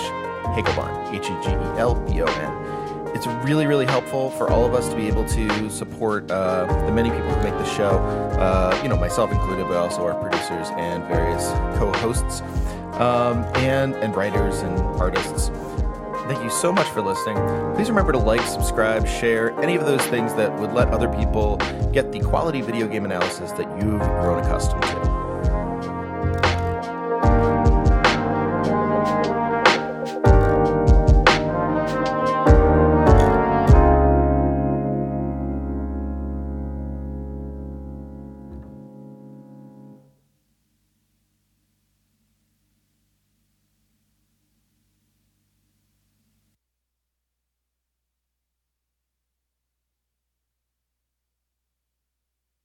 Hegelbon, 0.56 1.14
H-E-G-E-L-B-O-N. 1.14 3.16
It's 3.16 3.28
really, 3.48 3.68
really 3.68 3.86
helpful 3.86 4.32
for 4.32 4.50
all 4.50 4.66
of 4.66 4.74
us 4.74 4.90
to 4.90 4.96
be 4.96 5.08
able 5.08 5.24
to 5.26 5.70
support 5.70 6.32
uh, 6.32 6.66
the 6.88 6.92
many 6.92 7.12
people 7.12 7.32
who 7.32 7.44
make 7.44 7.54
the 7.60 7.76
show, 7.76 8.00
uh, 8.40 8.80
you 8.82 8.90
know, 8.90 8.98
myself 8.98 9.32
included, 9.32 9.68
but 9.68 9.78
also 9.78 10.04
our 10.04 10.16
producers 10.16 10.70
and 10.72 11.04
various 11.04 11.44
co-hosts, 11.78 12.42
um, 13.00 13.44
and, 13.58 13.94
and 13.98 14.16
writers 14.16 14.62
and 14.62 14.80
artists. 15.00 15.52
Thank 16.28 16.42
you 16.42 16.50
so 16.50 16.72
much 16.72 16.88
for 16.88 17.02
listening. 17.02 17.36
Please 17.76 17.90
remember 17.90 18.14
to 18.14 18.18
like, 18.18 18.42
subscribe, 18.48 19.06
share, 19.06 19.52
any 19.60 19.76
of 19.76 19.86
those 19.86 20.02
things 20.06 20.34
that 20.36 20.58
would 20.58 20.72
let 20.72 20.88
other 20.90 21.10
people 21.10 21.58
get 21.92 22.14
the 22.14 22.22
quality 22.22 22.62
video 22.62 22.88
game 22.88 23.04
analysis 23.04 23.52
that 23.52 23.70
you've 23.78 24.00
grown 24.00 24.40
accustomed 24.40 24.84
to. 24.84 25.03